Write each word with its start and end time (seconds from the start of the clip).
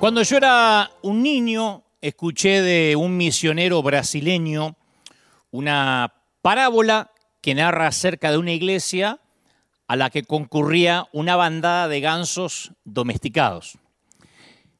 Cuando 0.00 0.22
yo 0.22 0.38
era 0.38 0.90
un 1.02 1.22
niño, 1.22 1.84
escuché 2.00 2.62
de 2.62 2.96
un 2.96 3.18
misionero 3.18 3.82
brasileño 3.82 4.74
una 5.50 6.14
parábola 6.40 7.10
que 7.42 7.54
narra 7.54 7.88
acerca 7.88 8.30
de 8.30 8.38
una 8.38 8.52
iglesia 8.52 9.20
a 9.86 9.96
la 9.96 10.08
que 10.08 10.22
concurría 10.22 11.06
una 11.12 11.36
bandada 11.36 11.86
de 11.86 12.00
gansos 12.00 12.72
domesticados. 12.84 13.76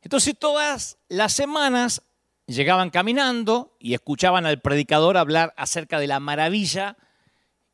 Entonces 0.00 0.38
todas 0.38 0.96
las 1.10 1.34
semanas 1.34 2.00
llegaban 2.46 2.88
caminando 2.88 3.76
y 3.78 3.92
escuchaban 3.92 4.46
al 4.46 4.62
predicador 4.62 5.18
hablar 5.18 5.52
acerca 5.58 5.98
de 5.98 6.06
la 6.06 6.18
maravilla 6.18 6.96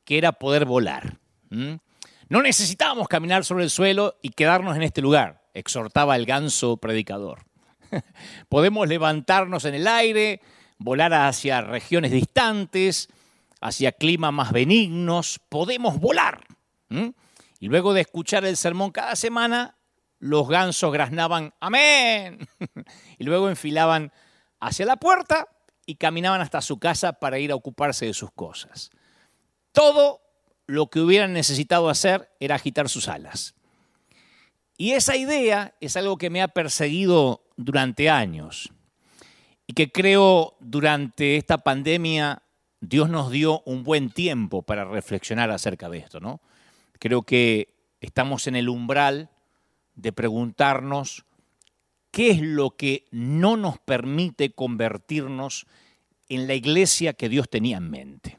que 0.04 0.18
era 0.18 0.32
poder 0.32 0.64
volar. 0.64 1.18
No 1.48 2.42
necesitábamos 2.42 3.06
caminar 3.06 3.44
sobre 3.44 3.62
el 3.62 3.70
suelo 3.70 4.16
y 4.20 4.30
quedarnos 4.30 4.74
en 4.74 4.82
este 4.82 5.00
lugar 5.00 5.45
exhortaba 5.58 6.16
el 6.16 6.26
ganso 6.26 6.76
predicador. 6.76 7.44
Podemos 8.48 8.86
levantarnos 8.88 9.64
en 9.64 9.74
el 9.74 9.86
aire, 9.86 10.40
volar 10.78 11.14
hacia 11.14 11.62
regiones 11.62 12.12
distantes, 12.12 13.08
hacia 13.60 13.92
climas 13.92 14.32
más 14.32 14.52
benignos, 14.52 15.40
podemos 15.48 15.98
volar. 15.98 16.44
Y 17.58 17.68
luego 17.68 17.94
de 17.94 18.02
escuchar 18.02 18.44
el 18.44 18.56
sermón 18.56 18.90
cada 18.90 19.16
semana, 19.16 19.76
los 20.18 20.48
gansos 20.48 20.92
graznaban, 20.92 21.54
amén. 21.60 22.46
y 23.18 23.24
luego 23.24 23.48
enfilaban 23.48 24.12
hacia 24.60 24.86
la 24.86 24.96
puerta 24.96 25.48
y 25.84 25.96
caminaban 25.96 26.40
hasta 26.40 26.60
su 26.60 26.78
casa 26.78 27.14
para 27.14 27.38
ir 27.38 27.50
a 27.50 27.56
ocuparse 27.56 28.06
de 28.06 28.14
sus 28.14 28.30
cosas. 28.30 28.90
Todo 29.72 30.20
lo 30.66 30.88
que 30.88 31.00
hubieran 31.00 31.32
necesitado 31.32 31.88
hacer 31.88 32.30
era 32.40 32.56
agitar 32.56 32.88
sus 32.88 33.08
alas. 33.08 33.55
Y 34.76 34.92
esa 34.92 35.16
idea 35.16 35.74
es 35.80 35.96
algo 35.96 36.18
que 36.18 36.30
me 36.30 36.42
ha 36.42 36.48
perseguido 36.48 37.42
durante 37.56 38.10
años 38.10 38.72
y 39.66 39.72
que 39.72 39.90
creo 39.90 40.56
durante 40.60 41.36
esta 41.36 41.58
pandemia 41.58 42.42
Dios 42.80 43.08
nos 43.08 43.30
dio 43.30 43.62
un 43.64 43.82
buen 43.84 44.10
tiempo 44.10 44.62
para 44.62 44.84
reflexionar 44.84 45.50
acerca 45.50 45.88
de 45.88 45.98
esto, 45.98 46.20
¿no? 46.20 46.40
Creo 46.98 47.22
que 47.22 47.74
estamos 48.00 48.46
en 48.46 48.56
el 48.56 48.68
umbral 48.68 49.30
de 49.94 50.12
preguntarnos 50.12 51.24
qué 52.10 52.30
es 52.30 52.40
lo 52.42 52.76
que 52.76 53.06
no 53.10 53.56
nos 53.56 53.78
permite 53.78 54.52
convertirnos 54.52 55.66
en 56.28 56.46
la 56.46 56.54
iglesia 56.54 57.14
que 57.14 57.28
Dios 57.28 57.48
tenía 57.48 57.78
en 57.78 57.90
mente. 57.90 58.38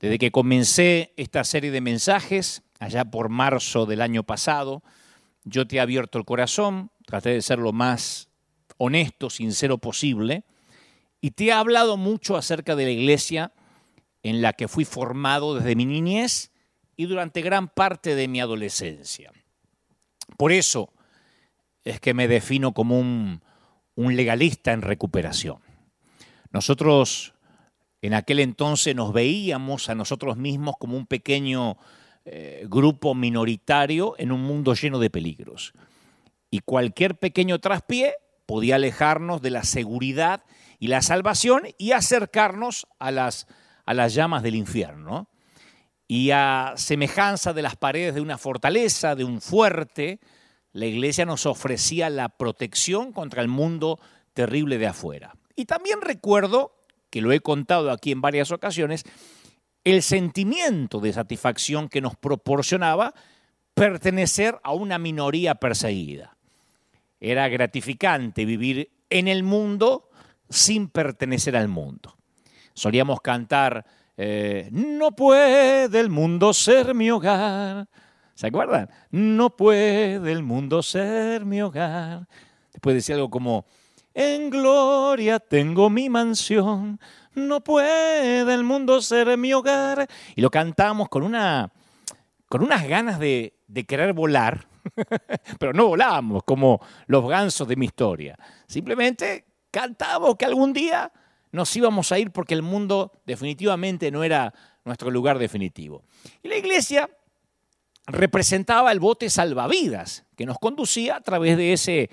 Desde 0.00 0.18
que 0.18 0.30
comencé 0.30 1.12
esta 1.16 1.44
serie 1.44 1.70
de 1.70 1.82
mensajes, 1.82 2.62
allá 2.78 3.04
por 3.04 3.28
marzo 3.28 3.84
del 3.84 4.00
año 4.00 4.22
pasado, 4.22 4.82
yo 5.44 5.66
te 5.66 5.76
he 5.76 5.80
abierto 5.80 6.18
el 6.18 6.24
corazón, 6.24 6.90
traté 7.06 7.30
de 7.30 7.42
ser 7.42 7.58
lo 7.58 7.72
más 7.72 8.28
honesto, 8.76 9.30
sincero 9.30 9.78
posible, 9.78 10.44
y 11.20 11.32
te 11.32 11.46
he 11.46 11.52
hablado 11.52 11.96
mucho 11.96 12.36
acerca 12.36 12.76
de 12.76 12.84
la 12.84 12.90
iglesia 12.90 13.52
en 14.22 14.42
la 14.42 14.52
que 14.52 14.68
fui 14.68 14.84
formado 14.84 15.54
desde 15.54 15.76
mi 15.76 15.86
niñez 15.86 16.50
y 16.96 17.06
durante 17.06 17.42
gran 17.42 17.68
parte 17.68 18.14
de 18.14 18.28
mi 18.28 18.40
adolescencia. 18.40 19.32
Por 20.36 20.52
eso 20.52 20.92
es 21.84 22.00
que 22.00 22.14
me 22.14 22.28
defino 22.28 22.72
como 22.72 22.98
un, 22.98 23.42
un 23.94 24.16
legalista 24.16 24.72
en 24.72 24.82
recuperación. 24.82 25.58
Nosotros 26.50 27.34
en 28.02 28.14
aquel 28.14 28.40
entonces 28.40 28.94
nos 28.94 29.12
veíamos 29.12 29.88
a 29.88 29.94
nosotros 29.94 30.36
mismos 30.36 30.74
como 30.78 30.96
un 30.96 31.06
pequeño 31.06 31.76
eh, 32.24 32.66
grupo 32.68 33.14
minoritario 33.14 34.14
en 34.18 34.32
un 34.32 34.42
mundo 34.42 34.74
lleno 34.74 34.98
de 34.98 35.10
peligros. 35.10 35.72
Y 36.50 36.60
cualquier 36.60 37.16
pequeño 37.16 37.58
traspié 37.60 38.14
podía 38.46 38.76
alejarnos 38.76 39.42
de 39.42 39.50
la 39.50 39.62
seguridad 39.62 40.44
y 40.78 40.88
la 40.88 41.02
salvación 41.02 41.62
y 41.78 41.92
acercarnos 41.92 42.86
a 42.98 43.10
las, 43.10 43.46
a 43.86 43.94
las 43.94 44.14
llamas 44.14 44.42
del 44.42 44.56
infierno. 44.56 45.28
Y 46.08 46.32
a 46.32 46.72
semejanza 46.76 47.52
de 47.52 47.62
las 47.62 47.76
paredes 47.76 48.14
de 48.14 48.20
una 48.20 48.36
fortaleza, 48.36 49.14
de 49.14 49.24
un 49.24 49.40
fuerte, 49.40 50.18
la 50.72 50.86
iglesia 50.86 51.24
nos 51.24 51.46
ofrecía 51.46 52.10
la 52.10 52.28
protección 52.28 53.12
contra 53.12 53.42
el 53.42 53.48
mundo 53.48 54.00
terrible 54.34 54.78
de 54.78 54.88
afuera. 54.88 55.34
Y 55.54 55.66
también 55.66 56.00
recuerdo, 56.00 56.72
que 57.10 57.20
lo 57.20 57.32
he 57.32 57.40
contado 57.40 57.90
aquí 57.90 58.12
en 58.12 58.20
varias 58.20 58.52
ocasiones, 58.52 59.04
el 59.84 60.02
sentimiento 60.02 61.00
de 61.00 61.12
satisfacción 61.12 61.88
que 61.88 62.00
nos 62.00 62.16
proporcionaba 62.16 63.14
pertenecer 63.74 64.58
a 64.62 64.72
una 64.72 64.98
minoría 64.98 65.54
perseguida. 65.54 66.36
Era 67.20 67.48
gratificante 67.48 68.44
vivir 68.44 68.90
en 69.08 69.28
el 69.28 69.42
mundo 69.42 70.08
sin 70.48 70.88
pertenecer 70.88 71.56
al 71.56 71.68
mundo. 71.68 72.16
Solíamos 72.74 73.20
cantar, 73.20 73.84
eh, 74.16 74.68
no 74.72 75.12
puede 75.12 75.98
el 75.98 76.10
mundo 76.10 76.52
ser 76.52 76.94
mi 76.94 77.10
hogar. 77.10 77.88
¿Se 78.34 78.46
acuerdan? 78.46 78.88
No 79.10 79.56
puede 79.56 80.32
el 80.32 80.42
mundo 80.42 80.82
ser 80.82 81.44
mi 81.44 81.60
hogar. 81.60 82.26
Después 82.72 82.94
decía 82.94 83.16
algo 83.16 83.30
como, 83.30 83.66
en 84.20 84.50
gloria 84.50 85.40
tengo 85.40 85.88
mi 85.88 86.10
mansión, 86.10 87.00
no 87.34 87.64
puede 87.64 88.40
el 88.52 88.64
mundo 88.64 89.00
ser 89.00 89.38
mi 89.38 89.54
hogar. 89.54 90.06
Y 90.36 90.42
lo 90.42 90.50
cantamos 90.50 91.08
con, 91.08 91.22
una, 91.22 91.72
con 92.46 92.62
unas 92.62 92.86
ganas 92.86 93.18
de, 93.18 93.54
de 93.66 93.84
querer 93.84 94.12
volar, 94.12 94.66
pero 95.58 95.72
no 95.72 95.86
volábamos 95.86 96.42
como 96.44 96.80
los 97.06 97.26
gansos 97.26 97.66
de 97.66 97.76
mi 97.76 97.86
historia. 97.86 98.36
Simplemente 98.66 99.46
cantábamos 99.70 100.36
que 100.36 100.44
algún 100.44 100.74
día 100.74 101.10
nos 101.50 101.74
íbamos 101.74 102.12
a 102.12 102.18
ir 102.18 102.30
porque 102.30 102.52
el 102.52 102.62
mundo 102.62 103.12
definitivamente 103.24 104.10
no 104.10 104.22
era 104.22 104.52
nuestro 104.84 105.10
lugar 105.10 105.38
definitivo. 105.38 106.04
Y 106.42 106.48
la 106.48 106.56
iglesia 106.56 107.08
representaba 108.06 108.92
el 108.92 109.00
bote 109.00 109.30
salvavidas 109.30 110.26
que 110.36 110.44
nos 110.44 110.58
conducía 110.58 111.16
a 111.16 111.20
través 111.22 111.56
de 111.56 111.72
ese, 111.72 112.10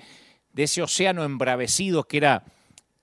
de 0.58 0.64
ese 0.64 0.82
océano 0.82 1.22
embravecido 1.22 2.02
que 2.02 2.16
era, 2.16 2.42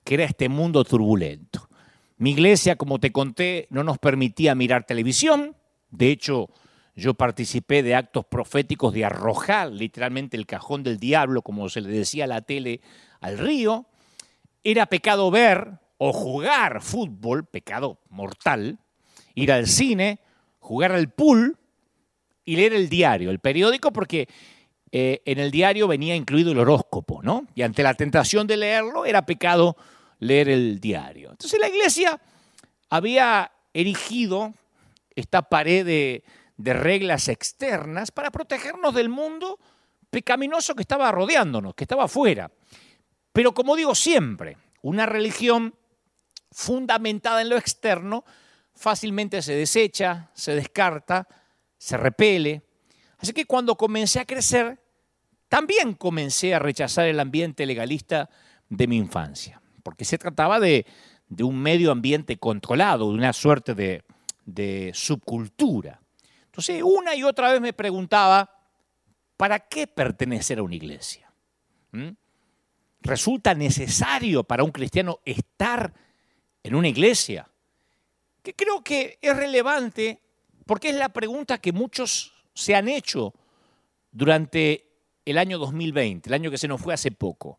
que 0.04 0.12
era 0.12 0.24
este 0.24 0.50
mundo 0.50 0.84
turbulento. 0.84 1.70
Mi 2.18 2.32
iglesia, 2.32 2.76
como 2.76 2.98
te 3.00 3.12
conté, 3.12 3.66
no 3.70 3.82
nos 3.82 3.96
permitía 3.96 4.54
mirar 4.54 4.84
televisión. 4.84 5.56
De 5.90 6.10
hecho, 6.10 6.50
yo 6.96 7.14
participé 7.14 7.82
de 7.82 7.94
actos 7.94 8.26
proféticos 8.26 8.92
de 8.92 9.06
arrojar 9.06 9.72
literalmente 9.72 10.36
el 10.36 10.44
cajón 10.44 10.82
del 10.82 10.98
diablo, 10.98 11.40
como 11.40 11.70
se 11.70 11.80
le 11.80 11.88
decía 11.88 12.24
a 12.24 12.26
la 12.26 12.42
tele, 12.42 12.82
al 13.22 13.38
río. 13.38 13.86
Era 14.62 14.84
pecado 14.84 15.30
ver 15.30 15.78
o 15.96 16.12
jugar 16.12 16.82
fútbol, 16.82 17.46
pecado 17.46 18.02
mortal, 18.10 18.80
ir 19.34 19.50
al 19.50 19.66
cine, 19.66 20.20
jugar 20.58 20.92
al 20.92 21.08
pool 21.08 21.56
y 22.44 22.56
leer 22.56 22.74
el 22.74 22.90
diario, 22.90 23.30
el 23.30 23.38
periódico, 23.38 23.94
porque 23.94 24.28
eh, 24.98 25.20
en 25.26 25.38
el 25.38 25.50
diario 25.50 25.86
venía 25.86 26.16
incluido 26.16 26.52
el 26.52 26.58
horóscopo, 26.58 27.20
¿no? 27.22 27.46
Y 27.54 27.60
ante 27.60 27.82
la 27.82 27.92
tentación 27.92 28.46
de 28.46 28.56
leerlo 28.56 29.04
era 29.04 29.26
pecado 29.26 29.76
leer 30.20 30.48
el 30.48 30.80
diario. 30.80 31.32
Entonces 31.32 31.60
la 31.60 31.68
iglesia 31.68 32.18
había 32.88 33.52
erigido 33.74 34.54
esta 35.14 35.42
pared 35.42 35.84
de, 35.84 36.24
reglas 36.56 37.28
externas 37.28 38.10
para 38.10 38.30
protegernos 38.30 38.94
del 38.94 39.10
mundo 39.10 39.58
pecaminoso 40.08 40.74
que 40.74 40.80
estaba 40.80 41.12
rodeándonos, 41.12 41.74
que 41.74 41.84
estaba 41.84 42.04
afuera. 42.04 42.50
Pero 43.34 43.52
como 43.52 43.76
digo 43.76 43.94
siempre, 43.94 44.56
una 44.80 45.04
religión 45.04 45.74
fundamentada 46.52 47.42
en 47.42 47.50
lo 47.50 47.58
externo 47.58 48.24
fácilmente 48.74 49.42
se 49.42 49.56
desecha, 49.56 50.30
se 50.32 50.54
descarta, 50.54 51.28
se 51.76 51.98
repele. 51.98 52.62
Así 53.18 53.34
que 53.34 53.44
cuando 53.44 53.76
comencé 53.76 54.20
a 54.20 54.24
crecer, 54.24 54.85
también 55.56 55.94
comencé 55.94 56.54
a 56.54 56.58
rechazar 56.58 57.06
el 57.06 57.18
ambiente 57.18 57.64
legalista 57.64 58.28
de 58.68 58.86
mi 58.86 58.98
infancia 58.98 59.58
porque 59.82 60.04
se 60.04 60.18
trataba 60.18 60.60
de, 60.60 60.84
un 61.40 61.58
medio 61.58 61.92
ambiente 61.92 62.36
controlado, 62.36 63.08
de 63.08 63.14
una 63.14 63.32
suerte 63.32 63.74
de, 64.44 64.92
subcultura. 64.92 65.98
Entonces, 66.44 66.82
una 66.82 67.14
y 67.14 67.22
otra 67.22 67.50
vez 67.52 67.62
me 67.62 67.72
preguntaba, 67.72 68.50
¿para 69.38 69.60
qué 69.60 69.86
pertenecer 69.86 70.58
a 70.58 70.62
una 70.62 70.74
iglesia? 70.74 71.32
¿Mm? 71.92 72.10
¿Resulta 73.00 73.54
necesario 73.54 74.44
para 74.44 74.62
un 74.62 74.72
cristiano 74.72 75.20
estar 75.24 75.94
en 76.62 76.74
una 76.74 76.88
iglesia? 76.88 77.48
Que 78.42 78.52
creo 78.52 78.84
que 78.84 79.18
es 79.22 79.34
relevante 79.34 80.20
porque 80.66 80.90
es 80.90 80.96
la 80.96 81.08
pregunta 81.08 81.56
que 81.56 81.72
muchos 81.72 82.34
se 82.52 82.74
han 82.74 82.88
hecho 82.88 83.32
durante 84.10 84.86
el 85.26 85.36
año 85.38 85.58
2020, 85.58 86.30
el 86.30 86.34
año 86.34 86.50
que 86.50 86.58
se 86.58 86.68
nos 86.68 86.80
fue 86.80 86.94
hace 86.94 87.10
poco 87.10 87.58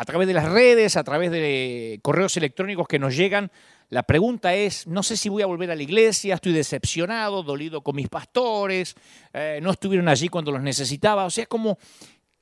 a 0.00 0.04
través 0.06 0.26
de 0.26 0.32
las 0.32 0.50
redes, 0.50 0.96
a 0.96 1.04
través 1.04 1.30
de 1.30 2.00
correos 2.00 2.34
electrónicos 2.38 2.88
que 2.88 2.98
nos 2.98 3.14
llegan. 3.14 3.52
La 3.90 4.02
pregunta 4.02 4.54
es, 4.54 4.86
no 4.86 5.02
sé 5.02 5.14
si 5.14 5.28
voy 5.28 5.42
a 5.42 5.46
volver 5.46 5.70
a 5.70 5.74
la 5.74 5.82
iglesia, 5.82 6.36
estoy 6.36 6.52
decepcionado, 6.52 7.42
dolido 7.42 7.82
con 7.82 7.96
mis 7.96 8.08
pastores, 8.08 8.94
eh, 9.34 9.60
no 9.62 9.72
estuvieron 9.72 10.08
allí 10.08 10.30
cuando 10.30 10.52
los 10.52 10.62
necesitaba. 10.62 11.26
O 11.26 11.30
sea, 11.30 11.44
como, 11.44 11.76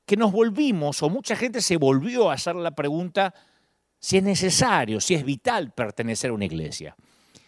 que 0.05 0.15
nos 0.15 0.31
volvimos, 0.31 1.03
o 1.03 1.09
mucha 1.09 1.35
gente 1.35 1.59
se 1.59 1.75
volvió 1.75 2.31
a 2.31 2.35
hacer 2.35 2.55
la 2.55 2.71
pregunta 2.71 3.33
si 3.99 4.15
es 4.15 4.23
necesario, 4.23 5.01
si 5.01 5.15
es 5.15 5.25
vital 5.25 5.73
pertenecer 5.73 6.29
a 6.29 6.33
una 6.33 6.45
iglesia. 6.45 6.95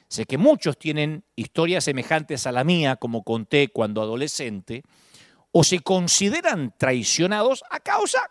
Sé 0.10 0.26
que 0.26 0.38
muchos 0.38 0.78
tienen 0.78 1.24
historias 1.38 1.86
semejantes 1.86 2.46
a 2.48 2.52
la 2.52 2.66
mía, 2.66 2.98
como 2.98 3.24
conté 3.24 3.70
cuando 3.70 4.02
adolescente, 4.02 4.84
o 5.51 5.63
se 5.63 5.80
consideran 5.80 6.74
traicionados 6.77 7.63
a 7.69 7.80
causa 7.80 8.30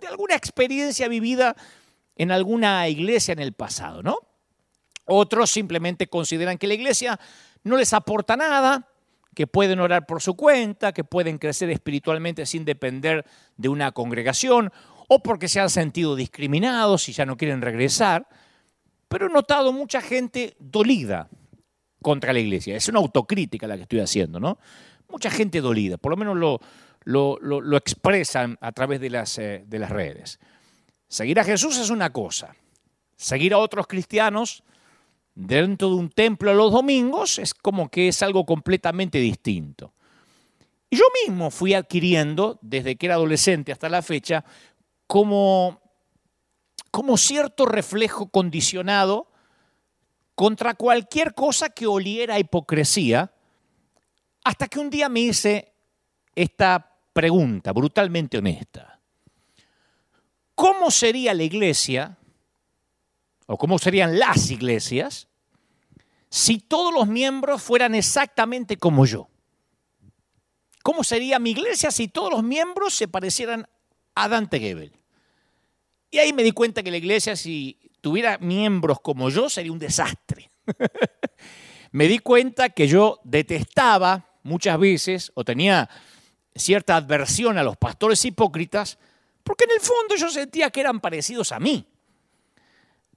de 0.00 0.06
alguna 0.06 0.34
experiencia 0.34 1.08
vivida 1.08 1.56
en 2.16 2.30
alguna 2.30 2.88
iglesia 2.88 3.32
en 3.32 3.38
el 3.38 3.52
pasado, 3.52 4.02
¿no? 4.02 4.18
Otros 5.06 5.50
simplemente 5.50 6.08
consideran 6.08 6.58
que 6.58 6.66
la 6.66 6.74
iglesia 6.74 7.18
no 7.64 7.76
les 7.76 7.92
aporta 7.92 8.36
nada, 8.36 8.88
que 9.34 9.46
pueden 9.46 9.80
orar 9.80 10.06
por 10.06 10.20
su 10.20 10.34
cuenta, 10.34 10.92
que 10.92 11.04
pueden 11.04 11.38
crecer 11.38 11.70
espiritualmente 11.70 12.44
sin 12.46 12.64
depender 12.64 13.24
de 13.56 13.68
una 13.68 13.92
congregación, 13.92 14.70
o 15.08 15.22
porque 15.22 15.48
se 15.48 15.60
han 15.60 15.70
sentido 15.70 16.16
discriminados 16.16 17.08
y 17.08 17.12
ya 17.12 17.26
no 17.26 17.36
quieren 17.36 17.62
regresar. 17.62 18.28
Pero 19.08 19.26
he 19.26 19.30
notado 19.30 19.72
mucha 19.72 20.00
gente 20.00 20.54
dolida 20.58 21.28
contra 22.02 22.32
la 22.32 22.40
iglesia. 22.40 22.76
Es 22.76 22.88
una 22.88 22.98
autocrítica 22.98 23.66
la 23.66 23.76
que 23.76 23.82
estoy 23.82 24.00
haciendo, 24.00 24.40
¿no? 24.40 24.58
Mucha 25.12 25.30
gente 25.30 25.60
dolida, 25.60 25.98
por 25.98 26.10
lo 26.10 26.16
menos 26.16 26.36
lo, 27.04 27.38
lo, 27.38 27.76
expresan 27.76 28.56
a 28.62 28.72
través 28.72 28.98
de 28.98 29.10
las, 29.10 29.38
eh, 29.38 29.62
de 29.66 29.78
las 29.78 29.90
redes. 29.90 30.40
Seguir 31.06 31.38
a 31.38 31.44
Jesús 31.44 31.76
es 31.76 31.90
una 31.90 32.10
cosa. 32.10 32.56
Seguir 33.14 33.52
a 33.52 33.58
otros 33.58 33.86
cristianos 33.86 34.64
dentro 35.34 35.90
de 35.90 35.94
un 35.96 36.08
templo 36.08 36.54
los 36.54 36.72
domingos 36.72 37.38
es 37.38 37.52
como 37.52 37.90
que 37.90 38.08
es 38.08 38.22
algo 38.22 38.46
completamente 38.46 39.18
distinto. 39.18 39.92
Y 40.88 40.96
yo 40.96 41.04
mismo 41.26 41.50
fui 41.50 41.74
adquiriendo, 41.74 42.58
desde 42.62 42.96
que 42.96 43.06
era 43.06 43.16
adolescente 43.16 43.70
hasta 43.70 43.90
la 43.90 44.00
fecha, 44.00 44.44
como, 45.06 45.80
como 46.90 47.18
cierto 47.18 47.66
reflejo 47.66 48.30
condicionado 48.30 49.30
contra 50.34 50.74
cualquier 50.74 51.34
cosa 51.34 51.68
que 51.68 51.86
oliera 51.86 52.36
a 52.36 52.38
hipocresía, 52.38 53.32
hasta 54.44 54.68
que 54.68 54.78
un 54.78 54.90
día 54.90 55.08
me 55.08 55.20
hice 55.20 55.72
esta 56.34 56.98
pregunta 57.12 57.72
brutalmente 57.72 58.38
honesta. 58.38 59.00
¿Cómo 60.54 60.90
sería 60.90 61.34
la 61.34 61.42
iglesia 61.42 62.16
o 63.46 63.58
cómo 63.58 63.78
serían 63.78 64.18
las 64.18 64.50
iglesias 64.50 65.28
si 66.32 66.58
todos 66.58 66.94
los 66.94 67.06
miembros 67.06 67.62
fueran 67.62 67.94
exactamente 67.94 68.78
como 68.78 69.04
yo. 69.04 69.28
¿Cómo 70.82 71.04
sería 71.04 71.38
mi 71.38 71.50
iglesia 71.50 71.90
si 71.90 72.08
todos 72.08 72.32
los 72.32 72.42
miembros 72.42 72.94
se 72.94 73.06
parecieran 73.06 73.68
a 74.14 74.28
Dante 74.28 74.58
Gebel? 74.58 74.92
Y 76.10 76.18
ahí 76.18 76.32
me 76.32 76.42
di 76.42 76.52
cuenta 76.52 76.82
que 76.82 76.90
la 76.90 76.96
iglesia, 76.96 77.36
si 77.36 77.78
tuviera 78.00 78.38
miembros 78.38 79.00
como 79.00 79.28
yo, 79.28 79.50
sería 79.50 79.72
un 79.72 79.78
desastre. 79.78 80.50
me 81.92 82.08
di 82.08 82.18
cuenta 82.18 82.70
que 82.70 82.88
yo 82.88 83.20
detestaba 83.24 84.31
muchas 84.42 84.78
veces 84.78 85.32
o 85.34 85.44
tenía 85.44 85.88
cierta 86.54 86.96
adversión 86.96 87.58
a 87.58 87.62
los 87.62 87.76
pastores 87.76 88.24
hipócritas, 88.24 88.98
porque 89.42 89.64
en 89.64 89.72
el 89.72 89.80
fondo 89.80 90.14
yo 90.16 90.28
sentía 90.30 90.70
que 90.70 90.80
eran 90.80 91.00
parecidos 91.00 91.52
a 91.52 91.58
mí. 91.58 91.86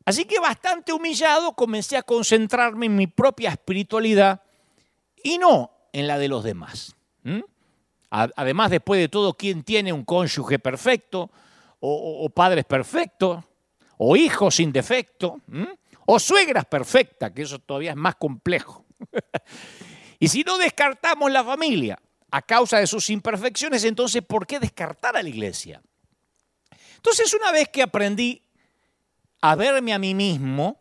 Así 0.06 0.26
que 0.26 0.40
bastante 0.40 0.94
humillado 0.94 1.54
comencé 1.54 1.98
a 1.98 2.04
concentrarme 2.04 2.86
en 2.86 2.96
mi 2.96 3.08
propia 3.08 3.50
espiritualidad 3.50 4.42
y 5.24 5.38
no 5.40 5.72
en 5.92 6.08
la 6.08 6.18
de 6.20 6.28
los 6.28 6.44
demás. 6.44 6.96
Además, 8.10 8.72
después 8.72 9.02
de 9.02 9.10
todo, 9.10 9.34
¿quién 9.34 9.64
tiene 9.64 9.92
un 9.92 10.06
cónyuge 10.06 10.60
perfecto? 10.60 11.30
¿O, 11.80 12.30
padres 12.30 12.64
perfectos? 12.64 13.44
¿O 13.98 14.16
hijos 14.16 14.56
sin 14.56 14.72
defecto? 14.72 15.42
¿O 16.06 16.20
suegras 16.20 16.66
perfectas? 16.66 17.32
Que 17.32 17.42
eso 17.42 17.60
todavía 17.60 17.92
es 17.92 17.98
más 17.98 18.16
complejo. 18.16 18.86
y 20.20 20.28
si 20.28 20.44
no 20.44 20.58
descartamos 20.58 21.32
la 21.32 21.44
familia 21.44 22.00
a 22.32 22.42
causa 22.42 22.80
de 22.80 22.88
sus 22.88 23.10
imperfecciones, 23.10 23.84
entonces, 23.84 24.22
¿por 24.22 24.46
qué 24.46 24.60
descartar 24.60 25.16
a 25.18 25.24
la 25.24 25.30
iglesia? 25.30 25.82
Entonces, 26.96 27.34
una 27.34 27.52
vez 27.52 27.70
que 27.70 27.84
aprendí 27.84 28.42
a 29.42 29.56
verme 29.56 29.94
a 29.94 30.00
mí 30.00 30.14
mismo, 30.14 30.80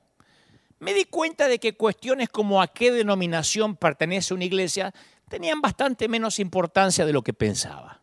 me 0.79 0.95
di 0.95 1.05
cuenta 1.05 1.49
de 1.49 1.59
que 1.59 1.77
cuestiones 1.77 2.29
como 2.29 2.63
a 2.63 2.69
qué 2.69 2.91
denominación 2.91 3.77
pertenece 3.77 4.35
una 4.35 4.45
iglesia 4.45 4.93
tenían 5.29 5.61
bastante 5.61 6.09
menos 6.09 6.39
importancia 6.39 7.05
de 7.05 7.13
lo 7.13 7.23
que 7.23 7.33
pensaba. 7.33 8.03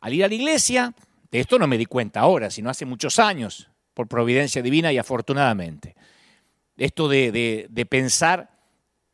Al 0.00 0.12
ir 0.12 0.24
a 0.24 0.28
la 0.28 0.34
iglesia, 0.34 0.94
de 1.30 1.40
esto 1.40 1.58
no 1.58 1.66
me 1.66 1.78
di 1.78 1.86
cuenta 1.86 2.20
ahora, 2.20 2.50
sino 2.50 2.70
hace 2.70 2.84
muchos 2.84 3.18
años, 3.18 3.68
por 3.94 4.08
providencia 4.08 4.62
divina 4.62 4.92
y 4.92 4.98
afortunadamente. 4.98 5.96
Esto 6.76 7.08
de, 7.08 7.66
de 7.68 7.86
pensar 7.86 8.55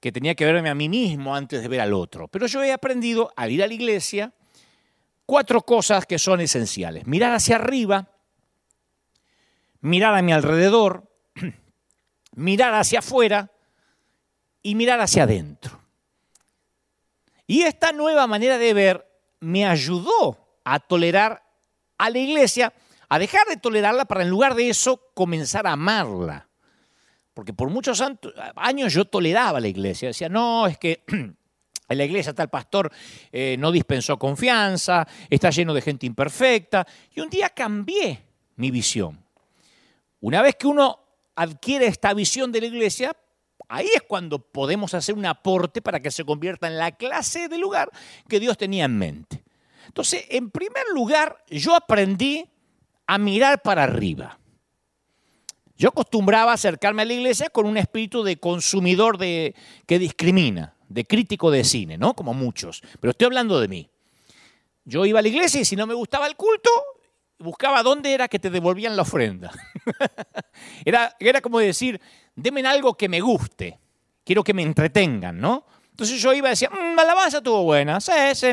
que 0.02 0.10
tenía 0.10 0.34
que 0.34 0.44
verme 0.44 0.68
a 0.68 0.74
mí 0.74 0.88
mismo 0.88 1.32
antes 1.32 1.62
de 1.62 1.68
ver 1.68 1.80
al 1.80 1.94
otro. 1.94 2.26
Pero 2.26 2.48
yo 2.48 2.60
he 2.64 2.72
aprendido 2.72 3.32
al 3.36 3.52
ir 3.52 3.62
a 3.62 3.68
la 3.68 3.72
iglesia 3.72 4.32
cuatro 5.26 5.62
cosas 5.62 6.06
que 6.06 6.18
son 6.18 6.40
esenciales. 6.40 7.06
Mirar 7.06 7.32
hacia 7.32 7.54
arriba, 7.54 8.10
mirar 9.80 10.16
a 10.16 10.22
mi 10.22 10.32
alrededor, 10.32 11.08
mirar 12.34 12.74
hacia 12.74 12.98
afuera 12.98 13.52
y 14.60 14.74
mirar 14.74 15.00
hacia 15.00 15.22
adentro. 15.22 15.80
Y 17.46 17.62
esta 17.62 17.92
nueva 17.92 18.26
manera 18.26 18.58
de 18.58 18.74
ver 18.74 19.06
me 19.38 19.64
ayudó 19.64 20.58
a 20.64 20.80
tolerar 20.80 21.44
a 21.96 22.10
la 22.10 22.18
iglesia, 22.18 22.72
a 23.08 23.20
dejar 23.20 23.46
de 23.46 23.56
tolerarla 23.56 24.04
para 24.06 24.22
en 24.22 24.30
lugar 24.30 24.56
de 24.56 24.68
eso 24.68 25.12
comenzar 25.14 25.68
a 25.68 25.72
amarla. 25.74 26.48
Porque 27.34 27.52
por 27.52 27.70
muchos 27.70 28.02
años 28.56 28.92
yo 28.92 29.04
toleraba 29.06 29.58
a 29.58 29.60
la 29.60 29.68
iglesia, 29.68 30.08
decía, 30.08 30.28
no, 30.28 30.66
es 30.66 30.76
que 30.78 31.04
en 31.08 31.36
la 31.88 32.04
iglesia 32.04 32.34
tal 32.34 32.50
pastor 32.50 32.92
eh, 33.30 33.56
no 33.58 33.72
dispensó 33.72 34.18
confianza, 34.18 35.06
está 35.30 35.50
lleno 35.50 35.72
de 35.72 35.80
gente 35.80 36.06
imperfecta. 36.06 36.86
Y 37.14 37.20
un 37.20 37.30
día 37.30 37.48
cambié 37.48 38.22
mi 38.56 38.70
visión. 38.70 39.22
Una 40.20 40.42
vez 40.42 40.56
que 40.56 40.66
uno 40.66 40.98
adquiere 41.34 41.86
esta 41.86 42.12
visión 42.12 42.52
de 42.52 42.60
la 42.60 42.66
iglesia, 42.66 43.16
ahí 43.68 43.88
es 43.94 44.02
cuando 44.02 44.38
podemos 44.38 44.92
hacer 44.92 45.14
un 45.14 45.26
aporte 45.26 45.80
para 45.80 46.00
que 46.00 46.10
se 46.10 46.24
convierta 46.24 46.66
en 46.66 46.76
la 46.76 46.92
clase 46.92 47.48
de 47.48 47.58
lugar 47.58 47.90
que 48.28 48.38
Dios 48.38 48.58
tenía 48.58 48.84
en 48.84 48.98
mente. 48.98 49.42
Entonces, 49.86 50.26
en 50.28 50.50
primer 50.50 50.84
lugar, 50.94 51.42
yo 51.48 51.74
aprendí 51.74 52.48
a 53.06 53.18
mirar 53.18 53.62
para 53.62 53.84
arriba. 53.84 54.38
Yo 55.82 55.88
acostumbraba 55.88 56.52
acercarme 56.52 57.02
a 57.02 57.04
la 57.04 57.12
iglesia 57.12 57.50
con 57.50 57.66
un 57.66 57.76
espíritu 57.76 58.22
de 58.22 58.36
consumidor 58.36 59.18
de, 59.18 59.56
que 59.84 59.98
discrimina, 59.98 60.76
de 60.88 61.04
crítico 61.04 61.50
de 61.50 61.64
cine, 61.64 61.98
¿no? 61.98 62.14
Como 62.14 62.34
muchos. 62.34 62.84
Pero 63.00 63.10
estoy 63.10 63.24
hablando 63.24 63.58
de 63.58 63.66
mí. 63.66 63.90
Yo 64.84 65.04
iba 65.04 65.18
a 65.18 65.22
la 65.22 65.26
iglesia 65.26 65.60
y 65.60 65.64
si 65.64 65.74
no 65.74 65.88
me 65.88 65.94
gustaba 65.94 66.28
el 66.28 66.36
culto, 66.36 66.70
buscaba 67.40 67.82
dónde 67.82 68.14
era 68.14 68.28
que 68.28 68.38
te 68.38 68.48
devolvían 68.48 68.94
la 68.94 69.02
ofrenda. 69.02 69.50
era, 70.84 71.16
era 71.18 71.40
como 71.40 71.58
decir, 71.58 72.00
denme 72.36 72.60
algo 72.60 72.94
que 72.94 73.08
me 73.08 73.20
guste, 73.20 73.80
quiero 74.22 74.44
que 74.44 74.54
me 74.54 74.62
entretengan, 74.62 75.40
¿no? 75.40 75.66
Entonces 75.92 76.20
yo 76.22 76.32
iba 76.32 76.48
y 76.48 76.50
decía, 76.50 76.70
mmm, 76.70 76.96
la 76.96 77.02
alabanza 77.02 77.36
estuvo 77.38 77.62
buena, 77.64 77.98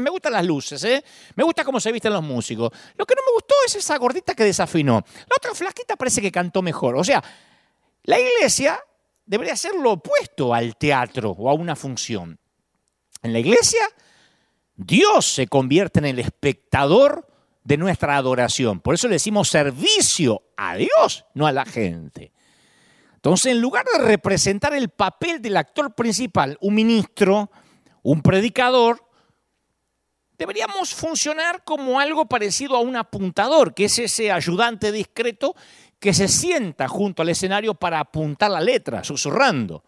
me 0.01 0.09
gustan 0.09 0.33
las 0.33 0.45
luces, 0.45 0.83
¿eh? 0.83 1.03
me 1.35 1.43
gusta 1.45 1.63
cómo 1.63 1.79
se 1.79 1.91
visten 1.91 2.11
los 2.11 2.21
músicos. 2.21 2.69
Lo 2.97 3.05
que 3.05 3.15
no 3.15 3.21
me 3.25 3.31
gustó 3.33 3.55
es 3.65 3.75
esa 3.75 3.97
gordita 3.97 4.35
que 4.35 4.43
desafinó. 4.43 5.03
La 5.27 5.35
otra 5.37 5.55
flaquita 5.55 5.95
parece 5.95 6.21
que 6.21 6.31
cantó 6.33 6.61
mejor. 6.61 6.97
O 6.97 7.03
sea, 7.03 7.23
la 8.03 8.19
iglesia 8.19 8.77
debería 9.25 9.55
ser 9.55 9.73
lo 9.75 9.93
opuesto 9.93 10.53
al 10.53 10.75
teatro 10.75 11.31
o 11.31 11.49
a 11.49 11.53
una 11.53 11.77
función. 11.77 12.37
En 13.23 13.31
la 13.31 13.39
iglesia, 13.39 13.81
Dios 14.75 15.25
se 15.25 15.47
convierte 15.47 15.99
en 15.99 16.05
el 16.05 16.19
espectador 16.19 17.25
de 17.63 17.77
nuestra 17.77 18.17
adoración. 18.17 18.81
Por 18.81 18.95
eso 18.95 19.07
le 19.07 19.15
decimos 19.15 19.47
servicio 19.47 20.43
a 20.57 20.75
Dios, 20.75 21.25
no 21.33 21.47
a 21.47 21.53
la 21.53 21.65
gente. 21.65 22.33
Entonces, 23.19 23.51
en 23.51 23.59
lugar 23.59 23.83
de 23.91 24.01
representar 24.01 24.73
el 24.73 24.87
papel 24.87 25.41
del 25.41 25.57
actor 25.57 25.93
principal, 25.93 26.57
un 26.61 26.73
ministro, 26.73 27.51
un 28.01 28.21
predicador, 28.21 29.05
deberíamos 30.37 30.93
funcionar 30.93 31.65
como 31.65 31.99
algo 31.99 32.27
parecido 32.27 32.77
a 32.77 32.79
un 32.79 32.95
apuntador, 32.95 33.73
que 33.73 33.83
es 33.83 33.99
ese 33.99 34.31
ayudante 34.31 34.93
discreto 34.93 35.53
que 35.99 36.13
se 36.13 36.29
sienta 36.29 36.87
junto 36.87 37.21
al 37.21 37.27
escenario 37.27 37.73
para 37.73 37.99
apuntar 37.99 38.51
la 38.51 38.61
letra, 38.61 39.03
susurrando. 39.03 39.83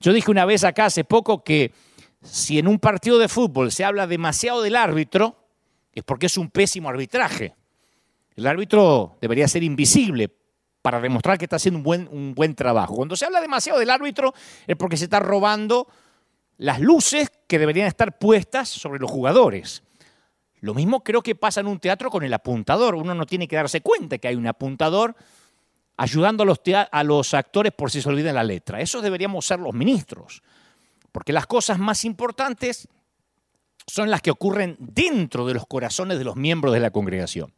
Yo 0.00 0.12
dije 0.12 0.28
una 0.28 0.44
vez 0.44 0.64
acá 0.64 0.86
hace 0.86 1.04
poco 1.04 1.44
que 1.44 1.72
si 2.20 2.58
en 2.58 2.66
un 2.66 2.80
partido 2.80 3.20
de 3.20 3.28
fútbol 3.28 3.70
se 3.70 3.84
habla 3.84 4.08
demasiado 4.08 4.60
del 4.60 4.74
árbitro, 4.74 5.36
es 5.92 6.02
porque 6.02 6.26
es 6.26 6.36
un 6.36 6.50
pésimo 6.50 6.88
arbitraje. 6.88 7.54
El 8.34 8.48
árbitro 8.48 9.18
debería 9.20 9.46
ser 9.46 9.62
invisible 9.62 10.34
para 10.86 11.00
demostrar 11.00 11.36
que 11.36 11.46
está 11.46 11.56
haciendo 11.56 11.78
un 11.78 11.82
buen, 11.82 12.08
un 12.12 12.32
buen 12.32 12.54
trabajo. 12.54 12.94
Cuando 12.94 13.16
se 13.16 13.24
habla 13.24 13.40
demasiado 13.40 13.80
del 13.80 13.90
árbitro 13.90 14.32
es 14.68 14.76
porque 14.76 14.96
se 14.96 15.06
está 15.06 15.18
robando 15.18 15.88
las 16.58 16.78
luces 16.78 17.28
que 17.48 17.58
deberían 17.58 17.88
estar 17.88 18.20
puestas 18.20 18.68
sobre 18.68 19.00
los 19.00 19.10
jugadores. 19.10 19.82
Lo 20.60 20.74
mismo 20.74 21.02
creo 21.02 21.22
que 21.22 21.34
pasa 21.34 21.58
en 21.58 21.66
un 21.66 21.80
teatro 21.80 22.08
con 22.08 22.22
el 22.22 22.32
apuntador. 22.32 22.94
Uno 22.94 23.16
no 23.16 23.26
tiene 23.26 23.48
que 23.48 23.56
darse 23.56 23.80
cuenta 23.80 24.18
que 24.18 24.28
hay 24.28 24.36
un 24.36 24.46
apuntador 24.46 25.16
ayudando 25.96 26.44
a 26.44 26.46
los, 26.46 26.60
a 26.92 27.02
los 27.02 27.34
actores 27.34 27.72
por 27.72 27.90
si 27.90 28.00
se 28.00 28.08
olvida 28.08 28.32
la 28.32 28.44
letra. 28.44 28.80
Eso 28.80 29.02
deberíamos 29.02 29.44
ser 29.44 29.58
los 29.58 29.74
ministros. 29.74 30.40
Porque 31.10 31.32
las 31.32 31.48
cosas 31.48 31.80
más 31.80 32.04
importantes 32.04 32.86
son 33.88 34.08
las 34.08 34.22
que 34.22 34.30
ocurren 34.30 34.76
dentro 34.78 35.48
de 35.48 35.54
los 35.54 35.66
corazones 35.66 36.16
de 36.16 36.24
los 36.24 36.36
miembros 36.36 36.72
de 36.72 36.78
la 36.78 36.92
congregación. 36.92 37.52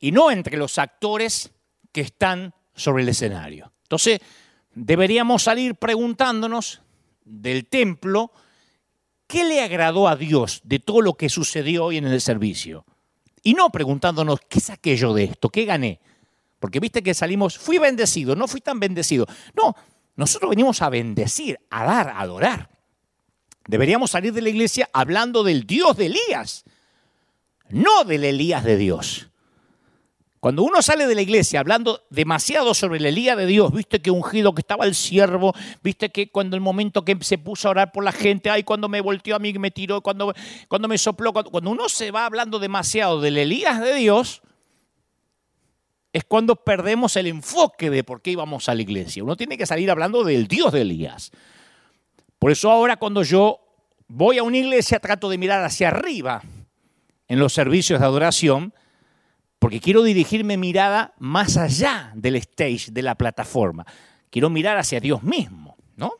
Y 0.00 0.10
no 0.12 0.30
entre 0.30 0.56
los 0.56 0.78
actores 0.78 1.52
que 1.98 2.02
están 2.02 2.54
sobre 2.76 3.02
el 3.02 3.08
escenario. 3.08 3.72
Entonces, 3.82 4.20
deberíamos 4.72 5.42
salir 5.42 5.74
preguntándonos 5.74 6.80
del 7.24 7.66
templo, 7.66 8.30
¿qué 9.26 9.42
le 9.42 9.60
agradó 9.62 10.06
a 10.06 10.14
Dios 10.14 10.60
de 10.62 10.78
todo 10.78 11.02
lo 11.02 11.14
que 11.14 11.28
sucedió 11.28 11.86
hoy 11.86 11.96
en 11.96 12.06
el 12.06 12.20
servicio? 12.20 12.84
Y 13.42 13.54
no 13.54 13.70
preguntándonos, 13.70 14.38
¿qué 14.48 14.60
saqué 14.60 14.96
yo 14.96 15.12
de 15.12 15.24
esto? 15.24 15.48
¿Qué 15.48 15.64
gané? 15.64 15.98
Porque 16.60 16.78
viste 16.78 17.02
que 17.02 17.14
salimos, 17.14 17.58
fui 17.58 17.78
bendecido, 17.78 18.36
no 18.36 18.46
fui 18.46 18.60
tan 18.60 18.78
bendecido. 18.78 19.26
No, 19.56 19.74
nosotros 20.14 20.50
venimos 20.50 20.80
a 20.82 20.90
bendecir, 20.90 21.58
a 21.68 21.82
dar, 21.82 22.10
a 22.10 22.20
adorar. 22.20 22.70
Deberíamos 23.66 24.12
salir 24.12 24.32
de 24.32 24.42
la 24.42 24.50
iglesia 24.50 24.88
hablando 24.92 25.42
del 25.42 25.66
Dios 25.66 25.96
de 25.96 26.06
Elías, 26.06 26.64
no 27.70 28.04
del 28.04 28.22
Elías 28.22 28.62
de 28.62 28.76
Dios. 28.76 29.27
Cuando 30.40 30.62
uno 30.62 30.82
sale 30.82 31.06
de 31.06 31.14
la 31.16 31.22
iglesia 31.22 31.58
hablando 31.58 32.04
demasiado 32.10 32.72
sobre 32.72 32.98
el 32.98 33.06
Elías 33.06 33.36
de 33.36 33.46
Dios, 33.46 33.72
viste 33.72 34.00
que 34.00 34.12
ungido 34.12 34.54
que 34.54 34.60
estaba 34.60 34.84
el 34.84 34.94
siervo, 34.94 35.52
viste 35.82 36.10
que 36.10 36.30
cuando 36.30 36.54
el 36.54 36.62
momento 36.62 37.04
que 37.04 37.16
se 37.22 37.38
puso 37.38 37.66
a 37.68 37.70
orar 37.72 37.92
por 37.92 38.04
la 38.04 38.12
gente, 38.12 38.48
ay, 38.48 38.62
cuando 38.62 38.88
me 38.88 39.00
volteó 39.00 39.34
a 39.34 39.40
mí, 39.40 39.52
me 39.54 39.72
tiró, 39.72 40.00
cuando, 40.00 40.32
cuando 40.68 40.86
me 40.86 40.96
sopló, 40.96 41.32
cuando 41.32 41.70
uno 41.70 41.88
se 41.88 42.12
va 42.12 42.24
hablando 42.24 42.60
demasiado 42.60 43.20
del 43.20 43.36
Elías 43.36 43.80
de 43.80 43.94
Dios, 43.94 44.42
es 46.12 46.24
cuando 46.24 46.56
perdemos 46.56 47.16
el 47.16 47.26
enfoque 47.26 47.90
de 47.90 48.04
por 48.04 48.22
qué 48.22 48.30
íbamos 48.30 48.68
a 48.68 48.74
la 48.74 48.82
iglesia. 48.82 49.24
Uno 49.24 49.36
tiene 49.36 49.58
que 49.58 49.66
salir 49.66 49.90
hablando 49.90 50.22
del 50.22 50.46
Dios 50.46 50.72
de 50.72 50.82
Elías. 50.82 51.32
Por 52.38 52.52
eso 52.52 52.70
ahora 52.70 52.96
cuando 52.96 53.24
yo 53.24 53.60
voy 54.06 54.38
a 54.38 54.44
una 54.44 54.56
iglesia 54.56 55.00
trato 55.00 55.28
de 55.28 55.38
mirar 55.38 55.64
hacia 55.64 55.88
arriba 55.88 56.42
en 57.26 57.38
los 57.38 57.52
servicios 57.52 57.98
de 58.00 58.06
adoración 58.06 58.72
porque 59.58 59.80
quiero 59.80 60.02
dirigirme 60.02 60.56
mirada 60.56 61.14
más 61.18 61.56
allá 61.56 62.12
del 62.14 62.36
stage, 62.36 62.90
de 62.90 63.02
la 63.02 63.16
plataforma. 63.16 63.84
Quiero 64.30 64.50
mirar 64.50 64.78
hacia 64.78 65.00
Dios 65.00 65.22
mismo, 65.22 65.76
¿no? 65.96 66.12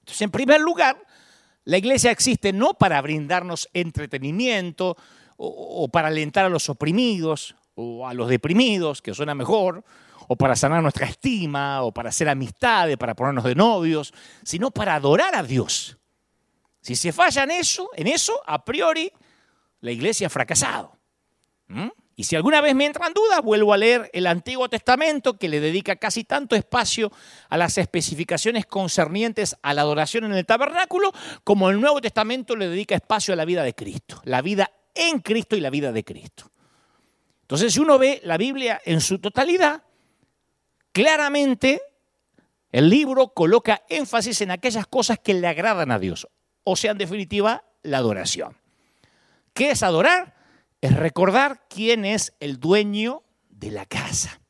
Entonces, 0.00 0.22
en 0.22 0.30
primer 0.30 0.60
lugar, 0.60 0.96
la 1.64 1.78
iglesia 1.78 2.10
existe 2.10 2.52
no 2.52 2.74
para 2.74 3.00
brindarnos 3.02 3.68
entretenimiento 3.74 4.96
o, 5.36 5.88
para 5.88 6.08
alentar 6.08 6.46
a 6.46 6.48
los 6.48 6.68
oprimidos 6.68 7.56
o 7.74 8.08
a 8.08 8.14
los 8.14 8.28
deprimidos, 8.28 9.02
que 9.02 9.12
suena 9.12 9.34
mejor, 9.34 9.84
o 10.28 10.36
para 10.36 10.56
sanar 10.56 10.82
nuestra 10.82 11.06
estima, 11.06 11.82
o 11.82 11.92
para 11.92 12.08
hacer 12.08 12.28
amistades, 12.28 12.96
para 12.96 13.14
ponernos 13.14 13.44
de 13.44 13.54
novios, 13.54 14.14
sino 14.44 14.70
para 14.70 14.94
adorar 14.94 15.34
a 15.34 15.42
Dios. 15.42 15.98
Si 16.80 16.96
se 16.96 17.12
falla 17.12 17.42
en 17.42 17.50
eso, 17.50 17.90
en 17.94 18.06
eso, 18.06 18.40
a 18.46 18.64
priori, 18.64 19.12
la 19.80 19.90
iglesia 19.90 20.28
ha 20.28 20.30
fracasado. 20.30 20.96
¿Mm? 21.66 21.88
Y 22.18 22.24
si 22.24 22.34
alguna 22.34 22.62
vez 22.62 22.74
me 22.74 22.86
entran 22.86 23.12
dudas, 23.12 23.42
vuelvo 23.42 23.74
a 23.74 23.76
leer 23.76 24.10
el 24.14 24.26
Antiguo 24.26 24.70
Testamento, 24.70 25.36
que 25.36 25.50
le 25.50 25.60
dedica 25.60 25.96
casi 25.96 26.24
tanto 26.24 26.56
espacio 26.56 27.12
a 27.50 27.58
las 27.58 27.76
especificaciones 27.76 28.64
concernientes 28.64 29.54
a 29.60 29.74
la 29.74 29.82
adoración 29.82 30.24
en 30.24 30.32
el 30.32 30.46
tabernáculo, 30.46 31.12
como 31.44 31.68
el 31.68 31.78
Nuevo 31.78 32.00
Testamento 32.00 32.56
le 32.56 32.70
dedica 32.70 32.94
espacio 32.94 33.34
a 33.34 33.36
la 33.36 33.44
vida 33.44 33.62
de 33.62 33.74
Cristo, 33.74 34.22
la 34.24 34.40
vida 34.40 34.72
en 34.94 35.20
Cristo 35.20 35.56
y 35.56 35.60
la 35.60 35.68
vida 35.68 35.92
de 35.92 36.04
Cristo. 36.04 36.50
Entonces, 37.42 37.74
si 37.74 37.80
uno 37.80 37.98
ve 37.98 38.22
la 38.24 38.38
Biblia 38.38 38.80
en 38.86 39.02
su 39.02 39.18
totalidad, 39.18 39.82
claramente 40.92 41.82
el 42.72 42.88
libro 42.88 43.28
coloca 43.28 43.82
énfasis 43.90 44.40
en 44.40 44.52
aquellas 44.52 44.86
cosas 44.86 45.18
que 45.18 45.34
le 45.34 45.46
agradan 45.48 45.90
a 45.90 45.98
Dios, 45.98 46.26
o 46.64 46.76
sea, 46.76 46.92
en 46.92 46.98
definitiva, 46.98 47.62
la 47.82 47.98
adoración. 47.98 48.56
¿Qué 49.52 49.72
es 49.72 49.82
adorar? 49.82 50.35
Es 50.86 50.96
recordar 50.96 51.66
quién 51.68 52.04
es 52.04 52.32
el 52.40 52.60
dueño 52.60 53.22
de 53.50 53.70
la 53.70 53.86
casa. 53.86 54.40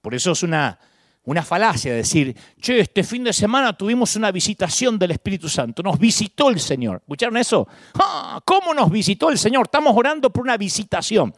Por 0.00 0.14
eso 0.14 0.32
es 0.32 0.42
una, 0.42 0.78
una 1.24 1.42
falacia 1.42 1.94
decir, 1.94 2.36
che, 2.60 2.80
este 2.80 3.02
fin 3.02 3.24
de 3.24 3.32
semana 3.32 3.76
tuvimos 3.76 4.14
una 4.16 4.30
visitación 4.30 4.98
del 4.98 5.12
Espíritu 5.12 5.48
Santo, 5.48 5.82
nos 5.82 5.98
visitó 5.98 6.50
el 6.50 6.60
Señor. 6.60 6.98
¿Escucharon 6.98 7.36
eso? 7.36 7.66
¡Ah! 7.94 8.40
¿Cómo 8.44 8.74
nos 8.74 8.90
visitó 8.90 9.30
el 9.30 9.38
Señor? 9.38 9.62
Estamos 9.64 9.96
orando 9.96 10.30
por 10.30 10.42
una 10.42 10.56
visitación. 10.56 11.34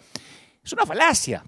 Es 0.65 0.73
una 0.73 0.87
falacia, 0.87 1.45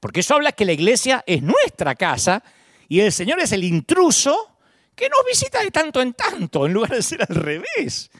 porque 0.00 0.20
eso 0.20 0.34
habla 0.34 0.52
que 0.52 0.64
la 0.64 0.72
iglesia 0.72 1.22
es 1.26 1.42
nuestra 1.42 1.94
casa 1.96 2.42
y 2.88 3.00
el 3.00 3.12
Señor 3.12 3.40
es 3.40 3.52
el 3.52 3.64
intruso 3.64 4.56
que 4.94 5.08
nos 5.10 5.26
visita 5.26 5.60
de 5.60 5.70
tanto 5.70 6.00
en 6.00 6.14
tanto, 6.14 6.64
en 6.64 6.72
lugar 6.72 6.92
de 6.92 7.02
ser 7.02 7.20
al 7.28 7.34
revés. 7.34 8.10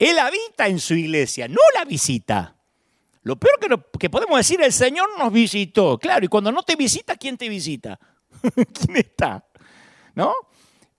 Él 0.00 0.18
habita 0.18 0.66
en 0.66 0.80
su 0.80 0.94
iglesia, 0.94 1.46
no 1.46 1.60
la 1.74 1.84
visita. 1.84 2.56
Lo 3.22 3.36
peor 3.36 3.84
que, 3.98 4.08
podemos 4.08 4.38
decir, 4.38 4.58
el 4.62 4.72
Señor 4.72 5.06
nos 5.18 5.30
visitó. 5.30 5.98
Claro, 5.98 6.24
y 6.24 6.28
cuando 6.28 6.50
no 6.50 6.62
te 6.62 6.74
visita, 6.74 7.16
¿quién 7.16 7.36
te 7.36 7.50
visita? 7.50 8.00
¿Quién 8.40 8.96
está? 8.96 9.44
¿No? 10.14 10.32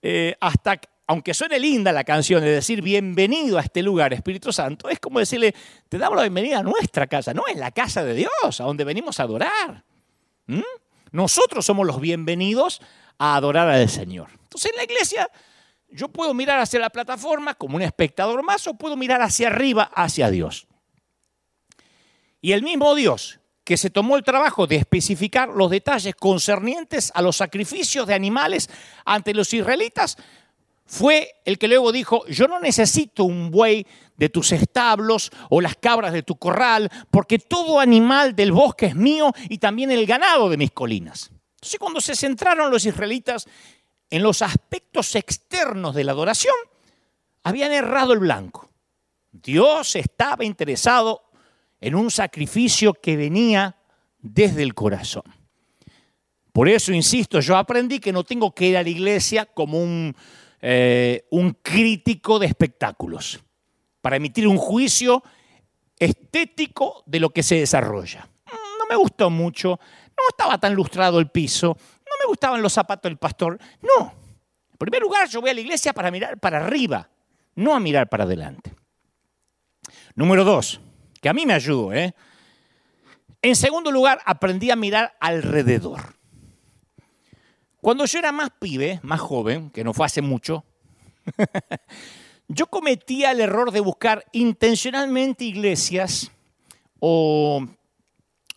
Eh, 0.00 0.36
hasta, 0.40 0.80
aunque 1.08 1.34
suene 1.34 1.58
linda 1.58 1.90
la 1.90 2.04
canción 2.04 2.42
de 2.42 2.50
decir 2.50 2.80
bienvenido 2.80 3.58
a 3.58 3.62
este 3.62 3.82
lugar, 3.82 4.12
Espíritu 4.12 4.52
Santo, 4.52 4.88
es 4.88 5.00
como 5.00 5.18
decirle, 5.18 5.52
te 5.88 5.98
damos 5.98 6.14
la 6.14 6.22
bienvenida 6.22 6.60
a 6.60 6.62
nuestra 6.62 7.08
casa, 7.08 7.34
no 7.34 7.48
es 7.48 7.56
la 7.56 7.72
casa 7.72 8.04
de 8.04 8.14
Dios, 8.14 8.60
a 8.60 8.64
donde 8.64 8.84
venimos 8.84 9.18
a 9.18 9.24
adorar. 9.24 9.84
¿Mm? 10.46 10.60
Nosotros 11.10 11.66
somos 11.66 11.88
los 11.88 12.00
bienvenidos 12.00 12.80
a 13.18 13.34
adorar 13.34 13.66
al 13.68 13.88
Señor. 13.88 14.28
Entonces 14.44 14.70
en 14.70 14.76
la 14.76 14.84
iglesia 14.84 15.28
yo 15.92 16.08
puedo 16.08 16.34
mirar 16.34 16.58
hacia 16.58 16.80
la 16.80 16.90
plataforma 16.90 17.54
como 17.54 17.76
un 17.76 17.82
espectador 17.82 18.42
más 18.42 18.66
o 18.66 18.74
puedo 18.74 18.96
mirar 18.96 19.22
hacia 19.22 19.48
arriba, 19.48 19.90
hacia 19.94 20.30
Dios. 20.30 20.66
Y 22.40 22.52
el 22.52 22.62
mismo 22.62 22.94
Dios 22.94 23.38
que 23.64 23.76
se 23.76 23.90
tomó 23.90 24.16
el 24.16 24.24
trabajo 24.24 24.66
de 24.66 24.76
especificar 24.76 25.48
los 25.48 25.70
detalles 25.70 26.14
concernientes 26.16 27.12
a 27.14 27.22
los 27.22 27.36
sacrificios 27.36 28.06
de 28.06 28.14
animales 28.14 28.68
ante 29.04 29.34
los 29.34 29.52
israelitas, 29.54 30.16
fue 30.84 31.36
el 31.44 31.58
que 31.58 31.68
luego 31.68 31.92
dijo, 31.92 32.26
yo 32.26 32.48
no 32.48 32.60
necesito 32.60 33.24
un 33.24 33.50
buey 33.50 33.86
de 34.16 34.28
tus 34.28 34.52
establos 34.52 35.30
o 35.48 35.60
las 35.60 35.76
cabras 35.76 36.12
de 36.12 36.22
tu 36.22 36.36
corral, 36.36 36.90
porque 37.10 37.38
todo 37.38 37.80
animal 37.80 38.34
del 38.34 38.52
bosque 38.52 38.86
es 38.86 38.96
mío 38.96 39.32
y 39.48 39.58
también 39.58 39.90
el 39.90 40.06
ganado 40.06 40.50
de 40.50 40.56
mis 40.56 40.72
colinas. 40.72 41.30
Entonces 41.54 41.78
cuando 41.78 42.00
se 42.00 42.16
centraron 42.16 42.70
los 42.70 42.84
israelitas 42.84 43.46
en 44.12 44.22
los 44.22 44.42
aspectos 44.42 45.16
externos 45.16 45.94
de 45.94 46.04
la 46.04 46.12
adoración, 46.12 46.54
habían 47.44 47.72
errado 47.72 48.12
el 48.12 48.18
blanco. 48.18 48.68
Dios 49.32 49.96
estaba 49.96 50.44
interesado 50.44 51.22
en 51.80 51.94
un 51.94 52.10
sacrificio 52.10 52.92
que 52.92 53.16
venía 53.16 53.74
desde 54.18 54.64
el 54.64 54.74
corazón. 54.74 55.22
Por 56.52 56.68
eso, 56.68 56.92
insisto, 56.92 57.40
yo 57.40 57.56
aprendí 57.56 58.00
que 58.00 58.12
no 58.12 58.22
tengo 58.22 58.54
que 58.54 58.66
ir 58.66 58.76
a 58.76 58.82
la 58.82 58.90
iglesia 58.90 59.46
como 59.46 59.82
un, 59.82 60.14
eh, 60.60 61.26
un 61.30 61.56
crítico 61.62 62.38
de 62.38 62.48
espectáculos, 62.48 63.40
para 64.02 64.16
emitir 64.16 64.46
un 64.46 64.58
juicio 64.58 65.22
estético 65.98 67.02
de 67.06 67.18
lo 67.18 67.30
que 67.30 67.42
se 67.42 67.54
desarrolla. 67.54 68.28
No 68.78 68.86
me 68.90 68.96
gustó 68.96 69.30
mucho, 69.30 69.80
no 70.18 70.24
estaba 70.28 70.58
tan 70.58 70.74
lustrado 70.74 71.18
el 71.18 71.30
piso, 71.30 71.78
me 72.22 72.28
gustaban 72.28 72.62
los 72.62 72.72
zapatos 72.72 73.10
del 73.10 73.18
pastor. 73.18 73.58
No. 73.82 74.12
En 74.72 74.78
primer 74.78 75.02
lugar, 75.02 75.28
yo 75.28 75.40
voy 75.40 75.50
a 75.50 75.54
la 75.54 75.60
iglesia 75.60 75.92
para 75.92 76.10
mirar 76.10 76.38
para 76.38 76.58
arriba, 76.58 77.08
no 77.54 77.74
a 77.74 77.80
mirar 77.80 78.08
para 78.08 78.24
adelante. 78.24 78.74
Número 80.14 80.44
dos, 80.44 80.80
que 81.20 81.28
a 81.28 81.32
mí 81.32 81.46
me 81.46 81.54
ayudó. 81.54 81.92
¿eh? 81.92 82.14
En 83.40 83.56
segundo 83.56 83.90
lugar, 83.90 84.20
aprendí 84.24 84.70
a 84.70 84.76
mirar 84.76 85.16
alrededor. 85.20 86.14
Cuando 87.80 88.04
yo 88.04 88.18
era 88.18 88.30
más 88.30 88.50
pibe, 88.50 89.00
más 89.02 89.20
joven, 89.20 89.70
que 89.70 89.82
no 89.82 89.92
fue 89.92 90.06
hace 90.06 90.22
mucho, 90.22 90.64
yo 92.48 92.66
cometía 92.66 93.32
el 93.32 93.40
error 93.40 93.72
de 93.72 93.80
buscar 93.80 94.24
intencionalmente 94.32 95.44
iglesias 95.44 96.30
o, 97.00 97.66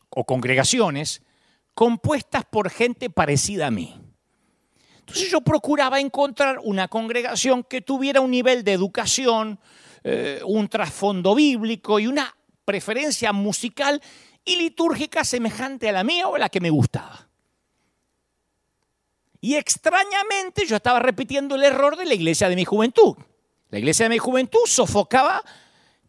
o 0.10 0.26
congregaciones 0.26 1.25
compuestas 1.76 2.46
por 2.46 2.72
gente 2.72 3.12
parecida 3.12 3.68
a 3.68 3.72
mí. 3.72 4.02
Entonces 5.00 5.30
yo 5.30 5.42
procuraba 5.42 6.00
encontrar 6.00 6.60
una 6.64 6.88
congregación 6.88 7.64
que 7.64 7.82
tuviera 7.82 8.22
un 8.22 8.32
nivel 8.32 8.64
de 8.64 8.74
educación, 8.74 9.60
eh, 10.04 10.42
un 10.46 10.68
trasfondo 10.68 11.36
bíblico 11.36 12.00
y 12.00 12.08
una 12.08 12.36
preferencia 12.64 13.32
musical 13.32 14.02
y 14.44 14.56
litúrgica 14.56 15.24
semejante 15.24 15.90
a 15.90 15.92
la 15.92 16.04
mía 16.04 16.28
o 16.28 16.36
a 16.36 16.40
la 16.40 16.50
que 16.50 16.60
me 16.60 16.72
gustaba. 16.72 17.28
Y 19.42 19.56
extrañamente 19.56 20.66
yo 20.66 20.78
estaba 20.78 21.00
repitiendo 21.00 21.54
el 21.54 21.64
error 21.64 21.98
de 21.98 22.06
la 22.06 22.16
iglesia 22.16 22.50
de 22.50 22.56
mi 22.56 22.66
juventud. 22.66 23.16
La 23.70 23.78
iglesia 23.78 24.06
de 24.06 24.10
mi 24.10 24.18
juventud 24.18 24.66
sofocaba 24.66 25.44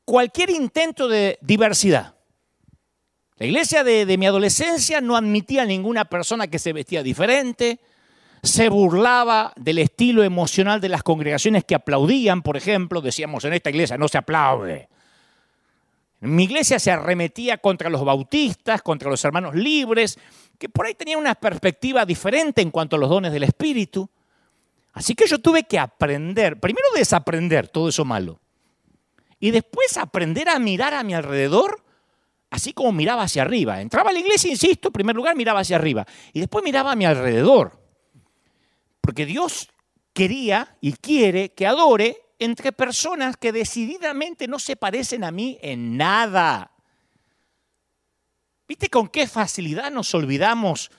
cualquier 0.06 0.48
intento 0.48 1.06
de 1.06 1.38
diversidad. 1.42 2.15
La 3.38 3.44
iglesia 3.44 3.84
de, 3.84 4.16
mi 4.16 4.26
adolescencia 4.26 5.02
no 5.02 5.14
admitía 5.14 5.62
a 5.62 5.66
ninguna 5.66 6.06
persona 6.06 6.46
que 6.46 6.58
se 6.58 6.72
vestía 6.72 7.02
diferente, 7.02 7.80
se 8.42 8.70
burlaba 8.70 9.52
del 9.56 9.78
estilo 9.78 10.22
emocional 10.22 10.80
de 10.80 10.88
las 10.88 11.02
congregaciones 11.02 11.64
que 11.64 11.74
aplaudían, 11.74 12.40
por 12.42 12.56
ejemplo, 12.56 13.02
decíamos 13.02 13.44
en 13.44 13.52
esta 13.52 13.68
iglesia 13.68 13.98
no 13.98 14.08
se 14.08 14.16
aplaude. 14.16 14.88
Mi 16.20 16.44
iglesia 16.44 16.78
se 16.78 16.90
arremetía 16.90 17.58
contra 17.58 17.90
los 17.90 18.02
bautistas, 18.02 18.80
contra 18.80 19.10
los 19.10 19.22
hermanos 19.22 19.54
libres, 19.54 20.18
que 20.58 20.70
por 20.70 20.86
ahí 20.86 20.94
tenían 20.94 21.18
una 21.18 21.34
perspectiva 21.34 22.06
diferente 22.06 22.62
en 22.62 22.70
cuanto 22.70 22.96
a 22.96 22.98
los 22.98 23.10
dones 23.10 23.32
del 23.32 23.42
Espíritu. 23.42 24.08
Así 24.94 25.14
que 25.14 25.26
yo 25.26 25.38
tuve 25.40 25.64
que 25.64 25.78
aprender, 25.78 26.58
primero 26.58 26.86
desaprender 26.94 27.68
todo 27.68 27.90
eso 27.90 28.06
malo, 28.06 28.40
y 29.38 29.50
después 29.50 29.98
aprender 29.98 30.48
a 30.48 30.58
mirar 30.58 30.94
a 30.94 31.02
mi 31.02 31.12
alrededor, 31.12 31.82
así 32.56 32.72
como 32.72 32.90
miraba 32.90 33.22
hacia 33.22 33.42
arriba. 33.42 33.80
Entraba 33.80 34.10
a 34.10 34.12
la 34.12 34.18
iglesia, 34.18 34.50
insisto, 34.50 34.88
en 34.88 34.92
primer 34.92 35.14
lugar 35.14 35.36
miraba 35.36 35.60
hacia 35.60 35.76
arriba, 35.76 36.06
y 36.32 36.40
después 36.40 36.64
miraba 36.64 36.92
a 36.92 36.96
mi 36.96 37.04
alrededor. 37.04 37.80
Porque 39.00 39.26
Dios 39.26 39.68
quería 40.12 40.76
y 40.80 40.94
quiere 40.94 41.52
que 41.52 41.66
adore 41.66 42.16
entre 42.38 42.72
personas 42.72 43.36
que 43.36 43.52
decididamente 43.52 44.48
no 44.48 44.58
se 44.58 44.76
parecen 44.76 45.22
a 45.22 45.30
mí 45.30 45.58
en 45.60 45.96
nada. 45.96 46.72
¿Viste 48.66 48.88
con 48.88 49.08
qué 49.08 49.26
facilidad 49.26 49.90
nos 49.90 50.12
olvidamos 50.14 50.90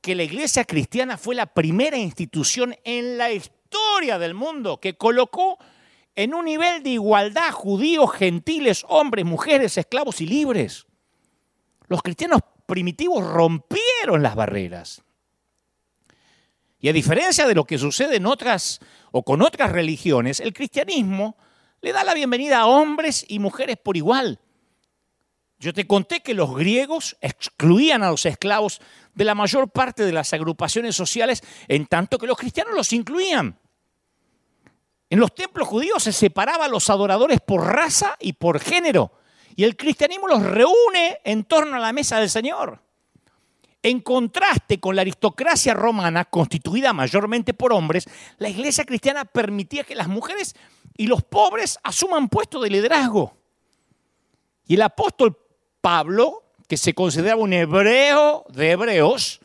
que 0.00 0.14
la 0.14 0.22
iglesia 0.22 0.64
cristiana 0.64 1.18
fue 1.18 1.34
la 1.34 1.46
primera 1.46 1.98
institución 1.98 2.74
en 2.84 3.18
la 3.18 3.30
historia 3.30 4.18
del 4.18 4.34
mundo 4.34 4.80
que 4.80 4.96
colocó 4.96 5.58
en 6.14 6.34
un 6.34 6.44
nivel 6.44 6.82
de 6.82 6.90
igualdad 6.90 7.50
judíos, 7.52 8.12
gentiles, 8.12 8.84
hombres, 8.88 9.24
mujeres, 9.24 9.78
esclavos 9.78 10.20
y 10.20 10.26
libres? 10.26 10.86
Los 11.88 12.02
cristianos 12.02 12.40
primitivos 12.66 13.24
rompieron 13.24 14.22
las 14.22 14.34
barreras. 14.34 15.02
Y 16.78 16.88
a 16.88 16.92
diferencia 16.92 17.46
de 17.46 17.54
lo 17.54 17.64
que 17.64 17.78
sucede 17.78 18.16
en 18.16 18.26
otras 18.26 18.80
o 19.12 19.22
con 19.22 19.40
otras 19.42 19.70
religiones, 19.70 20.40
el 20.40 20.52
cristianismo 20.52 21.36
le 21.80 21.92
da 21.92 22.02
la 22.02 22.14
bienvenida 22.14 22.60
a 22.60 22.66
hombres 22.66 23.24
y 23.28 23.38
mujeres 23.38 23.76
por 23.76 23.96
igual. 23.96 24.40
Yo 25.58 25.72
te 25.72 25.86
conté 25.86 26.22
que 26.22 26.34
los 26.34 26.56
griegos 26.56 27.16
excluían 27.20 28.02
a 28.02 28.10
los 28.10 28.26
esclavos 28.26 28.80
de 29.14 29.24
la 29.24 29.36
mayor 29.36 29.70
parte 29.70 30.04
de 30.04 30.12
las 30.12 30.32
agrupaciones 30.32 30.96
sociales, 30.96 31.42
en 31.68 31.86
tanto 31.86 32.18
que 32.18 32.26
los 32.26 32.36
cristianos 32.36 32.74
los 32.74 32.92
incluían. 32.92 33.60
En 35.12 35.20
los 35.20 35.34
templos 35.34 35.68
judíos 35.68 36.02
se 36.02 36.10
separaba 36.10 36.64
a 36.64 36.68
los 36.68 36.88
adoradores 36.88 37.38
por 37.42 37.66
raza 37.66 38.16
y 38.18 38.32
por 38.32 38.58
género, 38.58 39.12
y 39.54 39.64
el 39.64 39.76
cristianismo 39.76 40.26
los 40.26 40.42
reúne 40.42 41.18
en 41.22 41.44
torno 41.44 41.76
a 41.76 41.80
la 41.80 41.92
mesa 41.92 42.18
del 42.18 42.30
Señor. 42.30 42.80
En 43.82 44.00
contraste 44.00 44.80
con 44.80 44.96
la 44.96 45.02
aristocracia 45.02 45.74
romana, 45.74 46.24
constituida 46.24 46.94
mayormente 46.94 47.52
por 47.52 47.74
hombres, 47.74 48.08
la 48.38 48.48
iglesia 48.48 48.86
cristiana 48.86 49.26
permitía 49.26 49.84
que 49.84 49.94
las 49.94 50.08
mujeres 50.08 50.56
y 50.96 51.06
los 51.08 51.22
pobres 51.22 51.78
asuman 51.82 52.30
puestos 52.30 52.62
de 52.62 52.70
liderazgo. 52.70 53.36
Y 54.66 54.76
el 54.76 54.82
apóstol 54.82 55.36
Pablo, 55.82 56.42
que 56.66 56.78
se 56.78 56.94
consideraba 56.94 57.42
un 57.42 57.52
hebreo 57.52 58.46
de 58.48 58.70
hebreos, 58.70 59.42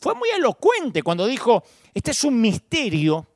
fue 0.00 0.16
muy 0.16 0.30
elocuente 0.30 1.04
cuando 1.04 1.28
dijo, 1.28 1.62
este 1.94 2.10
es 2.10 2.24
un 2.24 2.40
misterio 2.40 3.28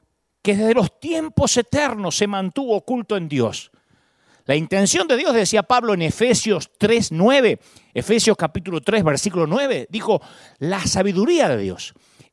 que 0.42 0.56
desde 0.56 0.74
los 0.74 0.98
tiempos 1.00 1.56
eternos 1.56 2.16
se 2.16 2.26
mantuvo 2.26 2.76
oculto 2.76 3.16
en 3.16 3.28
Dios 3.28 3.70
la 4.48 4.56
intención 4.56 5.06
de 5.06 5.18
Dios, 5.18 5.34
decía 5.34 5.62
Pablo 5.62 5.92
en 5.92 6.00
Efesios 6.00 6.70
3, 6.78 7.12
9, 7.12 7.60
Efesios 7.92 8.34
capítulo 8.34 8.80
3, 8.80 9.04
versículo 9.04 9.46
9, 9.46 9.88
dijo, 9.90 10.22
la 10.58 10.80
sabiduría 10.86 11.50
de 11.50 11.58
Dios 11.58 11.92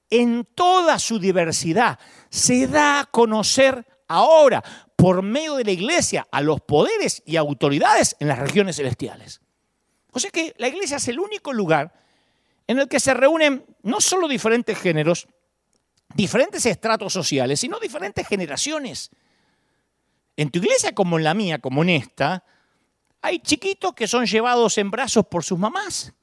en 0.09 0.47
toda 0.55 0.97
su 0.97 1.19
diversidad 1.19 1.99
se 2.29 2.67
da 2.67 3.01
a 3.01 3.05
conocer 3.05 3.85
ahora 4.07 4.63
por 4.95 5.23
medio 5.23 5.55
de 5.55 5.65
la 5.65 5.71
iglesia 5.71 6.25
a 6.31 6.39
los 6.39 6.61
poderes 6.61 7.21
y 7.25 7.35
autoridades 7.35 8.15
en 8.21 8.29
las 8.29 8.39
regiones 8.39 8.77
celestiales. 8.77 9.41
O 10.11 10.19
sea 10.19 10.31
que 10.31 10.53
la 10.57 10.69
iglesia 10.69 10.95
es 10.95 11.07
el 11.09 11.19
único 11.19 11.51
lugar 11.51 11.91
en 12.65 12.79
el 12.79 12.87
que 12.87 13.01
se 13.01 13.13
reúnen 13.13 13.65
no 13.83 13.99
solo 13.99 14.29
diferentes 14.29 14.77
géneros, 14.77 15.27
diferentes 16.13 16.65
estratos 16.65 17.13
sociales, 17.13 17.59
sino 17.59 17.79
diferentes 17.79 18.27
generaciones. 18.27 19.11
En 20.37 20.49
tu 20.51 20.59
iglesia 20.59 20.93
como 20.93 21.17
en 21.17 21.23
la 21.23 21.33
mía, 21.33 21.59
como 21.59 21.83
en 21.83 21.89
esta, 21.89 22.43
hay 23.21 23.39
chiquitos 23.39 23.93
que 23.93 24.07
son 24.07 24.25
llevados 24.25 24.77
en 24.77 24.91
brazos 24.91 25.25
por 25.25 25.43
sus 25.43 25.57
mamás, 25.57 26.13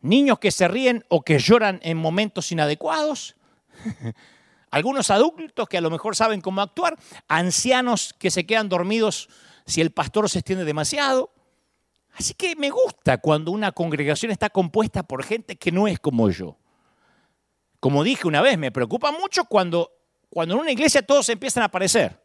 niños 0.00 0.38
que 0.38 0.50
se 0.50 0.66
ríen 0.66 1.04
o 1.08 1.22
que 1.22 1.38
lloran 1.38 1.78
en 1.82 1.96
momentos 1.96 2.50
inadecuados, 2.50 3.36
algunos 4.70 5.10
adultos 5.10 5.68
que 5.68 5.78
a 5.78 5.80
lo 5.80 5.90
mejor 5.90 6.16
saben 6.16 6.40
cómo 6.40 6.60
actuar, 6.60 6.98
ancianos 7.28 8.14
que 8.18 8.30
se 8.30 8.46
quedan 8.46 8.68
dormidos 8.68 9.28
si 9.66 9.80
el 9.80 9.90
pastor 9.90 10.28
se 10.28 10.40
extiende 10.40 10.64
demasiado. 10.64 11.32
Así 12.14 12.34
que 12.34 12.56
me 12.56 12.70
gusta 12.70 13.18
cuando 13.18 13.52
una 13.52 13.70
congregación 13.72 14.32
está 14.32 14.50
compuesta 14.50 15.04
por 15.04 15.22
gente 15.22 15.56
que 15.56 15.70
no 15.70 15.86
es 15.86 16.00
como 16.00 16.30
yo. 16.30 16.56
Como 17.80 18.02
dije 18.02 18.26
una 18.26 18.40
vez, 18.40 18.58
me 18.58 18.72
preocupa 18.72 19.12
mucho 19.12 19.44
cuando, 19.44 19.92
cuando 20.30 20.54
en 20.54 20.60
una 20.60 20.72
iglesia 20.72 21.02
todos 21.02 21.28
empiezan 21.28 21.62
a 21.62 21.66
aparecer. 21.66 22.20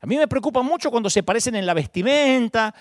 A 0.00 0.06
mí 0.06 0.16
me 0.16 0.28
preocupa 0.28 0.62
mucho 0.62 0.90
cuando 0.90 1.10
se 1.10 1.22
parecen 1.22 1.56
en 1.56 1.66
la 1.66 1.74
vestimenta, 1.74 2.74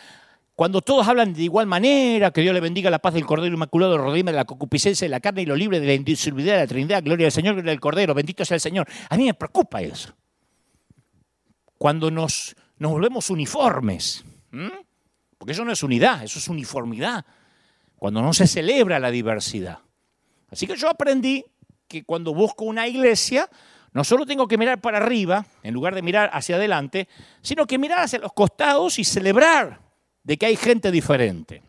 cuando 0.55 0.81
todos 0.81 1.07
hablan 1.07 1.33
de 1.33 1.43
igual 1.43 1.67
manera, 1.67 2.31
que 2.31 2.41
Dios 2.41 2.53
le 2.53 2.59
bendiga 2.59 2.89
la 2.89 2.99
paz 2.99 3.13
del 3.13 3.25
Cordero 3.25 3.53
Inmaculado, 3.53 3.97
rodime 3.97 4.31
de 4.31 4.37
la 4.37 4.45
concupiscencia 4.45 5.05
de 5.05 5.09
la 5.09 5.19
carne 5.19 5.43
y 5.43 5.45
lo 5.45 5.55
libre 5.55 5.79
de 5.79 5.85
la 5.85 5.93
indisolubilidad 5.93 6.55
de 6.55 6.61
la 6.61 6.67
Trinidad, 6.67 7.03
gloria 7.03 7.27
al 7.27 7.31
Señor, 7.31 7.53
gloria 7.53 7.71
al 7.71 7.79
Cordero, 7.79 8.15
bendito 8.15 8.43
sea 8.43 8.55
el 8.55 8.61
Señor. 8.61 8.87
A 9.09 9.17
mí 9.17 9.25
me 9.25 9.33
preocupa 9.33 9.81
eso. 9.81 10.15
Cuando 11.77 12.09
nos, 12.09 12.55
nos 12.79 12.91
volvemos 12.91 13.29
uniformes, 13.29 14.25
porque 15.37 15.51
eso 15.51 15.63
no 15.63 15.71
es 15.71 15.83
unidad, 15.83 16.23
eso 16.23 16.39
es 16.39 16.47
uniformidad. 16.47 17.23
Cuando 17.97 18.21
no 18.21 18.33
se 18.33 18.47
celebra 18.47 18.99
la 18.99 19.11
diversidad. 19.11 19.79
Así 20.49 20.65
que 20.65 20.75
yo 20.75 20.89
aprendí 20.89 21.45
que 21.87 22.03
cuando 22.03 22.33
busco 22.33 22.65
una 22.65 22.87
iglesia, 22.87 23.49
no 23.93 24.03
solo 24.03 24.25
tengo 24.25 24.47
que 24.47 24.57
mirar 24.57 24.79
para 24.79 24.97
arriba, 24.97 25.45
en 25.63 25.73
lugar 25.73 25.95
de 25.95 26.01
mirar 26.01 26.29
hacia 26.33 26.57
adelante, 26.57 27.07
sino 27.41 27.65
que 27.65 27.77
mirar 27.77 27.99
hacia 27.99 28.19
los 28.19 28.33
costados 28.33 28.99
y 28.99 29.03
celebrar 29.03 29.81
de 30.23 30.37
que 30.37 30.45
hay 30.45 30.55
gente 30.55 30.91
diferente, 30.91 31.63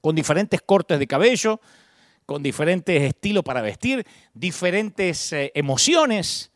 con 0.00 0.14
diferentes 0.14 0.60
cortes 0.60 0.98
de 0.98 1.06
cabello, 1.06 1.60
con 2.26 2.42
diferentes 2.42 3.02
estilos 3.02 3.42
para 3.42 3.62
vestir, 3.62 4.06
diferentes 4.34 5.32
eh, 5.32 5.50
emociones, 5.54 6.50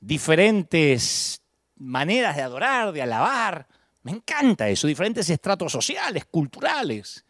diferentes 0.00 1.42
maneras 1.76 2.36
de 2.36 2.42
adorar, 2.42 2.92
de 2.92 3.02
alabar. 3.02 3.66
Me 4.02 4.12
encanta 4.12 4.68
eso, 4.68 4.86
diferentes 4.86 5.28
estratos 5.28 5.72
sociales, 5.72 6.24
culturales. 6.26 7.24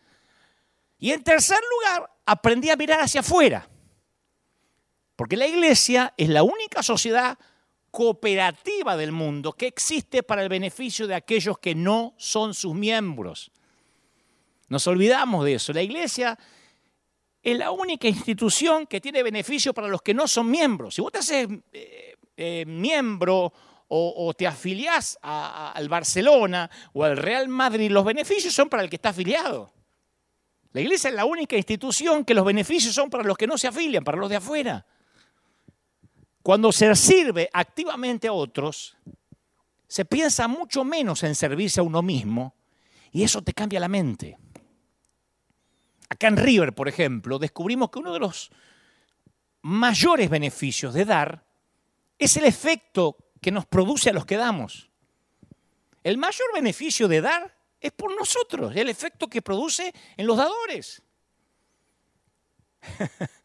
Y 0.99 1.13
en 1.13 1.23
tercer 1.23 1.59
lugar, 1.71 2.11
aprendí 2.27 2.71
a 2.71 2.77
mirar 2.77 3.01
hacia 3.01 3.21
afuera. 3.21 3.69
Porque 5.16 5.37
la 5.37 5.46
iglesia 5.46 6.14
es 6.16 6.29
la 6.29 6.42
única 6.42 6.83
sociedad 6.83 7.38
cooperativa 7.90 8.96
del 8.96 9.12
mundo 9.12 9.53
que 9.53 9.68
existe 9.68 10.24
para 10.24 10.42
el 10.42 10.48
beneficio 10.48 11.07
de 11.07 11.14
aquellos 11.14 11.59
que 11.59 11.74
no 11.74 12.14
son 12.16 12.53
sus 12.53 12.74
miembros. 12.74 13.53
Nos 14.68 14.87
olvidamos 14.88 15.44
de 15.44 15.55
eso. 15.55 15.72
La 15.72 15.83
iglesia 15.83 16.37
es 17.40 17.57
la 17.57 17.70
única 17.70 18.09
institución 18.09 18.87
que 18.87 19.00
tiene 19.00 19.22
beneficio 19.22 19.72
para 19.72 19.87
los 19.87 20.03
que 20.03 20.14
no 20.14 20.27
son 20.27 20.50
miembros. 20.50 20.96
Si 20.96 21.03
vos 21.03 21.12
te 21.12 21.18
haces 21.18 21.48
eh, 21.72 22.16
eh, 22.37 22.64
miembro 22.66 23.53
o, 23.87 24.35
te 24.35 24.44
afiliás 24.44 25.16
al 25.22 25.88
Barcelona 25.88 26.68
o 26.94 27.05
al 27.05 27.16
Real 27.16 27.46
Madrid, 27.46 27.92
los 27.92 28.05
beneficios 28.05 28.53
son 28.53 28.68
para 28.68 28.83
el 28.83 28.90
que 28.90 28.96
está 28.96 29.11
afiliado. 29.11 29.72
La 30.72 30.81
iglesia 30.81 31.11
es 31.11 31.14
la 31.14 31.27
única 31.27 31.57
institución 31.57 32.24
que 32.24 32.35
los 32.35 32.44
beneficios 32.44 32.92
son 32.92 33.09
para 33.09 33.22
los 33.22 33.37
que 33.37 33.46
no 33.46 33.57
se 33.57 33.68
afilian, 33.68 34.03
para 34.03 34.18
los 34.18 34.29
de 34.29 34.37
afuera. 34.37 34.85
Cuando 36.45 36.71
se 36.73 36.95
sirve 36.95 37.49
activamente 37.55 38.29
a 38.29 38.35
otros, 38.35 38.99
se 39.89 40.05
piensa 40.05 40.47
mucho 40.47 40.85
menos 40.85 41.23
en 41.23 41.35
servirse 41.35 41.81
a 41.81 41.83
uno 41.83 42.03
mismo 42.03 42.55
y 43.13 43.23
eso 43.23 43.41
te 43.41 43.55
cambia 43.55 43.81
la 43.81 43.89
mente. 43.89 44.37
Acá 46.07 46.29
en 46.29 46.37
River, 46.37 46.75
por 46.75 46.87
ejemplo, 46.87 47.39
descubrimos 47.39 47.89
que 47.89 47.99
uno 47.99 48.13
de 48.13 48.19
los 48.19 48.51
mayores 49.63 50.29
beneficios 50.29 50.93
de 50.93 51.07
dar 51.07 51.47
es 52.19 52.37
el 52.37 52.45
efecto 52.45 53.17
que 53.41 53.51
nos 53.51 53.65
produce 53.65 54.11
a 54.11 54.13
los 54.13 54.27
que 54.27 54.37
damos. 54.37 54.91
El 56.03 56.19
mayor 56.19 56.49
beneficio 56.53 57.09
de 57.09 57.23
dar 57.23 57.57
es 57.81 57.93
por 57.93 58.15
nosotros, 58.15 58.77
el 58.77 58.91
efecto 58.91 59.29
que 59.29 59.41
produce 59.41 59.95
en 60.19 60.27
los 60.27 60.37
dadores. 60.37 61.03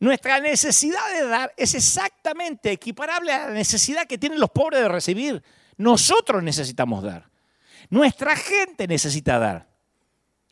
Nuestra 0.00 0.40
necesidad 0.40 1.12
de 1.12 1.28
dar 1.28 1.52
es 1.58 1.74
exactamente 1.74 2.72
equiparable 2.72 3.32
a 3.32 3.48
la 3.48 3.50
necesidad 3.50 4.06
que 4.06 4.16
tienen 4.16 4.40
los 4.40 4.48
pobres 4.48 4.80
de 4.80 4.88
recibir. 4.88 5.42
Nosotros 5.76 6.42
necesitamos 6.42 7.04
dar. 7.04 7.28
Nuestra 7.90 8.34
gente 8.34 8.88
necesita 8.88 9.38
dar. 9.38 9.68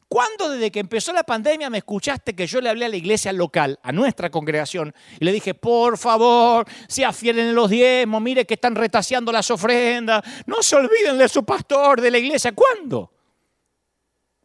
¿Cuándo 0.06 0.50
desde 0.50 0.70
que 0.70 0.80
empezó 0.80 1.14
la 1.14 1.22
pandemia 1.22 1.70
me 1.70 1.78
escuchaste 1.78 2.34
que 2.34 2.46
yo 2.46 2.60
le 2.60 2.68
hablé 2.68 2.84
a 2.84 2.88
la 2.90 2.96
iglesia 2.96 3.32
local, 3.32 3.78
a 3.82 3.90
nuestra 3.90 4.30
congregación, 4.30 4.94
y 5.18 5.24
le 5.24 5.32
dije, 5.32 5.54
por 5.54 5.96
favor, 5.96 6.66
se 6.86 7.04
afieren 7.04 7.54
los 7.54 7.70
diezmos, 7.70 8.20
mire 8.20 8.46
que 8.46 8.54
están 8.54 8.74
retaseando 8.74 9.32
las 9.32 9.50
ofrendas, 9.50 10.22
no 10.46 10.62
se 10.62 10.76
olviden 10.76 11.16
de 11.16 11.28
su 11.28 11.44
pastor, 11.44 12.00
de 12.00 12.10
la 12.10 12.18
iglesia? 12.18 12.52
¿Cuándo? 12.52 13.12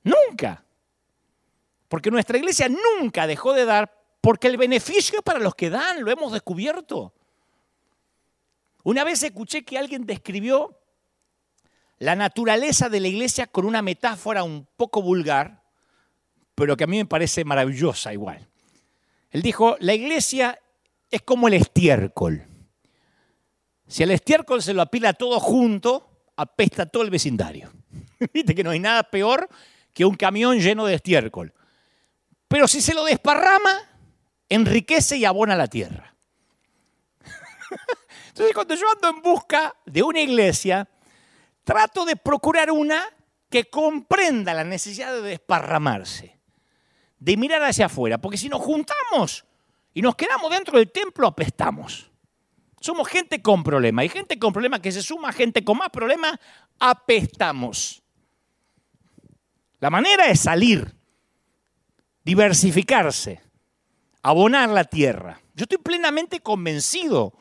Nunca. 0.04 0.64
Porque 1.88 2.12
nuestra 2.12 2.38
iglesia 2.38 2.70
nunca 2.70 3.28
dejó 3.28 3.54
de 3.54 3.66
dar 3.66 4.03
porque 4.24 4.48
el 4.48 4.56
beneficio 4.56 5.18
es 5.18 5.22
para 5.22 5.40
los 5.40 5.54
que 5.54 5.70
dan, 5.70 6.02
lo 6.02 6.10
hemos 6.10 6.32
descubierto. 6.32 7.14
Una 8.84 9.04
vez 9.04 9.22
escuché 9.22 9.66
que 9.66 9.78
alguien 9.78 10.06
describió 10.06 10.80
la 11.98 12.16
naturaleza 12.16 12.88
de 12.88 13.02
la 13.02 13.10
iglesia 13.10 13.48
con 13.48 13.66
una 13.66 13.82
metáfora 13.82 14.46
un 14.46 14.66
poco 14.78 15.02
vulgar, 15.02 15.62
pero 16.56 16.78
que 16.78 16.86
a 16.86 16.88
mí 16.88 16.96
me 16.96 17.06
parece 17.06 17.44
maravillosa 17.44 18.14
igual. 18.14 18.48
Él 19.30 19.42
dijo, 19.42 19.76
la 19.82 19.94
iglesia 19.94 20.58
es 21.12 21.22
como 21.24 21.50
el 21.50 21.56
estiércol. 21.56 22.48
Si 23.86 24.04
el 24.04 24.12
estiércol 24.12 24.64
se 24.64 24.74
lo 24.74 24.82
apila 24.82 25.12
todo 25.12 25.38
junto, 25.42 26.30
apesta 26.38 26.86
todo 26.86 27.04
el 27.04 27.10
vecindario. 27.10 27.74
Viste 28.34 28.56
que 28.56 28.64
no 28.64 28.70
hay 28.70 28.80
nada 28.80 29.04
peor 29.04 29.50
que 29.94 30.06
un 30.06 30.16
camión 30.16 30.60
lleno 30.60 30.86
de 30.86 30.94
estiércol. 30.94 31.54
Pero 32.48 32.70
si 32.70 32.80
se 32.80 32.94
lo 32.94 33.04
desparrama, 33.04 33.90
enriquece 34.50 35.18
y 35.18 35.26
abona 35.26 35.56
la 35.56 35.68
tierra. 35.68 36.16
Entonces, 38.30 38.54
cuando 38.54 38.76
yo 38.76 38.86
ando 38.92 39.10
en 39.10 39.22
busca 39.22 39.76
de 39.86 40.04
una 40.04 40.22
iglesia, 40.22 40.90
trato 41.64 42.06
de 42.06 42.16
procurar 42.16 42.72
una 42.72 43.04
que 43.50 43.70
comprenda 43.70 44.54
la 44.54 44.64
necesidad 44.64 45.14
de 45.14 45.22
desparramarse, 45.22 46.40
de 47.20 47.38
mirar 47.38 47.64
hacia 47.64 47.86
afuera, 47.86 48.18
porque 48.18 48.38
si 48.38 48.50
nos 48.50 48.62
juntamos 48.62 49.46
y 49.94 50.02
nos 50.02 50.16
quedamos 50.16 50.52
dentro 50.52 50.78
del 50.78 50.92
templo, 50.92 51.28
apestamos. 51.28 52.10
Somos 52.82 53.08
gente 53.08 53.42
con 53.42 53.64
problemas 53.64 54.06
y 54.06 54.10
gente 54.10 54.38
con 54.40 54.52
problemas 54.52 54.82
que 54.82 54.92
se 54.92 55.02
suma 55.02 55.30
a 55.30 55.34
gente 55.34 55.64
con 55.64 55.78
más 55.78 55.90
problemas, 55.90 56.38
apestamos. 56.80 58.04
La 59.80 59.90
manera 59.90 60.28
es 60.28 60.40
salir, 60.40 60.94
diversificarse, 62.24 63.42
abonar 64.24 64.70
la 64.70 64.86
tierra. 64.86 65.40
Yo 65.54 65.64
estoy 65.64 65.78
plenamente 65.78 66.40
convencido 66.40 67.34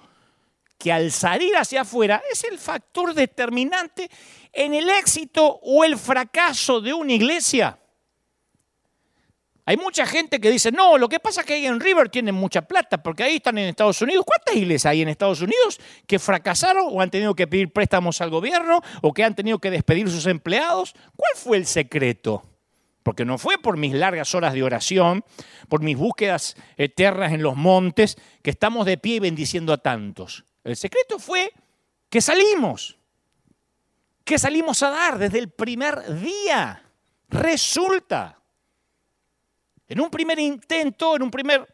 que 0.77 0.93
al 0.93 1.13
salir 1.13 1.57
hacia 1.57 1.83
afuera 1.83 2.21
es 2.31 2.45
el 2.45 2.59
factor 2.59 3.15
determinante 3.15 4.11
en 4.53 4.75
el 4.75 4.89
éxito 4.89 5.61
o 5.63 5.85
el 5.85 5.97
fracaso 5.97 6.81
de 6.81 6.93
una 6.93 7.13
iglesia. 7.13 7.79
Hay 9.65 9.77
mucha 9.77 10.05
gente 10.05 10.41
que 10.41 10.51
dice, 10.51 10.73
no, 10.73 10.99
lo 10.99 11.09
que 11.09 11.21
pasa 11.21 11.43
es 11.43 11.47
que 11.47 11.55
ahí 11.55 11.67
en 11.67 11.79
River 11.79 12.09
tienen 12.09 12.35
mucha 12.35 12.63
plata, 12.63 13.01
porque 13.01 13.23
ahí 13.23 13.37
están 13.37 13.57
en 13.59 13.69
Estados 13.69 14.03
Unidos. 14.03 14.25
¿Cuántas 14.27 14.57
iglesias 14.57 14.91
hay 14.91 15.03
en 15.03 15.09
Estados 15.09 15.41
Unidos 15.41 15.79
que 16.09 16.19
fracasaron 16.19 16.87
o 16.91 17.01
han 17.01 17.13
tenido 17.13 17.33
que 17.37 17.47
pedir 17.47 17.73
préstamos 17.73 18.21
al 18.21 18.31
gobierno 18.31 18.81
o 19.03 19.13
que 19.13 19.23
han 19.23 19.37
tenido 19.37 19.61
que 19.61 19.71
despedir 19.71 20.11
sus 20.11 20.27
empleados? 20.27 20.95
¿Cuál 21.15 21.33
fue 21.37 21.59
el 21.59 21.67
secreto? 21.67 22.43
Porque 23.03 23.25
no 23.25 23.39
fue 23.39 23.59
por 23.59 23.77
mis 23.77 23.95
largas 23.95 24.35
horas 24.35 24.53
de 24.55 24.63
oración, 24.63 25.25
por 25.69 25.83
mis 25.83 25.97
búsquedas 25.97 26.57
eternas 26.77 27.33
en 27.33 27.43
los 27.43 27.57
montes, 27.57 28.17
que 28.43 28.51
estamos 28.51 28.87
de 28.87 28.99
pie 28.99 29.17
y 29.17 29.21
bendiciendo 29.21 29.73
a 29.73 29.79
tantos. 29.79 30.45
El 30.65 30.77
secreto 30.77 31.19
fue 31.19 31.53
que 32.09 32.21
salimos, 32.21 32.99
que 34.25 34.39
salimos 34.39 34.83
a 34.83 34.91
dar 34.91 35.19
desde 35.19 35.39
el 35.39 35.51
primer 35.51 36.21
día. 36.21 36.83
Resulta, 37.29 38.39
en 39.89 40.01
un 40.01 40.11
primer 40.11 40.39
intento, 40.39 41.17
en 41.17 41.23
un 41.23 41.31
primer 41.31 41.67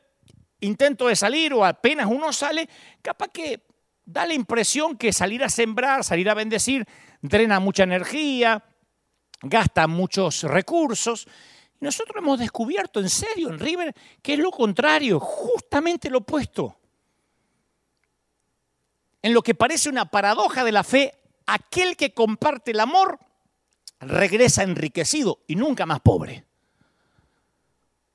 intento 0.61 1.09
de 1.09 1.17
salir 1.17 1.53
o 1.53 1.65
apenas 1.65 2.07
uno 2.07 2.33
sale, 2.33 2.69
capaz 3.03 3.29
que 3.29 3.67
da 4.05 4.25
la 4.25 4.35
impresión 4.35 4.97
que 4.97 5.13
salir 5.13 5.45
a 5.45 5.49
sembrar, 5.49 6.03
salir 6.03 6.31
a 6.31 6.35
bendecir, 6.35 6.87
drena 7.21 7.61
mucha 7.61 7.83
energía, 7.83 8.65
gasta 9.43 9.87
muchos 9.87 10.43
recursos. 10.43 11.27
Nosotros 11.81 12.17
hemos 12.19 12.39
descubierto 12.39 13.01
en 13.01 13.09
serio 13.09 13.51
en 13.51 13.59
River 13.59 13.95
que 14.23 14.35
es 14.35 14.39
lo 14.39 14.51
contrario, 14.51 15.21
justamente 15.21 16.11
lo 16.11 16.19
opuesto 16.19 16.79
en 19.23 19.35
lo 19.35 19.43
que 19.43 19.55
parece 19.55 19.89
una 19.89 20.11
paradoja 20.11 20.65
de 20.65 20.73
la 20.73 20.85
fe, 20.85 21.15
aquel 21.47 21.97
que 21.97 22.13
comparte 22.15 22.71
el 22.71 22.81
amor 22.81 23.19
regresa 24.01 24.63
enriquecido 24.63 25.43
y 25.47 25.57
nunca 25.57 25.87
más 25.87 26.01
pobre. 26.01 26.45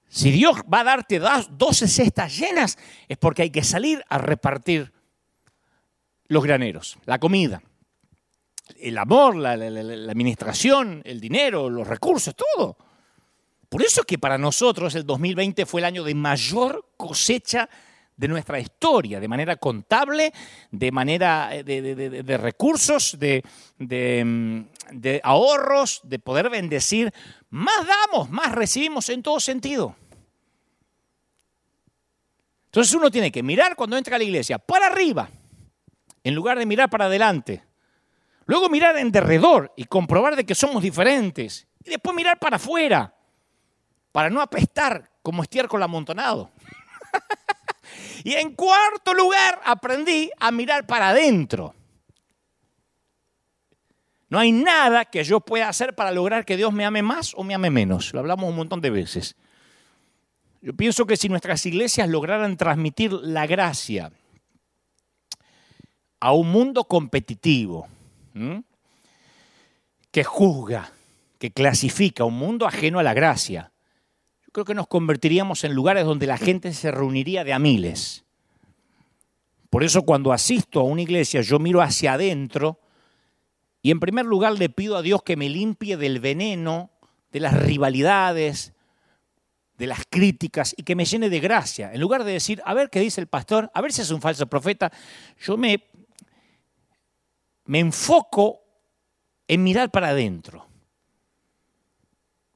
Si 0.07 0.31
Dios 0.31 0.57
va 0.71 0.81
a 0.81 0.83
darte 0.83 1.19
12 1.19 1.87
cestas 1.87 2.37
llenas, 2.37 2.77
es 3.07 3.17
porque 3.17 3.41
hay 3.41 3.49
que 3.49 3.63
salir 3.63 4.03
a 4.09 4.19
repartir 4.19 4.93
los 6.27 6.43
graneros, 6.43 6.97
la 7.05 7.19
comida, 7.19 7.61
el 8.79 8.97
amor, 8.97 9.35
la, 9.35 9.53
administración, 9.53 11.01
el 11.05 11.19
dinero, 11.19 11.69
los 11.69 11.87
recursos, 11.87 12.35
todo. 12.35 12.77
Por 13.69 13.81
eso 13.81 14.01
es 14.01 14.05
que 14.05 14.17
para 14.17 14.37
nosotros 14.37 14.95
el 14.95 15.05
2020 15.05 15.65
fue 15.65 15.81
el 15.81 15.85
año 15.85 16.03
de 16.03 16.13
mayor 16.13 16.93
cosecha 16.95 17.69
de 18.15 18.27
nuestra 18.27 18.59
historia, 18.59 19.19
de 19.19 19.27
manera 19.27 19.55
contable, 19.55 20.31
de 20.69 20.91
manera 20.91 21.49
eh, 21.55 21.63
de, 21.63 22.37
recursos, 22.37 23.17
mm, 23.17 24.59
de, 24.91 25.21
ahorros, 25.23 26.01
de 26.03 26.19
poder 26.19 26.49
bendecir. 26.49 27.11
Más 27.49 27.87
damos, 27.87 28.29
más 28.29 28.51
recibimos 28.51 29.09
en 29.09 29.23
todo 29.23 29.39
sentido. 29.39 29.95
Entonces 32.65 32.93
uno 32.93 33.09
tiene 33.11 33.31
que 33.31 33.43
mirar 33.43 33.75
cuando 33.75 33.97
entra 33.97 34.15
a 34.15 34.19
la 34.19 34.25
iglesia 34.25 34.59
para 34.59 34.87
arriba, 34.87 35.29
en 36.23 36.35
lugar 36.35 36.57
de 36.57 36.65
mirar 36.65 36.89
para 36.89 37.05
adelante. 37.05 37.63
Luego 38.45 38.69
mirar 38.69 38.97
en 38.97 39.11
derredor 39.11 39.71
y 39.75 39.85
comprobar 39.85 40.35
de 40.35 40.45
que 40.45 40.55
somos 40.55 40.83
diferentes. 40.83 41.67
Y 41.83 41.89
después 41.89 42.15
mirar 42.15 42.39
para 42.39 42.57
afuera, 42.57 43.13
para 44.11 44.29
no 44.29 44.41
apestar 44.41 45.09
como 45.21 45.43
estiércol 45.43 45.83
amontonado. 45.83 46.51
Y 48.23 48.33
en 48.35 48.55
cuarto 48.55 49.13
lugar, 49.13 49.59
aprendí 49.65 50.31
a 50.39 50.49
mirar 50.51 50.85
para 50.85 51.09
adentro. 51.09 51.75
No 54.29 54.39
hay 54.39 54.51
nada 54.51 55.05
que 55.05 55.23
yo 55.23 55.41
pueda 55.41 55.69
hacer 55.69 55.93
para 55.93 56.11
lograr 56.11 56.45
que 56.45 56.57
Dios 56.57 56.73
me 56.73 56.85
ame 56.85 57.03
más 57.03 57.33
o 57.35 57.43
me 57.43 57.53
ame 57.53 57.69
menos. 57.69 58.13
Lo 58.13 58.19
hablamos 58.21 58.49
un 58.49 58.55
montón 58.55 58.81
de 58.81 58.89
veces. 58.89 59.35
Yo 60.61 60.73
pienso 60.73 61.05
que 61.05 61.17
si 61.17 61.27
nuestras 61.27 61.65
iglesias 61.65 62.07
lograran 62.07 62.55
transmitir 62.55 63.11
la 63.11 63.45
gracia 63.45 64.11
a 66.19 66.31
un 66.31 66.49
mundo 66.49 66.85
competitivo, 66.85 67.87
que 70.11 70.23
juzga, 70.23 70.91
que 71.39 71.51
clasifica, 71.51 72.23
un 72.23 72.35
mundo 72.35 72.65
ajeno 72.65 72.99
a 72.99 73.03
la 73.03 73.13
gracia, 73.13 73.71
creo 74.51 74.65
que 74.65 74.75
nos 74.75 74.87
convertiríamos 74.87 75.63
en 75.63 75.73
lugares 75.73 76.05
donde 76.05 76.27
la 76.27 76.37
gente 76.37 76.73
se 76.73 76.91
reuniría 76.91 77.43
de 77.43 77.53
a 77.53 77.59
miles. 77.59 78.23
Por 79.69 79.83
eso 79.83 80.03
cuando 80.03 80.31
asisto 80.31 80.79
a 80.79 80.83
una 80.83 81.01
iglesia 81.01 81.41
yo 81.41 81.57
miro 81.57 81.81
hacia 81.81 82.13
adentro 82.13 82.79
y 83.81 83.89
en 83.89 83.99
primer 83.99 84.25
lugar 84.25 84.53
le 84.53 84.69
pido 84.69 84.95
a 84.95 85.01
Dios 85.01 85.23
que 85.23 85.35
me 85.35 85.49
limpie 85.49 85.97
del 85.97 86.19
veneno, 86.19 86.91
de 87.31 87.39
las 87.39 87.59
rivalidades, 87.59 88.73
de 89.77 89.87
las 89.87 90.03
críticas 90.09 90.75
y 90.77 90.83
que 90.83 90.95
me 90.95 91.05
llene 91.05 91.29
de 91.29 91.39
gracia. 91.39 91.91
En 91.91 91.99
lugar 91.99 92.23
de 92.23 92.33
decir, 92.33 92.61
a 92.65 92.73
ver 92.73 92.89
qué 92.89 92.99
dice 92.99 93.19
el 93.19 93.27
pastor, 93.27 93.71
a 93.73 93.81
ver 93.81 93.91
si 93.91 94.01
es 94.01 94.11
un 94.11 94.21
falso 94.21 94.45
profeta, 94.45 94.91
yo 95.41 95.57
me, 95.57 95.83
me 97.65 97.79
enfoco 97.79 98.61
en 99.47 99.63
mirar 99.63 99.91
para 99.91 100.09
adentro. 100.09 100.67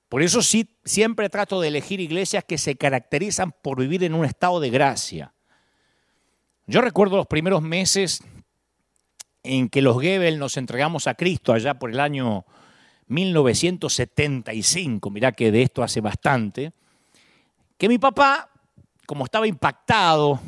Por 0.09 0.21
eso 0.21 0.41
sí, 0.41 0.77
siempre 0.85 1.29
trato 1.29 1.59
de 1.59 1.67
elegir 1.67 1.99
iglesias 1.99 2.45
que 2.45 2.57
se 2.57 2.77
caracterizan 2.77 3.51
por 3.51 3.79
vivir 3.79 4.03
en 4.03 4.13
un 4.13 4.25
estado 4.25 4.59
de 4.59 4.69
gracia. 4.69 5.33
Yo 6.65 6.81
recuerdo 6.81 7.17
los 7.17 7.27
primeros 7.27 7.61
meses 7.61 8.23
en 9.43 9.69
que 9.69 9.81
los 9.81 10.01
Gebel 10.01 10.39
nos 10.39 10.57
entregamos 10.57 11.07
a 11.07 11.15
Cristo 11.15 11.53
allá 11.53 11.79
por 11.79 11.91
el 11.91 11.99
año 11.99 12.45
1975, 13.07 15.09
mirá 15.09 15.31
que 15.31 15.51
de 15.51 15.61
esto 15.61 15.83
hace 15.83 16.01
bastante, 16.01 16.73
que 17.77 17.87
mi 17.87 17.97
papá, 17.97 18.49
como 19.05 19.25
estaba 19.25 19.47
impactado 19.47 20.41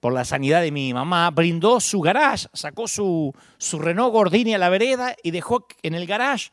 por 0.00 0.12
la 0.12 0.24
sanidad 0.24 0.62
de 0.62 0.70
mi 0.70 0.92
mamá, 0.94 1.30
brindó 1.30 1.80
su 1.80 2.00
garage, 2.00 2.48
sacó 2.52 2.86
su, 2.86 3.34
su 3.58 3.78
Renault 3.78 4.12
Gordini 4.12 4.54
a 4.54 4.58
la 4.58 4.68
vereda 4.68 5.16
y 5.22 5.30
dejó 5.30 5.66
en 5.82 5.94
el 5.94 6.06
garage 6.06 6.50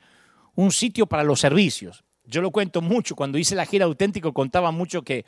un 0.55 0.71
sitio 0.71 1.05
para 1.05 1.23
los 1.23 1.39
servicios. 1.39 2.03
Yo 2.25 2.41
lo 2.41 2.51
cuento 2.51 2.81
mucho, 2.81 3.15
cuando 3.15 3.38
hice 3.38 3.55
la 3.55 3.65
gira 3.65 3.86
auténtico 3.86 4.34
contaba 4.34 4.71
mucho 4.71 5.03
que 5.03 5.25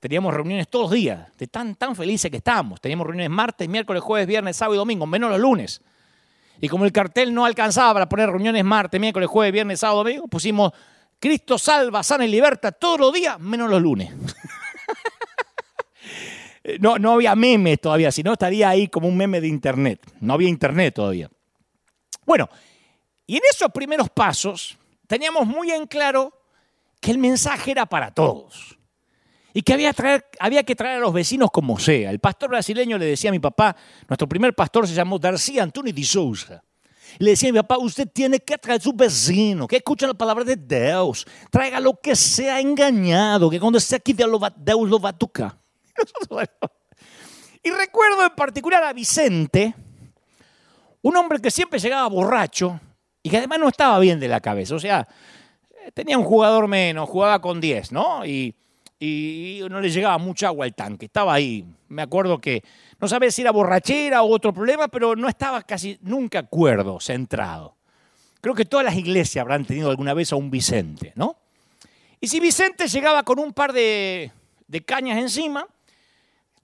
teníamos 0.00 0.32
reuniones 0.32 0.68
todos 0.68 0.84
los 0.84 0.92
días, 0.92 1.28
de 1.36 1.48
tan, 1.48 1.74
tan 1.74 1.96
felices 1.96 2.30
que 2.30 2.36
estábamos. 2.36 2.80
Teníamos 2.80 3.06
reuniones 3.06 3.30
martes, 3.30 3.68
miércoles, 3.68 4.02
jueves, 4.02 4.28
viernes, 4.28 4.56
sábado 4.56 4.74
y 4.74 4.78
domingo, 4.78 5.06
menos 5.06 5.30
los 5.30 5.40
lunes. 5.40 5.82
Y 6.60 6.68
como 6.68 6.84
el 6.84 6.92
cartel 6.92 7.34
no 7.34 7.44
alcanzaba 7.44 7.92
para 7.94 8.08
poner 8.08 8.30
reuniones 8.30 8.64
martes, 8.64 9.00
miércoles, 9.00 9.28
jueves, 9.28 9.52
viernes, 9.52 9.80
sábado, 9.80 10.04
domingo, 10.04 10.28
pusimos 10.28 10.72
Cristo 11.18 11.58
salva, 11.58 12.02
sana 12.02 12.24
y 12.24 12.28
liberta 12.28 12.70
todos 12.70 13.00
los 13.00 13.12
días, 13.12 13.40
menos 13.40 13.68
los 13.70 13.82
lunes. 13.82 14.12
no, 16.80 16.98
no 16.98 17.12
había 17.12 17.34
memes 17.34 17.80
todavía, 17.80 18.12
sino 18.12 18.32
estaría 18.32 18.68
ahí 18.68 18.88
como 18.88 19.08
un 19.08 19.16
meme 19.16 19.40
de 19.40 19.48
internet. 19.48 20.00
No 20.20 20.34
había 20.34 20.48
internet 20.48 20.94
todavía. 20.94 21.30
Bueno, 22.26 22.48
y 23.26 23.36
en 23.36 23.42
esos 23.50 23.70
primeros 23.72 24.10
pasos 24.10 24.76
teníamos 25.06 25.46
muy 25.46 25.70
en 25.70 25.86
claro 25.86 26.32
que 27.00 27.10
el 27.10 27.18
mensaje 27.18 27.70
era 27.70 27.86
para 27.86 28.12
todos 28.12 28.78
y 29.54 29.62
que 29.62 29.72
había, 29.72 29.92
que 30.62 30.76
traer 30.76 30.98
a 30.98 31.00
los 31.00 31.12
vecinos 31.12 31.50
como 31.50 31.78
sea. 31.78 32.10
El 32.10 32.20
pastor 32.20 32.50
brasileño 32.50 32.98
le 32.98 33.06
decía 33.06 33.30
a 33.30 33.32
mi 33.32 33.38
papá, 33.38 33.74
nuestro 34.08 34.28
primer 34.28 34.54
pastor 34.54 34.86
se 34.86 34.94
llamó 34.94 35.18
Darcy 35.18 35.58
Antonio 35.58 35.92
de 35.92 36.04
Souza. 36.04 36.62
Le 37.18 37.30
decía 37.30 37.48
a 37.48 37.52
mi 37.52 37.58
papá, 37.58 37.78
usted 37.78 38.08
tiene 38.12 38.38
que 38.40 38.58
traer 38.58 38.80
a 38.80 38.82
su 38.82 38.92
vecino, 38.92 39.66
que 39.66 39.76
escuche 39.76 40.06
la 40.06 40.14
palabra 40.14 40.44
de 40.44 40.56
Dios, 40.56 41.26
traiga 41.50 41.80
lo 41.80 41.98
que 42.00 42.14
sea 42.14 42.60
engañado, 42.60 43.48
que 43.48 43.58
cuando 43.58 43.78
esté 43.78 43.96
aquí 43.96 44.12
Dios 44.12 44.30
lo 44.30 44.38
va, 44.38 44.54
Dios 44.56 44.88
lo 44.88 45.00
va 45.00 45.08
a 45.08 45.18
tocar. 45.18 45.58
Y 47.62 47.70
recuerdo 47.70 48.24
en 48.24 48.34
particular 48.34 48.84
a 48.84 48.92
Vicente, 48.92 49.74
un 51.02 51.16
hombre 51.16 51.40
que 51.40 51.50
siempre 51.50 51.78
llegaba 51.78 52.08
borracho 52.08 52.80
y 53.22 53.30
que 53.30 53.36
además 53.36 53.58
no 53.58 53.68
estaba 53.68 53.98
bien 53.98 54.20
de 54.20 54.28
la 54.28 54.40
cabeza. 54.40 54.76
O 54.76 54.78
sea, 54.78 55.06
tenía 55.92 56.16
un 56.16 56.24
jugador 56.24 56.68
menos, 56.68 57.08
jugaba 57.08 57.40
con 57.40 57.60
10, 57.60 57.92
¿no? 57.92 58.24
Y 58.24 58.54
no 59.68 59.80
le 59.80 59.90
llegaba 59.90 60.18
mucha 60.18 60.46
agua 60.48 60.66
al 60.66 60.74
tanque, 60.74 61.06
estaba 61.06 61.34
ahí. 61.34 61.64
Me 61.88 62.02
acuerdo 62.02 62.40
que 62.40 62.62
no 63.00 63.08
sabía 63.08 63.30
si 63.30 63.42
era 63.42 63.50
borrachera 63.50 64.22
o 64.22 64.32
otro 64.32 64.54
problema, 64.54 64.88
pero 64.88 65.16
no 65.16 65.28
estaba 65.28 65.62
casi 65.62 65.98
nunca 66.02 66.44
cuerdo, 66.44 67.00
centrado. 67.00 67.76
Creo 68.40 68.54
que 68.54 68.64
todas 68.64 68.84
las 68.84 68.96
iglesias 68.96 69.42
habrán 69.42 69.64
tenido 69.64 69.90
alguna 69.90 70.14
vez 70.14 70.32
a 70.32 70.36
un 70.36 70.50
Vicente, 70.50 71.12
¿no? 71.16 71.36
Y 72.20 72.28
si 72.28 72.40
Vicente 72.40 72.86
llegaba 72.86 73.24
con 73.24 73.40
un 73.40 73.52
par 73.52 73.72
de 73.72 74.30
cañas 74.86 75.18
encima, 75.18 75.66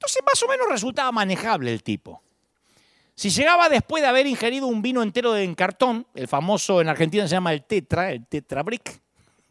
entonces 0.05 0.23
más 0.25 0.43
o 0.43 0.49
menos 0.49 0.69
resultaba 0.69 1.11
manejable 1.13 1.73
el 1.73 1.83
tipo. 1.83 2.23
Si 3.15 3.31
llegaba 3.31 3.69
después 3.69 4.03
de 4.03 4.09
haber 4.09 4.27
ingerido 4.27 4.67
un 4.67 4.83
vino 4.83 5.03
entero 5.03 5.35
en 5.37 5.55
cartón, 5.55 6.07
el 6.15 6.29
famoso 6.29 6.81
en 6.81 6.89
Argentina 6.89 7.27
se 7.27 7.35
llama 7.35 7.53
el 7.53 7.65
Tetra, 7.65 8.11
el 8.11 8.27
Tetra 8.27 8.63
Brick, 8.63 9.01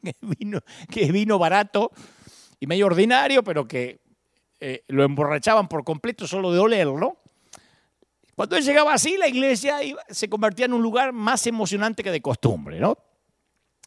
que 0.91 1.03
es 1.03 1.11
vino 1.11 1.39
barato, 1.39 1.91
y 2.59 2.67
medio 2.67 2.85
ordinario, 2.85 3.43
pero 3.43 3.67
que 3.67 4.01
eh, 4.59 4.83
lo 4.89 5.03
emborrachaban 5.03 5.67
por 5.67 5.83
completo 5.83 6.27
solo 6.27 6.51
de 6.51 6.59
olerlo. 6.59 7.17
Cuando 8.35 8.55
él 8.55 8.63
llegaba 8.63 8.93
así, 8.93 9.17
la 9.17 9.27
iglesia 9.27 9.77
se 10.09 10.29
convertía 10.29 10.65
en 10.65 10.73
un 10.73 10.83
lugar 10.83 11.13
más 11.13 11.47
emocionante 11.47 12.03
que 12.03 12.11
de 12.11 12.21
costumbre, 12.21 12.79
¿no? 12.79 12.97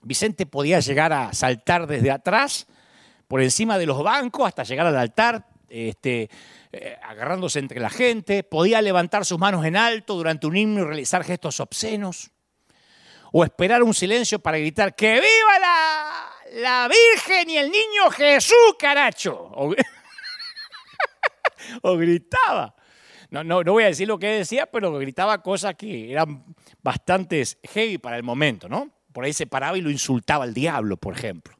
Vicente 0.02 0.46
podía 0.46 0.80
llegar 0.80 1.12
a 1.12 1.32
saltar 1.32 1.86
desde 1.86 2.10
atrás, 2.10 2.66
por 3.28 3.42
encima 3.42 3.78
de 3.78 3.86
los 3.86 4.02
bancos, 4.02 4.46
hasta 4.46 4.62
llegar 4.62 4.86
al 4.86 4.96
altar, 4.96 5.46
este, 5.68 6.30
eh, 6.72 6.96
agarrándose 7.02 7.58
entre 7.58 7.80
la 7.80 7.90
gente, 7.90 8.42
podía 8.42 8.82
levantar 8.82 9.24
sus 9.24 9.38
manos 9.38 9.64
en 9.64 9.76
alto 9.76 10.14
durante 10.14 10.46
un 10.46 10.56
himno 10.56 10.80
y 10.82 10.84
realizar 10.84 11.24
gestos 11.24 11.60
obscenos, 11.60 12.30
o 13.32 13.44
esperar 13.44 13.82
un 13.82 13.94
silencio 13.94 14.38
para 14.38 14.58
gritar, 14.58 14.94
¡que 14.94 15.14
viva 15.14 15.58
la, 15.60 16.26
la 16.54 16.88
Virgen 16.88 17.50
y 17.50 17.58
el 17.58 17.70
niño 17.70 18.10
Jesús, 18.10 18.76
caracho. 18.78 19.52
O, 21.82 21.96
gritaba. 21.96 22.76
No, 23.30 23.42
no, 23.42 23.64
no 23.64 23.72
voy 23.72 23.82
a 23.82 23.86
decir 23.86 24.06
lo 24.06 24.18
que 24.18 24.28
decía, 24.28 24.66
pero 24.66 24.92
gritaba 24.92 25.42
cosas 25.42 25.74
que 25.74 26.12
eran 26.12 26.44
bastante 26.80 27.42
heavy 27.64 27.98
para 27.98 28.16
el 28.16 28.22
momento, 28.22 28.68
¿no? 28.68 28.90
Por 29.12 29.24
ahí 29.24 29.32
se 29.32 29.46
paraba 29.46 29.76
y 29.76 29.80
lo 29.80 29.90
insultaba 29.90 30.44
al 30.44 30.54
diablo, 30.54 30.96
por 30.96 31.16
ejemplo. 31.16 31.56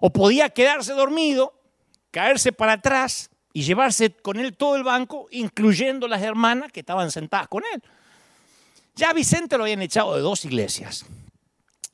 O 0.00 0.12
podía 0.12 0.50
quedarse 0.50 0.92
dormido, 0.92 1.61
caerse 2.12 2.52
para 2.52 2.74
atrás 2.74 3.30
y 3.52 3.62
llevarse 3.62 4.10
con 4.10 4.38
él 4.38 4.56
todo 4.56 4.76
el 4.76 4.84
banco, 4.84 5.26
incluyendo 5.32 6.06
las 6.06 6.22
hermanas 6.22 6.70
que 6.70 6.80
estaban 6.80 7.10
sentadas 7.10 7.48
con 7.48 7.64
él. 7.74 7.82
Ya 8.94 9.12
Vicente 9.12 9.58
lo 9.58 9.64
habían 9.64 9.82
echado 9.82 10.14
de 10.14 10.22
dos 10.22 10.44
iglesias. 10.44 11.04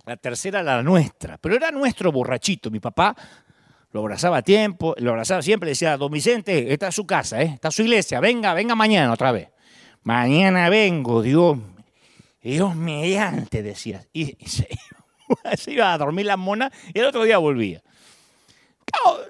La 0.04 0.16
tercera 0.16 0.62
la 0.62 0.82
nuestra, 0.82 1.38
pero 1.38 1.54
era 1.54 1.70
nuestro 1.70 2.12
borrachito. 2.12 2.70
Mi 2.70 2.80
papá 2.80 3.14
lo 3.92 4.00
abrazaba 4.00 4.38
a 4.38 4.42
tiempo, 4.42 4.94
lo 4.98 5.10
abrazaba 5.10 5.40
siempre, 5.42 5.66
le 5.66 5.70
decía, 5.70 5.96
don 5.96 6.10
Vicente, 6.10 6.72
esta 6.72 6.88
es 6.88 6.94
su 6.94 7.06
casa, 7.06 7.40
¿eh? 7.40 7.52
esta 7.54 7.68
es 7.68 7.74
su 7.74 7.82
iglesia, 7.82 8.20
venga, 8.20 8.52
venga 8.54 8.74
mañana 8.74 9.12
otra 9.12 9.32
vez. 9.32 9.48
Mañana 10.02 10.68
vengo, 10.68 11.22
Dios, 11.22 11.58
Dios 12.42 12.74
mediante, 12.74 13.62
decía. 13.62 14.06
Y, 14.12 14.36
se, 14.46 14.68
iba 15.72 15.92
a 15.92 15.98
dormir 15.98 16.26
la 16.26 16.36
mona 16.36 16.70
y 16.92 16.98
el 16.98 17.06
otro 17.06 17.24
día 17.24 17.38
volvía. 17.38 17.82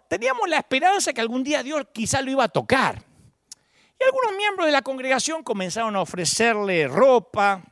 Teníamos 0.09 0.49
la 0.49 0.59
esperanza 0.59 1.13
que 1.13 1.21
algún 1.21 1.45
día 1.45 1.63
Dios 1.63 1.87
quizá 1.93 2.23
lo 2.23 2.31
iba 2.31 2.45
a 2.45 2.49
tocar. 2.49 3.03
Y 4.01 4.05
algunos 4.05 4.37
miembros 4.37 4.67
de 4.67 4.73
la 4.73 4.83
congregación 4.83 5.43
comenzaron 5.43 5.97
a 5.97 6.01
ofrecerle 6.01 6.87
ropa, 6.87 7.65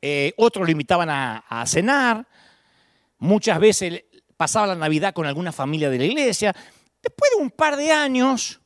eh, 0.00 0.32
otros 0.36 0.64
lo 0.64 0.72
invitaban 0.72 1.10
a, 1.10 1.64
cenar, 1.66 2.26
muchas 3.18 3.58
veces 3.58 4.04
pasaba 4.36 4.68
la 4.68 4.76
Navidad 4.76 5.12
con 5.12 5.26
alguna 5.26 5.52
familia 5.52 5.90
de 5.90 5.98
la 5.98 6.04
iglesia. 6.04 6.54
Después 7.02 7.30
de 7.36 7.42
un 7.42 7.50
par 7.50 7.76
de 7.76 7.90
años, 7.90 8.60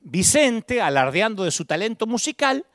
Vicente, 0.00 0.82
alardeando 0.82 1.44
de 1.44 1.50
su 1.50 1.64
talento 1.64 2.06
musical, 2.06 2.66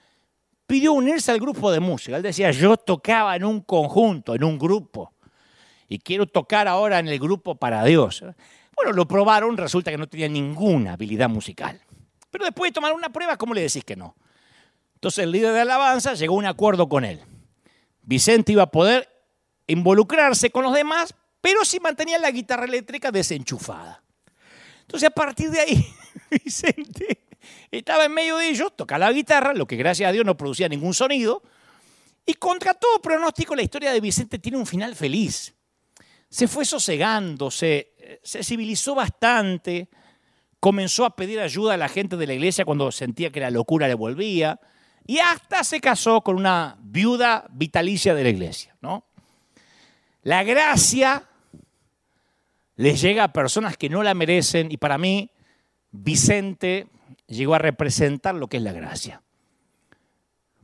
pidió 0.65 0.93
unirse 0.93 1.31
al 1.31 1.39
grupo 1.39 1.71
de 1.71 1.79
música. 1.79 2.17
Él 2.17 2.23
decía, 2.23 2.51
yo 2.51 2.77
tocaba 2.77 3.35
en 3.35 3.43
un 3.43 3.61
conjunto, 3.61 4.33
en 4.33 4.43
un 4.43 4.57
grupo, 4.57 5.13
y 5.87 5.99
quiero 5.99 6.25
tocar 6.25 6.67
ahora 6.67 6.99
en 6.99 7.07
el 7.07 7.19
grupo 7.19 7.55
para 7.55 7.83
Dios. 7.83 8.23
Bueno, 8.79 8.93
lo 8.93 9.05
probaron, 9.05 9.57
resulta 9.57 9.91
que 9.91 9.97
no 9.97 10.07
tenía 10.07 10.29
ninguna 10.29 10.93
habilidad 10.93 11.27
musical. 11.27 11.81
Pero 12.31 12.45
después 12.45 12.69
de 12.69 12.73
tomar 12.73 12.93
una 12.93 13.09
prueba, 13.09 13.35
¿cómo 13.35 13.53
le 13.53 13.61
decís 13.61 13.83
que 13.83 13.97
no? 13.97 14.15
Entonces 14.93 15.25
el 15.25 15.33
líder 15.33 15.51
de 15.53 15.59
alabanza 15.59 16.13
llegó 16.13 16.35
a 16.35 16.37
un 16.37 16.45
acuerdo 16.45 16.87
con 16.87 17.03
él. 17.03 17.19
Vicente 18.03 18.53
iba 18.53 18.63
a 18.63 18.71
poder 18.71 19.09
involucrarse 19.67 20.49
con 20.49 20.63
los 20.63 20.73
demás, 20.73 21.13
pero 21.41 21.65
si 21.65 21.81
mantenía 21.81 22.17
la 22.19 22.31
guitarra 22.31 22.63
eléctrica 22.63 23.11
desenchufada. 23.11 24.01
Entonces 24.79 25.09
a 25.09 25.11
partir 25.11 25.51
de 25.51 25.59
ahí, 25.59 25.85
Vicente 26.31 27.25
estaba 27.71 28.05
en 28.05 28.13
medio 28.13 28.37
de 28.37 28.47
ellos, 28.47 28.73
tocaba 28.77 29.07
la 29.07 29.11
guitarra, 29.11 29.53
lo 29.53 29.67
que 29.67 29.75
gracias 29.75 30.07
a 30.07 30.13
Dios 30.13 30.25
no 30.25 30.37
producía 30.37 30.69
ningún 30.69 30.93
sonido, 30.93 31.43
y 32.25 32.35
contra 32.35 32.73
todo 32.73 33.01
pronóstico 33.01 33.57
la 33.57 33.61
historia 33.61 33.91
de 33.91 33.99
Vicente 33.99 34.39
tiene 34.39 34.57
un 34.57 34.65
final 34.65 34.95
feliz. 34.95 35.53
Se 36.29 36.47
fue 36.47 36.65
sosegando, 36.65 37.49
se, 37.51 37.93
se 38.23 38.43
civilizó 38.43 38.95
bastante, 38.95 39.89
comenzó 40.59 41.05
a 41.05 41.15
pedir 41.15 41.39
ayuda 41.39 41.73
a 41.73 41.77
la 41.77 41.89
gente 41.89 42.17
de 42.17 42.27
la 42.27 42.33
iglesia 42.33 42.65
cuando 42.65 42.91
sentía 42.91 43.31
que 43.31 43.39
la 43.39 43.51
locura 43.51 43.87
le 43.87 43.95
volvía, 43.95 44.59
y 45.05 45.17
hasta 45.19 45.63
se 45.63 45.81
casó 45.81 46.21
con 46.21 46.35
una 46.35 46.77
viuda 46.81 47.47
vitalicia 47.49 48.13
de 48.13 48.23
la 48.23 48.29
iglesia. 48.29 48.75
¿no? 48.81 49.05
La 50.21 50.43
gracia 50.43 51.27
les 52.75 53.01
llega 53.01 53.23
a 53.23 53.33
personas 53.33 53.75
que 53.75 53.89
no 53.89 54.03
la 54.03 54.13
merecen 54.13 54.71
y 54.71 54.77
para 54.77 54.97
mí 54.97 55.31
Vicente 55.91 56.87
llegó 57.27 57.55
a 57.55 57.59
representar 57.59 58.35
lo 58.35 58.47
que 58.47 58.57
es 58.57 58.63
la 58.63 58.71
gracia. 58.71 59.23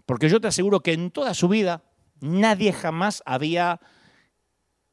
Porque 0.05 0.29
yo 0.29 0.39
te 0.39 0.47
aseguro 0.47 0.81
que 0.81 0.93
en 0.93 1.09
toda 1.09 1.33
su 1.33 1.47
vida 1.47 1.83
nadie 2.19 2.71
jamás 2.71 3.23
había 3.25 3.79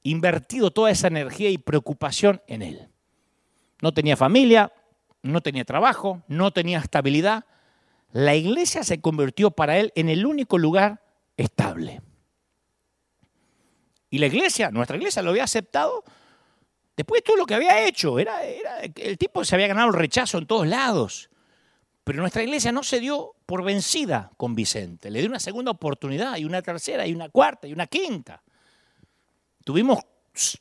invertido 0.03 0.71
toda 0.71 0.91
esa 0.91 1.09
energía 1.09 1.51
y 1.51 1.59
preocupación 1.59 2.43
en 2.47 2.63
él. 2.63 2.89
No 3.81 3.93
tenía 3.93 4.17
familia, 4.17 4.73
no 5.23 5.41
tenía 5.41 5.65
trabajo, 5.65 6.23
no 6.29 6.53
tenía 6.53 6.79
estabilidad, 6.79 7.45
la 8.13 8.35
iglesia 8.35 8.85
se 8.85 9.01
convirtió 9.01 9.51
para 9.51 9.79
él 9.79 9.91
en 9.95 10.09
el 10.09 10.27
único 10.27 10.59
lugar 10.59 11.03
estable. 11.37 12.03
Y 14.11 14.19
la 14.19 14.27
iglesia, 14.27 14.71
nuestra 14.71 14.99
iglesia, 14.99 15.23
lo 15.23 15.31
había 15.31 15.45
aceptado 15.45 16.05
después 16.95 17.21
de 17.21 17.25
todo 17.25 17.37
lo 17.37 17.47
que 17.47 17.55
había 17.55 17.87
hecho. 17.87 18.19
Era, 18.19 18.45
el 18.45 19.17
tipo 19.17 19.43
se 19.45 19.55
había 19.55 19.69
ganado 19.69 19.89
el 19.89 19.95
rechazo 19.95 20.37
en 20.37 20.47
todos 20.47 20.67
lados. 20.67 21.31
Pero 22.05 22.21
nuestra 22.21 22.43
iglesia 22.43 22.73
no 22.73 22.83
se 22.83 23.01
dio 23.01 23.35
por 23.47 23.65
vencida 23.65 24.31
con 24.37 24.55
Vicente. 24.55 25.11
Le 25.11 25.21
dio 25.21 25.31
una 25.31 25.41
segunda 25.41 25.71
oportunidad, 25.71 26.37
y 26.37 26.45
una 26.45 26.61
tercera, 26.61 27.07
y 27.07 27.15
una 27.15 27.31
cuarta, 27.31 27.67
y 27.67 27.73
una 27.73 27.87
quinta. 27.87 28.43
Tuvimos 29.65 30.01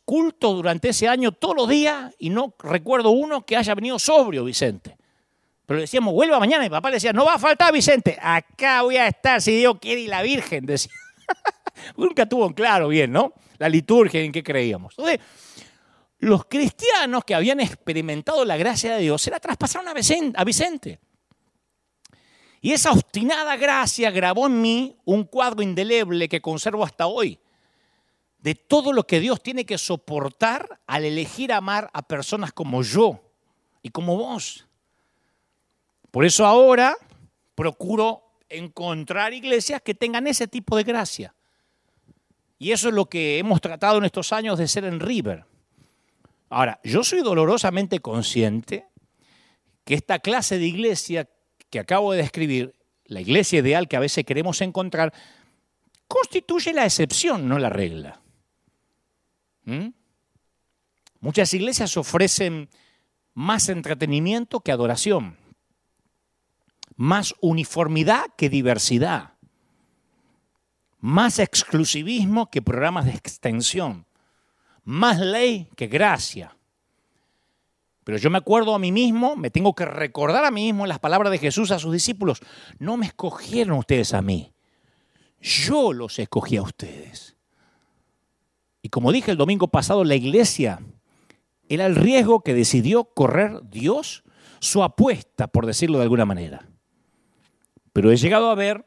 culto 0.05 0.53
durante 0.53 0.89
ese 0.89 1.07
año 1.07 1.31
todos 1.31 1.55
los 1.55 1.69
días 1.69 2.13
y 2.19 2.29
no 2.29 2.53
recuerdo 2.59 3.11
uno 3.11 3.45
que 3.45 3.57
haya 3.57 3.73
venido 3.73 3.97
sobrio, 3.99 4.43
Vicente. 4.43 4.97
Pero 5.65 5.77
le 5.77 5.83
decíamos, 5.83 6.13
vuelva 6.13 6.39
mañana. 6.39 6.65
Y 6.65 6.69
papá 6.69 6.89
le 6.89 6.95
decía, 6.95 7.13
no 7.13 7.25
va 7.25 7.35
a 7.35 7.39
faltar 7.39 7.71
Vicente. 7.71 8.17
Acá 8.21 8.81
voy 8.81 8.97
a 8.97 9.07
estar 9.07 9.41
si 9.41 9.57
Dios 9.57 9.77
quiere 9.79 10.01
y 10.01 10.07
la 10.07 10.21
Virgen. 10.21 10.65
Nunca 11.97 12.25
tuvo 12.27 12.53
claro 12.53 12.89
bien, 12.89 13.11
¿no? 13.11 13.33
La 13.57 13.69
liturgia 13.69 14.21
en 14.21 14.31
qué 14.31 14.43
creíamos. 14.43 14.95
Entonces, 14.97 15.19
los 16.19 16.45
cristianos 16.45 17.23
que 17.23 17.33
habían 17.33 17.61
experimentado 17.61 18.43
la 18.43 18.57
gracia 18.57 18.95
de 18.95 19.01
Dios 19.01 19.21
se 19.21 19.31
la 19.31 19.39
traspasaron 19.39 19.87
a 19.87 20.43
Vicente. 20.43 20.99
Y 22.59 22.73
esa 22.73 22.91
obstinada 22.91 23.55
gracia 23.55 24.11
grabó 24.11 24.47
en 24.47 24.61
mí 24.61 24.97
un 25.05 25.23
cuadro 25.23 25.63
indeleble 25.63 26.29
que 26.29 26.41
conservo 26.41 26.83
hasta 26.83 27.07
hoy 27.07 27.39
de 28.41 28.55
todo 28.55 28.91
lo 28.91 29.05
que 29.05 29.19
Dios 29.19 29.41
tiene 29.41 29.65
que 29.65 29.77
soportar 29.77 30.79
al 30.87 31.05
elegir 31.05 31.53
amar 31.53 31.89
a 31.93 32.01
personas 32.01 32.51
como 32.51 32.81
yo 32.81 33.21
y 33.81 33.89
como 33.89 34.17
vos. 34.17 34.67
Por 36.09 36.25
eso 36.25 36.45
ahora 36.45 36.97
procuro 37.55 38.23
encontrar 38.49 39.33
iglesias 39.33 39.81
que 39.81 39.93
tengan 39.93 40.27
ese 40.27 40.47
tipo 40.47 40.75
de 40.75 40.83
gracia. 40.83 41.33
Y 42.57 42.71
eso 42.71 42.89
es 42.89 42.93
lo 42.93 43.05
que 43.05 43.39
hemos 43.39 43.61
tratado 43.61 43.97
en 43.97 44.05
estos 44.05 44.33
años 44.33 44.57
de 44.57 44.67
ser 44.67 44.83
en 44.85 44.99
River. 44.99 45.45
Ahora, 46.49 46.79
yo 46.83 47.03
soy 47.03 47.21
dolorosamente 47.21 47.99
consciente 47.99 48.85
que 49.85 49.93
esta 49.93 50.19
clase 50.19 50.59
de 50.59 50.65
iglesia 50.65 51.29
que 51.69 51.79
acabo 51.79 52.11
de 52.11 52.21
describir, 52.21 52.75
la 53.05 53.21
iglesia 53.21 53.59
ideal 53.59 53.87
que 53.87 53.95
a 53.95 54.01
veces 54.01 54.25
queremos 54.25 54.61
encontrar, 54.61 55.13
constituye 56.07 56.73
la 56.73 56.85
excepción, 56.85 57.47
no 57.47 57.57
la 57.57 57.69
regla. 57.69 58.20
¿Mm? 59.65 59.89
Muchas 61.19 61.53
iglesias 61.53 61.97
ofrecen 61.97 62.69
más 63.33 63.69
entretenimiento 63.69 64.61
que 64.61 64.71
adoración, 64.71 65.37
más 66.95 67.35
uniformidad 67.41 68.25
que 68.37 68.49
diversidad, 68.49 69.33
más 70.99 71.39
exclusivismo 71.39 72.49
que 72.49 72.61
programas 72.61 73.05
de 73.05 73.11
extensión, 73.11 74.05
más 74.83 75.19
ley 75.19 75.69
que 75.75 75.87
gracia. 75.87 76.55
Pero 78.03 78.17
yo 78.17 78.29
me 78.29 78.39
acuerdo 78.39 78.73
a 78.73 78.79
mí 78.79 78.91
mismo, 78.91 79.35
me 79.35 79.51
tengo 79.51 79.75
que 79.75 79.85
recordar 79.85 80.43
a 80.43 80.51
mí 80.51 80.65
mismo 80.65 80.87
las 80.87 80.99
palabras 80.99 81.31
de 81.31 81.37
Jesús 81.37 81.71
a 81.71 81.79
sus 81.79 81.93
discípulos. 81.93 82.41
No 82.79 82.97
me 82.97 83.05
escogieron 83.05 83.77
ustedes 83.77 84.13
a 84.13 84.21
mí, 84.21 84.53
yo 85.39 85.93
los 85.93 86.17
escogí 86.19 86.57
a 86.57 86.63
ustedes. 86.63 87.30
Y 88.81 88.89
como 88.89 89.11
dije 89.11 89.31
el 89.31 89.37
domingo 89.37 89.67
pasado, 89.67 90.03
la 90.03 90.15
iglesia 90.15 90.79
era 91.69 91.85
el 91.85 91.95
riesgo 91.95 92.41
que 92.41 92.53
decidió 92.53 93.05
correr 93.05 93.61
Dios, 93.69 94.23
su 94.59 94.83
apuesta, 94.83 95.47
por 95.47 95.65
decirlo 95.65 95.97
de 95.97 96.03
alguna 96.03 96.25
manera. 96.25 96.67
Pero 97.93 98.11
he 98.11 98.17
llegado 98.17 98.49
a 98.49 98.55
ver 98.55 98.85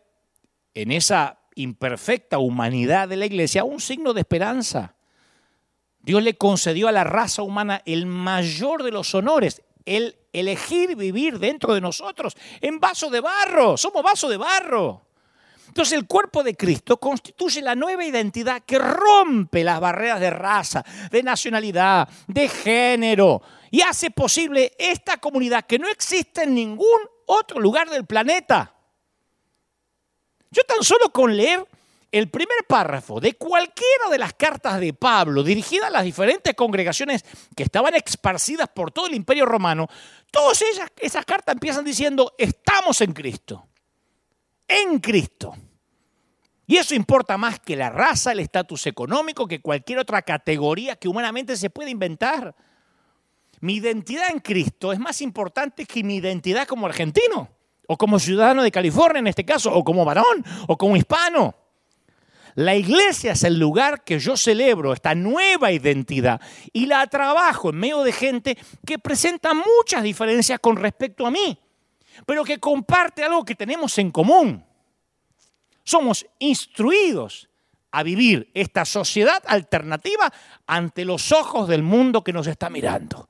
en 0.74 0.92
esa 0.92 1.40
imperfecta 1.54 2.38
humanidad 2.38 3.08
de 3.08 3.16
la 3.16 3.26
iglesia 3.26 3.64
un 3.64 3.80
signo 3.80 4.12
de 4.12 4.20
esperanza. 4.20 4.96
Dios 6.00 6.22
le 6.22 6.36
concedió 6.36 6.88
a 6.88 6.92
la 6.92 7.04
raza 7.04 7.42
humana 7.42 7.82
el 7.86 8.06
mayor 8.06 8.82
de 8.82 8.90
los 8.90 9.14
honores, 9.14 9.62
el 9.86 10.16
elegir 10.32 10.96
vivir 10.96 11.38
dentro 11.38 11.74
de 11.74 11.80
nosotros 11.80 12.36
en 12.60 12.80
vaso 12.80 13.08
de 13.08 13.20
barro. 13.20 13.76
Somos 13.76 14.02
vaso 14.02 14.28
de 14.28 14.36
barro. 14.36 15.03
Entonces 15.68 15.98
el 15.98 16.06
cuerpo 16.06 16.42
de 16.42 16.54
Cristo 16.56 16.98
constituye 16.98 17.60
la 17.62 17.74
nueva 17.74 18.04
identidad 18.04 18.62
que 18.64 18.78
rompe 18.78 19.64
las 19.64 19.80
barreras 19.80 20.20
de 20.20 20.30
raza, 20.30 20.84
de 21.10 21.22
nacionalidad, 21.22 22.08
de 22.26 22.48
género 22.48 23.42
y 23.70 23.82
hace 23.82 24.10
posible 24.10 24.72
esta 24.78 25.16
comunidad 25.16 25.64
que 25.64 25.78
no 25.78 25.88
existe 25.88 26.44
en 26.44 26.54
ningún 26.54 27.00
otro 27.26 27.58
lugar 27.58 27.90
del 27.90 28.06
planeta. 28.06 28.72
Yo 30.50 30.62
tan 30.62 30.82
solo 30.84 31.10
con 31.10 31.36
leer 31.36 31.66
el 32.12 32.30
primer 32.30 32.58
párrafo 32.68 33.18
de 33.18 33.32
cualquiera 33.32 34.08
de 34.08 34.18
las 34.18 34.34
cartas 34.34 34.78
de 34.78 34.92
Pablo 34.92 35.42
dirigidas 35.42 35.88
a 35.88 35.90
las 35.90 36.04
diferentes 36.04 36.54
congregaciones 36.54 37.24
que 37.56 37.64
estaban 37.64 37.92
esparcidas 37.96 38.68
por 38.68 38.92
todo 38.92 39.08
el 39.08 39.14
imperio 39.14 39.46
romano, 39.46 39.88
todas 40.30 40.62
ellas, 40.62 40.88
esas 40.96 41.24
cartas 41.24 41.54
empiezan 41.54 41.84
diciendo, 41.84 42.32
estamos 42.38 43.00
en 43.00 43.12
Cristo, 43.12 43.66
en 44.68 44.98
Cristo. 44.98 45.54
Y 46.66 46.76
eso 46.76 46.94
importa 46.94 47.36
más 47.36 47.60
que 47.60 47.76
la 47.76 47.90
raza, 47.90 48.32
el 48.32 48.40
estatus 48.40 48.86
económico, 48.86 49.46
que 49.46 49.60
cualquier 49.60 49.98
otra 49.98 50.22
categoría 50.22 50.96
que 50.96 51.08
humanamente 51.08 51.56
se 51.56 51.70
puede 51.70 51.90
inventar. 51.90 52.54
Mi 53.60 53.76
identidad 53.76 54.30
en 54.30 54.40
Cristo 54.40 54.92
es 54.92 54.98
más 54.98 55.20
importante 55.20 55.84
que 55.84 56.02
mi 56.02 56.16
identidad 56.16 56.66
como 56.66 56.86
argentino, 56.86 57.48
o 57.86 57.98
como 57.98 58.18
ciudadano 58.18 58.62
de 58.62 58.70
California 58.70 59.20
en 59.20 59.26
este 59.26 59.44
caso, 59.44 59.72
o 59.72 59.84
como 59.84 60.04
varón, 60.04 60.44
o 60.66 60.78
como 60.78 60.96
hispano. 60.96 61.54
La 62.54 62.76
iglesia 62.76 63.32
es 63.32 63.42
el 63.42 63.58
lugar 63.58 64.04
que 64.04 64.18
yo 64.18 64.36
celebro 64.36 64.92
esta 64.92 65.14
nueva 65.14 65.72
identidad 65.72 66.40
y 66.72 66.86
la 66.86 67.04
trabajo 67.08 67.70
en 67.70 67.76
medio 67.76 68.02
de 68.02 68.12
gente 68.12 68.56
que 68.86 68.98
presenta 68.98 69.52
muchas 69.54 70.04
diferencias 70.04 70.60
con 70.60 70.76
respecto 70.76 71.26
a 71.26 71.32
mí, 71.32 71.58
pero 72.26 72.44
que 72.44 72.60
comparte 72.60 73.24
algo 73.24 73.44
que 73.44 73.54
tenemos 73.54 73.98
en 73.98 74.10
común. 74.10 74.64
Somos 75.82 76.26
instruidos 76.38 77.48
a 77.90 78.02
vivir 78.02 78.50
esta 78.54 78.84
sociedad 78.84 79.42
alternativa 79.46 80.32
ante 80.66 81.04
los 81.04 81.30
ojos 81.32 81.68
del 81.68 81.82
mundo 81.82 82.24
que 82.24 82.32
nos 82.32 82.46
está 82.46 82.70
mirando. 82.70 83.28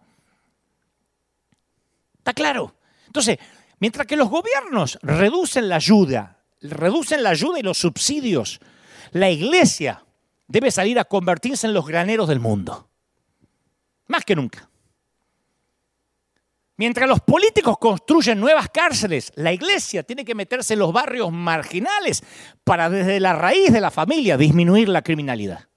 ¿Está 2.18 2.32
claro? 2.32 2.74
Entonces, 3.06 3.38
mientras 3.78 4.06
que 4.06 4.16
los 4.16 4.30
gobiernos 4.30 4.98
reducen 5.02 5.68
la 5.68 5.76
ayuda, 5.76 6.38
reducen 6.62 7.22
la 7.22 7.30
ayuda 7.30 7.58
y 7.58 7.62
los 7.62 7.78
subsidios 7.78 8.60
la 9.12 9.30
iglesia 9.30 10.04
debe 10.48 10.70
salir 10.70 10.98
a 10.98 11.04
convertirse 11.04 11.66
en 11.66 11.74
los 11.74 11.86
graneros 11.86 12.28
del 12.28 12.40
mundo. 12.40 12.88
Más 14.08 14.24
que 14.24 14.34
nunca. 14.34 14.68
Mientras 16.76 17.08
los 17.08 17.20
políticos 17.20 17.78
construyen 17.78 18.40
nuevas 18.40 18.68
cárceles, 18.68 19.32
la 19.36 19.52
iglesia 19.52 20.02
tiene 20.02 20.24
que 20.24 20.34
meterse 20.34 20.74
en 20.74 20.80
los 20.80 20.92
barrios 20.92 21.30
marginales 21.30 22.22
para 22.64 22.90
desde 22.90 23.20
la 23.20 23.32
raíz 23.32 23.72
de 23.72 23.80
la 23.80 23.92
familia 23.92 24.36
disminuir 24.36 24.88
la 24.88 25.02
criminalidad. 25.02 25.68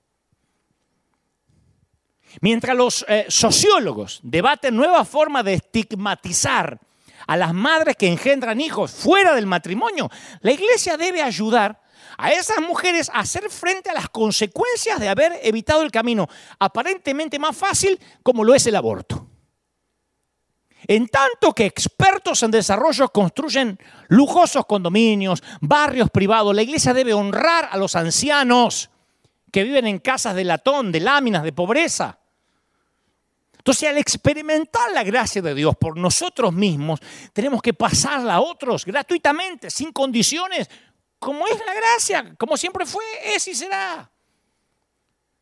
Mientras 2.42 2.76
los 2.76 3.06
eh, 3.08 3.26
sociólogos 3.30 4.20
debaten 4.24 4.76
nuevas 4.76 5.08
formas 5.08 5.46
de 5.46 5.54
estigmatizar 5.54 6.80
a 7.28 7.38
las 7.38 7.54
madres 7.54 7.96
que 7.96 8.08
engendran 8.08 8.60
hijos 8.60 8.92
fuera 8.92 9.36
del 9.36 9.46
matrimonio, 9.46 10.10
la 10.42 10.52
iglesia 10.52 10.98
debe 10.98 11.22
ayudar 11.22 11.82
a 12.18 12.32
esas 12.32 12.60
mujeres 12.60 13.12
hacer 13.14 13.50
frente 13.52 13.92
a 13.92 13.94
las 13.94 14.10
consecuencias 14.10 15.00
de 15.00 15.10
haber 15.10 15.40
evitado 15.44 15.84
el 15.84 15.92
camino 15.92 16.28
aparentemente 16.58 17.38
más 17.38 17.56
fácil 17.56 18.00
como 18.24 18.44
lo 18.44 18.56
es 18.56 18.66
el 18.66 18.76
aborto. 18.76 19.27
En 20.88 21.08
tanto 21.10 21.54
que 21.54 21.66
expertos 21.66 22.44
en 22.44 22.52
desarrollo 22.52 23.10
construyen 23.10 23.78
lujosos 24.08 24.66
condominios, 24.66 25.44
barrios 25.60 26.10
privados, 26.10 26.56
la 26.56 26.62
iglesia 26.62 26.94
debe 26.94 27.14
honrar 27.14 27.68
a 27.72 27.78
los 27.78 27.96
ancianos 27.96 28.90
que 29.52 29.64
viven 29.64 29.88
en 29.88 30.00
casas 30.00 30.36
de 30.36 30.46
latón, 30.46 30.92
de 30.92 31.02
láminas, 31.02 31.44
de 31.44 31.52
pobreza. 31.52 32.20
Entonces, 33.58 33.90
al 33.90 33.98
experimentar 33.98 34.92
la 34.94 35.04
gracia 35.04 35.42
de 35.42 35.54
Dios 35.54 35.76
por 35.76 35.98
nosotros 35.98 36.54
mismos, 36.54 37.02
tenemos 37.34 37.62
que 37.62 37.74
pasarla 37.74 38.36
a 38.36 38.40
otros 38.40 38.86
gratuitamente, 38.86 39.70
sin 39.70 39.92
condiciones, 39.92 40.70
como 41.20 41.46
es 41.48 41.60
la 41.66 41.74
gracia, 41.74 42.34
como 42.38 42.56
siempre 42.56 42.86
fue, 42.86 43.04
es 43.36 43.46
y 43.46 43.56
será. 43.56 44.10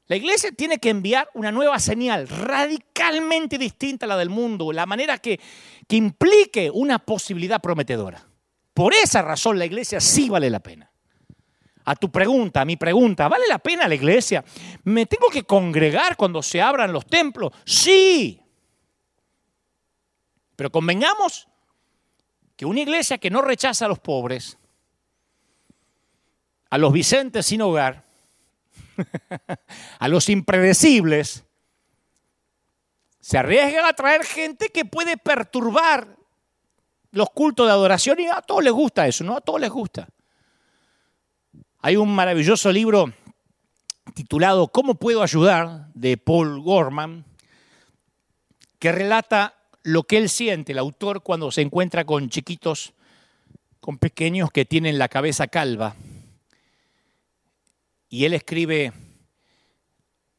La 0.08 0.16
iglesia 0.16 0.52
tiene 0.52 0.78
que 0.78 0.90
enviar 0.90 1.30
una 1.34 1.52
nueva 1.52 1.80
señal 1.80 2.28
radicalmente 2.28 3.58
distinta 3.58 4.06
a 4.06 4.10
la 4.10 4.18
del 4.18 4.30
mundo, 4.30 4.72
la 4.72 4.86
manera 4.86 5.18
que, 5.18 5.40
que 5.88 5.96
implique 5.96 6.70
una 6.72 7.00
posibilidad 7.00 7.60
prometedora. 7.60 8.24
Por 8.74 8.94
esa 8.94 9.24
razón 9.24 9.58
la 9.58 9.66
iglesia 9.66 10.00
sí 10.00 10.30
vale 10.30 10.50
la 10.50 10.60
pena. 10.60 10.92
A 11.86 11.96
tu 11.96 12.12
pregunta, 12.12 12.62
a 12.62 12.66
mi 12.66 12.78
pregunta, 12.78 13.28
¿vale 13.28 13.46
la 13.48 13.60
pena 13.60 13.88
la 13.88 13.96
iglesia? 13.96 14.44
¿Me 14.84 15.06
tengo 15.06 15.30
que 15.30 15.44
congregar 15.44 16.18
cuando 16.18 16.44
se 16.44 16.62
abran 16.62 16.92
los 16.92 17.06
templos? 17.06 17.54
Sí. 17.64 18.42
Pero 20.56 20.72
convengamos 20.72 21.48
que 22.56 22.66
una 22.66 22.82
iglesia 22.82 23.18
que 23.18 23.30
no 23.30 23.42
rechaza 23.42 23.86
a 23.86 23.88
los 23.88 24.00
pobres, 24.00 24.58
a 26.70 26.78
los 26.78 26.94
Vicentes 26.94 27.46
sin 27.46 27.62
hogar, 27.62 28.05
a 30.00 30.08
los 30.08 30.30
impredecibles, 30.30 31.44
se 33.20 33.38
arriesgan 33.38 33.86
a 33.86 33.94
traer 33.94 34.24
gente 34.24 34.70
que 34.70 34.86
puede 34.86 35.18
perturbar 35.18 36.16
los 37.12 37.30
cultos 37.32 37.66
de 37.66 37.72
adoración 37.72 38.20
y 38.20 38.28
a 38.28 38.42
todos 38.42 38.64
les 38.64 38.74
gusta 38.74 39.08
eso, 39.08 39.24
¿no? 39.24 39.38
A 39.38 39.42
todos 39.42 39.60
les 39.60 39.72
gusta. 39.72 40.08
Hay 41.80 41.96
un 41.96 42.14
maravilloso 42.14 42.72
libro 42.72 43.12
titulado 44.14 44.68
¿Cómo 44.68 44.96
puedo 44.96 45.24
ayudar? 45.24 45.88
de 45.94 46.18
Paul 46.18 46.62
Gorman, 46.62 47.26
que 48.80 48.92
relata 48.92 49.56
lo 49.82 50.04
que 50.04 50.18
él 50.18 50.30
siente, 50.30 50.74
el 50.74 50.78
autor, 50.78 51.24
cuando 51.24 51.52
se 51.52 51.62
encuentra 51.62 52.06
con 52.06 52.30
chiquitos, 52.30 52.94
con 53.80 53.98
pequeños 53.98 54.52
que 54.52 54.66
tienen 54.66 55.00
la 55.00 55.08
cabeza 55.08 55.48
calva 55.48 55.96
y 58.16 58.24
él 58.24 58.34
escribe, 58.34 58.94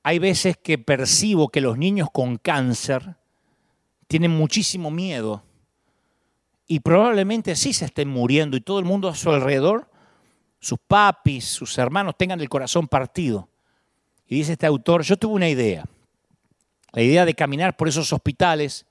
hay 0.02 0.18
veces 0.18 0.56
que 0.56 0.78
percibo 0.78 1.50
que 1.50 1.60
los 1.60 1.76
niños 1.76 2.08
con 2.10 2.38
cáncer 2.38 3.16
tienen 4.06 4.30
muchísimo 4.30 4.90
miedo 4.90 5.42
y 6.66 6.80
probablemente 6.80 7.54
sí 7.54 7.74
se 7.74 7.84
estén 7.84 8.08
muriendo 8.08 8.56
y 8.56 8.62
todo 8.62 8.78
el 8.78 8.86
mundo 8.86 9.08
a 9.08 9.14
su 9.14 9.30
alrededor, 9.30 9.90
sus 10.58 10.78
papis, 10.88 11.44
sus 11.44 11.76
hermanos 11.76 12.14
tengan 12.16 12.40
el 12.40 12.48
corazón 12.48 12.88
partido. 12.88 13.46
Y 14.26 14.36
dice 14.36 14.52
este 14.52 14.64
autor, 14.64 15.02
yo 15.02 15.18
tuve 15.18 15.34
una 15.34 15.50
idea, 15.50 15.84
la 16.92 17.02
idea 17.02 17.26
de 17.26 17.34
caminar 17.34 17.76
por 17.76 17.88
esos 17.88 18.10
hospitales 18.10 18.86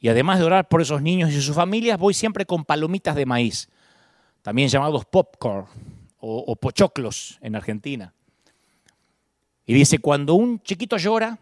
y 0.00 0.08
además 0.08 0.40
de 0.40 0.46
orar 0.46 0.66
por 0.66 0.82
esos 0.82 1.00
niños 1.02 1.30
y 1.30 1.40
sus 1.40 1.54
familias, 1.54 2.00
voy 2.00 2.14
siempre 2.14 2.46
con 2.46 2.64
palomitas 2.64 3.14
de 3.14 3.26
maíz, 3.26 3.68
también 4.42 4.68
llamados 4.68 5.04
popcorn 5.04 5.68
o, 6.24 6.54
pochoclos 6.54 7.38
en 7.40 7.56
Argentina. 7.56 8.14
Y 9.66 9.74
dice, 9.74 9.98
cuando 9.98 10.34
un 10.34 10.62
chiquito 10.62 10.96
llora, 10.96 11.38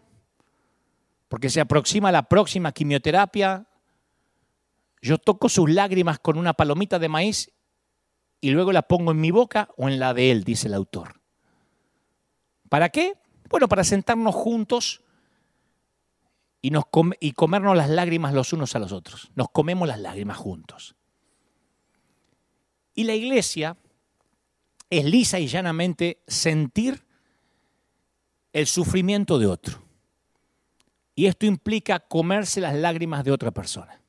porque 1.27 1.49
se 1.49 1.61
aproxima 1.61 2.11
la 2.11 2.23
próxima 2.23 2.71
quimioterapia, 2.71 3.67
yo 5.01 5.19
toco 5.19 5.49
sus 5.49 5.69
lágrimas 5.69 6.17
con 6.17 6.37
una 6.37 6.53
palomita 6.53 6.97
de 6.97 7.09
maíz 7.09 7.51
y 8.41 8.49
luego 8.49 8.71
la 8.71 8.81
pongo 8.81 9.11
en 9.11 9.21
mi 9.21 9.29
boca 9.29 9.69
o 9.77 9.87
en 9.87 9.99
la 9.99 10.15
de 10.15 10.31
él, 10.31 10.43
dice 10.43 10.67
el 10.67 10.73
autor. 10.73 11.21
¿Para 12.67 12.89
qué? 12.89 13.13
Bueno, 13.49 13.67
para 13.67 13.83
sentarnos 13.83 14.33
juntos 14.33 15.01
y, 16.59 16.71
nos 16.71 16.85
y 17.19 17.33
comernos 17.33 17.77
las 17.77 17.89
lágrimas 17.89 18.33
los 18.33 18.51
unos 18.51 18.75
a 18.75 18.79
los 18.79 18.91
otros. 18.91 19.29
Nos 19.35 19.49
comemos 19.49 19.87
las 19.87 19.99
lágrimas 19.99 20.37
juntos. 20.37 20.95
Y 22.95 23.03
la 23.03 23.13
iglesia 23.13 23.77
es 24.91 25.05
lisa 25.05 25.39
y 25.39 25.47
llanamente 25.47 26.21
sentir 26.27 27.01
el 28.53 28.67
sufrimiento 28.67 29.39
de 29.39 29.47
otro. 29.47 29.81
Y 31.15 31.25
esto 31.25 31.45
implica 31.45 31.99
comerse 31.99 32.59
las 32.59 32.75
lágrimas 32.75 33.23
de 33.23 33.31
otra 33.31 33.51
persona. 33.51 33.99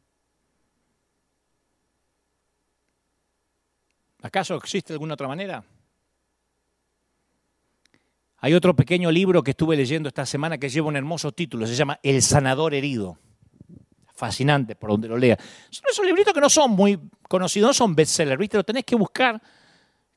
¿Acaso 4.22 4.56
existe 4.56 4.92
alguna 4.92 5.14
otra 5.14 5.28
manera? 5.28 5.64
Hay 8.38 8.54
otro 8.54 8.74
pequeño 8.74 9.10
libro 9.12 9.42
que 9.42 9.52
estuve 9.52 9.76
leyendo 9.76 10.08
esta 10.08 10.26
semana 10.26 10.58
que 10.58 10.68
lleva 10.68 10.88
un 10.88 10.96
hermoso 10.96 11.30
título, 11.30 11.64
se 11.64 11.76
llama 11.76 12.00
El 12.02 12.22
sanador 12.22 12.74
herido. 12.74 13.18
Fascinante 14.14 14.74
por 14.74 14.90
donde 14.90 15.06
lo 15.06 15.16
lea. 15.16 15.38
Son 15.70 15.84
esos 15.88 16.04
libritos 16.04 16.34
que 16.34 16.40
no 16.40 16.50
son 16.50 16.72
muy 16.72 16.98
conocidos, 17.28 17.68
no 17.68 17.74
son 17.74 17.94
bestsellers, 17.94 18.38
¿viste? 18.38 18.56
Lo 18.56 18.64
tenés 18.64 18.84
que 18.84 18.96
buscar, 18.96 19.40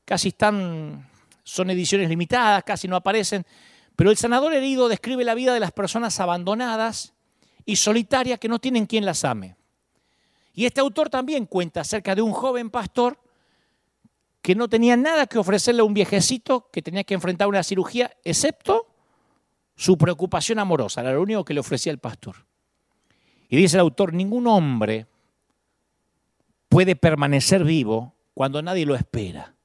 casi 0.06 0.28
están, 0.28 1.06
son 1.44 1.68
ediciones 1.68 2.08
limitadas, 2.08 2.64
casi 2.64 2.88
no 2.88 2.96
aparecen. 2.96 3.44
Pero 3.94 4.10
el 4.10 4.16
sanador 4.16 4.54
herido 4.54 4.88
describe 4.88 5.24
la 5.24 5.34
vida 5.34 5.52
de 5.52 5.60
las 5.60 5.72
personas 5.72 6.18
abandonadas 6.20 7.12
y 7.66 7.76
solitarias 7.76 8.38
que 8.38 8.48
no 8.48 8.58
tienen 8.58 8.86
quien 8.86 9.04
las 9.04 9.24
ame. 9.24 9.56
Y 10.54 10.64
este 10.64 10.80
autor 10.80 11.10
también 11.10 11.44
cuenta 11.44 11.82
acerca 11.82 12.14
de 12.14 12.22
un 12.22 12.32
joven 12.32 12.70
pastor 12.70 13.20
que 14.40 14.54
no 14.54 14.68
tenía 14.68 14.96
nada 14.96 15.26
que 15.26 15.38
ofrecerle 15.38 15.80
a 15.80 15.84
un 15.84 15.92
viejecito 15.92 16.70
que 16.72 16.80
tenía 16.80 17.04
que 17.04 17.14
enfrentar 17.14 17.48
una 17.48 17.64
cirugía, 17.64 18.12
excepto 18.24 18.86
su 19.74 19.98
preocupación 19.98 20.60
amorosa, 20.60 21.00
era 21.00 21.12
lo 21.12 21.22
único 21.22 21.44
que 21.44 21.52
le 21.52 21.60
ofrecía 21.60 21.90
el 21.90 21.98
pastor. 21.98 22.46
Y 23.48 23.56
dice 23.56 23.76
el 23.76 23.80
autor, 23.80 24.14
ningún 24.14 24.46
hombre 24.46 25.06
puede 26.68 26.94
permanecer 26.94 27.64
vivo 27.64 28.14
cuando 28.34 28.62
nadie 28.62 28.86
lo 28.86 28.94
espera. 28.94 29.55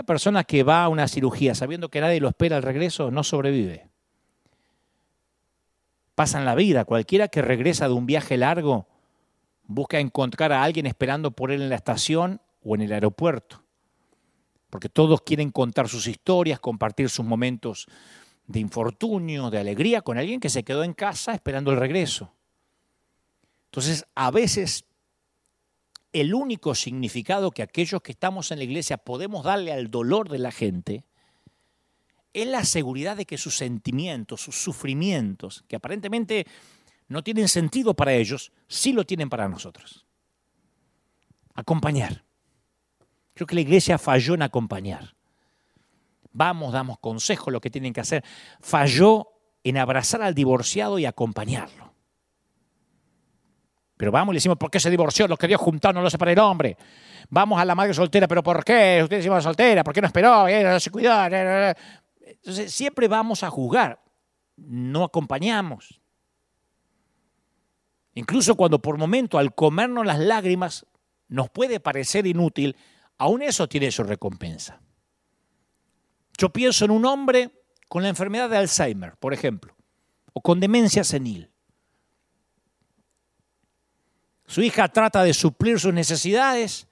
La 0.00 0.06
persona 0.06 0.44
que 0.44 0.62
va 0.62 0.82
a 0.82 0.88
una 0.88 1.06
cirugía 1.08 1.54
sabiendo 1.54 1.90
que 1.90 2.00
nadie 2.00 2.20
lo 2.20 2.28
espera 2.28 2.56
al 2.56 2.62
regreso 2.62 3.10
no 3.10 3.22
sobrevive. 3.22 3.90
Pasan 6.14 6.46
la 6.46 6.54
vida, 6.54 6.86
cualquiera 6.86 7.28
que 7.28 7.42
regresa 7.42 7.86
de 7.86 7.92
un 7.92 8.06
viaje 8.06 8.38
largo 8.38 8.86
busca 9.64 10.00
encontrar 10.00 10.52
a 10.52 10.62
alguien 10.62 10.86
esperando 10.86 11.32
por 11.32 11.50
él 11.50 11.60
en 11.60 11.68
la 11.68 11.74
estación 11.74 12.40
o 12.64 12.74
en 12.74 12.80
el 12.80 12.94
aeropuerto, 12.94 13.62
porque 14.70 14.88
todos 14.88 15.20
quieren 15.20 15.50
contar 15.50 15.86
sus 15.86 16.06
historias, 16.06 16.60
compartir 16.60 17.10
sus 17.10 17.26
momentos 17.26 17.86
de 18.46 18.58
infortunio, 18.58 19.50
de 19.50 19.58
alegría 19.58 20.00
con 20.00 20.16
alguien 20.16 20.40
que 20.40 20.48
se 20.48 20.62
quedó 20.62 20.82
en 20.82 20.94
casa 20.94 21.34
esperando 21.34 21.72
el 21.72 21.76
regreso. 21.76 22.32
Entonces, 23.66 24.06
a 24.14 24.30
veces 24.30 24.86
el 26.12 26.34
único 26.34 26.74
significado 26.74 27.50
que 27.50 27.62
aquellos 27.62 28.02
que 28.02 28.12
estamos 28.12 28.50
en 28.50 28.58
la 28.58 28.64
iglesia 28.64 28.98
podemos 28.98 29.44
darle 29.44 29.72
al 29.72 29.90
dolor 29.90 30.28
de 30.28 30.38
la 30.38 30.50
gente 30.50 31.04
es 32.32 32.46
la 32.46 32.64
seguridad 32.64 33.16
de 33.16 33.26
que 33.26 33.38
sus 33.38 33.56
sentimientos, 33.56 34.40
sus 34.40 34.56
sufrimientos, 34.56 35.64
que 35.68 35.76
aparentemente 35.76 36.46
no 37.08 37.22
tienen 37.22 37.48
sentido 37.48 37.94
para 37.94 38.12
ellos, 38.12 38.52
sí 38.68 38.92
lo 38.92 39.04
tienen 39.04 39.28
para 39.28 39.48
nosotros. 39.48 40.06
Acompañar. 41.54 42.24
Creo 43.34 43.46
que 43.46 43.56
la 43.56 43.62
iglesia 43.62 43.98
falló 43.98 44.34
en 44.34 44.42
acompañar. 44.42 45.14
Vamos, 46.32 46.72
damos 46.72 46.98
consejos, 46.98 47.52
lo 47.52 47.60
que 47.60 47.70
tienen 47.70 47.92
que 47.92 48.00
hacer. 48.00 48.24
Falló 48.60 49.28
en 49.64 49.76
abrazar 49.76 50.22
al 50.22 50.34
divorciado 50.34 50.98
y 50.98 51.06
acompañarlo. 51.06 51.89
Pero 54.00 54.10
vamos 54.10 54.32
le 54.32 54.38
decimos, 54.38 54.56
¿por 54.56 54.70
qué 54.70 54.80
se 54.80 54.88
divorció? 54.88 55.28
Lo 55.28 55.36
quería 55.36 55.58
juntar, 55.58 55.94
no 55.94 56.00
lo 56.00 56.08
para 56.08 56.32
el 56.32 56.38
hombre. 56.38 56.74
Vamos 57.28 57.60
a 57.60 57.66
la 57.66 57.74
madre 57.74 57.92
soltera, 57.92 58.26
¿pero 58.26 58.42
por 58.42 58.64
qué? 58.64 59.00
Usted 59.02 59.20
se 59.20 59.42
soltera, 59.42 59.84
¿por 59.84 59.92
qué 59.92 60.00
no 60.00 60.06
esperó? 60.06 60.48
Eh, 60.48 60.64
no 60.64 60.80
se 60.80 60.90
cuidó. 60.90 61.12
Entonces, 61.26 62.72
siempre 62.72 63.08
vamos 63.08 63.42
a 63.42 63.50
juzgar, 63.50 64.00
no 64.56 65.04
acompañamos. 65.04 66.00
Incluso 68.14 68.54
cuando 68.54 68.80
por 68.80 68.96
momento 68.96 69.36
al 69.36 69.54
comernos 69.54 70.06
las 70.06 70.18
lágrimas 70.18 70.86
nos 71.28 71.50
puede 71.50 71.78
parecer 71.78 72.26
inútil, 72.26 72.74
Aún 73.20 73.42
eso 73.42 73.68
tiene 73.68 73.90
su 73.90 74.02
recompensa. 74.02 74.80
Yo 76.38 76.48
pienso 76.50 76.86
en 76.86 76.90
un 76.90 77.04
hombre 77.04 77.50
con 77.86 78.02
la 78.02 78.08
enfermedad 78.08 78.48
de 78.48 78.56
Alzheimer, 78.56 79.18
por 79.18 79.34
ejemplo, 79.34 79.76
o 80.32 80.40
con 80.40 80.58
demencia 80.58 81.04
senil. 81.04 81.50
Su 84.50 84.62
hija 84.62 84.88
trata 84.88 85.22
de 85.22 85.32
suplir 85.32 85.78
sus 85.78 85.94
necesidades, 85.94 86.88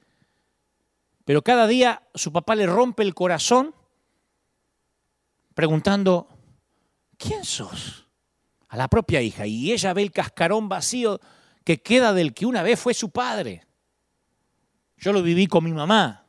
pero 1.25 1.43
cada 1.43 1.67
día 1.67 2.05
su 2.15 2.33
papá 2.33 2.55
le 2.55 2.67
rompe 2.67 3.03
el 3.03 3.17
corazón 3.17 3.75
preguntando, 5.55 6.29
¿quién 7.17 7.45
sos? 7.45 8.07
A 8.69 8.77
la 8.77 8.87
propia 8.87 9.21
hija. 9.23 9.45
Y 9.45 9.73
ella 9.73 9.93
ve 9.93 10.03
el 10.03 10.13
cascarón 10.13 10.69
vacío 10.69 11.19
que 11.65 11.83
queda 11.83 12.13
del 12.13 12.33
que 12.33 12.47
una 12.47 12.63
vez 12.63 12.79
fue 12.79 12.95
su 12.95 13.11
padre. 13.11 13.67
Yo 14.97 15.13
lo 15.13 15.21
viví 15.21 15.49
con 15.49 15.65
mi 15.65 15.73
mamá. 15.73 16.27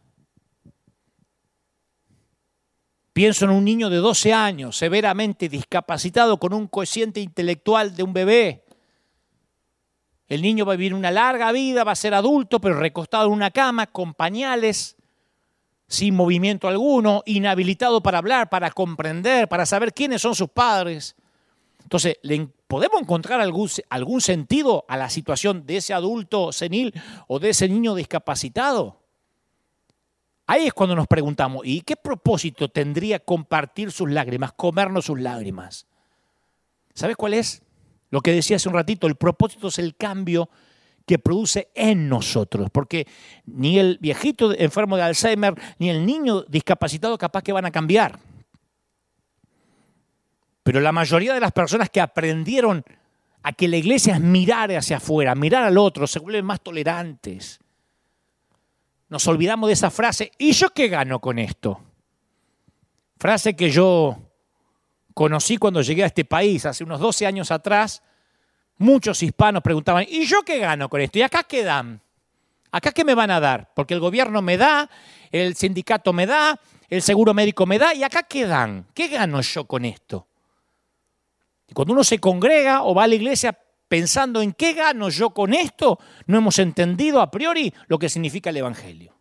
Pienso 3.14 3.46
en 3.46 3.52
un 3.52 3.66
niño 3.66 3.92
de 3.92 3.98
12 3.98 4.34
años, 4.34 4.78
severamente 4.78 5.48
discapacitado, 5.48 6.40
con 6.40 6.56
un 6.56 6.68
cociente 6.68 7.20
intelectual 7.20 7.96
de 7.96 8.02
un 8.02 8.14
bebé. 8.14 8.66
El 10.30 10.44
niño 10.44 10.64
va 10.64 10.74
a 10.74 10.76
vivir 10.76 10.94
una 10.94 11.10
larga 11.10 11.52
vida, 11.52 11.84
va 11.84 11.94
a 11.94 11.96
ser 11.96 12.14
adulto, 12.14 12.62
pero 12.62 12.80
recostado 12.80 13.26
en 13.26 13.34
una 13.34 13.50
cama, 13.50 13.88
con 13.88 14.14
pañales, 14.14 14.96
sin 15.88 16.16
movimiento 16.16 16.68
alguno, 16.68 17.24
inhabilitado 17.26 18.02
para 18.02 18.20
hablar, 18.20 18.48
para 18.48 18.70
comprender, 18.70 19.50
para 19.50 19.66
saber 19.66 19.92
quiénes 19.92 20.22
son 20.22 20.36
sus 20.36 20.50
padres. 20.50 21.16
Entonces, 21.82 22.20
¿podemos 22.68 23.02
encontrar 23.02 23.42
algún, 23.42 23.68
algún 23.90 24.22
sentido 24.22 24.86
a 24.88 24.98
la 24.98 25.10
situación 25.10 25.66
de 25.66 25.78
ese 25.78 25.96
adulto 25.96 26.52
senil 26.52 26.94
o 27.28 27.40
de 27.40 27.50
ese 27.50 27.68
niño 27.68 27.96
discapacitado? 27.96 29.02
Ahí 30.46 30.68
es 30.68 30.74
cuando 30.74 30.96
nos 30.96 31.08
preguntamos, 31.08 31.64
¿y 31.66 31.82
qué 31.82 31.96
propósito 31.96 32.70
tendría 32.70 33.18
compartir 33.18 33.92
sus 33.92 34.12
lágrimas, 34.12 34.54
comernos 34.54 35.06
sus 35.06 35.20
lágrimas? 35.20 35.88
¿Sabes 36.94 37.16
cuál 37.16 37.34
es? 37.34 37.64
Lo 38.10 38.22
que 38.22 38.34
decía 38.34 38.56
hace 38.56 38.70
un 38.70 38.76
ratito, 38.76 39.08
el 39.08 39.16
propósito 39.16 39.68
es 39.68 39.80
el 39.80 39.96
cambio 39.96 40.50
que 41.06 41.20
produce 41.20 41.70
en 41.74 42.08
nosotros, 42.08 42.70
porque 42.72 43.08
ni 43.46 43.80
el 43.80 43.98
viejito 44.00 44.54
enfermo 44.56 44.96
de 44.96 45.04
Alzheimer, 45.04 45.56
ni 45.80 45.90
el 45.90 46.06
niño 46.06 46.44
discapacitado 46.44 47.18
capaz 47.18 47.42
que 47.42 47.52
van 47.52 47.66
a 47.66 47.72
cambiar. 47.72 48.20
Pero 50.62 50.82
la 50.82 50.92
mayoría 50.92 51.34
de 51.34 51.40
las 51.40 51.52
personas 51.52 51.90
que 51.90 52.00
aprendieron 52.00 52.84
a 53.42 53.54
que 53.54 53.68
la 53.68 53.78
iglesia 53.78 54.16
es 54.16 54.22
mirar 54.22 54.72
hacia 54.72 54.98
afuera, 54.98 55.34
mirar 55.34 55.64
al 55.64 55.78
otro, 55.78 56.06
se 56.06 56.20
vuelven 56.20 56.46
más 56.46 56.62
tolerantes. 56.62 57.60
Nos 59.08 59.28
olvidamos 59.28 59.68
de 59.68 59.74
esa 59.74 59.90
frase, 59.90 60.32
¿y 60.38 60.52
yo 60.52 60.70
qué 60.70 60.90
gano 60.90 61.20
con 61.20 61.40
esto? 61.40 61.82
Frase 63.18 63.56
que 63.56 63.72
yo 63.72 64.29
conocí 65.20 65.58
cuando 65.58 65.82
llegué 65.82 66.04
a 66.04 66.06
este 66.06 66.24
país 66.24 66.66
hace 66.66 66.82
unos 66.82 66.98
12 66.98 67.26
años 67.26 67.52
atrás. 67.52 68.02
Muchos 68.78 69.22
hispanos 69.22 69.62
preguntaban, 69.62 70.06
¿y 70.08 70.26
yo 70.26 70.44
qué 70.44 70.60
gano 70.60 70.88
con 70.88 71.02
esto? 71.02 71.20
¿Y 71.20 71.24
acá 71.24 71.44
qué 71.44 71.62
dan? 71.62 72.00
¿Acá 72.72 72.94
qué 72.94 73.04
me 73.04 73.14
van 73.16 73.30
a 73.30 73.42
dar? 73.42 73.70
Porque 73.76 73.94
el 73.94 74.00
gobierno 74.00 74.42
me 74.42 74.56
da, 74.56 74.90
el 75.30 75.58
sindicato 75.58 76.14
me 76.14 76.26
da, 76.26 76.58
el 76.88 77.02
seguro 77.02 77.34
médico 77.34 77.66
me 77.66 77.78
da, 77.78 77.94
¿y 77.94 78.02
acá 78.02 78.24
qué 78.24 78.46
dan? 78.46 78.86
¿Qué 78.94 79.10
gano 79.10 79.42
yo 79.42 79.66
con 79.66 79.84
esto? 79.84 80.26
Y 81.68 81.74
cuando 81.74 81.92
uno 81.92 82.06
se 82.06 82.20
congrega 82.20 82.84
o 82.84 82.96
va 82.96 83.04
a 83.04 83.08
la 83.08 83.16
iglesia, 83.16 83.60
pensando 83.90 84.42
en 84.42 84.54
qué 84.54 84.72
gano 84.72 85.10
yo 85.10 85.32
con 85.32 85.54
esto, 85.54 86.00
no 86.28 86.38
hemos 86.38 86.60
entendido 86.60 87.20
a 87.20 87.30
priori 87.30 87.74
lo 87.88 88.00
que 88.00 88.08
significa 88.08 88.52
el 88.52 88.58
Evangelio. 88.58 89.14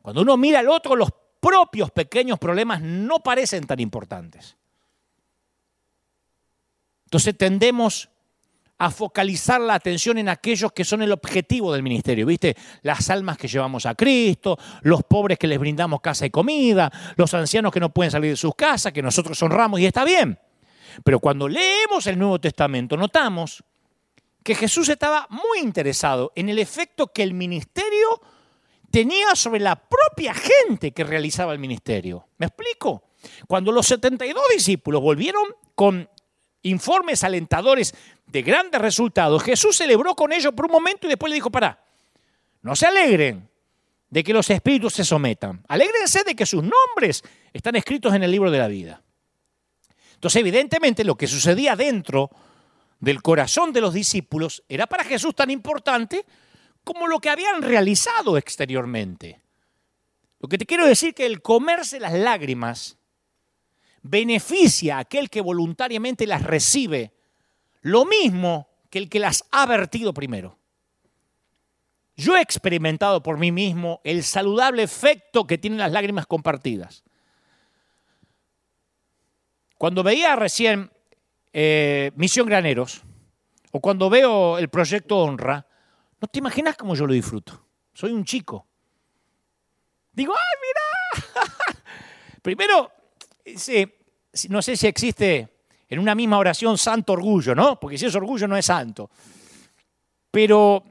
Cuando 0.00 0.22
uno 0.22 0.36
mira 0.36 0.60
al 0.60 0.68
otro, 0.68 0.94
los 0.94 1.10
propios 1.46 1.92
pequeños 1.92 2.40
problemas 2.40 2.82
no 2.82 3.20
parecen 3.20 3.68
tan 3.68 3.78
importantes. 3.78 4.56
Entonces 7.04 7.38
tendemos 7.38 8.08
a 8.78 8.90
focalizar 8.90 9.60
la 9.60 9.74
atención 9.74 10.18
en 10.18 10.28
aquellos 10.28 10.72
que 10.72 10.84
son 10.84 11.02
el 11.02 11.12
objetivo 11.12 11.72
del 11.72 11.84
ministerio, 11.84 12.26
¿viste? 12.26 12.56
Las 12.82 13.10
almas 13.10 13.38
que 13.38 13.46
llevamos 13.46 13.86
a 13.86 13.94
Cristo, 13.94 14.58
los 14.82 15.04
pobres 15.04 15.38
que 15.38 15.46
les 15.46 15.60
brindamos 15.60 16.00
casa 16.00 16.26
y 16.26 16.30
comida, 16.30 16.90
los 17.14 17.32
ancianos 17.32 17.72
que 17.72 17.78
no 17.78 17.90
pueden 17.90 18.10
salir 18.10 18.32
de 18.32 18.36
sus 18.36 18.56
casas, 18.56 18.92
que 18.92 19.00
nosotros 19.00 19.40
honramos 19.40 19.78
y 19.78 19.86
está 19.86 20.04
bien. 20.04 20.36
Pero 21.04 21.20
cuando 21.20 21.46
leemos 21.46 22.08
el 22.08 22.18
Nuevo 22.18 22.40
Testamento 22.40 22.96
notamos 22.96 23.62
que 24.42 24.56
Jesús 24.56 24.88
estaba 24.88 25.28
muy 25.30 25.60
interesado 25.60 26.32
en 26.34 26.48
el 26.48 26.58
efecto 26.58 27.06
que 27.12 27.22
el 27.22 27.34
ministerio 27.34 28.20
tenía 28.96 29.34
sobre 29.34 29.60
la 29.60 29.76
propia 29.76 30.32
gente 30.32 30.92
que 30.92 31.04
realizaba 31.04 31.52
el 31.52 31.58
ministerio. 31.58 32.28
¿Me 32.38 32.46
explico? 32.46 33.10
Cuando 33.46 33.70
los 33.70 33.86
72 33.88 34.42
discípulos 34.54 35.02
volvieron 35.02 35.44
con 35.74 36.08
informes 36.62 37.22
alentadores 37.22 37.94
de 38.26 38.40
grandes 38.40 38.80
resultados, 38.80 39.42
Jesús 39.42 39.76
celebró 39.76 40.14
con 40.14 40.32
ellos 40.32 40.54
por 40.54 40.64
un 40.64 40.72
momento 40.72 41.06
y 41.06 41.10
después 41.10 41.28
le 41.28 41.34
dijo, 41.34 41.50
para, 41.50 41.84
no 42.62 42.74
se 42.74 42.86
alegren 42.86 43.50
de 44.08 44.24
que 44.24 44.32
los 44.32 44.48
espíritus 44.48 44.94
se 44.94 45.04
sometan, 45.04 45.62
alégrense 45.68 46.24
de 46.24 46.34
que 46.34 46.46
sus 46.46 46.62
nombres 46.62 47.22
están 47.52 47.76
escritos 47.76 48.14
en 48.14 48.22
el 48.22 48.30
libro 48.30 48.50
de 48.50 48.58
la 48.58 48.66
vida. 48.66 49.02
Entonces, 50.14 50.40
evidentemente, 50.40 51.04
lo 51.04 51.16
que 51.16 51.26
sucedía 51.26 51.76
dentro 51.76 52.30
del 52.98 53.20
corazón 53.20 53.74
de 53.74 53.82
los 53.82 53.92
discípulos 53.92 54.64
era 54.70 54.86
para 54.86 55.04
Jesús 55.04 55.34
tan 55.34 55.50
importante 55.50 56.24
como 56.86 57.08
lo 57.08 57.18
que 57.18 57.30
habían 57.30 57.62
realizado 57.62 58.38
exteriormente. 58.38 59.40
Lo 60.38 60.48
que 60.48 60.56
te 60.56 60.66
quiero 60.66 60.86
decir 60.86 61.14
que 61.14 61.26
el 61.26 61.42
comerse 61.42 61.98
las 61.98 62.12
lágrimas 62.12 62.96
beneficia 64.02 64.96
a 64.96 65.00
aquel 65.00 65.28
que 65.28 65.40
voluntariamente 65.40 66.28
las 66.28 66.44
recibe 66.44 67.12
lo 67.80 68.04
mismo 68.04 68.68
que 68.88 68.98
el 68.98 69.08
que 69.08 69.18
las 69.18 69.44
ha 69.50 69.66
vertido 69.66 70.14
primero. 70.14 70.60
Yo 72.14 72.36
he 72.36 72.40
experimentado 72.40 73.20
por 73.20 73.36
mí 73.36 73.50
mismo 73.50 74.00
el 74.04 74.22
saludable 74.22 74.84
efecto 74.84 75.44
que 75.44 75.58
tienen 75.58 75.80
las 75.80 75.90
lágrimas 75.90 76.28
compartidas. 76.28 77.02
Cuando 79.76 80.04
veía 80.04 80.36
recién 80.36 80.92
eh, 81.52 82.12
Misión 82.14 82.46
Graneros, 82.46 83.02
o 83.72 83.80
cuando 83.80 84.08
veo 84.08 84.56
el 84.58 84.68
proyecto 84.68 85.18
Honra, 85.18 85.65
no 86.20 86.28
te 86.28 86.38
imaginas 86.38 86.76
cómo 86.76 86.94
yo 86.94 87.06
lo 87.06 87.12
disfruto. 87.12 87.66
Soy 87.92 88.12
un 88.12 88.24
chico. 88.24 88.66
Digo, 90.12 90.34
¡ay, 90.34 91.22
mira! 91.22 91.82
Primero, 92.42 92.90
no 94.48 94.62
sé 94.62 94.76
si 94.76 94.86
existe 94.86 95.56
en 95.88 95.98
una 95.98 96.14
misma 96.14 96.38
oración 96.38 96.78
santo 96.78 97.12
orgullo, 97.12 97.54
¿no? 97.54 97.78
Porque 97.78 97.98
si 97.98 98.06
es 98.06 98.14
orgullo 98.14 98.48
no 98.48 98.56
es 98.56 98.66
santo. 98.66 99.10
Pero 100.30 100.82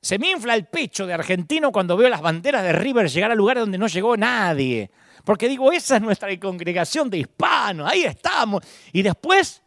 se 0.00 0.18
me 0.18 0.30
infla 0.30 0.54
el 0.54 0.66
pecho 0.66 1.06
de 1.06 1.14
argentino 1.14 1.70
cuando 1.70 1.96
veo 1.96 2.08
las 2.08 2.20
banderas 2.20 2.62
de 2.62 2.72
River 2.72 3.08
llegar 3.08 3.30
a 3.30 3.34
lugares 3.34 3.62
donde 3.62 3.78
no 3.78 3.86
llegó 3.86 4.16
nadie. 4.16 4.90
Porque 5.24 5.48
digo, 5.48 5.70
esa 5.72 5.96
es 5.96 6.02
nuestra 6.02 6.38
congregación 6.40 7.08
de 7.08 7.18
hispanos, 7.18 7.88
ahí 7.88 8.04
estamos. 8.04 8.64
Y 8.92 9.02
después 9.02 9.62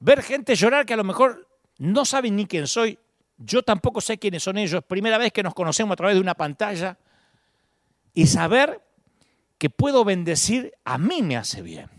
ver 0.00 0.22
gente 0.22 0.54
llorar 0.56 0.84
que 0.84 0.94
a 0.94 0.96
lo 0.96 1.04
mejor 1.04 1.48
no 1.78 2.04
saben 2.04 2.34
ni 2.36 2.46
quién 2.46 2.66
soy, 2.66 2.98
yo 3.38 3.62
tampoco 3.62 4.00
sé 4.00 4.18
quiénes 4.18 4.42
son 4.42 4.58
ellos, 4.58 4.82
primera 4.84 5.18
vez 5.18 5.32
que 5.32 5.42
nos 5.42 5.54
conocemos 5.54 5.92
a 5.92 5.96
través 5.96 6.16
de 6.16 6.20
una 6.20 6.34
pantalla, 6.34 6.98
y 8.14 8.26
saber 8.26 8.82
que 9.58 9.70
puedo 9.70 10.04
bendecir 10.04 10.72
a 10.84 10.98
mí 10.98 11.22
me 11.22 11.36
hace 11.36 11.62
bien. 11.62 11.90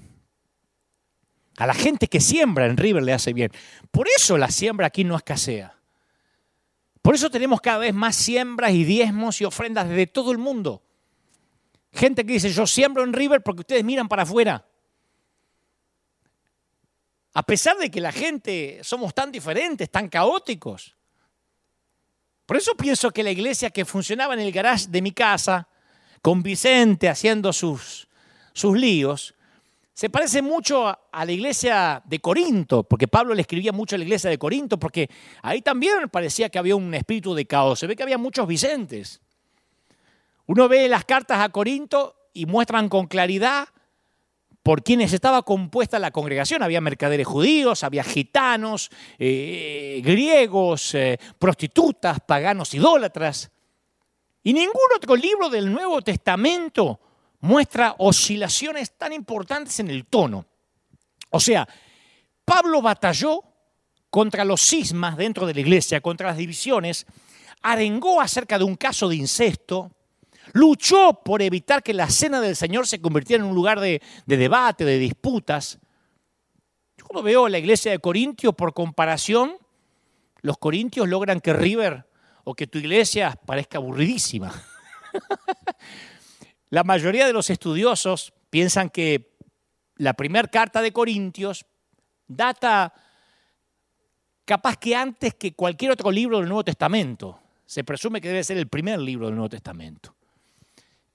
A 1.57 1.65
la 1.65 1.73
gente 1.73 2.07
que 2.07 2.19
siembra 2.19 2.65
en 2.65 2.77
River 2.77 3.03
le 3.03 3.13
hace 3.13 3.33
bien. 3.33 3.51
Por 3.91 4.07
eso 4.15 4.37
la 4.37 4.49
siembra 4.49 4.87
aquí 4.87 5.03
no 5.03 5.15
escasea. 5.15 5.75
Por 7.01 7.15
eso 7.15 7.29
tenemos 7.29 7.61
cada 7.61 7.79
vez 7.79 7.93
más 7.93 8.15
siembras 8.15 8.71
y 8.71 8.83
diezmos 8.83 9.39
y 9.41 9.45
ofrendas 9.45 9.87
de 9.89 10.07
todo 10.07 10.31
el 10.31 10.37
mundo. 10.37 10.83
Gente 11.93 12.25
que 12.25 12.33
dice, 12.33 12.51
yo 12.51 12.67
siembro 12.67 13.03
en 13.03 13.13
River 13.13 13.41
porque 13.41 13.61
ustedes 13.61 13.83
miran 13.83 14.07
para 14.07 14.23
afuera. 14.23 14.67
A 17.33 17.43
pesar 17.43 17.77
de 17.77 17.89
que 17.89 18.01
la 18.01 18.11
gente 18.11 18.79
somos 18.83 19.13
tan 19.13 19.31
diferentes, 19.31 19.89
tan 19.89 20.09
caóticos. 20.09 20.96
Por 22.47 22.55
eso 22.55 22.75
pienso 22.75 23.11
que 23.11 23.23
la 23.23 23.31
iglesia 23.31 23.69
que 23.69 23.83
funcionaba 23.83 24.33
en 24.33 24.39
el 24.39 24.53
garage 24.53 24.87
de 24.87 25.01
mi 25.01 25.11
casa, 25.11 25.67
con 26.21 26.41
Vicente 26.41 27.09
haciendo 27.09 27.51
sus, 27.51 28.07
sus 28.53 28.75
líos, 28.77 29.35
se 29.93 30.09
parece 30.09 30.41
mucho 30.41 30.87
a 30.87 31.25
la 31.25 31.31
iglesia 31.31 32.01
de 32.05 32.19
Corinto, 32.19 32.83
porque 32.83 33.07
Pablo 33.07 33.33
le 33.33 33.41
escribía 33.41 33.73
mucho 33.73 33.95
a 33.95 33.97
la 33.97 34.05
iglesia 34.05 34.29
de 34.29 34.37
Corinto, 34.37 34.79
porque 34.79 35.09
ahí 35.41 35.61
también 35.61 36.07
parecía 36.09 36.47
que 36.47 36.57
había 36.57 36.75
un 36.77 36.93
espíritu 36.93 37.35
de 37.35 37.45
caos. 37.45 37.79
Se 37.79 37.87
ve 37.87 37.97
que 37.97 38.03
había 38.03 38.17
muchos 38.17 38.47
Vicentes. 38.47 39.19
Uno 40.45 40.69
ve 40.69 40.87
las 40.87 41.03
cartas 41.03 41.41
a 41.41 41.49
Corinto 41.49 42.15
y 42.31 42.45
muestran 42.45 42.87
con 42.87 43.07
claridad 43.07 43.67
por 44.67 44.83
quienes 44.83 45.13
estaba 45.13 45.43
compuesta 45.43 45.97
la 45.97 46.11
congregación. 46.11 46.61
Había 46.61 46.81
mercaderes 46.81 47.25
judíos, 47.25 47.85
había 47.85 48.03
gitanos, 48.03 48.89
eh, 49.17 50.01
griegos, 50.03 50.93
eh, 50.93 51.17
prostitutas, 51.39 52.19
paganos, 52.19 52.73
idólatras. 52.73 53.49
Y 54.43 54.51
ningún 54.51 54.75
otro 54.93 55.15
libro 55.15 55.49
del 55.49 55.71
Nuevo 55.71 56.01
Testamento 56.01 56.99
muestra 57.39 57.95
oscilaciones 57.99 58.97
tan 58.97 59.13
importantes 59.13 59.79
en 59.79 59.89
el 59.89 60.05
tono. 60.05 60.45
O 61.29 61.39
sea, 61.39 61.65
Pablo 62.43 62.81
batalló 62.81 63.45
contra 64.09 64.43
los 64.43 64.59
cismas 64.59 65.15
dentro 65.15 65.47
de 65.47 65.53
la 65.53 65.61
iglesia, 65.61 66.01
contra 66.01 66.27
las 66.27 66.35
divisiones, 66.35 67.05
arengó 67.61 68.19
acerca 68.19 68.57
de 68.57 68.65
un 68.65 68.75
caso 68.75 69.07
de 69.07 69.15
incesto, 69.15 69.93
luchó 70.53 71.21
por 71.23 71.41
evitar 71.41 71.83
que 71.83 71.93
la 71.93 72.09
cena 72.09 72.41
del 72.41 72.55
Señor 72.55 72.87
se 72.87 73.01
convirtiera 73.01 73.43
en 73.43 73.49
un 73.49 73.55
lugar 73.55 73.79
de, 73.79 74.01
de 74.25 74.37
debate, 74.37 74.85
de 74.85 74.97
disputas. 74.97 75.79
Yo 76.97 77.05
cuando 77.05 77.23
veo 77.23 77.47
la 77.47 77.57
iglesia 77.57 77.91
de 77.91 77.99
Corintios, 77.99 78.55
por 78.55 78.73
comparación, 78.73 79.57
los 80.41 80.57
corintios 80.57 81.07
logran 81.07 81.41
que 81.41 81.53
River 81.53 82.07
o 82.43 82.53
que 82.53 82.67
tu 82.67 82.77
iglesia 82.77 83.37
parezca 83.45 83.77
aburridísima. 83.77 84.53
La 86.69 86.83
mayoría 86.83 87.25
de 87.25 87.33
los 87.33 87.49
estudiosos 87.49 88.33
piensan 88.49 88.89
que 88.89 89.37
la 89.95 90.13
primera 90.13 90.47
carta 90.47 90.81
de 90.81 90.91
Corintios 90.91 91.65
data 92.27 92.93
capaz 94.43 94.77
que 94.77 94.95
antes 94.95 95.33
que 95.35 95.53
cualquier 95.53 95.91
otro 95.91 96.11
libro 96.11 96.39
del 96.39 96.47
Nuevo 96.47 96.63
Testamento. 96.63 97.39
Se 97.65 97.83
presume 97.83 98.21
que 98.21 98.29
debe 98.29 98.43
ser 98.43 98.57
el 98.57 98.67
primer 98.67 98.99
libro 98.99 99.27
del 99.27 99.35
Nuevo 99.35 99.49
Testamento. 99.49 100.16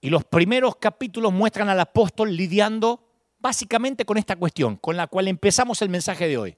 Y 0.02 0.10
los 0.10 0.24
primeros 0.24 0.76
capítulos 0.76 1.32
muestran 1.32 1.68
al 1.68 1.78
apóstol 1.78 2.36
lidiando 2.36 3.08
básicamente 3.38 4.04
con 4.04 4.18
esta 4.18 4.34
cuestión, 4.34 4.76
con 4.76 4.96
la 4.96 5.06
cual 5.06 5.28
empezamos 5.28 5.80
el 5.80 5.88
mensaje 5.88 6.26
de 6.26 6.36
hoy. 6.36 6.56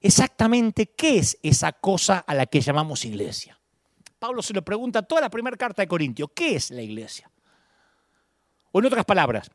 Exactamente 0.00 0.86
qué 0.86 1.18
es 1.18 1.36
esa 1.42 1.72
cosa 1.72 2.18
a 2.18 2.34
la 2.36 2.46
que 2.46 2.60
llamamos 2.60 3.04
iglesia. 3.04 3.58
Pablo 4.20 4.42
se 4.42 4.54
lo 4.54 4.62
pregunta 4.62 5.02
toda 5.02 5.20
la 5.20 5.28
primera 5.28 5.56
carta 5.56 5.82
de 5.82 5.88
Corintios, 5.88 6.30
¿qué 6.32 6.54
es 6.54 6.70
la 6.70 6.82
iglesia? 6.82 7.28
O 8.70 8.78
en 8.78 8.86
otras 8.86 9.04
palabras, 9.04 9.50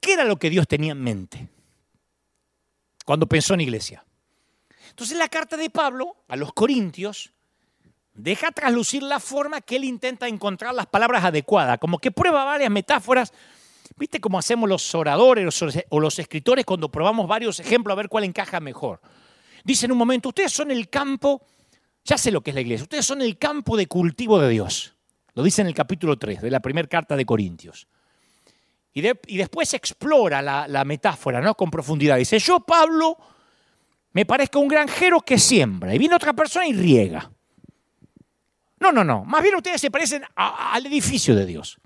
¿qué 0.00 0.14
era 0.14 0.24
lo 0.24 0.38
que 0.38 0.48
Dios 0.48 0.66
tenía 0.66 0.92
en 0.92 1.02
mente 1.02 1.48
cuando 3.04 3.26
pensó 3.26 3.52
en 3.52 3.60
iglesia? 3.60 4.02
Entonces 4.88 5.18
la 5.18 5.28
carta 5.28 5.58
de 5.58 5.68
Pablo 5.68 6.16
a 6.28 6.36
los 6.36 6.54
Corintios 6.54 7.34
deja 8.18 8.50
traslucir 8.50 9.02
la 9.02 9.20
forma 9.20 9.60
que 9.60 9.76
él 9.76 9.84
intenta 9.84 10.26
encontrar 10.28 10.74
las 10.74 10.86
palabras 10.86 11.24
adecuadas, 11.24 11.78
como 11.78 11.98
que 11.98 12.10
prueba 12.10 12.44
varias 12.44 12.70
metáforas. 12.70 13.32
¿Viste 13.96 14.20
cómo 14.20 14.38
hacemos 14.38 14.68
los 14.68 14.94
oradores 14.94 15.62
o 15.88 16.00
los 16.00 16.18
escritores 16.18 16.64
cuando 16.64 16.90
probamos 16.90 17.26
varios 17.26 17.60
ejemplos 17.60 17.92
a 17.92 17.96
ver 17.96 18.08
cuál 18.08 18.24
encaja 18.24 18.60
mejor? 18.60 19.00
Dice 19.64 19.86
en 19.86 19.92
un 19.92 19.98
momento, 19.98 20.28
ustedes 20.28 20.52
son 20.52 20.70
el 20.70 20.88
campo, 20.88 21.46
ya 22.04 22.18
sé 22.18 22.30
lo 22.30 22.42
que 22.42 22.50
es 22.50 22.54
la 22.54 22.60
iglesia, 22.60 22.82
ustedes 22.82 23.06
son 23.06 23.22
el 23.22 23.38
campo 23.38 23.76
de 23.76 23.86
cultivo 23.86 24.40
de 24.40 24.50
Dios. 24.50 24.94
Lo 25.34 25.42
dice 25.42 25.62
en 25.62 25.68
el 25.68 25.74
capítulo 25.74 26.18
3 26.18 26.42
de 26.42 26.50
la 26.50 26.60
primera 26.60 26.88
carta 26.88 27.16
de 27.16 27.24
Corintios. 27.24 27.86
Y, 28.92 29.36
después 29.36 29.74
explora 29.74 30.42
la, 30.42 30.84
metáfora 30.84 31.40
¿no? 31.40 31.54
con 31.54 31.70
profundidad. 31.70 32.16
Dice, 32.16 32.40
yo, 32.40 32.58
Pablo, 32.58 33.16
me 34.12 34.26
parezco 34.26 34.58
un 34.58 34.66
granjero 34.66 35.20
que 35.20 35.38
siembra. 35.38 35.94
Y 35.94 35.98
viene 35.98 36.16
otra 36.16 36.32
persona 36.32 36.66
y 36.66 36.72
riega. 36.72 37.30
No, 38.80 38.92
no, 38.92 39.04
no. 39.04 39.24
Más 39.24 39.42
bien 39.42 39.54
ustedes 39.56 39.80
se 39.80 39.90
parecen 39.90 40.22
al 40.34 40.86
edificio 40.86 41.34
de 41.34 41.46
Dios. 41.46 41.78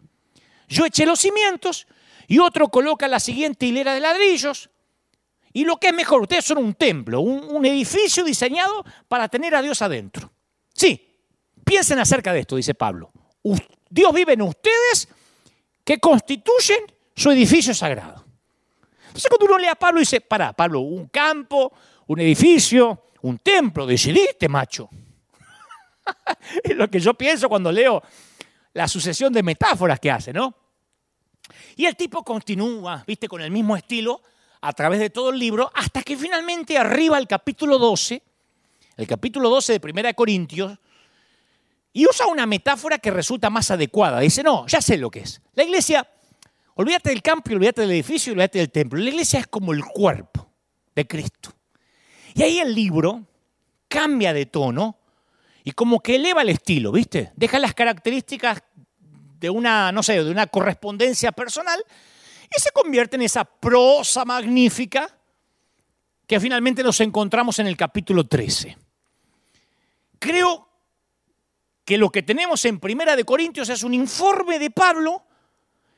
Yo 0.68 0.84
eché 0.86 1.06
los 1.06 1.20
cimientos 1.20 1.86
y 2.26 2.38
otro 2.38 2.68
coloca 2.68 3.08
la 3.08 3.20
siguiente 3.20 3.66
hilera 3.66 3.94
de 3.94 4.00
ladrillos 4.00 4.70
Y 5.52 5.64
lo 5.64 5.76
que 5.76 5.88
es 5.88 5.94
mejor, 5.94 6.22
ustedes 6.22 6.44
son 6.44 6.58
un 6.58 6.74
templo, 6.74 7.20
un, 7.20 7.66
edificio 7.66 8.24
diseñado 8.24 8.84
para 9.08 9.28
tener 9.28 9.54
a 9.54 9.60
Dios 9.60 9.82
adentro. 9.82 10.32
Sí, 10.72 11.14
piensen 11.62 11.98
acerca 11.98 12.32
de 12.32 12.40
esto, 12.40 12.56
dice 12.56 12.74
Pablo. 12.74 13.12
Dios 13.90 14.14
vive 14.14 14.32
en 14.32 14.42
ustedes 14.42 15.08
que 15.84 15.98
constituyen 15.98 16.80
su 17.14 17.30
edificio 17.30 17.74
sagrado. 17.74 18.24
Entonces 19.08 19.28
cuando 19.28 19.44
uno 19.44 19.58
lee 19.58 19.66
a 19.66 19.74
Pablo 19.74 20.00
dice, 20.00 20.22
para, 20.22 20.54
Pablo, 20.54 20.80
un 20.80 21.08
campo, 21.08 21.70
un 22.06 22.20
edificio, 22.20 23.08
un 23.20 23.38
templo, 23.38 23.84
decidiste, 23.86 24.48
macho. 24.48 24.88
es 26.64 26.76
lo 26.76 26.88
que 26.90 27.00
yo 27.00 27.14
pienso 27.14 27.48
cuando 27.48 27.70
leo 27.72 28.02
la 28.74 28.88
sucesión 28.88 29.32
de 29.32 29.42
metáforas 29.42 30.00
que 30.00 30.10
hace, 30.10 30.32
¿no? 30.32 30.54
Y 31.76 31.86
el 31.86 31.96
tipo 31.96 32.22
continúa, 32.22 33.04
viste, 33.06 33.28
con 33.28 33.40
el 33.40 33.50
mismo 33.50 33.76
estilo 33.76 34.22
a 34.60 34.72
través 34.72 35.00
de 35.00 35.10
todo 35.10 35.30
el 35.30 35.38
libro, 35.38 35.70
hasta 35.74 36.02
que 36.02 36.16
finalmente 36.16 36.78
arriba 36.78 37.18
el 37.18 37.26
capítulo 37.26 37.78
12, 37.78 38.22
el 38.96 39.06
capítulo 39.06 39.50
12 39.50 39.78
de 39.78 39.90
1 39.90 40.14
Corintios, 40.14 40.78
y 41.92 42.06
usa 42.06 42.26
una 42.26 42.46
metáfora 42.46 42.98
que 42.98 43.10
resulta 43.10 43.50
más 43.50 43.70
adecuada. 43.70 44.20
Dice, 44.20 44.42
no, 44.42 44.66
ya 44.66 44.80
sé 44.80 44.96
lo 44.96 45.10
que 45.10 45.20
es. 45.20 45.42
La 45.54 45.64
iglesia, 45.64 46.08
olvídate 46.74 47.10
del 47.10 47.22
campo 47.22 47.52
olvídate 47.52 47.82
del 47.82 47.90
edificio 47.90 48.32
olvídate 48.32 48.60
del 48.60 48.70
templo. 48.70 48.98
La 48.98 49.10
iglesia 49.10 49.40
es 49.40 49.46
como 49.46 49.72
el 49.72 49.84
cuerpo 49.84 50.48
de 50.94 51.06
Cristo. 51.06 51.52
Y 52.34 52.42
ahí 52.42 52.58
el 52.60 52.74
libro 52.74 53.26
cambia 53.88 54.32
de 54.32 54.46
tono 54.46 54.96
y 55.64 55.72
como 55.72 56.00
que 56.00 56.16
eleva 56.16 56.42
el 56.42 56.48
estilo, 56.48 56.92
¿viste? 56.92 57.32
Deja 57.36 57.58
las 57.58 57.74
características 57.74 58.62
de 59.38 59.50
una, 59.50 59.92
no 59.92 60.02
sé, 60.02 60.22
de 60.22 60.30
una 60.30 60.46
correspondencia 60.46 61.32
personal 61.32 61.82
y 62.56 62.60
se 62.60 62.70
convierte 62.70 63.16
en 63.16 63.22
esa 63.22 63.44
prosa 63.44 64.24
magnífica 64.24 65.18
que 66.26 66.40
finalmente 66.40 66.82
nos 66.82 67.00
encontramos 67.00 67.58
en 67.58 67.66
el 67.66 67.76
capítulo 67.76 68.26
13. 68.26 68.76
Creo 70.18 70.68
que 71.84 71.98
lo 71.98 72.10
que 72.10 72.22
tenemos 72.22 72.64
en 72.64 72.78
Primera 72.78 73.16
de 73.16 73.24
Corintios 73.24 73.68
es 73.68 73.82
un 73.82 73.94
informe 73.94 74.58
de 74.58 74.70
Pablo 74.70 75.24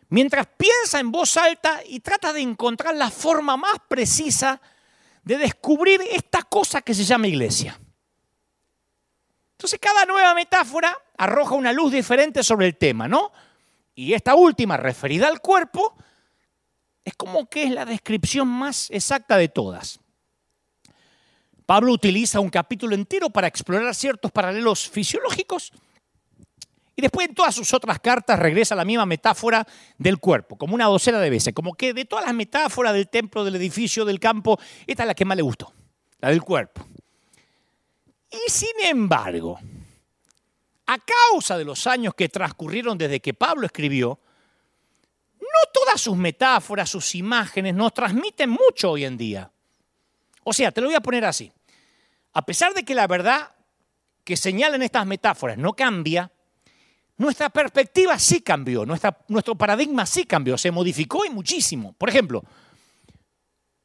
mientras 0.08 0.46
piensa 0.56 1.00
en 1.00 1.10
voz 1.10 1.36
alta 1.36 1.80
y 1.86 2.00
trata 2.00 2.32
de 2.32 2.40
encontrar 2.40 2.94
la 2.96 3.10
forma 3.10 3.56
más 3.56 3.76
precisa 3.88 4.60
de 5.22 5.38
descubrir 5.38 6.00
esta 6.10 6.42
cosa 6.42 6.82
que 6.82 6.94
se 6.94 7.04
llama 7.04 7.28
iglesia. 7.28 7.78
Entonces 9.64 9.80
cada 9.80 10.04
nueva 10.04 10.34
metáfora 10.34 10.94
arroja 11.16 11.54
una 11.54 11.72
luz 11.72 11.90
diferente 11.90 12.42
sobre 12.42 12.66
el 12.66 12.76
tema, 12.76 13.08
¿no? 13.08 13.32
Y 13.94 14.12
esta 14.12 14.34
última, 14.34 14.76
referida 14.76 15.26
al 15.26 15.40
cuerpo, 15.40 15.96
es 17.02 17.14
como 17.14 17.48
que 17.48 17.62
es 17.62 17.70
la 17.70 17.86
descripción 17.86 18.46
más 18.46 18.90
exacta 18.90 19.38
de 19.38 19.48
todas. 19.48 20.00
Pablo 21.64 21.92
utiliza 21.92 22.40
un 22.40 22.50
capítulo 22.50 22.94
entero 22.94 23.30
para 23.30 23.46
explorar 23.46 23.94
ciertos 23.94 24.30
paralelos 24.30 24.86
fisiológicos 24.86 25.72
y 26.94 27.00
después 27.00 27.26
en 27.26 27.34
todas 27.34 27.54
sus 27.54 27.72
otras 27.72 27.98
cartas 28.00 28.38
regresa 28.38 28.74
a 28.74 28.76
la 28.76 28.84
misma 28.84 29.06
metáfora 29.06 29.66
del 29.96 30.18
cuerpo, 30.18 30.58
como 30.58 30.74
una 30.74 30.84
docena 30.88 31.20
de 31.20 31.30
veces, 31.30 31.54
como 31.54 31.72
que 31.72 31.94
de 31.94 32.04
todas 32.04 32.26
las 32.26 32.34
metáforas 32.34 32.92
del 32.92 33.08
templo, 33.08 33.44
del 33.44 33.56
edificio, 33.56 34.04
del 34.04 34.20
campo, 34.20 34.60
esta 34.86 35.04
es 35.04 35.06
la 35.06 35.14
que 35.14 35.24
más 35.24 35.38
le 35.38 35.42
gustó, 35.42 35.72
la 36.20 36.28
del 36.28 36.42
cuerpo. 36.42 36.86
Y 38.34 38.50
sin 38.50 38.80
embargo, 38.84 39.58
a 40.86 40.98
causa 40.98 41.56
de 41.56 41.64
los 41.64 41.86
años 41.86 42.14
que 42.14 42.28
transcurrieron 42.28 42.98
desde 42.98 43.20
que 43.20 43.34
Pablo 43.34 43.66
escribió, 43.66 44.18
no 45.40 45.70
todas 45.72 46.00
sus 46.00 46.16
metáforas, 46.16 46.90
sus 46.90 47.14
imágenes 47.14 47.74
nos 47.74 47.94
transmiten 47.94 48.50
mucho 48.50 48.90
hoy 48.90 49.04
en 49.04 49.16
día. 49.16 49.50
O 50.42 50.52
sea, 50.52 50.72
te 50.72 50.80
lo 50.80 50.88
voy 50.88 50.96
a 50.96 51.00
poner 51.00 51.24
así. 51.24 51.50
A 52.32 52.44
pesar 52.44 52.74
de 52.74 52.84
que 52.84 52.94
la 52.94 53.06
verdad 53.06 53.52
que 54.24 54.36
señalan 54.36 54.82
estas 54.82 55.06
metáforas 55.06 55.56
no 55.56 55.74
cambia, 55.74 56.30
nuestra 57.16 57.48
perspectiva 57.50 58.18
sí 58.18 58.40
cambió, 58.40 58.84
nuestro 59.28 59.54
paradigma 59.54 60.04
sí 60.04 60.24
cambió, 60.24 60.58
se 60.58 60.70
modificó 60.70 61.24
y 61.24 61.30
muchísimo. 61.30 61.92
Por 61.92 62.08
ejemplo, 62.08 62.42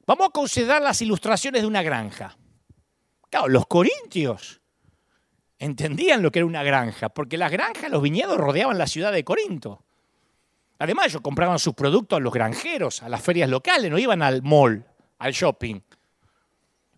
vamos 0.07 0.27
a 0.29 0.31
considerar 0.31 0.81
las 0.81 1.01
ilustraciones 1.01 1.61
de 1.61 1.67
una 1.67 1.83
granja. 1.83 2.35
Claro, 3.29 3.47
los 3.47 3.67
corintios 3.67 4.61
entendían 5.59 6.21
lo 6.21 6.31
que 6.31 6.39
era 6.39 6.45
una 6.45 6.63
granja, 6.63 7.09
porque 7.09 7.37
las 7.37 7.51
granjas, 7.51 7.91
los 7.91 8.01
viñedos 8.01 8.37
rodeaban 8.37 8.77
la 8.77 8.87
ciudad 8.87 9.11
de 9.11 9.23
Corinto. 9.23 9.83
Además, 10.79 11.07
ellos 11.07 11.21
compraban 11.21 11.59
sus 11.59 11.73
productos 11.73 12.17
a 12.17 12.21
los 12.21 12.33
granjeros, 12.33 13.03
a 13.03 13.09
las 13.09 13.21
ferias 13.21 13.49
locales, 13.49 13.91
no 13.91 13.99
iban 13.99 14.21
al 14.21 14.41
mall, 14.41 14.85
al 15.19 15.33
shopping. 15.33 15.81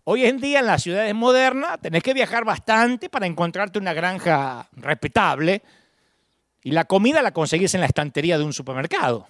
Hoy 0.04 0.24
en 0.24 0.40
día 0.40 0.60
en 0.60 0.66
las 0.66 0.82
ciudades 0.82 1.14
modernas 1.14 1.80
tenés 1.80 2.02
que 2.02 2.14
viajar 2.14 2.44
bastante 2.44 3.08
para 3.08 3.26
encontrarte 3.26 3.78
una 3.78 3.92
granja 3.92 4.68
respetable 4.72 5.62
y 6.62 6.70
la 6.70 6.84
comida 6.84 7.22
la 7.22 7.32
conseguís 7.32 7.74
en 7.74 7.80
la 7.80 7.86
estantería 7.86 8.38
de 8.38 8.44
un 8.44 8.52
supermercado. 8.52 9.26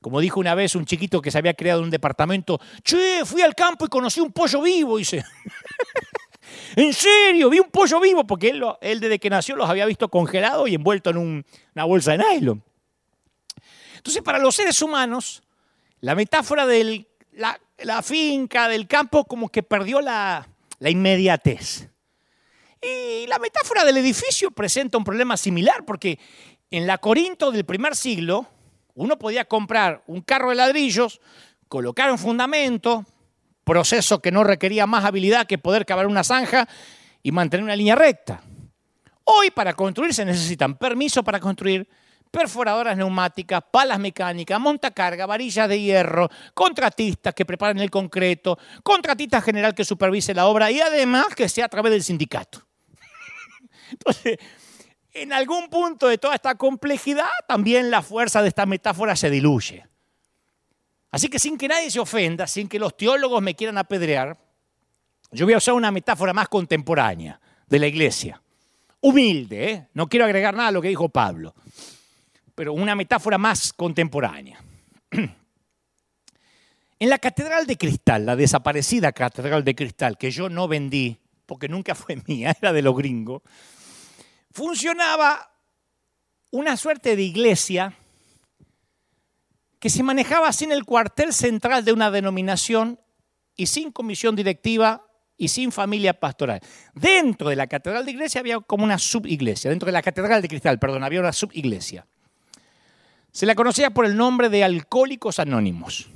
Como 0.00 0.20
dijo 0.20 0.40
una 0.40 0.54
vez 0.54 0.74
un 0.74 0.86
chiquito 0.86 1.20
que 1.20 1.30
se 1.30 1.38
había 1.38 1.54
creado 1.54 1.82
un 1.82 1.90
departamento, 1.90 2.58
che, 2.82 3.22
fui 3.24 3.42
al 3.42 3.54
campo 3.54 3.84
y 3.84 3.88
conocí 3.88 4.20
un 4.20 4.32
pollo 4.32 4.62
vivo, 4.62 4.96
dice. 4.96 5.22
en 6.76 6.92
serio, 6.94 7.50
vi 7.50 7.58
un 7.58 7.70
pollo 7.70 8.00
vivo, 8.00 8.26
porque 8.26 8.48
él, 8.48 9.00
desde 9.00 9.18
que 9.18 9.28
nació 9.28 9.56
los 9.56 9.68
había 9.68 9.84
visto 9.84 10.08
congelados 10.08 10.68
y 10.68 10.74
envuelto 10.74 11.10
en 11.10 11.18
una 11.18 11.84
bolsa 11.84 12.12
de 12.12 12.18
nylon. 12.18 12.62
Entonces, 13.96 14.22
para 14.22 14.38
los 14.38 14.54
seres 14.54 14.80
humanos, 14.80 15.42
la 16.00 16.14
metáfora 16.14 16.64
de 16.64 17.06
la, 17.32 18.02
finca, 18.02 18.68
del 18.68 18.86
campo, 18.86 19.26
como 19.26 19.50
que 19.50 19.62
perdió 19.62 20.00
la 20.00 20.46
inmediatez. 20.80 21.90
Y 22.82 23.26
la 23.26 23.38
metáfora 23.38 23.84
del 23.84 23.98
edificio 23.98 24.50
presenta 24.50 24.96
un 24.96 25.04
problema 25.04 25.36
similar, 25.36 25.84
porque 25.84 26.18
en 26.70 26.86
la 26.86 26.96
Corinto 26.96 27.50
del 27.50 27.66
primer 27.66 27.94
siglo, 27.94 28.46
uno 29.00 29.18
podía 29.18 29.46
comprar 29.46 30.02
un 30.06 30.20
carro 30.20 30.50
de 30.50 30.56
ladrillos, 30.56 31.22
colocar 31.68 32.10
un 32.10 32.18
fundamento, 32.18 33.06
proceso 33.64 34.20
que 34.20 34.30
no 34.30 34.44
requería 34.44 34.86
más 34.86 35.06
habilidad 35.06 35.46
que 35.46 35.56
poder 35.56 35.86
cavar 35.86 36.06
una 36.06 36.22
zanja 36.22 36.68
y 37.22 37.32
mantener 37.32 37.64
una 37.64 37.76
línea 37.76 37.94
recta. 37.94 38.42
Hoy 39.24 39.50
para 39.52 39.72
construir 39.72 40.12
se 40.12 40.26
necesitan 40.26 40.76
permiso 40.76 41.24
para 41.24 41.40
construir, 41.40 41.88
perforadoras 42.30 42.94
neumáticas, 42.94 43.62
palas 43.72 43.98
mecánicas, 43.98 44.60
montacarga, 44.60 45.24
varillas 45.24 45.66
de 45.66 45.80
hierro, 45.80 46.28
contratistas 46.52 47.34
que 47.34 47.46
preparen 47.46 47.78
el 47.80 47.90
concreto, 47.90 48.58
contratista 48.82 49.40
general 49.40 49.74
que 49.74 49.84
supervise 49.84 50.34
la 50.34 50.46
obra 50.46 50.70
y 50.70 50.78
además 50.80 51.34
que 51.34 51.48
sea 51.48 51.64
a 51.64 51.68
través 51.68 51.92
del 51.92 52.02
sindicato. 52.02 52.66
Entonces, 53.90 54.36
en 55.12 55.32
algún 55.32 55.68
punto 55.68 56.08
de 56.08 56.18
toda 56.18 56.34
esta 56.34 56.54
complejidad, 56.54 57.28
también 57.48 57.90
la 57.90 58.02
fuerza 58.02 58.42
de 58.42 58.48
esta 58.48 58.66
metáfora 58.66 59.16
se 59.16 59.30
diluye. 59.30 59.86
Así 61.10 61.28
que 61.28 61.38
sin 61.38 61.58
que 61.58 61.68
nadie 61.68 61.90
se 61.90 61.98
ofenda, 61.98 62.46
sin 62.46 62.68
que 62.68 62.78
los 62.78 62.96
teólogos 62.96 63.42
me 63.42 63.54
quieran 63.54 63.78
apedrear, 63.78 64.38
yo 65.32 65.44
voy 65.46 65.54
a 65.54 65.58
usar 65.58 65.74
una 65.74 65.90
metáfora 65.90 66.32
más 66.32 66.48
contemporánea 66.48 67.40
de 67.66 67.78
la 67.78 67.86
iglesia. 67.86 68.40
Humilde, 69.00 69.70
¿eh? 69.70 69.88
no 69.94 70.08
quiero 70.08 70.24
agregar 70.24 70.54
nada 70.54 70.68
a 70.68 70.72
lo 70.72 70.82
que 70.82 70.88
dijo 70.88 71.08
Pablo, 71.08 71.54
pero 72.54 72.72
una 72.72 72.94
metáfora 72.94 73.38
más 73.38 73.72
contemporánea. 73.72 74.62
En 77.02 77.08
la 77.08 77.18
Catedral 77.18 77.66
de 77.66 77.78
Cristal, 77.78 78.26
la 78.26 78.36
desaparecida 78.36 79.12
Catedral 79.12 79.64
de 79.64 79.74
Cristal, 79.74 80.18
que 80.18 80.30
yo 80.30 80.50
no 80.50 80.68
vendí, 80.68 81.18
porque 81.46 81.66
nunca 81.66 81.94
fue 81.94 82.18
mía, 82.26 82.54
era 82.60 82.74
de 82.74 82.82
los 82.82 82.94
gringos, 82.94 83.40
funcionaba 84.50 85.50
una 86.50 86.76
suerte 86.76 87.16
de 87.16 87.22
iglesia 87.22 87.94
que 89.78 89.90
se 89.90 90.02
manejaba 90.02 90.52
sin 90.52 90.72
el 90.72 90.84
cuartel 90.84 91.32
central 91.32 91.84
de 91.84 91.92
una 91.92 92.10
denominación 92.10 93.00
y 93.56 93.66
sin 93.66 93.92
comisión 93.92 94.36
directiva 94.36 95.06
y 95.36 95.48
sin 95.48 95.72
familia 95.72 96.12
pastoral. 96.12 96.60
Dentro 96.94 97.48
de 97.48 97.56
la 97.56 97.66
catedral 97.66 98.04
de 98.04 98.10
iglesia 98.10 98.40
había 98.40 98.60
como 98.60 98.84
una 98.84 98.98
subiglesia, 98.98 99.70
dentro 99.70 99.86
de 99.86 99.92
la 99.92 100.02
catedral 100.02 100.42
de 100.42 100.48
cristal, 100.48 100.78
perdón, 100.78 101.02
había 101.02 101.20
una 101.20 101.32
subiglesia. 101.32 102.06
Se 103.32 103.46
la 103.46 103.54
conocía 103.54 103.90
por 103.90 104.04
el 104.04 104.16
nombre 104.16 104.50
de 104.50 104.64
Alcohólicos 104.64 105.38
Anónimos. 105.38 106.10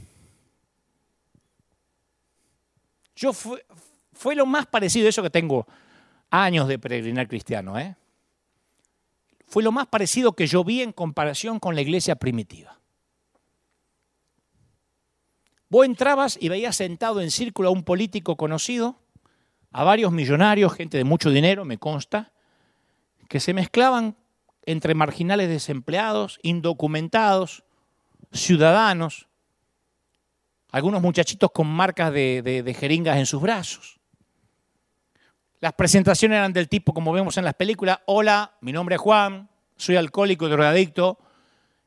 Yo 3.17 3.33
fue, 3.33 3.65
fue 4.13 4.35
lo 4.35 4.45
más 4.45 4.67
parecido 4.67 5.07
a 5.07 5.11
eso 5.11 5.23
que 5.23 5.31
tengo 5.31 5.67
años 6.29 6.69
de 6.69 6.79
peregrinar 6.79 7.29
cristiano, 7.29 7.79
¿eh? 7.79 7.97
Fue 9.47 9.63
lo 9.63 9.73
más 9.73 9.87
parecido 9.87 10.35
que 10.35 10.47
yo 10.47 10.65
vi 10.65 10.83
en 10.83 10.93
comparación 10.93 11.61
con 11.61 11.75
la 11.75 11.83
iglesia 11.83 12.17
primitiva. 12.17 12.81
Vos 15.69 15.87
entrabas 15.87 16.39
y 16.41 16.49
veías 16.49 16.77
sentado 16.77 17.21
en 17.21 17.31
círculo 17.31 17.69
a 17.69 17.73
un 17.73 17.83
político 17.83 18.37
conocido, 18.37 19.01
a 19.73 19.83
varios 19.83 20.13
millonarios, 20.13 20.73
gente 20.73 20.99
de 20.99 21.05
mucho 21.05 21.31
dinero, 21.31 21.65
me 21.65 21.79
consta, 21.79 22.33
que 23.29 23.41
se 23.41 23.53
mezclaban 23.55 24.17
entre 24.67 24.95
marginales 24.95 25.49
desempleados, 25.49 26.39
indocumentados, 26.43 27.65
ciudadanos. 28.33 29.29
algunos 30.71 31.03
muchachitos 31.03 31.51
con 31.53 31.67
marcas 31.67 32.13
de, 32.13 32.77
jeringas 32.79 33.19
en 33.19 33.27
sus 33.27 33.43
brazos. 33.43 34.01
Las 35.65 35.73
presentaciones 35.73 36.37
eran 36.37 36.53
del 36.53 36.69
tipo, 36.69 36.93
como 36.93 37.11
vemos 37.11 37.39
en 37.39 37.45
las 37.47 37.55
películas, 37.55 37.99
hola, 38.05 38.55
mi 38.61 38.71
nombre 38.71 38.97
es 38.97 39.01
Juan, 39.01 39.49
soy 39.79 39.97
alcohólico 39.97 40.47
y 40.47 40.51
drogadicto. 40.51 41.19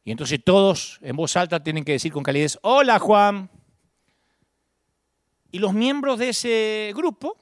Y 0.03 0.09
entonces 0.09 0.43
todos 0.43 0.97
en 1.03 1.15
voz 1.15 1.37
alta 1.37 1.61
tienen 1.61 1.85
que 1.85 1.91
decir 1.91 2.11
con 2.11 2.23
calidez, 2.23 2.57
hola 2.63 2.97
Juan. 2.97 3.51
Y 5.51 5.59
los 5.59 5.75
miembros 5.75 6.17
de 6.17 6.29
ese 6.29 6.91
grupo 6.95 7.37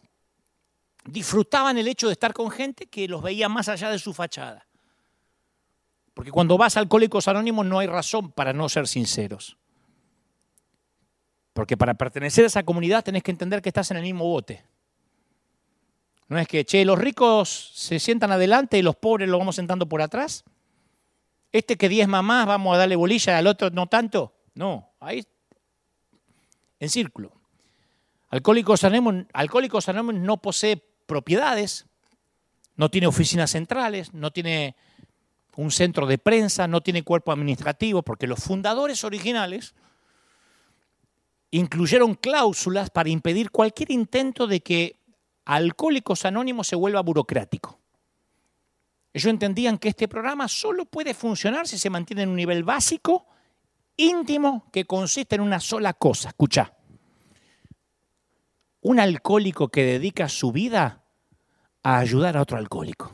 disfrutaban 1.05 1.77
el 1.77 1.88
hecho 1.88 2.07
de 2.07 2.11
estar 2.11 2.33
con 2.33 2.51
gente 2.51 2.88
que 2.88 3.07
los 3.07 3.23
veía 3.23 3.47
más 3.47 3.69
allá 3.69 3.89
de 3.89 3.97
su 3.97 4.13
fachada. 4.13 4.67
Porque 6.13 6.31
cuando 6.31 6.57
vas 6.57 6.75
a 6.75 6.81
Alcohólicos 6.81 7.29
Anónimos 7.29 7.65
no 7.65 7.79
hay 7.79 7.88
razón 7.88 8.33
para 8.33 8.51
no 8.51 8.67
ser 8.67 8.89
sinceros. 8.89 9.55
Porque 11.53 11.77
para 11.77 11.93
pertenecer 11.93 12.43
a 12.43 12.47
esa 12.47 12.63
comunidad 12.63 13.05
tenés 13.05 13.23
que 13.23 13.31
entender 13.31 13.61
que 13.61 13.69
estás 13.69 13.89
en 13.91 13.95
el 13.95 14.03
mismo 14.03 14.25
bote. 14.25 14.74
No 16.28 16.39
es 16.39 16.47
que, 16.47 16.65
che, 16.65 16.86
los 16.86 16.97
ricos 16.97 17.71
se 17.76 17.99
sientan 17.99 18.32
adelante 18.32 18.78
y 18.78 18.82
los 18.82 18.95
pobres 18.95 19.30
los 19.30 19.39
vamos 19.39 19.55
sentando 19.55 19.88
por 19.88 20.01
atrás. 20.01 20.43
Este 21.51 21.78
que 21.78 21.88
diezma 21.88 22.21
más, 22.21 22.45
vamos 22.47 22.76
a 22.76 22.80
darle 22.80 22.95
bolilla, 22.95 23.38
al 23.38 23.47
otro 23.47 23.69
no 23.69 23.88
tanto. 23.88 24.34
No, 24.55 24.89
ahí 24.99 25.26
en 26.80 26.89
círculo. 26.89 27.32
Alcohólicos 28.30 28.84
Anónimos, 28.84 29.26
Alcohólicos 29.34 29.88
Anónimos 29.89 30.15
no 30.15 30.38
posee 30.38 30.82
propiedades, 31.05 31.86
no 32.76 32.89
tiene 32.89 33.07
oficinas 33.07 33.51
centrales, 33.51 34.13
no 34.13 34.32
tiene 34.32 34.76
un 35.55 35.71
centro 35.71 36.05
de 36.05 36.17
prensa, 36.17 36.67
no 36.67 36.82
tiene 36.82 37.03
cuerpo 37.03 37.32
administrativo, 37.32 38.01
porque 38.01 38.28
los 38.28 38.39
fundadores 38.43 39.03
originales 39.03 39.73
incluyeron 41.51 42.15
cláusulas 42.15 42.89
para 42.89 43.09
impedir 43.09 43.51
cualquier 43.51 43.91
intento 43.91 44.47
de 44.47 44.59
que 44.59 44.99
Alcohólicos 45.46 46.26
Anónimos 46.26 46.68
se 46.68 46.76
vuelva 46.76 47.02
burocrático. 47.02 47.80
Ellos 49.14 49.30
entendían 49.30 49.78
que 49.78 49.89
este 49.89 50.08
programa 50.08 50.48
solo 50.48 50.86
puede 50.86 51.14
funcionar 51.14 51.68
si 51.68 51.78
se 51.78 51.89
mantiene 51.89 52.24
en 52.24 52.30
un 52.30 52.36
nivel 52.36 52.64
básico, 52.64 53.28
íntimo, 53.96 54.70
que 54.74 54.86
consiste 54.86 55.36
en 55.36 55.41
una 55.41 55.60
sola 55.60 55.93
cosa. 55.93 56.30
Escucha, 56.30 56.74
un 58.82 59.00
alcohólico 59.00 59.70
que 59.70 59.84
dedica 59.84 60.28
su 60.28 60.52
vida 60.52 61.04
a 61.82 62.00
ayudar 62.00 62.36
a 62.36 62.41
otro 62.41 62.58
alcohólico. 62.58 63.14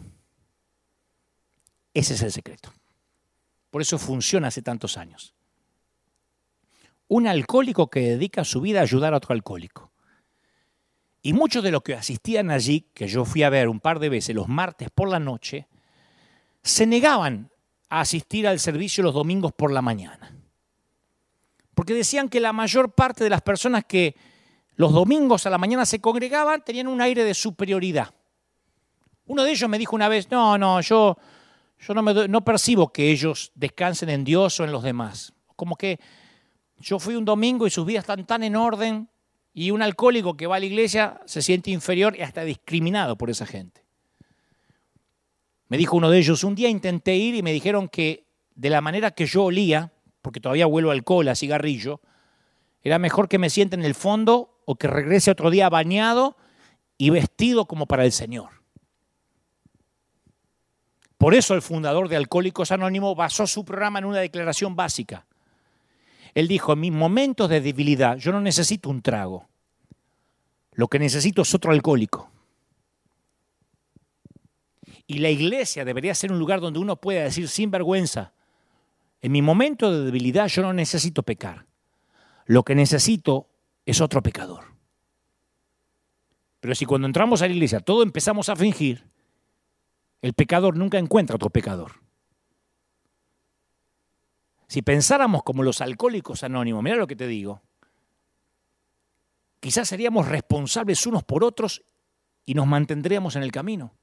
Ese 1.94 2.14
es 2.16 2.22
el 2.24 2.32
secreto. 2.32 2.74
Por 3.70 3.82
eso 3.82 4.00
funciona 4.00 4.48
hace 4.48 4.62
tantos 4.62 4.98
años. 4.98 5.36
Un 7.08 7.28
alcohólico 7.28 7.90
que 7.90 8.02
dedica 8.02 8.44
su 8.44 8.62
vida 8.62 8.80
a 8.80 8.84
ayudar 8.84 9.14
a 9.14 9.18
otro 9.18 9.34
alcohólico. 9.34 9.91
Y 11.22 11.34
muchos 11.34 11.64
de 11.64 11.72
los 11.72 11.84
que 11.84 11.94
asistían 11.94 12.50
allí, 12.50 12.88
que 12.94 13.08
yo 13.08 13.26
fui 13.26 13.44
a 13.44 13.50
ver 13.50 13.70
un 13.70 13.80
par 13.80 14.00
de 14.00 14.10
veces 14.10 14.36
los 14.36 14.48
martes 14.48 14.90
por 14.90 15.08
la 15.08 15.20
noche, 15.20 15.68
se 16.64 16.86
negaban 16.86 17.50
a 17.90 18.02
asistir 18.02 18.48
al 18.48 18.60
servicio 18.60 19.04
los 19.04 19.14
domingos 19.14 19.52
por 19.52 19.72
la 19.72 19.82
mañana. 19.82 20.36
Porque 21.76 21.94
decían 21.94 22.30
que 22.30 22.40
la 22.40 22.54
mayor 22.54 22.94
parte 22.94 23.24
de 23.24 23.30
las 23.30 23.42
personas 23.42 23.86
que 23.86 24.16
los 24.76 24.94
domingos 24.94 25.46
a 25.46 25.50
la 25.50 25.58
mañana 25.58 25.86
se 25.86 26.02
congregaban, 26.02 26.64
tenían 26.64 26.88
un 26.88 27.02
aire 27.02 27.24
de 27.24 27.34
superioridad. 27.34 28.14
Uno 29.28 29.44
de 29.44 29.52
ellos 29.52 29.70
me 29.70 29.78
dijo 29.78 29.96
una 29.96 30.08
vez, 30.08 30.30
no, 30.32 30.58
no, 30.58 30.82
yo, 30.82 31.18
yo 31.80 31.94
no, 31.94 32.02
me, 32.02 32.28
no 32.28 32.44
percibo 32.44 32.92
que 32.92 33.12
ellos 33.12 33.52
descansen 33.54 34.10
en 34.10 34.24
Dios 34.24 34.60
o 34.60 34.64
en 34.64 34.72
los 34.72 34.84
demás. 34.84 35.34
Como 35.56 35.76
que 35.76 36.00
yo 36.80 36.98
fui 36.98 37.16
un 37.16 37.26
domingo 37.26 37.68
y 37.68 37.70
sus 37.70 37.86
vidas 37.86 38.04
están 38.04 38.26
tan 38.26 38.44
en 38.44 38.56
orden 38.56 39.08
y 39.54 39.72
un 39.72 39.82
alcohólico 39.82 40.38
que 40.38 40.48
va 40.48 40.58
a 40.58 40.60
la 40.60 40.66
iglesia 40.66 41.22
se 41.26 41.42
siente 41.42 41.72
inferior 41.72 42.16
y 42.18 42.22
hasta 42.22 42.44
discriminado 42.44 43.18
por 43.18 43.30
esa 43.30 43.46
gente. 43.46 43.84
Me 45.68 45.78
dijo 45.78 45.98
uno 45.98 46.10
de 46.10 46.20
ellos, 46.20 46.44
un 46.44 46.56
día 46.56 46.70
intenté 46.70 47.16
ir 47.16 47.36
y 47.36 47.44
me 47.44 47.54
dijeron 47.54 47.88
que 47.88 48.26
de 48.56 48.70
la 48.70 48.82
manera 48.82 49.12
que 49.12 49.26
yo 49.26 49.46
olía, 49.46 49.94
porque 50.22 50.40
todavía 50.40 50.68
huelo 50.68 50.92
alcohol, 50.92 51.28
a 51.28 51.36
cigarrillo, 51.36 52.02
era 52.84 53.00
mejor 53.00 53.30
que 53.30 53.40
me 53.40 53.50
siente 53.50 53.76
en 53.76 53.86
el 53.86 53.96
fondo 53.96 54.62
o 54.66 54.76
que 54.76 54.88
regrese 54.88 55.32
otro 55.32 55.50
día 55.50 55.70
bañado 55.70 56.38
y 56.98 57.10
vestido 57.10 57.66
como 57.66 57.86
para 57.86 58.06
el 58.06 58.12
Señor. 58.12 58.50
Por 61.18 61.36
eso 61.36 61.54
el 61.54 61.62
fundador 61.62 62.10
de 62.10 62.16
Alcohólicos 62.16 62.72
Anónimos 62.72 63.16
basó 63.16 63.46
su 63.46 63.64
programa 63.64 64.00
en 64.00 64.06
una 64.06 64.20
declaración 64.20 64.76
básica. 64.76 65.28
Él 66.34 66.48
dijo, 66.48 66.74
en 66.74 66.80
mis 66.80 66.92
momentos 66.92 67.50
de 67.50 67.62
debilidad 67.62 68.18
yo 68.18 68.32
no 68.32 68.42
necesito 68.42 68.90
un 68.90 69.02
trago. 69.02 69.48
Lo 70.74 70.88
que 70.88 71.00
necesito 71.00 71.42
es 71.42 71.54
otro 71.54 71.72
alcohólico. 71.72 72.30
Y 75.08 75.20
la 75.20 75.30
iglesia 75.30 75.84
debería 75.84 76.16
ser 76.16 76.32
un 76.32 76.40
lugar 76.40 76.62
donde 76.62 76.80
uno 76.80 76.96
pueda 76.96 77.24
decir 77.24 77.50
sin 77.50 77.70
vergüenza, 77.70 78.34
en 79.22 79.32
mi 79.32 79.42
momento 79.42 79.92
de 79.92 80.06
debilidad 80.06 80.48
yo 80.48 80.62
no 80.62 80.74
necesito 80.74 81.24
pecar. 81.24 81.66
Lo 82.46 82.64
que 82.64 82.76
necesito 82.76 83.48
es 83.86 84.02
otro 84.02 84.24
pecador. 84.24 84.66
Pero 86.60 86.76
si 86.76 86.86
cuando 86.86 87.08
entramos 87.08 87.42
a 87.42 87.48
la 87.48 87.54
iglesia 87.54 87.80
todo 87.82 88.04
empezamos 88.04 88.50
a 88.50 88.56
fingir, 88.56 89.06
el 90.22 90.34
pecador 90.34 90.78
nunca 90.78 90.98
encuentra 90.98 91.36
otro 91.36 91.50
pecador. 91.50 92.01
Si 94.72 94.82
pensáramos 94.82 95.44
como 95.44 95.64
los 95.64 95.82
alcohólicos 95.82 96.44
anónimos, 96.44 96.82
mira 96.82 96.96
lo 96.96 97.06
que 97.06 97.18
te 97.18 97.28
digo, 97.28 97.62
quizás 99.60 99.90
seríamos 99.90 100.30
responsables 100.30 101.06
unos 101.06 101.26
por 101.26 101.44
otros 101.44 101.84
y 102.46 102.54
nos 102.54 102.68
mantendríamos 102.68 103.36
en 103.36 103.44
el 103.44 103.52
camino. 103.52 103.94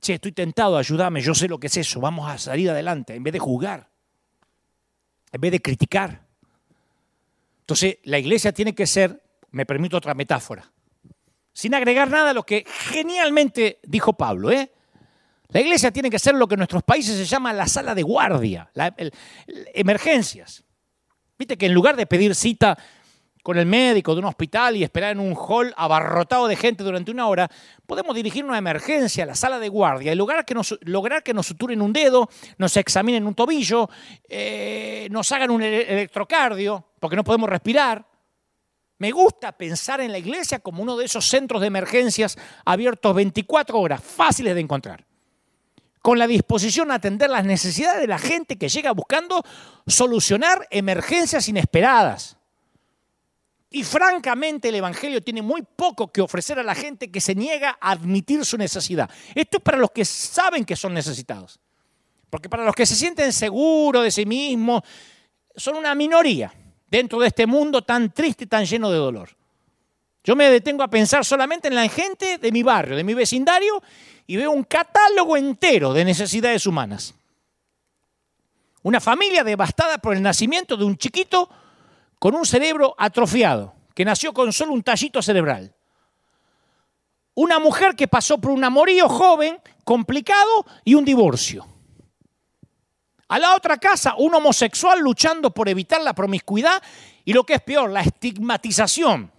Che, 0.00 0.14
estoy 0.14 0.32
tentado, 0.32 0.78
ayúdame, 0.78 1.20
yo 1.20 1.34
sé 1.34 1.46
lo 1.46 1.60
que 1.60 1.66
es 1.66 1.76
eso, 1.76 2.00
vamos 2.00 2.26
a 2.26 2.38
salir 2.38 2.70
adelante, 2.70 3.14
en 3.14 3.22
vez 3.22 3.34
de 3.34 3.38
juzgar, 3.38 3.90
en 5.30 5.40
vez 5.42 5.52
de 5.52 5.60
criticar. 5.60 6.26
Entonces, 7.60 7.98
la 8.04 8.18
iglesia 8.18 8.50
tiene 8.50 8.74
que 8.74 8.86
ser, 8.86 9.22
me 9.50 9.66
permito 9.66 9.98
otra 9.98 10.14
metáfora, 10.14 10.72
sin 11.52 11.74
agregar 11.74 12.08
nada 12.08 12.30
a 12.30 12.32
lo 12.32 12.44
que 12.44 12.64
genialmente 12.66 13.78
dijo 13.82 14.14
Pablo. 14.14 14.50
¿eh? 14.50 14.72
La 15.54 15.60
iglesia 15.60 15.92
tiene 15.92 16.10
que 16.10 16.18
ser 16.18 16.34
lo 16.34 16.48
que 16.48 16.54
en 16.54 16.58
nuestros 16.58 16.82
países 16.82 17.16
se 17.16 17.24
llama 17.24 17.52
la 17.52 17.68
sala 17.68 17.94
de 17.94 18.02
guardia, 18.02 18.68
la, 18.74 18.92
emergencias. 19.72 20.64
Viste 21.38 21.56
que 21.56 21.66
en 21.66 21.72
lugar 21.72 21.94
de 21.94 22.06
pedir 22.06 22.34
cita 22.34 22.76
con 23.40 23.56
el 23.56 23.64
médico 23.64 24.14
de 24.14 24.18
un 24.18 24.24
hospital 24.24 24.74
y 24.74 24.82
esperar 24.82 25.12
en 25.12 25.20
un 25.20 25.36
hall 25.36 25.72
abarrotado 25.76 26.48
de 26.48 26.56
gente 26.56 26.82
durante 26.82 27.12
una 27.12 27.28
hora, 27.28 27.48
podemos 27.86 28.16
dirigir 28.16 28.44
una 28.44 28.58
emergencia 28.58 29.22
a 29.22 29.28
la 29.28 29.36
sala 29.36 29.60
de 29.60 29.68
guardia 29.68 30.12
y 30.12 30.16
lograr 30.16 30.44
que 30.44 30.54
nos, 30.54 30.76
lograr 30.80 31.22
que 31.22 31.32
nos 31.32 31.46
suturen 31.46 31.80
un 31.80 31.92
dedo, 31.92 32.28
nos 32.58 32.76
examinen 32.76 33.24
un 33.24 33.36
tobillo, 33.36 33.88
eh, 34.28 35.06
nos 35.12 35.30
hagan 35.30 35.52
un 35.52 35.62
electrocardio, 35.62 36.84
porque 36.98 37.14
no 37.14 37.22
podemos 37.22 37.48
respirar. 37.48 38.04
Me 38.98 39.12
gusta 39.12 39.52
pensar 39.52 40.00
en 40.00 40.10
la 40.10 40.18
iglesia 40.18 40.58
como 40.58 40.82
uno 40.82 40.96
de 40.96 41.04
esos 41.04 41.24
centros 41.28 41.60
de 41.60 41.68
emergencias 41.68 42.36
abiertos 42.64 43.14
24 43.14 43.78
horas, 43.78 44.02
fáciles 44.02 44.56
de 44.56 44.60
encontrar, 44.60 45.06
con 46.04 46.18
la 46.18 46.26
disposición 46.26 46.90
a 46.90 46.96
atender 46.96 47.30
las 47.30 47.46
necesidades 47.46 48.02
de 48.02 48.06
la 48.06 48.18
gente 48.18 48.58
que 48.58 48.68
llega 48.68 48.92
buscando 48.92 49.42
solucionar 49.86 50.68
emergencias 50.70 51.48
inesperadas. 51.48 52.36
Y 53.70 53.84
francamente 53.84 54.68
el 54.68 54.74
Evangelio 54.74 55.22
tiene 55.22 55.40
muy 55.40 55.62
poco 55.62 56.12
que 56.12 56.20
ofrecer 56.20 56.58
a 56.58 56.62
la 56.62 56.74
gente 56.74 57.10
que 57.10 57.22
se 57.22 57.34
niega 57.34 57.78
a 57.80 57.92
admitir 57.92 58.44
su 58.44 58.58
necesidad. 58.58 59.08
Esto 59.34 59.56
es 59.56 59.62
para 59.62 59.78
los 59.78 59.92
que 59.92 60.04
saben 60.04 60.66
que 60.66 60.76
son 60.76 60.92
necesitados. 60.92 61.58
Porque 62.28 62.50
para 62.50 62.66
los 62.66 62.74
que 62.74 62.84
se 62.84 62.96
sienten 62.96 63.32
seguros 63.32 64.04
de 64.04 64.10
sí 64.10 64.26
mismos, 64.26 64.82
son 65.56 65.76
una 65.76 65.94
minoría 65.94 66.52
dentro 66.86 67.18
de 67.18 67.28
este 67.28 67.46
mundo 67.46 67.80
tan 67.80 68.12
triste 68.12 68.44
y 68.44 68.46
tan 68.46 68.66
lleno 68.66 68.90
de 68.90 68.98
dolor. 68.98 69.30
Yo 70.24 70.34
me 70.34 70.48
detengo 70.48 70.82
a 70.82 70.88
pensar 70.88 71.22
solamente 71.22 71.68
en 71.68 71.74
la 71.74 71.86
gente 71.88 72.38
de 72.38 72.50
mi 72.50 72.62
barrio, 72.62 72.96
de 72.96 73.04
mi 73.04 73.12
vecindario, 73.12 73.82
y 74.26 74.36
veo 74.36 74.50
un 74.50 74.64
catálogo 74.64 75.36
entero 75.36 75.92
de 75.92 76.02
necesidades 76.02 76.66
humanas. 76.66 77.14
Una 78.82 79.00
familia 79.00 79.44
devastada 79.44 79.98
por 79.98 80.14
el 80.16 80.22
nacimiento 80.22 80.78
de 80.78 80.84
un 80.84 80.96
chiquito 80.96 81.50
con 82.18 82.34
un 82.34 82.46
cerebro 82.46 82.94
atrofiado, 82.96 83.74
que 83.94 84.06
nació 84.06 84.32
con 84.32 84.50
solo 84.50 84.72
un 84.72 84.82
tallito 84.82 85.20
cerebral. 85.20 85.74
Una 87.34 87.58
mujer 87.58 87.94
que 87.94 88.08
pasó 88.08 88.38
por 88.38 88.50
un 88.50 88.64
amorío 88.64 89.10
joven, 89.10 89.60
complicado 89.84 90.64
y 90.84 90.94
un 90.94 91.04
divorcio. 91.04 91.66
A 93.28 93.38
la 93.38 93.54
otra 93.54 93.76
casa, 93.76 94.14
un 94.16 94.34
homosexual 94.34 95.00
luchando 95.00 95.50
por 95.50 95.68
evitar 95.68 96.00
la 96.00 96.14
promiscuidad 96.14 96.82
y 97.26 97.34
lo 97.34 97.44
que 97.44 97.54
es 97.54 97.60
peor, 97.60 97.90
la 97.90 98.00
estigmatización. 98.00 99.33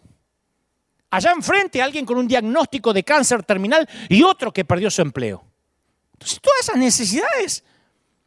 Allá 1.10 1.32
enfrente, 1.32 1.82
alguien 1.82 2.06
con 2.06 2.18
un 2.18 2.28
diagnóstico 2.28 2.92
de 2.94 3.04
cáncer 3.04 3.44
terminal 3.44 3.88
y 4.10 4.24
otro 4.24 4.52
que 4.52 4.66
perdió 4.66 4.92
su 4.92 5.02
empleo. 5.02 5.46
Entonces, 6.14 6.40
todas 6.42 6.62
esas 6.62 6.78
necesidades 6.78 7.64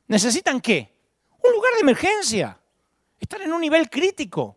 necesitan 0.07 0.61
qué? 0.61 0.95
Un 1.43 1.53
lugar 1.53 1.75
de 1.75 1.81
emergencia. 1.81 2.59
Están 3.19 3.43
en 3.43 3.53
un 3.53 3.61
nivel 3.61 3.91
crítico. 3.91 4.57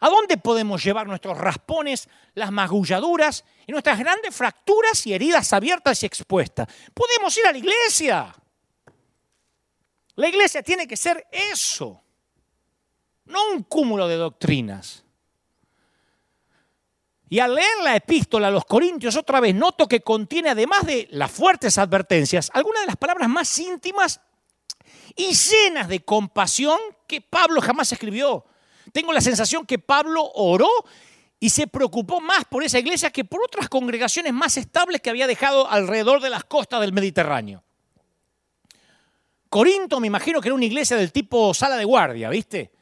¿A 0.00 0.08
dónde 0.08 0.36
podemos 0.36 0.82
llevar 0.82 1.06
nuestros 1.06 1.38
raspones, 1.38 2.08
las 2.34 2.50
magulladuras 2.50 3.44
y 3.66 3.72
nuestras 3.72 3.98
grandes 3.98 4.34
fracturas 4.34 5.06
y 5.06 5.14
heridas 5.14 5.52
abiertas 5.52 6.02
y 6.02 6.06
expuestas? 6.06 6.66
Podemos 6.92 7.36
ir 7.38 7.46
a 7.46 7.52
la 7.52 7.58
iglesia. 7.58 8.34
La 10.16 10.28
iglesia 10.28 10.62
tiene 10.62 10.86
que 10.86 10.96
ser 10.96 11.26
eso, 11.30 12.02
no 13.26 13.52
un 13.52 13.62
cúmulo 13.62 14.08
de 14.08 14.16
doctrinas. 14.16 15.01
Y 17.32 17.40
al 17.40 17.54
leer 17.54 17.78
la 17.82 17.96
epístola 17.96 18.48
a 18.48 18.50
los 18.50 18.66
Corintios 18.66 19.16
otra 19.16 19.40
vez, 19.40 19.54
noto 19.54 19.88
que 19.88 20.02
contiene, 20.02 20.50
además 20.50 20.84
de 20.84 21.08
las 21.12 21.30
fuertes 21.30 21.78
advertencias, 21.78 22.50
algunas 22.52 22.82
de 22.82 22.88
las 22.88 22.96
palabras 22.96 23.26
más 23.26 23.58
íntimas 23.58 24.20
y 25.16 25.32
llenas 25.32 25.88
de 25.88 26.04
compasión 26.04 26.78
que 27.06 27.22
Pablo 27.22 27.62
jamás 27.62 27.90
escribió. 27.90 28.44
Tengo 28.92 29.14
la 29.14 29.22
sensación 29.22 29.64
que 29.64 29.78
Pablo 29.78 30.30
oró 30.34 30.68
y 31.40 31.48
se 31.48 31.66
preocupó 31.66 32.20
más 32.20 32.44
por 32.44 32.64
esa 32.64 32.78
iglesia 32.78 33.08
que 33.08 33.24
por 33.24 33.42
otras 33.42 33.70
congregaciones 33.70 34.34
más 34.34 34.58
estables 34.58 35.00
que 35.00 35.08
había 35.08 35.26
dejado 35.26 35.66
alrededor 35.70 36.20
de 36.20 36.28
las 36.28 36.44
costas 36.44 36.82
del 36.82 36.92
Mediterráneo. 36.92 37.64
Corinto 39.48 40.00
me 40.00 40.08
imagino 40.08 40.38
que 40.42 40.48
era 40.48 40.54
una 40.54 40.66
iglesia 40.66 40.98
del 40.98 41.12
tipo 41.12 41.54
sala 41.54 41.78
de 41.78 41.86
guardia, 41.86 42.28
¿viste? 42.28 42.72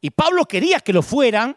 Y 0.00 0.10
Pablo 0.10 0.44
quería 0.46 0.80
que 0.80 0.92
lo 0.92 1.02
fueran 1.02 1.56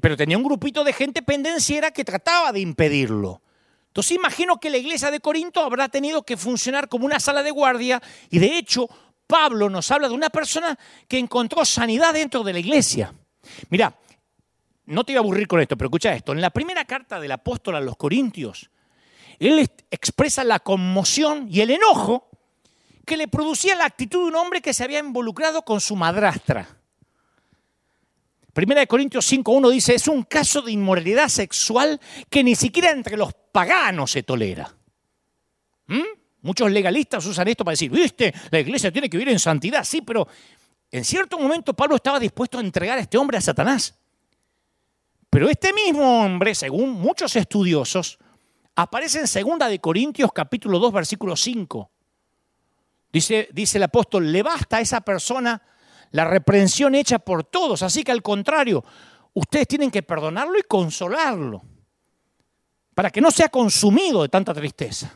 pero 0.00 0.16
tenía 0.16 0.36
un 0.36 0.44
grupito 0.44 0.84
de 0.84 0.92
gente 0.92 1.22
pendenciera 1.22 1.90
que 1.90 2.04
trataba 2.04 2.52
de 2.52 2.60
impedirlo. 2.60 3.42
Entonces 3.88 4.16
imagino 4.16 4.58
que 4.58 4.70
la 4.70 4.78
iglesia 4.78 5.10
de 5.10 5.20
Corinto 5.20 5.60
habrá 5.62 5.88
tenido 5.88 6.24
que 6.24 6.36
funcionar 6.36 6.88
como 6.88 7.06
una 7.06 7.20
sala 7.20 7.42
de 7.42 7.52
guardia 7.52 8.02
y 8.28 8.40
de 8.40 8.58
hecho 8.58 8.88
Pablo 9.26 9.70
nos 9.70 9.90
habla 9.90 10.08
de 10.08 10.14
una 10.14 10.30
persona 10.30 10.78
que 11.08 11.18
encontró 11.18 11.64
sanidad 11.64 12.12
dentro 12.12 12.42
de 12.42 12.52
la 12.52 12.58
iglesia. 12.58 13.14
Mira, 13.70 13.96
no 14.86 15.04
te 15.04 15.12
voy 15.12 15.18
a 15.18 15.20
aburrir 15.20 15.46
con 15.46 15.60
esto, 15.60 15.76
pero 15.76 15.86
escucha 15.88 16.14
esto. 16.14 16.32
En 16.32 16.40
la 16.40 16.50
primera 16.50 16.84
carta 16.84 17.20
del 17.20 17.32
apóstol 17.32 17.76
a 17.76 17.80
los 17.80 17.96
Corintios, 17.96 18.70
él 19.38 19.68
expresa 19.90 20.44
la 20.44 20.60
conmoción 20.60 21.48
y 21.50 21.60
el 21.60 21.70
enojo 21.70 22.28
que 23.06 23.16
le 23.16 23.28
producía 23.28 23.76
la 23.76 23.86
actitud 23.86 24.20
de 24.20 24.28
un 24.28 24.36
hombre 24.36 24.60
que 24.60 24.74
se 24.74 24.84
había 24.84 24.98
involucrado 24.98 25.62
con 25.62 25.80
su 25.80 25.96
madrastra. 25.96 26.66
Primera 28.54 28.80
de 28.80 28.86
Corintios 28.86 29.30
5.1 29.30 29.70
dice, 29.72 29.96
es 29.96 30.06
un 30.06 30.22
caso 30.22 30.62
de 30.62 30.70
inmoralidad 30.70 31.28
sexual 31.28 32.00
que 32.30 32.44
ni 32.44 32.54
siquiera 32.54 32.92
entre 32.92 33.16
los 33.16 33.34
paganos 33.50 34.12
se 34.12 34.22
tolera. 34.22 34.72
¿Mm? 35.88 36.02
Muchos 36.42 36.70
legalistas 36.70 37.26
usan 37.26 37.48
esto 37.48 37.64
para 37.64 37.72
decir, 37.72 37.90
viste, 37.90 38.32
la 38.50 38.60
iglesia 38.60 38.92
tiene 38.92 39.10
que 39.10 39.16
vivir 39.16 39.32
en 39.32 39.40
santidad, 39.40 39.82
sí, 39.82 40.02
pero 40.02 40.28
en 40.88 41.04
cierto 41.04 41.36
momento 41.36 41.74
Pablo 41.74 41.96
estaba 41.96 42.20
dispuesto 42.20 42.58
a 42.58 42.60
entregar 42.60 42.96
a 42.96 43.00
este 43.00 43.18
hombre 43.18 43.38
a 43.38 43.40
Satanás. 43.40 43.98
Pero 45.28 45.48
este 45.48 45.72
mismo 45.72 46.22
hombre, 46.24 46.54
según 46.54 46.92
muchos 46.92 47.34
estudiosos, 47.34 48.18
aparece 48.76 49.18
en 49.18 49.26
Segunda 49.26 49.68
de 49.68 49.80
Corintios 49.80 50.30
capítulo 50.32 50.78
2 50.78 50.92
versículo 50.92 51.34
5. 51.34 51.90
Dice, 53.12 53.48
dice 53.52 53.78
el 53.78 53.84
apóstol, 53.84 54.30
le 54.30 54.44
basta 54.44 54.76
a 54.76 54.80
esa 54.80 55.00
persona 55.00 55.60
la 56.14 56.24
reprensión 56.24 56.94
hecha 56.94 57.18
por 57.18 57.42
todos. 57.42 57.82
Así 57.82 58.04
que 58.04 58.12
al 58.12 58.22
contrario, 58.22 58.84
ustedes 59.32 59.66
tienen 59.66 59.90
que 59.90 60.04
perdonarlo 60.04 60.56
y 60.56 60.62
consolarlo 60.62 61.60
para 62.94 63.10
que 63.10 63.20
no 63.20 63.32
sea 63.32 63.48
consumido 63.48 64.22
de 64.22 64.28
tanta 64.28 64.54
tristeza. 64.54 65.12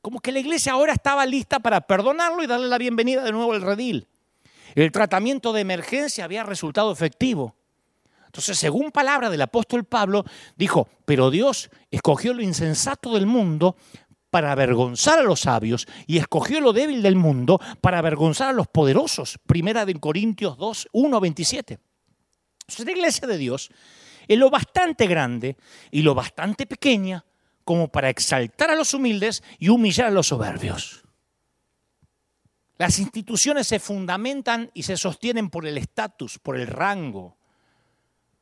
Como 0.00 0.20
que 0.20 0.30
la 0.30 0.38
iglesia 0.38 0.74
ahora 0.74 0.92
estaba 0.92 1.26
lista 1.26 1.58
para 1.58 1.80
perdonarlo 1.80 2.44
y 2.44 2.46
darle 2.46 2.68
la 2.68 2.78
bienvenida 2.78 3.24
de 3.24 3.32
nuevo 3.32 3.52
al 3.52 3.62
redil. 3.62 4.06
El 4.76 4.92
tratamiento 4.92 5.52
de 5.52 5.62
emergencia 5.62 6.24
había 6.24 6.44
resultado 6.44 6.92
efectivo. 6.92 7.56
Entonces, 8.26 8.56
según 8.56 8.92
palabra 8.92 9.28
del 9.28 9.42
apóstol 9.42 9.82
Pablo, 9.82 10.24
dijo, 10.54 10.88
pero 11.04 11.32
Dios 11.32 11.68
escogió 11.90 12.32
lo 12.32 12.42
insensato 12.42 13.14
del 13.14 13.26
mundo 13.26 13.74
para 14.34 14.50
avergonzar 14.50 15.20
a 15.20 15.22
los 15.22 15.42
sabios 15.42 15.86
y 16.08 16.18
escogió 16.18 16.60
lo 16.60 16.72
débil 16.72 17.02
del 17.02 17.14
mundo 17.14 17.60
para 17.80 17.98
avergonzar 17.98 18.48
a 18.48 18.52
los 18.52 18.66
poderosos. 18.66 19.38
Primera 19.46 19.86
de 19.86 19.94
Corintios 19.94 20.58
2, 20.58 20.88
1, 20.90 21.20
27. 21.20 21.78
la 22.84 22.90
iglesia 22.90 23.28
de 23.28 23.38
Dios 23.38 23.70
es 24.26 24.36
lo 24.36 24.50
bastante 24.50 25.06
grande 25.06 25.56
y 25.92 26.02
lo 26.02 26.16
bastante 26.16 26.66
pequeña 26.66 27.24
como 27.62 27.86
para 27.86 28.10
exaltar 28.10 28.72
a 28.72 28.74
los 28.74 28.92
humildes 28.92 29.44
y 29.60 29.68
humillar 29.68 30.08
a 30.08 30.10
los 30.10 30.26
soberbios. 30.26 31.04
Las 32.76 32.98
instituciones 32.98 33.68
se 33.68 33.78
fundamentan 33.78 34.68
y 34.74 34.82
se 34.82 34.96
sostienen 34.96 35.48
por 35.48 35.64
el 35.64 35.78
estatus, 35.78 36.40
por 36.40 36.56
el 36.58 36.66
rango. 36.66 37.36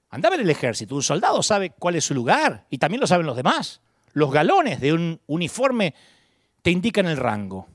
Anda 0.08 0.28
a 0.28 0.30
ver 0.30 0.40
el 0.40 0.48
ejército, 0.48 0.94
un 0.94 1.02
soldado 1.02 1.42
sabe 1.42 1.68
cuál 1.68 1.96
es 1.96 2.06
su 2.06 2.14
lugar 2.14 2.66
y 2.70 2.78
también 2.78 3.02
lo 3.02 3.06
saben 3.06 3.26
los 3.26 3.36
demás. 3.36 3.82
Los 4.12 4.30
galones 4.30 4.80
de 4.80 4.92
un 4.92 5.20
uniforme 5.26 5.94
te 6.62 6.70
indican 6.70 7.06
el 7.06 7.16
rango. 7.16 7.68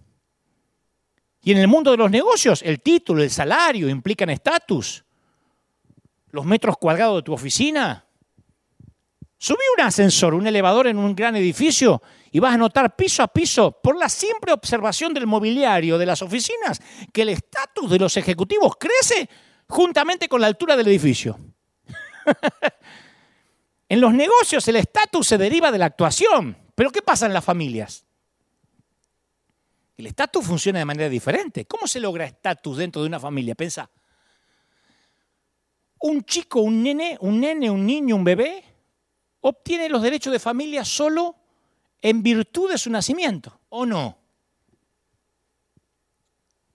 Y 1.42 1.52
en 1.52 1.60
el 1.60 1.68
mundo 1.68 1.92
de 1.92 1.98
los 1.98 2.12
negocios, 2.12 2.62
el 2.64 2.82
título, 2.82 3.24
el 3.24 3.30
salario 3.30 3.90
implican 3.90 4.30
estatus. 4.30 5.04
Los 6.32 6.46
metros 6.46 6.78
cuadrados 6.78 7.18
de 7.18 7.24
tu 7.24 7.34
oficina. 7.34 8.06
Subí 9.38 9.62
un 9.78 9.84
ascensor, 9.84 10.34
un 10.34 10.48
elevador 10.48 10.88
en 10.88 10.98
un 10.98 11.16
gran 11.16 11.36
edificio 11.36 12.02
y 12.32 12.40
vas 12.40 12.56
a 12.56 12.58
notar 12.58 12.96
piso 12.96 13.24
a 13.24 13.28
piso, 13.28 13.72
por 13.72 13.96
la 13.96 14.10
simple 14.10 14.52
observación 14.52 15.14
del 15.14 15.28
mobiliario 15.28 15.98
de 15.98 16.06
las 16.06 16.22
oficinas, 16.22 16.82
que 17.14 17.22
el 17.22 17.30
estatus 17.30 17.90
de 17.90 18.00
los 18.00 18.18
ejecutivos 18.18 18.74
crece 18.78 19.30
juntamente 19.68 20.28
con 20.28 20.42
la 20.42 20.48
altura 20.48 20.76
del 20.76 20.88
edificio. 20.88 21.38
En 23.90 24.02
los 24.02 24.14
negocios 24.14 24.68
el 24.68 24.76
estatus 24.76 25.28
se 25.28 25.38
deriva 25.38 25.72
de 25.72 25.78
la 25.78 25.86
actuación, 25.86 26.58
pero 26.76 26.92
¿qué 26.92 27.02
pasa 27.02 27.26
en 27.26 27.34
las 27.34 27.46
familias? 27.46 28.06
El 29.98 30.08
estatus 30.08 30.46
funciona 30.46 30.80
de 30.80 30.86
manera 30.86 31.10
diferente. 31.10 31.66
¿Cómo 31.66 31.88
se 31.88 32.00
logra 32.00 32.26
estatus 32.26 32.78
dentro 32.78 33.02
de 33.02 33.08
una 33.08 33.20
familia? 33.20 33.56
Pensa. 33.56 33.90
Un 36.00 36.24
chico, 36.24 36.62
un 36.62 36.84
nene, 36.84 37.18
un 37.22 37.40
nene, 37.40 37.72
un 37.72 37.84
niño, 37.86 38.16
un 38.16 38.24
bebé, 38.24 38.64
obtiene 39.42 39.90
los 39.90 40.04
derechos 40.04 40.32
de 40.32 40.40
familia 40.40 40.86
solo 40.86 41.36
en 42.02 42.22
virtud 42.22 42.70
de 42.70 42.78
su 42.78 42.92
nacimiento, 42.92 43.60
¿o 43.70 43.86
no? 43.86 44.20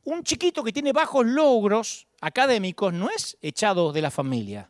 Un 0.05 0.25
chiquito 0.25 0.65
que 0.65 0.73
tiene 0.73 0.93
bajos 0.93 1.25
logros 1.25 2.09
académicos 2.21 2.93
no 2.93 3.09
es 3.09 3.39
echado 3.41 3.93
de 3.93 4.03
la 4.03 4.11
familia. 4.11 4.69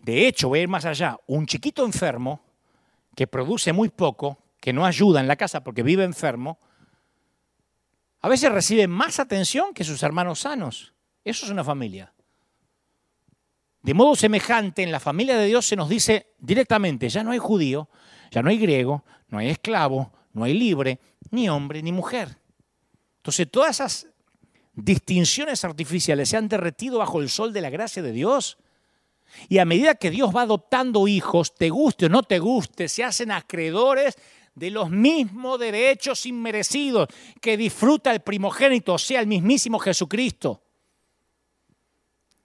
De 0.00 0.26
hecho, 0.26 0.48
voy 0.48 0.60
a 0.60 0.62
ir 0.62 0.68
más 0.68 0.84
allá, 0.84 1.18
un 1.26 1.46
chiquito 1.46 1.84
enfermo 1.84 2.40
que 3.14 3.26
produce 3.26 3.72
muy 3.72 3.90
poco, 3.90 4.38
que 4.60 4.72
no 4.72 4.86
ayuda 4.86 5.20
en 5.20 5.28
la 5.28 5.36
casa 5.36 5.62
porque 5.62 5.82
vive 5.82 6.04
enfermo, 6.04 6.58
a 8.22 8.28
veces 8.28 8.52
recibe 8.52 8.86
más 8.86 9.18
atención 9.18 9.72
que 9.72 9.84
sus 9.84 10.02
hermanos 10.02 10.40
sanos. 10.40 10.94
Eso 11.24 11.46
es 11.46 11.52
una 11.52 11.64
familia. 11.64 12.12
De 13.82 13.94
modo 13.94 14.14
semejante, 14.14 14.82
en 14.82 14.92
la 14.92 15.00
familia 15.00 15.38
de 15.38 15.46
Dios 15.46 15.66
se 15.66 15.76
nos 15.76 15.88
dice 15.88 16.34
directamente, 16.38 17.08
ya 17.08 17.24
no 17.24 17.30
hay 17.30 17.38
judío, 17.38 17.88
ya 18.30 18.42
no 18.42 18.50
hay 18.50 18.58
griego, 18.58 19.04
no 19.28 19.38
hay 19.38 19.48
esclavo, 19.48 20.12
no 20.34 20.44
hay 20.44 20.54
libre, 20.54 21.00
ni 21.30 21.48
hombre, 21.48 21.82
ni 21.82 21.92
mujer. 21.92 22.36
Entonces 23.16 23.50
todas 23.50 23.76
esas 23.76 24.06
distinciones 24.74 25.64
artificiales 25.64 26.28
se 26.28 26.36
han 26.36 26.48
derretido 26.48 26.98
bajo 26.98 27.20
el 27.20 27.30
sol 27.30 27.52
de 27.52 27.62
la 27.62 27.70
gracia 27.70 28.02
de 28.02 28.12
Dios 28.12 28.58
y 29.48 29.58
a 29.58 29.64
medida 29.64 29.94
que 29.94 30.10
Dios 30.10 30.34
va 30.34 30.42
adoptando 30.42 31.08
hijos, 31.08 31.54
te 31.54 31.70
guste 31.70 32.06
o 32.06 32.08
no 32.08 32.22
te 32.22 32.38
guste, 32.38 32.88
se 32.88 33.04
hacen 33.04 33.30
acreedores 33.30 34.16
de 34.54 34.70
los 34.70 34.90
mismos 34.90 35.58
derechos 35.58 36.26
inmerecidos 36.26 37.08
que 37.40 37.56
disfruta 37.56 38.10
el 38.10 38.20
primogénito, 38.20 38.94
o 38.94 38.98
sea, 38.98 39.20
el 39.20 39.26
mismísimo 39.26 39.78
Jesucristo. 39.78 40.62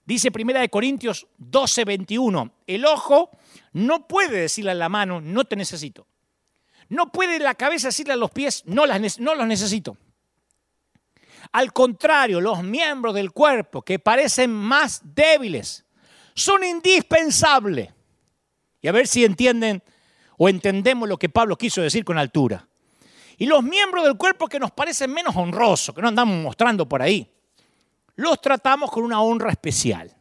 Dice 0.04 0.30
Primera 0.30 0.60
de 0.60 0.68
Corintios 0.68 1.26
12, 1.38 1.84
21, 1.84 2.52
el 2.66 2.84
ojo 2.86 3.30
no 3.72 4.06
puede 4.06 4.40
decirle 4.42 4.70
a 4.70 4.74
la 4.74 4.88
mano, 4.88 5.20
no 5.20 5.44
te 5.44 5.56
necesito. 5.56 6.06
No 6.88 7.10
puede 7.10 7.40
la 7.40 7.56
cabeza 7.56 7.88
decirle 7.88 8.12
a 8.12 8.16
los 8.16 8.30
pies, 8.30 8.62
no, 8.66 8.86
las, 8.86 9.18
no 9.18 9.34
los 9.34 9.46
necesito. 9.46 9.96
Al 11.50 11.72
contrario, 11.72 12.40
los 12.40 12.62
miembros 12.62 13.14
del 13.14 13.32
cuerpo 13.32 13.82
que 13.82 13.98
parecen 13.98 14.52
más 14.52 15.00
débiles 15.02 15.85
son 16.36 16.62
indispensables. 16.62 17.88
Y 18.80 18.88
a 18.88 18.92
ver 18.92 19.08
si 19.08 19.24
entienden 19.24 19.82
o 20.36 20.48
entendemos 20.48 21.08
lo 21.08 21.18
que 21.18 21.30
Pablo 21.30 21.56
quiso 21.56 21.80
decir 21.80 22.04
con 22.04 22.18
altura. 22.18 22.68
Y 23.38 23.46
los 23.46 23.62
miembros 23.62 24.04
del 24.04 24.16
cuerpo 24.16 24.46
que 24.46 24.60
nos 24.60 24.70
parecen 24.70 25.12
menos 25.12 25.34
honrosos, 25.34 25.94
que 25.94 26.02
no 26.02 26.08
andamos 26.08 26.36
mostrando 26.42 26.88
por 26.88 27.02
ahí, 27.02 27.28
los 28.14 28.40
tratamos 28.40 28.90
con 28.90 29.02
una 29.02 29.20
honra 29.20 29.50
especial. 29.50 30.14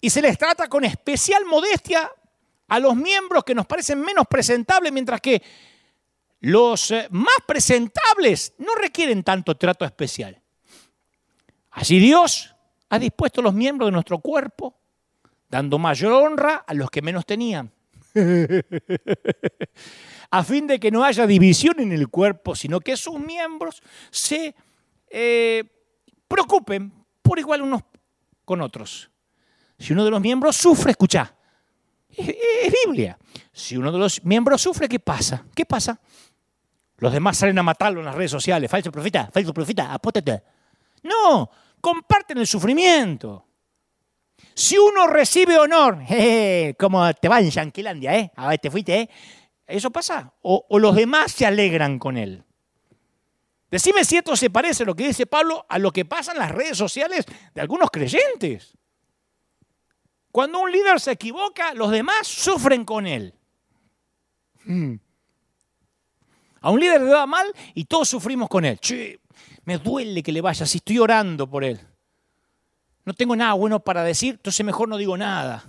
Y 0.00 0.10
se 0.10 0.20
les 0.20 0.36
trata 0.36 0.68
con 0.68 0.84
especial 0.84 1.44
modestia 1.46 2.10
a 2.68 2.78
los 2.78 2.96
miembros 2.96 3.44
que 3.44 3.54
nos 3.54 3.66
parecen 3.66 4.00
menos 4.00 4.26
presentables, 4.26 4.92
mientras 4.92 5.20
que 5.20 5.42
los 6.40 6.90
eh, 6.90 7.06
más 7.10 7.36
presentables 7.46 8.54
no 8.58 8.74
requieren 8.74 9.22
tanto 9.22 9.56
trato 9.56 9.84
especial. 9.84 10.40
Así 11.70 11.98
Dios 11.98 12.53
ha 12.88 12.98
dispuesto 12.98 13.42
los 13.42 13.54
miembros 13.54 13.88
de 13.88 13.92
nuestro 13.92 14.18
cuerpo, 14.18 14.74
dando 15.48 15.78
mayor 15.78 16.12
honra 16.12 16.64
a 16.66 16.74
los 16.74 16.90
que 16.90 17.02
menos 17.02 17.26
tenían. 17.26 17.70
a 20.30 20.44
fin 20.44 20.66
de 20.66 20.78
que 20.78 20.90
no 20.90 21.04
haya 21.04 21.26
división 21.26 21.80
en 21.80 21.92
el 21.92 22.08
cuerpo, 22.08 22.54
sino 22.54 22.80
que 22.80 22.96
sus 22.96 23.18
miembros 23.18 23.82
se 24.10 24.54
eh, 25.08 25.64
preocupen 26.28 26.92
por 27.22 27.38
igual 27.38 27.62
unos 27.62 27.82
con 28.44 28.60
otros. 28.60 29.10
Si 29.78 29.92
uno 29.92 30.04
de 30.04 30.10
los 30.10 30.20
miembros 30.20 30.56
sufre, 30.56 30.92
escucha, 30.92 31.34
es, 32.08 32.72
Biblia. 32.84 33.18
Si 33.52 33.76
uno 33.76 33.90
de 33.90 33.98
los 33.98 34.24
miembros 34.24 34.62
sufre, 34.62 34.88
¿qué 34.88 35.00
pasa? 35.00 35.44
¿Qué 35.54 35.64
pasa? 35.64 36.00
Los 36.98 37.12
demás 37.12 37.36
salen 37.36 37.58
a 37.58 37.62
matarlo 37.62 38.00
en 38.00 38.06
las 38.06 38.14
redes 38.14 38.30
sociales. 38.30 38.70
Falso 38.70 38.92
profeta, 38.92 39.28
falso 39.32 39.52
profeta, 39.52 39.92
apótate. 39.92 40.42
No, 41.02 41.50
comparten 41.84 42.38
el 42.38 42.46
sufrimiento. 42.46 43.46
Si 44.54 44.78
uno 44.78 45.06
recibe 45.06 45.58
honor, 45.58 45.98
como 46.78 47.12
te 47.12 47.28
va 47.28 47.40
en 47.40 47.50
Yanquilandia, 47.50 48.16
¿eh? 48.16 48.32
A 48.36 48.48
ver, 48.48 48.58
te 48.58 48.70
fuiste, 48.70 49.00
¿eh? 49.00 49.10
Eso 49.66 49.90
pasa. 49.90 50.32
O, 50.40 50.66
los 50.78 50.96
demás 50.96 51.32
se 51.32 51.44
alegran 51.44 51.98
con 51.98 52.16
él. 52.16 52.42
Decime 53.70 54.02
si 54.04 54.16
esto 54.16 54.34
se 54.34 54.48
parece, 54.48 54.86
lo 54.86 54.96
que 54.96 55.08
dice 55.08 55.26
Pablo, 55.26 55.66
a 55.68 55.78
lo 55.78 55.92
que 55.92 56.06
pasa 56.06 56.32
en 56.32 56.38
las 56.38 56.52
redes 56.52 56.78
sociales 56.78 57.26
de 57.54 57.60
algunos 57.60 57.90
creyentes. 57.90 58.78
Cuando 60.32 60.60
un 60.60 60.72
líder 60.72 61.00
se 61.00 61.12
equivoca, 61.12 61.74
los 61.74 61.90
demás 61.90 62.26
sufren 62.26 62.86
con 62.86 63.06
él. 63.06 63.34
Hmm. 64.64 64.94
A 66.62 66.70
un 66.70 66.80
líder 66.80 67.02
le 67.02 67.10
va 67.10 67.26
mal 67.26 67.52
y 67.74 67.84
todos 67.84 68.08
sufrimos 68.08 68.48
con 68.48 68.64
él. 68.64 68.78
Me 69.64 69.78
duele 69.78 70.22
que 70.22 70.32
le 70.32 70.40
vaya, 70.40 70.66
si 70.66 70.78
estoy 70.78 70.98
orando 70.98 71.48
por 71.48 71.64
él. 71.64 71.80
No 73.04 73.12
tengo 73.14 73.36
nada 73.36 73.52
bueno 73.54 73.80
para 73.80 74.02
decir, 74.02 74.34
entonces 74.34 74.64
mejor 74.64 74.88
no 74.88 74.96
digo 74.96 75.16
nada. 75.16 75.64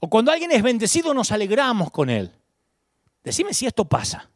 O 0.00 0.08
cuando 0.08 0.32
alguien 0.32 0.52
es 0.52 0.62
bendecido 0.62 1.14
nos 1.14 1.32
alegramos 1.32 1.90
con 1.90 2.10
él. 2.10 2.32
Decime 3.22 3.54
si 3.54 3.66
esto 3.66 3.86
pasa. 3.86 4.30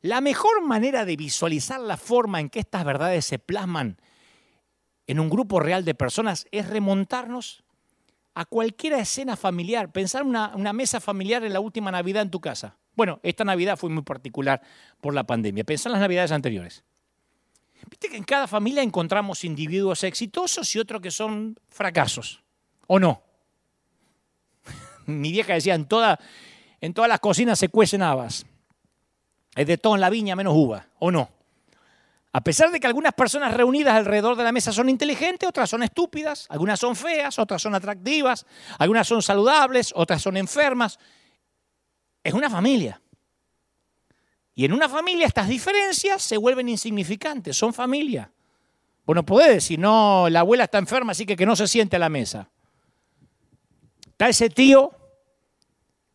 La 0.00 0.20
mejor 0.20 0.62
manera 0.62 1.04
de 1.04 1.16
visualizar 1.16 1.80
la 1.80 1.96
forma 1.96 2.40
en 2.40 2.48
que 2.48 2.60
estas 2.60 2.84
verdades 2.84 3.24
se 3.24 3.38
plasman 3.38 4.00
en 5.06 5.20
un 5.20 5.28
grupo 5.28 5.58
real 5.58 5.84
de 5.84 5.94
personas 5.94 6.46
es 6.52 6.68
remontarnos 6.68 7.64
a 8.34 8.44
cualquier 8.44 8.92
escena 8.92 9.36
familiar. 9.36 9.90
Pensar 9.90 10.22
una, 10.22 10.54
una 10.54 10.72
mesa 10.72 11.00
familiar 11.00 11.44
en 11.44 11.52
la 11.52 11.60
última 11.60 11.90
Navidad 11.90 12.22
en 12.22 12.30
tu 12.30 12.40
casa. 12.40 12.76
Bueno, 12.98 13.20
esta 13.22 13.44
Navidad 13.44 13.76
fue 13.76 13.90
muy 13.90 14.02
particular 14.02 14.60
por 15.00 15.14
la 15.14 15.22
pandemia. 15.22 15.62
Pensar 15.62 15.90
en 15.90 15.92
las 15.92 16.00
Navidades 16.00 16.32
anteriores. 16.32 16.82
Viste 17.88 18.08
que 18.08 18.16
en 18.16 18.24
cada 18.24 18.48
familia 18.48 18.82
encontramos 18.82 19.44
individuos 19.44 20.02
exitosos 20.02 20.74
y 20.74 20.80
otros 20.80 21.00
que 21.00 21.12
son 21.12 21.56
fracasos. 21.68 22.42
¿O 22.88 22.98
no? 22.98 23.22
Mi 25.06 25.30
vieja 25.30 25.54
decía, 25.54 25.76
en, 25.76 25.86
toda, 25.86 26.18
en 26.80 26.92
todas 26.92 27.08
las 27.08 27.20
cocinas 27.20 27.60
se 27.60 27.68
cuecen 27.68 28.02
habas. 28.02 28.44
Es 29.54 29.68
de 29.68 29.78
todo 29.78 29.94
en 29.94 30.00
la 30.00 30.10
viña 30.10 30.34
menos 30.34 30.54
uva. 30.56 30.88
¿O 30.98 31.12
no? 31.12 31.30
A 32.32 32.40
pesar 32.40 32.72
de 32.72 32.80
que 32.80 32.88
algunas 32.88 33.14
personas 33.14 33.54
reunidas 33.54 33.94
alrededor 33.94 34.36
de 34.36 34.42
la 34.42 34.50
mesa 34.50 34.72
son 34.72 34.88
inteligentes, 34.88 35.48
otras 35.48 35.70
son 35.70 35.84
estúpidas, 35.84 36.46
algunas 36.50 36.80
son 36.80 36.96
feas, 36.96 37.38
otras 37.38 37.62
son 37.62 37.76
atractivas, 37.76 38.44
algunas 38.76 39.06
son 39.06 39.22
saludables, 39.22 39.92
otras 39.94 40.20
son 40.20 40.36
enfermas. 40.36 40.98
Es 42.28 42.34
una 42.34 42.50
familia. 42.50 43.00
Y 44.54 44.66
en 44.66 44.74
una 44.74 44.86
familia 44.86 45.26
estas 45.26 45.48
diferencias 45.48 46.22
se 46.22 46.36
vuelven 46.36 46.68
insignificantes, 46.68 47.56
son 47.56 47.72
familia. 47.72 48.30
Bueno, 49.06 49.24
podés 49.24 49.48
decir, 49.48 49.78
no, 49.78 50.28
la 50.28 50.40
abuela 50.40 50.64
está 50.64 50.76
enferma, 50.76 51.12
así 51.12 51.24
que 51.24 51.36
que 51.36 51.46
no 51.46 51.56
se 51.56 51.66
siente 51.66 51.96
a 51.96 51.98
la 51.98 52.10
mesa. 52.10 52.50
Está 54.08 54.28
ese 54.28 54.50
tío 54.50 54.90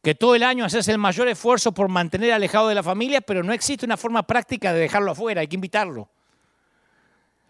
que 0.03 0.14
todo 0.14 0.36
el 0.36 0.43
año 0.43 0.66
hace 0.66 0.91
el 0.91 0.99
mayor 0.99 1.30
esfuerzo 1.30 1.72
por 1.72 1.89
mantener 1.89 2.32
alejado 2.32 2.68
de 2.68 2.76
la 2.76 2.84
familia, 2.84 3.22
pero 3.22 3.41
no 3.41 3.53
existe 3.53 3.88
una 3.88 3.97
forma 3.97 4.22
práctica 4.22 4.72
de 4.72 4.82
dejarlo 4.82 5.14
afuera, 5.14 5.41
hay 5.41 5.47
que 5.47 5.55
invitarlo. 5.55 6.11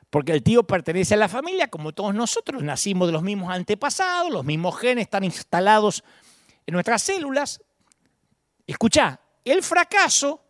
Porque 0.09 0.31
el 0.31 0.41
tío 0.41 0.63
pertenece 0.63 1.15
a 1.15 1.17
la 1.17 1.27
familia, 1.27 1.67
como 1.67 1.91
todos 1.91 2.15
nosotros, 2.15 2.63
nacimos 2.63 3.09
de 3.09 3.11
los 3.11 3.23
mismos 3.23 3.51
antepasados, 3.51 4.31
los 4.31 4.45
mismos 4.45 4.79
genes 4.79 5.03
están 5.03 5.25
instalados 5.25 6.01
en 6.65 6.73
nuestras 6.73 7.01
células. 7.01 7.59
Escucha, 8.65 9.19
el 9.43 9.61
fracaso 9.61 10.41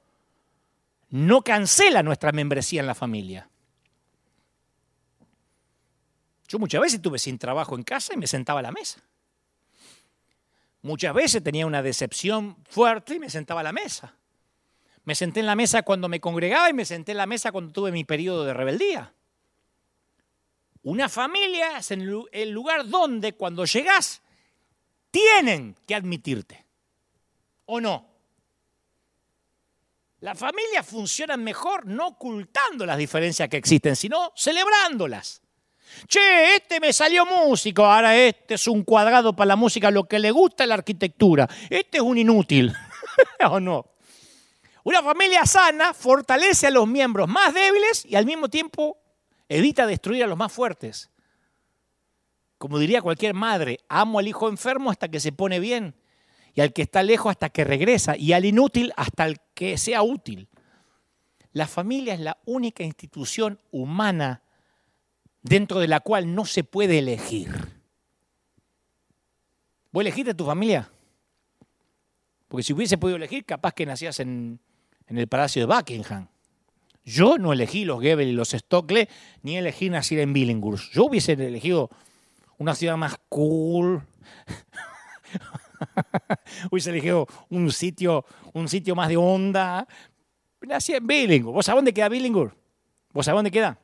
no 1.09 1.43
cancela 1.43 2.03
nuestra 2.03 2.31
membresía 2.31 2.81
en 2.81 2.87
la 2.87 2.95
familia. 2.95 3.49
Yo 6.47 6.59
muchas 6.59 6.81
veces 6.81 6.95
estuve 6.95 7.17
sin 7.17 7.39
trabajo 7.39 7.75
en 7.75 7.83
casa 7.83 8.13
y 8.13 8.17
me 8.17 8.27
sentaba 8.27 8.59
a 8.59 8.63
la 8.63 8.71
mesa. 8.71 9.01
Muchas 10.83 11.13
veces 11.13 11.43
tenía 11.43 11.65
una 11.65 11.81
decepción 11.81 12.57
fuerte 12.69 13.15
y 13.15 13.19
me 13.19 13.29
sentaba 13.29 13.61
a 13.61 13.63
la 13.63 13.71
mesa. 13.71 14.15
Me 15.05 15.15
senté 15.15 15.39
en 15.39 15.45
la 15.45 15.55
mesa 15.55 15.83
cuando 15.83 16.07
me 16.09 16.19
congregaba 16.19 16.69
y 16.69 16.73
me 16.73 16.85
senté 16.85 17.13
en 17.13 17.17
la 17.17 17.25
mesa 17.25 17.51
cuando 17.51 17.71
tuve 17.71 17.91
mi 17.91 18.03
periodo 18.03 18.45
de 18.45 18.53
rebeldía. 18.53 19.13
Una 20.83 21.09
familia 21.09 21.77
es 21.77 21.91
el 21.91 22.51
lugar 22.51 22.87
donde 22.87 23.33
cuando 23.33 23.65
llegas 23.65 24.21
tienen 25.09 25.75
que 25.87 25.95
admitirte. 25.95 26.62
¿O 27.65 27.79
no? 27.79 28.13
La 30.19 30.35
familia 30.35 30.83
funciona 30.83 31.35
mejor 31.35 31.85
no 31.85 32.07
ocultando 32.07 32.85
las 32.85 32.97
diferencias 32.97 33.49
que 33.49 33.57
existen, 33.57 33.95
sino 33.95 34.31
celebrándolas. 34.35 35.41
Che, 36.07 36.55
este 36.55 36.79
me 36.79 36.93
salió 36.93 37.25
músico, 37.25 37.85
ahora 37.85 38.15
este 38.15 38.53
es 38.55 38.67
un 38.67 38.83
cuadrado 38.83 39.35
para 39.35 39.49
la 39.49 39.55
música, 39.55 39.91
lo 39.91 40.05
que 40.05 40.19
le 40.19 40.31
gusta 40.31 40.63
es 40.63 40.69
la 40.69 40.75
arquitectura. 40.75 41.47
Este 41.69 41.97
es 41.97 42.03
un 42.03 42.17
inútil. 42.17 42.73
¿O 43.49 43.59
no? 43.59 43.85
Una 44.83 45.01
familia 45.01 45.45
sana 45.45 45.93
fortalece 45.93 46.67
a 46.67 46.71
los 46.71 46.87
miembros 46.87 47.27
más 47.27 47.53
débiles 47.53 48.05
y 48.05 48.15
al 48.15 48.25
mismo 48.25 48.49
tiempo 48.49 48.97
evita 49.47 49.85
destruir 49.85 50.23
a 50.23 50.27
los 50.27 50.37
más 50.37 50.51
fuertes. 50.51 51.09
Como 52.57 52.79
diría 52.79 53.01
cualquier 53.01 53.33
madre, 53.33 53.79
amo 53.87 54.19
al 54.19 54.27
hijo 54.27 54.49
enfermo 54.49 54.89
hasta 54.89 55.09
que 55.09 55.19
se 55.19 55.31
pone 55.31 55.59
bien, 55.59 55.95
y 56.53 56.61
al 56.61 56.73
que 56.73 56.83
está 56.83 57.03
lejos 57.03 57.31
hasta 57.31 57.49
que 57.49 57.63
regresa, 57.63 58.15
y 58.15 58.33
al 58.33 58.45
inútil 58.45 58.93
hasta 58.95 59.25
el 59.25 59.39
que 59.53 59.77
sea 59.77 60.03
útil. 60.03 60.47
La 61.51 61.67
familia 61.67 62.13
es 62.13 62.19
la 62.19 62.37
única 62.45 62.83
institución 62.83 63.59
humana 63.71 64.41
dentro 65.41 65.79
de 65.79 65.87
la 65.87 65.99
cual 65.99 66.33
no 66.33 66.45
se 66.45 66.63
puede 66.63 66.99
elegir. 66.99 67.49
¿Vos 69.91 70.01
elegiste 70.01 70.33
tu 70.33 70.45
familia? 70.45 70.89
Porque 72.47 72.63
si 72.63 72.73
hubiese 72.73 72.97
podido 72.97 73.17
elegir, 73.17 73.45
capaz 73.45 73.73
que 73.73 73.85
nacías 73.85 74.19
en, 74.19 74.59
el 75.07 75.27
Palacio 75.27 75.61
de 75.65 75.73
Buckingham. 75.73 76.27
Yo 77.05 77.37
no 77.37 77.53
elegí 77.53 77.83
los 77.85 77.97
Goebbels 77.97 78.29
y 78.29 78.33
los 78.33 78.49
Stockley, 78.49 79.07
ni 79.43 79.57
elegí 79.57 79.89
nacer 79.89 80.19
en 80.19 80.33
Billinghurst. 80.33 80.93
Yo 80.93 81.05
hubiese 81.05 81.33
elegido 81.33 81.89
una 82.57 82.73
ciudad 82.73 82.95
más 82.97 83.17
cool. 83.29 84.03
hubiese 86.71 86.89
elegido 86.89 87.27
un 87.49 87.71
sitio, 87.71 88.25
un 88.53 88.67
sitio 88.67 88.95
más 88.95 89.09
de 89.09 89.17
onda. 89.17 89.87
Nací 90.61 90.93
en 90.93 91.05
Billinghurst. 91.05 91.53
¿Vos 91.53 91.65
sabés 91.65 91.77
dónde 91.77 91.93
queda 91.93 92.09
Billinghurst? 92.09 92.55
¿Vos 93.11 93.25
sabés 93.25 93.37
dónde 93.37 93.51
queda? 93.51 93.77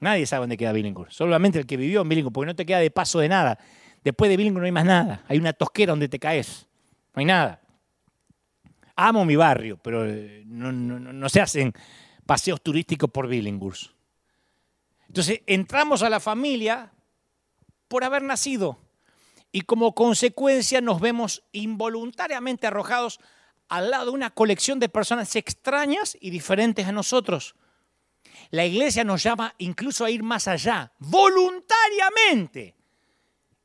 Nadie 0.00 0.26
sabe 0.26 0.42
dónde 0.42 0.56
queda 0.56 0.72
Billinghurst. 0.72 1.12
Solamente 1.12 1.58
el 1.58 1.66
que 1.66 1.76
vivió 1.76 2.02
en 2.02 2.08
Billinghurst, 2.08 2.34
porque 2.34 2.46
no 2.46 2.56
te 2.56 2.66
queda 2.66 2.78
de 2.78 2.90
paso 2.90 3.18
de 3.18 3.28
nada. 3.28 3.58
Después 4.04 4.28
de 4.28 4.36
Billinghurst 4.36 4.60
no 4.60 4.66
hay 4.66 4.72
más 4.72 4.84
nada. 4.84 5.24
Hay 5.28 5.38
una 5.38 5.52
tosquera 5.52 5.92
donde 5.92 6.08
te 6.08 6.18
caes. 6.18 6.66
No 7.14 7.20
hay 7.20 7.26
nada. 7.26 7.60
Amo 8.94 9.24
mi 9.24 9.36
barrio, 9.36 9.78
pero 9.78 10.06
eh, 10.06 10.42
no, 10.46 11.28
se 11.28 11.40
hacen 11.40 11.72
paseos 12.24 12.62
turísticos 12.62 13.10
por 13.10 13.28
Billinghurst. 13.28 13.90
Entonces 15.08 15.40
entramos 15.46 16.02
a 16.02 16.10
la 16.10 16.20
familia 16.20 16.92
por 17.88 18.04
haber 18.04 18.22
nacido 18.22 18.78
y 19.56 19.62
como 19.62 19.94
consecuencia 19.94 20.82
nos 20.82 21.00
vemos 21.00 21.42
involuntariamente 21.52 22.66
arrojados 22.66 23.20
al 23.70 23.90
lado 23.90 24.06
de 24.06 24.10
una 24.10 24.28
colección 24.28 24.78
de 24.78 24.90
personas 24.90 25.34
extrañas 25.34 26.18
y 26.20 26.28
diferentes 26.28 26.86
a 26.86 26.92
nosotros 26.92 27.54
la 28.50 28.64
iglesia 28.64 29.04
nos 29.04 29.22
llama 29.22 29.54
incluso 29.58 30.04
a 30.04 30.10
ir 30.10 30.22
más 30.22 30.46
allá, 30.48 30.92
voluntariamente. 30.98 32.74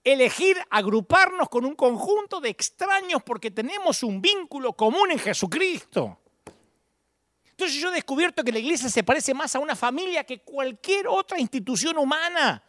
Elegir 0.04 0.58
agruparnos 0.70 1.50
con 1.50 1.66
un 1.66 1.76
conjunto 1.76 2.42
de 2.42 2.50
extraños 2.50 3.22
porque 3.24 3.52
tenemos 3.52 4.02
un 4.02 4.22
vínculo 4.22 4.74
común 4.74 5.12
en 5.12 5.20
Jesucristo. 5.20 6.20
Entonces 7.52 7.80
yo 7.80 7.90
he 7.90 7.96
descubierto 7.96 8.44
que 8.44 8.52
la 8.52 8.60
iglesia 8.60 8.90
se 8.90 9.04
parece 9.04 9.34
más 9.34 9.56
a 9.56 9.60
una 9.60 9.76
familia 9.76 10.24
que 10.24 10.42
cualquier 10.42 11.08
otra 11.08 11.40
institución 11.40 11.98
humana. 12.00 12.64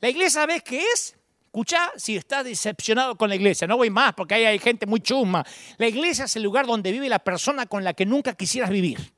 La 0.00 0.08
iglesia, 0.08 0.40
¿sabes 0.40 0.64
qué 0.64 0.82
es? 0.92 1.16
Escucha 1.52 1.92
si 1.96 2.16
estás 2.16 2.46
decepcionado 2.46 3.14
con 3.14 3.28
la 3.28 3.34
iglesia. 3.34 3.66
No 3.66 3.76
voy 3.76 3.90
más 3.90 4.14
porque 4.14 4.32
ahí 4.32 4.46
hay 4.46 4.58
gente 4.58 4.86
muy 4.86 5.00
chusma. 5.00 5.44
La 5.76 5.86
iglesia 5.86 6.24
es 6.24 6.34
el 6.36 6.42
lugar 6.42 6.66
donde 6.66 6.90
vive 6.90 7.10
la 7.10 7.18
persona 7.18 7.66
con 7.66 7.84
la 7.84 7.92
que 7.92 8.06
nunca 8.06 8.32
quisieras 8.32 8.70
vivir. 8.70 9.12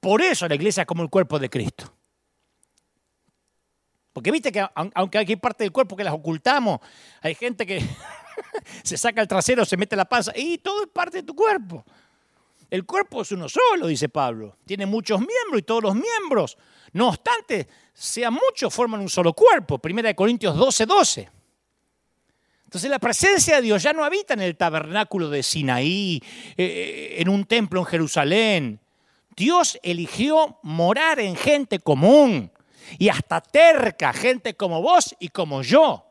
Por 0.00 0.22
eso 0.22 0.48
la 0.48 0.54
iglesia 0.54 0.80
es 0.80 0.86
como 0.86 1.02
el 1.02 1.10
cuerpo 1.10 1.38
de 1.38 1.50
Cristo. 1.50 1.92
Porque 4.14 4.30
viste 4.30 4.50
que 4.50 4.66
aunque 4.94 5.18
hay 5.18 5.36
parte 5.36 5.64
del 5.64 5.70
cuerpo 5.70 5.96
que 5.96 6.02
las 6.02 6.14
ocultamos, 6.14 6.80
hay 7.20 7.34
gente 7.34 7.66
que 7.66 7.86
se 8.82 8.96
saca 8.96 9.20
el 9.20 9.28
trasero, 9.28 9.66
se 9.66 9.76
mete 9.76 9.96
la 9.96 10.06
panza, 10.06 10.32
y 10.34 10.56
todo 10.56 10.84
es 10.84 10.88
parte 10.88 11.18
de 11.18 11.24
tu 11.24 11.34
cuerpo. 11.34 11.84
El 12.70 12.86
cuerpo 12.86 13.20
es 13.20 13.30
uno 13.32 13.50
solo, 13.50 13.86
dice 13.86 14.08
Pablo. 14.08 14.56
Tiene 14.64 14.86
muchos 14.86 15.18
miembros 15.18 15.58
y 15.58 15.62
todos 15.62 15.82
los 15.82 15.94
miembros, 15.94 16.56
no 16.92 17.08
obstante, 17.08 17.68
sean 17.94 18.34
muchos, 18.34 18.72
forman 18.72 19.00
un 19.00 19.08
solo 19.08 19.32
cuerpo. 19.32 19.78
Primera 19.78 20.08
de 20.08 20.14
Corintios 20.14 20.56
12, 20.56 20.86
12. 20.86 21.30
Entonces 22.64 22.90
la 22.90 22.98
presencia 22.98 23.56
de 23.56 23.62
Dios 23.62 23.82
ya 23.82 23.92
no 23.92 24.04
habita 24.04 24.34
en 24.34 24.42
el 24.42 24.56
tabernáculo 24.56 25.28
de 25.28 25.42
Sinaí, 25.42 26.22
eh, 26.56 27.16
en 27.18 27.28
un 27.28 27.44
templo 27.44 27.80
en 27.80 27.86
Jerusalén. 27.86 28.80
Dios 29.36 29.78
eligió 29.82 30.58
morar 30.62 31.18
en 31.18 31.34
gente 31.34 31.80
común 31.80 32.52
y 32.98 33.08
hasta 33.08 33.40
terca, 33.40 34.12
gente 34.12 34.54
como 34.54 34.82
vos 34.82 35.16
y 35.18 35.30
como 35.30 35.62
yo. 35.62 36.06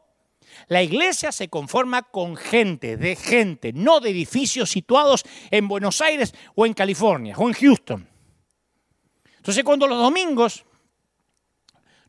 La 0.68 0.84
iglesia 0.84 1.32
se 1.32 1.48
conforma 1.48 2.04
con 2.04 2.36
gente, 2.36 2.98
de 2.98 3.16
gente, 3.16 3.72
no 3.74 4.00
de 4.00 4.10
edificios 4.10 4.70
situados 4.70 5.24
en 5.52 5.68
Buenos 5.68 6.02
Aires 6.02 6.34
o 6.56 6.66
en 6.66 6.74
California 6.74 7.36
o 7.38 7.48
en 7.48 7.54
Houston. 7.54 8.08
Entonces 9.38 9.64
cuando 9.64 9.88
los 9.88 9.98
domingos 9.98 10.66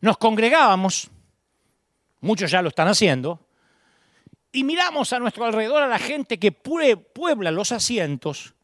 nos 0.01 0.19
congregábamos, 0.19 1.11
muchos 2.21 2.51
ya 2.51 2.63
lo 2.63 2.69
están 2.69 2.89
haciendo, 2.89 3.47
y 4.53 4.65
miramos 4.65 5.13
a 5.13 5.19
nuestro 5.19 5.45
alrededor 5.45 5.83
a 5.83 5.89
la 5.89 5.99
gente 5.99 6.39
que 6.39 6.53
puebla 6.53 7.51
los 7.51 7.73
asientos, 7.73 8.55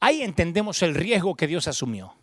ahí 0.00 0.22
entendemos 0.22 0.82
el 0.82 0.94
riesgo 0.94 1.36
que 1.36 1.46
Dios 1.46 1.68
asumió. 1.68 2.16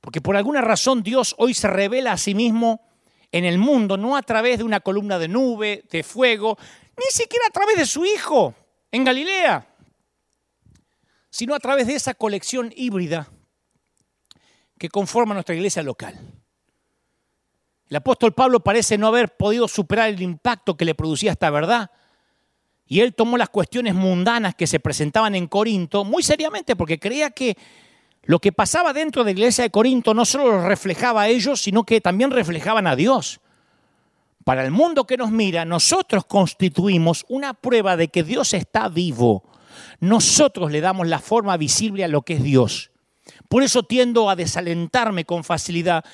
Porque 0.00 0.20
por 0.20 0.36
alguna 0.36 0.60
razón 0.60 1.02
Dios 1.02 1.34
hoy 1.38 1.54
se 1.54 1.68
revela 1.68 2.12
a 2.12 2.18
sí 2.18 2.34
mismo 2.34 2.82
en 3.32 3.44
el 3.44 3.58
mundo, 3.58 3.96
no 3.96 4.16
a 4.16 4.22
través 4.22 4.58
de 4.58 4.64
una 4.64 4.80
columna 4.80 5.18
de 5.18 5.28
nube, 5.28 5.84
de 5.90 6.02
fuego, 6.02 6.58
ni 6.96 7.06
siquiera 7.10 7.46
a 7.46 7.50
través 7.52 7.76
de 7.76 7.86
su 7.86 8.04
Hijo 8.04 8.54
en 8.90 9.04
Galilea, 9.04 9.66
sino 11.30 11.54
a 11.54 11.58
través 11.58 11.86
de 11.86 11.94
esa 11.94 12.14
colección 12.14 12.72
híbrida 12.74 13.28
que 14.78 14.88
conforma 14.88 15.34
nuestra 15.34 15.54
iglesia 15.54 15.82
local. 15.82 16.37
El 17.88 17.96
apóstol 17.96 18.34
Pablo 18.34 18.60
parece 18.60 18.98
no 18.98 19.06
haber 19.06 19.36
podido 19.36 19.66
superar 19.66 20.10
el 20.10 20.20
impacto 20.20 20.76
que 20.76 20.84
le 20.84 20.94
producía 20.94 21.32
esta 21.32 21.50
verdad. 21.50 21.90
Y 22.86 23.00
él 23.00 23.14
tomó 23.14 23.36
las 23.36 23.48
cuestiones 23.50 23.94
mundanas 23.94 24.54
que 24.54 24.66
se 24.66 24.80
presentaban 24.80 25.34
en 25.34 25.46
Corinto 25.46 26.04
muy 26.04 26.22
seriamente 26.22 26.76
porque 26.76 26.98
creía 26.98 27.30
que 27.30 27.56
lo 28.22 28.40
que 28.40 28.52
pasaba 28.52 28.92
dentro 28.92 29.22
de 29.24 29.32
la 29.32 29.38
iglesia 29.38 29.64
de 29.64 29.70
Corinto 29.70 30.12
no 30.12 30.24
solo 30.24 30.52
los 30.52 30.64
reflejaba 30.64 31.22
a 31.22 31.28
ellos, 31.28 31.60
sino 31.60 31.84
que 31.84 32.00
también 32.00 32.30
reflejaban 32.30 32.86
a 32.86 32.96
Dios. 32.96 33.40
Para 34.44 34.64
el 34.64 34.70
mundo 34.70 35.06
que 35.06 35.16
nos 35.16 35.30
mira, 35.30 35.64
nosotros 35.64 36.24
constituimos 36.24 37.24
una 37.28 37.54
prueba 37.54 37.96
de 37.96 38.08
que 38.08 38.22
Dios 38.22 38.54
está 38.54 38.88
vivo. 38.88 39.44
Nosotros 40.00 40.72
le 40.72 40.80
damos 40.80 41.06
la 41.06 41.18
forma 41.18 41.56
visible 41.56 42.04
a 42.04 42.08
lo 42.08 42.22
que 42.22 42.34
es 42.34 42.42
Dios. 42.42 42.90
Por 43.48 43.62
eso 43.62 43.82
tiendo 43.82 44.30
a 44.30 44.36
desalentarme 44.36 45.24
con 45.24 45.44
facilidad 45.44 46.04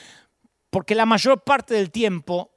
porque 0.75 0.97
la 0.97 1.07
mayor 1.07 1.45
parte 1.45 1.75
del 1.75 1.93
tiempo 1.93 2.51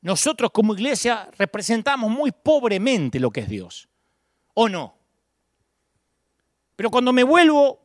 nosotros 0.00 0.50
como 0.50 0.72
iglesia 0.72 1.28
representamos 1.36 2.10
muy 2.10 2.32
pobremente 2.32 3.20
lo 3.20 3.30
que 3.30 3.40
es 3.40 3.50
Dios. 3.50 3.86
¿O 4.54 4.66
no? 4.66 4.96
Pero 6.74 6.90
cuando 6.90 7.12
me 7.12 7.22
vuelvo 7.22 7.78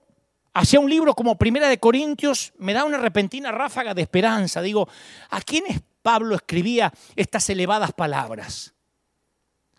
hacia 0.54 0.80
un 0.80 0.90
libro 0.90 1.14
como 1.14 1.38
Primera 1.38 1.68
de 1.68 1.78
Corintios, 1.78 2.54
me 2.58 2.72
da 2.72 2.86
una 2.86 3.00
repentina 3.00 3.52
ráfaga 3.52 3.94
de 3.94 4.04
esperanza. 4.04 4.62
Digo, 4.62 4.88
¿a 5.30 5.42
quiénes 5.42 5.82
Pablo 6.02 6.36
escribía 6.36 6.94
estas 7.18 7.50
elevadas 7.50 7.92
palabras? 7.92 8.74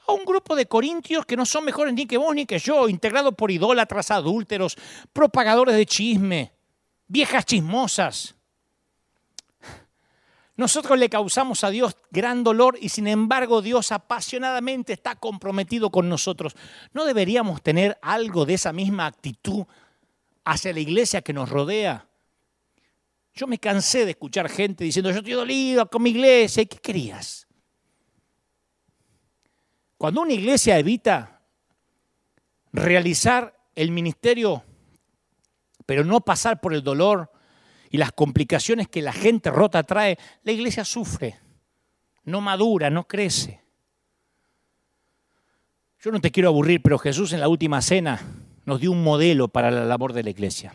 A 0.06 0.12
un 0.12 0.26
grupo 0.26 0.54
de 0.56 0.66
corintios 0.66 1.24
que 1.24 1.38
no 1.38 1.46
son 1.46 1.64
mejores 1.64 1.94
ni 1.94 2.04
que 2.04 2.18
vos 2.18 2.34
ni 2.34 2.44
que 2.44 2.58
yo, 2.58 2.90
integrados 2.90 3.34
por 3.34 3.50
idólatras, 3.50 4.10
adúlteros, 4.10 4.76
propagadores 5.14 5.74
de 5.74 5.86
chisme, 5.86 6.52
viejas 7.08 7.46
chismosas, 7.46 8.35
nosotros 10.56 10.98
le 10.98 11.10
causamos 11.10 11.64
a 11.64 11.70
Dios 11.70 11.96
gran 12.10 12.42
dolor 12.42 12.78
y 12.80 12.88
sin 12.88 13.06
embargo 13.06 13.60
Dios 13.60 13.92
apasionadamente 13.92 14.94
está 14.94 15.14
comprometido 15.16 15.90
con 15.90 16.08
nosotros. 16.08 16.56
¿No 16.94 17.04
deberíamos 17.04 17.62
tener 17.62 17.98
algo 18.00 18.46
de 18.46 18.54
esa 18.54 18.72
misma 18.72 19.06
actitud 19.06 19.66
hacia 20.44 20.72
la 20.72 20.80
iglesia 20.80 21.20
que 21.20 21.34
nos 21.34 21.50
rodea? 21.50 22.08
Yo 23.34 23.46
me 23.46 23.58
cansé 23.58 24.06
de 24.06 24.12
escuchar 24.12 24.48
gente 24.48 24.82
diciendo, 24.82 25.10
yo 25.10 25.18
estoy 25.18 25.34
dolido 25.34 25.90
con 25.90 26.02
mi 26.02 26.10
iglesia. 26.10 26.62
¿Y 26.62 26.66
qué 26.66 26.78
querías? 26.78 27.46
Cuando 29.98 30.22
una 30.22 30.32
iglesia 30.32 30.78
evita 30.78 31.42
realizar 32.72 33.54
el 33.74 33.90
ministerio, 33.90 34.64
pero 35.84 36.02
no 36.02 36.22
pasar 36.22 36.62
por 36.62 36.72
el 36.72 36.82
dolor, 36.82 37.30
y 37.96 37.98
las 37.98 38.12
complicaciones 38.12 38.88
que 38.88 39.00
la 39.00 39.14
gente 39.14 39.50
rota 39.50 39.82
trae, 39.82 40.18
la 40.42 40.52
iglesia 40.52 40.84
sufre, 40.84 41.40
no 42.24 42.42
madura, 42.42 42.90
no 42.90 43.08
crece. 43.08 43.62
Yo 46.02 46.12
no 46.12 46.20
te 46.20 46.30
quiero 46.30 46.50
aburrir, 46.50 46.82
pero 46.82 46.98
Jesús 46.98 47.32
en 47.32 47.40
la 47.40 47.48
última 47.48 47.80
cena 47.80 48.20
nos 48.66 48.82
dio 48.82 48.92
un 48.92 49.02
modelo 49.02 49.48
para 49.48 49.70
la 49.70 49.86
labor 49.86 50.12
de 50.12 50.24
la 50.24 50.28
iglesia. 50.28 50.74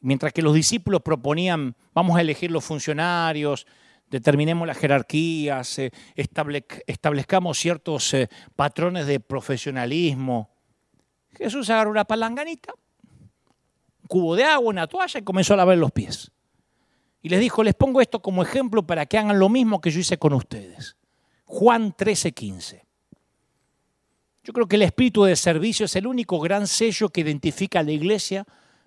Mientras 0.00 0.32
que 0.32 0.40
los 0.40 0.54
discípulos 0.54 1.02
proponían, 1.02 1.76
vamos 1.92 2.16
a 2.16 2.22
elegir 2.22 2.50
los 2.50 2.64
funcionarios, 2.64 3.66
determinemos 4.08 4.66
las 4.66 4.78
jerarquías, 4.78 5.80
eh, 5.80 5.90
establezcamos 6.16 7.58
ciertos 7.58 8.14
eh, 8.14 8.30
patrones 8.56 9.06
de 9.06 9.20
profesionalismo. 9.20 10.48
Jesús 11.36 11.68
agarró 11.68 11.90
una 11.90 12.06
palanganita, 12.06 12.72
cubo 14.10 14.34
de 14.34 14.42
agua, 14.42 14.70
una 14.70 14.88
toalla 14.88 15.20
y 15.20 15.22
comenzó 15.22 15.54
a 15.54 15.58
lavar 15.58 15.78
los 15.78 15.92
pies. 15.92 16.32
Y 17.22 17.28
les 17.28 17.38
dijo, 17.38 17.62
les 17.62 17.74
pongo 17.74 18.00
esto 18.00 18.20
como 18.20 18.42
ejemplo 18.42 18.84
para 18.84 19.06
que 19.06 19.16
hagan 19.16 19.38
lo 19.38 19.48
mismo 19.48 19.80
que 19.80 19.90
yo 19.90 20.00
hice 20.00 20.18
con 20.18 20.32
ustedes. 20.32 20.96
Juan 21.44 21.94
13, 21.96 22.32
15. 22.32 22.86
Yo 24.42 24.52
creo 24.52 24.66
que 24.66 24.74
el 24.76 24.82
espíritu 24.82 25.22
de 25.22 25.36
servicio 25.36 25.86
es 25.86 25.94
el 25.94 26.08
único 26.08 26.40
gran 26.40 26.66
sello 26.66 27.10
que 27.10 27.20
identifica 27.20 27.80
a 27.80 27.82
la 27.84 27.92
iglesia 27.92 28.46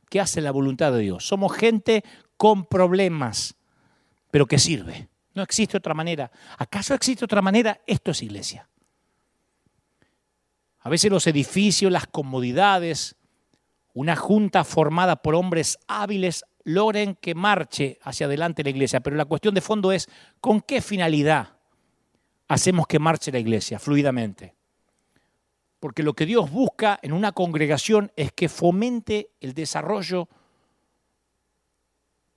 que 0.10 0.20
hace 0.20 0.42
la 0.42 0.52
voluntad 0.52 0.92
de 0.92 1.00
Dios. 1.00 1.26
Somos 1.26 1.56
gente 1.56 2.04
con 2.36 2.66
problemas, 2.66 3.56
pero 4.30 4.46
que 4.46 4.60
sirve. 4.60 5.08
No 5.36 5.42
existe 5.42 5.78
otra 5.78 5.94
manera. 5.94 6.32
¿Acaso 6.58 6.94
existe 6.94 7.24
otra 7.24 7.42
manera? 7.42 7.80
Esto 7.88 8.12
es 8.12 8.22
iglesia. 8.22 8.68
A 10.80 10.90
veces 10.90 11.10
los 11.10 11.28
edificios, 11.28 11.92
las 11.92 12.08
comodidades, 12.08 13.16
una 13.94 14.16
junta 14.16 14.64
formada 14.64 15.18
por 15.18 15.36
hombres 15.36 15.78
hábiles 15.88 16.46
logren 16.64 17.16
que 17.16 17.36
marche 17.36 18.00
hacia 18.02 18.26
adelante 18.26 18.64
la 18.64 18.72
iglesia. 18.72 19.02
Pero 19.02 19.16
la 19.16 19.26
cuestión 19.26 19.54
de 19.54 19.62
fondo 19.62 19.92
es, 19.92 20.10
¿con 20.40 20.62
qué 20.62 20.82
finalidad 20.82 21.58
hacemos 22.48 22.88
que 22.88 23.00
marche 23.00 23.32
la 23.32 23.40
iglesia 23.40 23.80
fluidamente? 23.80 24.56
Porque 25.80 26.04
lo 26.04 26.14
que 26.14 26.26
Dios 26.26 26.50
busca 26.50 26.98
en 27.02 27.14
una 27.14 27.34
congregación 27.34 28.12
es 28.16 28.32
que 28.32 28.50
fomente 28.50 29.32
el 29.42 29.54
desarrollo 29.54 30.30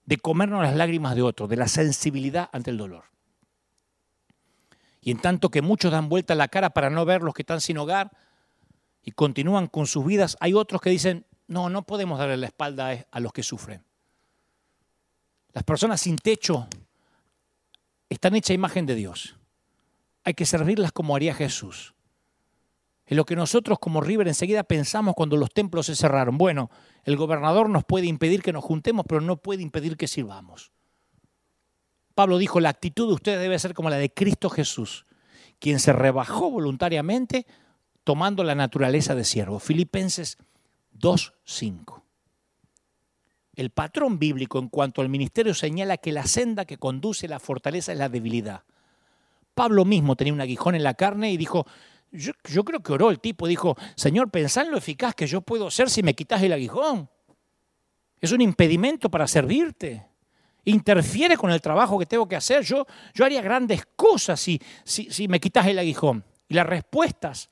de 0.05 0.17
comernos 0.19 0.63
las 0.63 0.77
lágrimas 0.77 1.15
de 1.15 1.23
otros, 1.23 1.49
de 1.49 1.57
la 1.57 1.69
sensibilidad 1.69 2.49
ante 2.53 2.71
el 2.71 2.77
dolor. 2.77 3.05
Y 5.01 5.13
en 5.13 5.19
tanto 5.19 5.51
que 5.51 5.63
muchos 5.63 5.93
dan 5.93 6.09
vuelta 6.09 6.35
la 6.35 6.49
cara 6.49 6.71
para 6.71 6.91
no 6.91 7.05
ver 7.05 7.23
los 7.23 7.35
que 7.35 7.43
están 7.43 7.61
sin 7.61 7.79
hogar 7.79 8.11
y 9.03 9.13
continúan 9.13 9.69
con 9.69 9.87
sus 9.87 10.05
vidas, 10.05 10.37
hay 10.41 10.53
otros 10.53 10.81
que 10.81 10.91
dicen, 10.91 11.25
no, 11.49 11.69
no 11.69 11.83
podemos 11.83 12.19
darle 12.19 12.37
la 12.37 12.47
espalda 12.47 13.07
a 13.11 13.21
los 13.21 13.33
que 13.33 13.43
sufren. 13.43 13.85
Las 15.53 15.65
personas 15.65 16.01
sin 16.01 16.17
techo 16.17 16.69
están 18.09 18.35
hechas 18.35 18.55
imagen 18.55 18.87
de 18.87 18.95
Dios. 18.95 19.37
Hay 20.25 20.35
que 20.35 20.45
servirlas 20.45 20.93
como 20.93 21.17
haría 21.17 21.35
Jesús. 21.35 21.95
Es 23.07 23.17
lo 23.17 23.25
que 23.25 23.37
nosotros 23.37 23.79
como 23.79 24.01
River 24.01 24.27
enseguida 24.27 24.65
pensamos 24.65 25.15
cuando 25.15 25.37
los 25.37 25.53
templos 25.53 25.87
se 25.87 25.95
cerraron. 25.95 26.37
Bueno, 26.37 26.71
el 27.05 27.17
gobernador 27.17 27.71
nos 27.71 27.85
puede 27.85 28.07
impedir 28.07 28.43
que 28.43 28.53
nos 28.53 28.65
juntemos, 28.65 29.07
pero 29.09 29.21
no 29.21 29.37
puede 29.37 29.63
impedir 29.63 29.97
que 29.97 30.09
sirvamos. 30.09 30.73
Pablo 32.17 32.39
dijo, 32.39 32.59
la 32.59 32.71
actitud 32.71 33.07
de 33.09 33.15
ustedes 33.15 33.41
debe 33.41 33.59
ser 33.59 33.75
como 33.75 33.91
la 33.91 33.97
de 33.97 34.13
Cristo 34.13 34.51
Jesús, 34.51 35.07
quien 35.61 35.79
se 35.79 35.93
rebajó 35.93 36.51
voluntariamente 36.51 37.47
tomando 38.03 38.43
la 38.43 38.55
naturaleza 38.55 39.15
de 39.15 39.25
siervo. 39.25 39.61
Filipenses 39.61 40.39
2.5. 40.99 42.03
El 43.55 43.71
patrón 43.71 44.19
bíblico 44.19 44.59
en 44.59 44.69
cuanto 44.69 45.01
al 45.01 45.09
ministerio 45.09 45.55
señala 45.55 45.97
que 45.97 46.13
la 46.13 46.27
senda 46.27 46.67
que 46.67 46.77
conduce 46.77 47.27
la 47.27 47.41
fortaleza 47.41 47.93
es 47.93 47.99
la 47.99 48.11
debilidad. 48.11 48.65
Pablo 49.55 49.87
mismo 49.87 50.15
tenía 50.15 50.35
un 50.35 50.41
aguijón 50.43 50.75
en 50.75 50.83
la 50.83 50.93
carne 50.93 51.33
y 51.33 51.39
dijo, 51.39 51.67
yo, 52.13 52.33
yo 52.45 52.65
creo 52.65 52.83
que 52.83 52.93
oró 52.93 53.11
el 53.11 53.19
tipo, 53.19 53.47
dijo, 53.47 53.75
Señor, 53.95 54.31
pensá 54.31 54.63
en 54.63 54.71
lo 54.71 54.77
eficaz 54.77 55.15
que 55.15 55.27
yo 55.27 55.41
puedo 55.41 55.71
ser 55.71 55.89
si 55.89 56.03
me 56.03 56.15
quitas 56.15 56.43
el 56.43 56.53
aguijón. 56.53 57.09
Es 58.21 58.33
un 58.33 58.43
impedimento 58.43 59.11
para 59.11 59.27
servirte. 59.27 60.07
interfiere 60.65 61.37
con 61.37 61.51
el 61.51 61.63
trabajo 61.63 61.99
que 61.99 62.07
tengo 62.07 62.29
que 62.29 62.37
hacer. 62.37 62.63
Yo, 62.63 62.87
yo 63.15 63.25
haría 63.25 63.41
grandes 63.41 63.87
cosas 63.97 64.39
si, 64.39 64.61
si, 64.85 65.11
si 65.11 65.29
me 65.29 65.41
quitas 65.41 65.67
el 65.67 65.79
aguijón. 65.79 66.25
Y 66.49 66.55
las 66.55 66.67
respuestas 66.67 67.49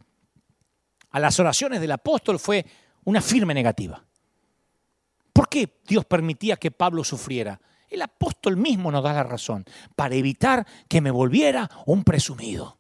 a 1.10 1.20
las 1.20 1.38
oraciones 1.38 1.80
del 1.80 1.92
apóstol 1.92 2.38
fue 2.38 2.66
una 3.05 3.20
firme 3.20 3.55
negativa. 3.55 4.05
¿Por 5.32 5.48
qué 5.48 5.81
Dios 5.86 6.05
permitía 6.05 6.56
que 6.56 6.70
Pablo 6.70 7.05
sufriera? 7.05 7.60
El 7.89 8.02
apóstol 8.02 8.56
mismo 8.56 8.90
nos 8.90 9.02
da 9.02 9.12
la 9.12 9.22
razón, 9.22 9.64
para 9.94 10.14
evitar 10.14 10.66
que 10.89 11.01
me 11.01 11.10
volviera 11.10 11.70
un 11.86 12.02
presumido, 12.02 12.78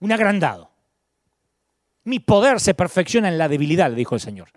un 0.00 0.12
agrandado. 0.12 0.70
Mi 2.04 2.18
poder 2.18 2.60
se 2.60 2.74
perfecciona 2.74 3.28
en 3.28 3.38
la 3.38 3.48
debilidad, 3.48 3.90
dijo 3.90 4.14
el 4.14 4.20
Señor. 4.20 4.48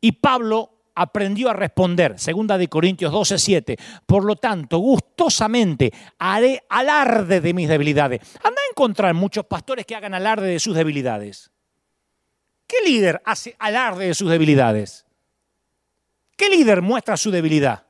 Y 0.00 0.12
Pablo 0.12 0.78
aprendió 0.94 1.50
a 1.50 1.52
responder, 1.52 2.18
segunda 2.18 2.58
de 2.58 2.68
Corintios 2.68 3.12
12, 3.12 3.38
7. 3.38 3.76
Por 4.06 4.24
lo 4.24 4.36
tanto, 4.36 4.78
gustosamente 4.78 5.92
haré 6.18 6.64
alarde 6.68 7.40
de 7.40 7.54
mis 7.54 7.68
debilidades. 7.68 8.20
Anda 8.42 8.60
a 8.60 8.70
encontrar 8.70 9.14
muchos 9.14 9.46
pastores 9.46 9.86
que 9.86 9.94
hagan 9.94 10.14
alarde 10.14 10.48
de 10.48 10.60
sus 10.60 10.74
debilidades. 10.74 11.50
¿Qué 12.68 12.76
líder 12.84 13.22
hace 13.24 13.56
alarde 13.58 14.06
de 14.06 14.14
sus 14.14 14.30
debilidades? 14.30 15.06
¿Qué 16.36 16.50
líder 16.50 16.82
muestra 16.82 17.16
su 17.16 17.30
debilidad? 17.30 17.86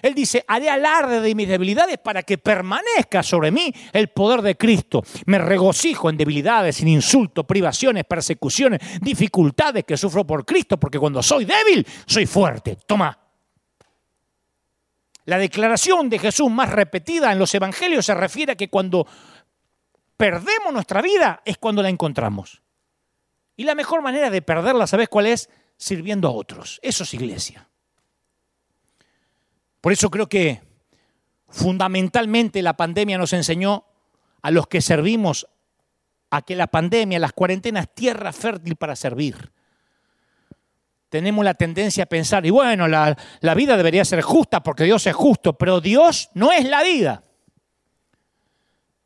Él 0.00 0.14
dice, 0.14 0.44
haré 0.48 0.70
alarde 0.70 1.20
de 1.20 1.34
mis 1.34 1.48
debilidades 1.48 1.98
para 1.98 2.22
que 2.22 2.38
permanezca 2.38 3.22
sobre 3.22 3.50
mí 3.50 3.72
el 3.92 4.08
poder 4.08 4.42
de 4.42 4.56
Cristo. 4.56 5.02
Me 5.26 5.38
regocijo 5.38 6.08
en 6.08 6.16
debilidades, 6.16 6.80
en 6.80 6.88
insultos, 6.88 7.44
privaciones, 7.44 8.04
persecuciones, 8.04 8.80
dificultades 9.00 9.84
que 9.84 9.96
sufro 9.96 10.24
por 10.24 10.44
Cristo, 10.44 10.78
porque 10.78 10.98
cuando 10.98 11.22
soy 11.22 11.44
débil, 11.44 11.86
soy 12.06 12.26
fuerte. 12.26 12.78
Toma. 12.86 13.16
La 15.24 15.38
declaración 15.38 16.08
de 16.08 16.18
Jesús 16.18 16.50
más 16.50 16.70
repetida 16.70 17.30
en 17.30 17.38
los 17.38 17.54
evangelios 17.54 18.06
se 18.06 18.14
refiere 18.14 18.52
a 18.52 18.56
que 18.56 18.68
cuando 18.68 19.06
perdemos 20.16 20.72
nuestra 20.72 21.00
vida 21.00 21.42
es 21.44 21.58
cuando 21.58 21.82
la 21.82 21.88
encontramos. 21.88 22.62
Y 23.56 23.64
la 23.64 23.74
mejor 23.74 24.02
manera 24.02 24.30
de 24.30 24.42
perderla, 24.42 24.86
¿sabes 24.86 25.08
cuál 25.08 25.26
es? 25.26 25.50
Sirviendo 25.76 26.28
a 26.28 26.32
otros. 26.32 26.78
Eso 26.82 27.04
es 27.04 27.14
iglesia. 27.14 27.68
Por 29.80 29.92
eso 29.92 30.10
creo 30.10 30.28
que 30.28 30.62
fundamentalmente 31.48 32.62
la 32.62 32.76
pandemia 32.76 33.18
nos 33.18 33.32
enseñó 33.32 33.84
a 34.40 34.50
los 34.50 34.66
que 34.66 34.80
servimos 34.80 35.46
a 36.30 36.40
que 36.40 36.56
la 36.56 36.66
pandemia, 36.66 37.18
las 37.18 37.34
cuarentenas, 37.34 37.94
tierra 37.94 38.32
fértil 38.32 38.76
para 38.76 38.96
servir. 38.96 39.52
Tenemos 41.10 41.44
la 41.44 41.52
tendencia 41.52 42.04
a 42.04 42.06
pensar, 42.06 42.46
y 42.46 42.50
bueno, 42.50 42.88
la, 42.88 43.14
la 43.40 43.54
vida 43.54 43.76
debería 43.76 44.02
ser 44.02 44.22
justa 44.22 44.62
porque 44.62 44.84
Dios 44.84 45.06
es 45.06 45.14
justo, 45.14 45.58
pero 45.58 45.82
Dios 45.82 46.30
no 46.32 46.50
es 46.50 46.64
la 46.64 46.82
vida. 46.82 47.22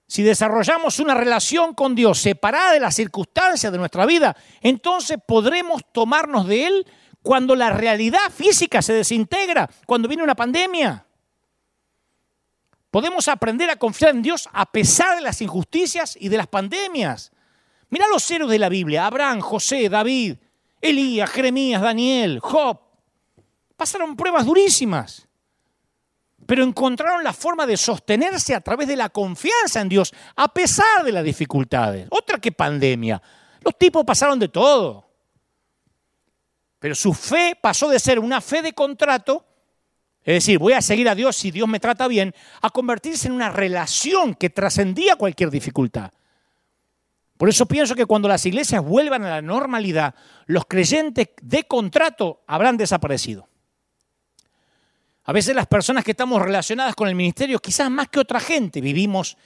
Si 0.07 0.23
desarrollamos 0.23 1.01
una 1.01 1.15
relación 1.15 1.75
con 1.75 1.95
Dios 1.95 2.19
separada 2.21 2.73
de 2.73 2.81
las 2.81 2.95
circunstancias 2.95 3.73
de 3.73 3.79
nuestra 3.79 4.07
vida, 4.07 4.37
entonces 4.61 5.19
podremos 5.27 5.83
tomarnos 5.93 6.47
de 6.47 6.67
Él 6.67 6.87
cuando 7.23 7.57
la 7.57 7.71
realidad 7.71 8.31
física 8.33 8.83
se 8.83 8.93
desintegra, 8.93 9.69
cuando 9.85 10.07
viene 10.07 10.23
una 10.23 10.37
pandemia. 10.37 11.05
Podemos 12.91 13.27
aprender 13.27 13.69
a 13.69 13.77
confiar 13.77 14.15
en 14.15 14.23
Dios 14.23 14.49
a 14.53 14.65
pesar 14.71 15.17
de 15.17 15.23
las 15.23 15.43
injusticias 15.43 16.17
y 16.19 16.29
de 16.29 16.37
las 16.37 16.47
pandemias. 16.47 17.33
Mira 17.91 18.07
los 18.09 18.31
héroes 18.31 18.51
de 18.51 18.61
la 18.61 18.69
Biblia, 18.69 19.07
Abraham, 19.07 19.41
José, 19.41 19.89
David, 19.89 20.37
Elías, 20.81 21.29
Jeremías, 21.31 21.83
Daniel, 21.83 22.39
Job. 22.41 22.81
Pasaron 23.77 24.17
pruebas 24.17 24.47
durísimas, 24.47 25.26
pero 26.47 26.63
encontraron 26.65 27.25
la 27.25 27.33
forma 27.33 27.67
de 27.67 27.77
sostenerse 27.77 28.55
a 28.55 28.61
través 28.61 28.87
de 28.89 28.97
la 28.97 29.09
confianza 29.09 29.81
en 29.81 29.89
Dios, 29.89 30.15
a 30.37 30.49
pesar 30.49 31.05
de 31.05 31.13
las 31.13 31.25
dificultades. 31.25 32.07
Otra 32.11 32.39
que 32.39 32.53
pandemia. 32.53 33.21
Los 33.61 33.77
tipos 33.77 34.05
pasaron 34.05 34.39
de 34.39 34.49
todo. 34.49 35.05
Pero 36.79 36.95
su 36.95 37.13
fe 37.13 37.59
pasó 37.61 37.89
de 37.89 37.99
ser 37.99 38.19
una 38.19 38.41
fe 38.41 38.63
de 38.63 38.73
contrato, 38.73 39.45
es 40.23 40.35
decir, 40.35 40.59
voy 40.59 40.73
a 40.73 40.83
seguir 40.83 41.09
a 41.09 41.15
Dios 41.15 41.37
si 41.37 41.51
Dios 41.51 41.69
me 41.69 41.81
trata 41.81 42.07
bien, 42.07 42.35
a 42.61 42.71
convertirse 42.71 43.29
en 43.29 43.35
una 43.35 43.51
relación 43.51 44.35
que 44.35 44.51
trascendía 44.51 45.17
cualquier 45.17 45.51
dificultad. 45.51 46.13
Por 47.37 47.49
eso 47.49 47.67
pienso 47.67 47.95
que 47.95 48.07
cuando 48.07 48.29
las 48.29 48.47
iglesias 48.47 48.83
vuelvan 48.83 49.25
a 49.25 49.31
la 49.31 49.43
normalidad, 49.43 50.15
los 50.47 50.65
creyentes 50.67 51.29
de 51.43 51.65
contrato 51.65 52.43
habrán 52.47 52.77
desaparecido. 52.77 53.49
A 55.27 55.33
veces 55.33 55.57
las 55.57 55.67
personas 55.67 56.05
que 56.05 56.13
estamos 56.13 56.41
relacionadas 56.41 56.95
con 56.95 57.09
el 57.09 57.17
ministerio, 57.17 57.59
quizás 57.59 57.91
más 57.91 58.09
que 58.09 58.21
otra 58.21 58.39
gente, 58.39 58.81
vivimos 58.81 59.37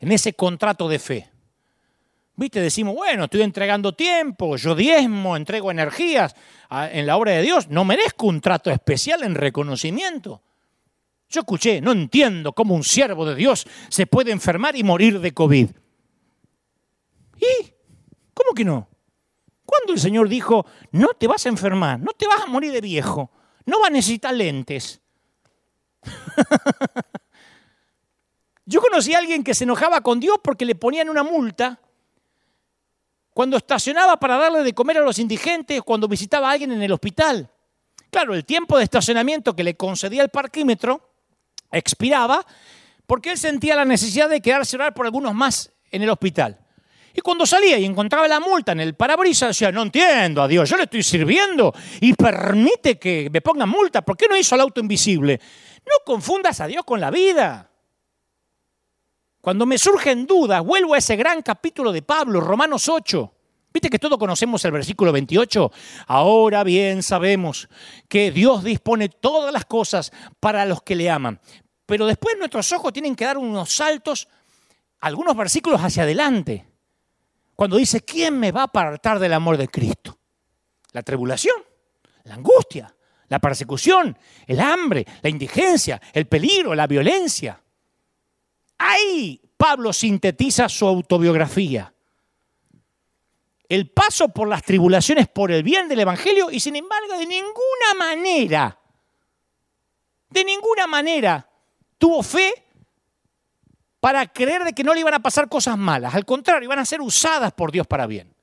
en 0.00 0.10
ese 0.10 0.32
contrato 0.32 0.88
de 0.88 0.98
fe. 0.98 1.30
¿Viste? 2.34 2.60
Decimos, 2.60 2.96
bueno, 2.96 3.24
estoy 3.24 3.42
entregando 3.42 3.94
tiempo, 3.94 4.56
yo 4.56 4.74
diezmo, 4.74 5.36
entrego 5.36 5.70
energías 5.70 6.34
en 6.70 7.06
la 7.06 7.16
obra 7.16 7.32
de 7.32 7.42
Dios, 7.42 7.68
no 7.68 7.84
merezco 7.84 8.26
un 8.26 8.40
trato 8.40 8.70
especial 8.70 9.22
en 9.22 9.36
reconocimiento. 9.36 10.42
Yo 11.28 11.40
escuché, 11.40 11.80
no 11.80 11.92
entiendo 11.92 12.52
cómo 12.52 12.74
un 12.74 12.84
siervo 12.84 13.24
de 13.24 13.36
Dios 13.36 13.64
se 13.90 14.06
puede 14.06 14.32
enfermar 14.32 14.74
y 14.74 14.82
morir 14.82 15.20
de 15.20 15.32
COVID. 15.32 15.70
¿Y? 17.36 17.72
¿Cómo 18.34 18.54
que 18.54 18.64
no? 18.64 18.88
¿Cuándo 19.64 19.92
el 19.92 20.00
Señor 20.00 20.28
dijo, 20.28 20.66
no 20.90 21.08
te 21.08 21.28
vas 21.28 21.46
a 21.46 21.48
enfermar, 21.48 22.00
no 22.00 22.12
te 22.12 22.26
vas 22.26 22.40
a 22.42 22.46
morir 22.46 22.72
de 22.72 22.80
viejo, 22.80 23.30
no 23.66 23.78
vas 23.80 23.90
a 23.90 23.92
necesitar 23.92 24.34
lentes? 24.34 25.00
Yo 28.66 28.80
conocí 28.80 29.14
a 29.14 29.18
alguien 29.18 29.42
que 29.42 29.54
se 29.54 29.64
enojaba 29.64 30.00
con 30.02 30.20
Dios 30.20 30.38
porque 30.42 30.64
le 30.64 30.74
ponían 30.74 31.08
una 31.08 31.22
multa 31.22 31.80
cuando 33.32 33.56
estacionaba 33.56 34.18
para 34.18 34.36
darle 34.36 34.62
de 34.62 34.74
comer 34.74 34.98
a 34.98 35.00
los 35.00 35.18
indigentes, 35.18 35.80
cuando 35.82 36.08
visitaba 36.08 36.48
a 36.48 36.52
alguien 36.52 36.72
en 36.72 36.82
el 36.82 36.92
hospital. 36.92 37.48
Claro, 38.10 38.34
el 38.34 38.44
tiempo 38.44 38.76
de 38.76 38.84
estacionamiento 38.84 39.54
que 39.54 39.64
le 39.64 39.76
concedía 39.76 40.22
el 40.22 40.28
parquímetro 40.28 41.08
expiraba 41.70 42.44
porque 43.06 43.30
él 43.30 43.38
sentía 43.38 43.76
la 43.76 43.84
necesidad 43.84 44.28
de 44.28 44.40
quedarse 44.40 44.76
orar 44.76 44.92
por 44.92 45.06
algunos 45.06 45.34
más 45.34 45.72
en 45.90 46.02
el 46.02 46.10
hospital. 46.10 46.58
Y 47.14 47.20
cuando 47.20 47.46
salía 47.46 47.78
y 47.78 47.84
encontraba 47.84 48.28
la 48.28 48.38
multa 48.38 48.72
en 48.72 48.80
el 48.80 48.94
parabrisas, 48.94 49.48
decía, 49.48 49.72
no 49.72 49.82
entiendo 49.82 50.42
a 50.42 50.48
Dios, 50.48 50.68
yo 50.68 50.76
le 50.76 50.84
estoy 50.84 51.02
sirviendo 51.02 51.74
y 52.00 52.12
permite 52.12 52.98
que 52.98 53.28
me 53.32 53.40
ponga 53.40 53.66
multa. 53.66 54.02
¿Por 54.02 54.16
qué 54.16 54.26
no 54.28 54.36
hizo 54.36 54.54
el 54.54 54.60
auto 54.60 54.80
invisible? 54.80 55.40
No 55.88 56.04
confundas 56.04 56.60
a 56.60 56.66
Dios 56.66 56.84
con 56.84 57.00
la 57.00 57.10
vida. 57.10 57.70
Cuando 59.40 59.64
me 59.64 59.78
surgen 59.78 60.26
dudas, 60.26 60.62
vuelvo 60.62 60.92
a 60.92 60.98
ese 60.98 61.16
gran 61.16 61.40
capítulo 61.40 61.92
de 61.92 62.02
Pablo, 62.02 62.40
Romanos 62.40 62.88
8. 62.88 63.32
Viste 63.72 63.88
que 63.88 63.98
todos 63.98 64.18
conocemos 64.18 64.62
el 64.66 64.72
versículo 64.72 65.12
28. 65.12 65.72
Ahora 66.08 66.64
bien 66.64 67.02
sabemos 67.02 67.68
que 68.08 68.30
Dios 68.30 68.64
dispone 68.64 69.08
todas 69.08 69.52
las 69.52 69.64
cosas 69.64 70.12
para 70.40 70.66
los 70.66 70.82
que 70.82 70.96
le 70.96 71.08
aman. 71.08 71.40
Pero 71.86 72.06
después 72.06 72.36
nuestros 72.36 72.70
ojos 72.72 72.92
tienen 72.92 73.16
que 73.16 73.24
dar 73.24 73.38
unos 73.38 73.72
saltos, 73.72 74.28
algunos 75.00 75.34
versículos 75.34 75.80
hacia 75.80 76.02
adelante. 76.02 76.66
Cuando 77.54 77.78
dice, 77.78 78.02
¿quién 78.02 78.38
me 78.38 78.52
va 78.52 78.60
a 78.60 78.64
apartar 78.64 79.18
del 79.18 79.32
amor 79.32 79.56
de 79.56 79.68
Cristo? 79.68 80.18
La 80.92 81.02
tribulación, 81.02 81.56
la 82.24 82.34
angustia, 82.34 82.94
la 83.28 83.38
persecución, 83.38 84.16
el 84.46 84.60
hambre, 84.60 85.06
la 85.22 85.28
indigencia, 85.28 86.00
el 86.12 86.26
peligro, 86.26 86.74
la 86.74 86.86
violencia. 86.86 87.60
Ahí 88.78 89.40
Pablo 89.56 89.92
sintetiza 89.92 90.68
su 90.68 90.86
autobiografía. 90.86 91.92
El 93.68 93.90
paso 93.90 94.30
por 94.30 94.48
las 94.48 94.62
tribulaciones 94.62 95.28
por 95.28 95.52
el 95.52 95.62
bien 95.62 95.88
del 95.88 96.00
Evangelio 96.00 96.50
y 96.50 96.60
sin 96.60 96.76
embargo 96.76 97.18
de 97.18 97.26
ninguna 97.26 97.94
manera, 97.98 98.78
de 100.30 100.44
ninguna 100.44 100.86
manera 100.86 101.46
tuvo 101.98 102.22
fe 102.22 102.54
para 104.00 104.26
creer 104.26 104.64
de 104.64 104.72
que 104.72 104.84
no 104.84 104.94
le 104.94 105.00
iban 105.00 105.14
a 105.14 105.20
pasar 105.20 105.48
cosas 105.48 105.76
malas. 105.76 106.14
Al 106.14 106.24
contrario, 106.24 106.64
iban 106.64 106.78
a 106.78 106.86
ser 106.86 107.00
usadas 107.02 107.52
por 107.52 107.72
Dios 107.72 107.86
para 107.86 108.06
bien. 108.06 108.34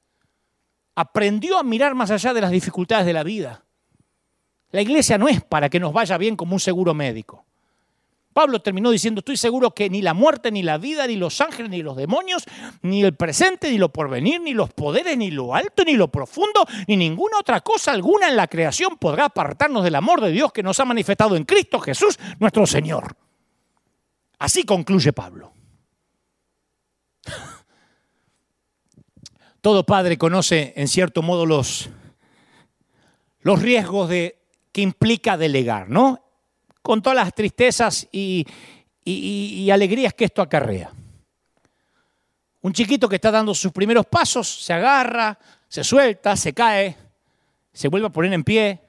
Aprendió 0.93 1.57
a 1.57 1.63
mirar 1.63 1.95
más 1.95 2.11
allá 2.11 2.33
de 2.33 2.41
las 2.41 2.51
dificultades 2.51 3.05
de 3.05 3.13
la 3.13 3.23
vida. 3.23 3.64
La 4.71 4.81
iglesia 4.81 5.17
no 5.17 5.27
es 5.27 5.43
para 5.43 5.69
que 5.69 5.79
nos 5.79 5.93
vaya 5.93 6.17
bien 6.17 6.35
como 6.35 6.53
un 6.53 6.59
seguro 6.59 6.93
médico. 6.93 7.45
Pablo 8.35 8.61
terminó 8.61 8.91
diciendo, 8.91 9.19
estoy 9.19 9.37
seguro 9.37 9.71
que 9.71 9.89
ni 9.89 10.01
la 10.01 10.13
muerte, 10.13 10.51
ni 10.51 10.61
la 10.61 10.77
vida, 10.77 11.07
ni 11.07 11.15
los 11.15 11.39
ángeles, 11.39 11.71
ni 11.71 11.81
los 11.81 11.95
demonios, 11.95 12.43
ni 12.81 13.01
el 13.01 13.15
presente, 13.15 13.71
ni 13.71 13.77
lo 13.77 13.93
porvenir, 13.93 14.41
ni 14.41 14.53
los 14.53 14.73
poderes, 14.73 15.17
ni 15.17 15.31
lo 15.31 15.55
alto, 15.55 15.85
ni 15.85 15.93
lo 15.93 16.09
profundo, 16.09 16.67
ni 16.85 16.97
ninguna 16.97 17.39
otra 17.39 17.61
cosa 17.61 17.93
alguna 17.93 18.27
en 18.27 18.35
la 18.35 18.47
creación 18.47 18.97
podrá 18.97 19.23
apartarnos 19.27 19.85
del 19.85 19.95
amor 19.95 20.19
de 20.19 20.31
Dios 20.31 20.51
que 20.51 20.63
nos 20.63 20.77
ha 20.81 20.85
manifestado 20.85 21.37
en 21.37 21.45
Cristo 21.45 21.79
Jesús, 21.79 22.19
nuestro 22.37 22.67
Señor. 22.67 23.15
Así 24.37 24.65
concluye 24.65 25.13
Pablo. 25.13 25.53
Todo 29.61 29.85
padre 29.85 30.17
conoce 30.17 30.73
en 30.75 30.89
cierto 30.89 31.21
modo 31.21 31.45
los, 31.45 31.89
los 33.39 33.61
riesgos 33.61 34.09
de, 34.09 34.44
que 34.75 34.81
implica 34.81 35.37
delegar, 35.37 35.89
¿no? 35.89 36.21
con 36.81 37.01
todas 37.01 37.15
las 37.15 37.33
tristezas 37.33 38.09
y, 38.11 38.45
y 39.05 39.69
alegrías 39.71 40.13
que 40.13 40.25
esto 40.25 40.41
acarrea. 40.41 40.91
Un 42.59 42.73
chiquito 42.73 43.07
que 43.07 43.15
está 43.15 43.31
dando 43.31 43.55
sus 43.55 43.71
primeros 43.71 44.05
pasos, 44.05 44.65
se 44.65 44.73
agarra, 44.73 45.39
se 45.69 45.81
suelta, 45.81 46.35
se 46.35 46.51
cae, 46.51 46.97
se 47.71 47.87
vuelve 47.87 48.07
a 48.07 48.09
poner 48.09 48.33
en 48.33 48.43
pie, 48.43 48.81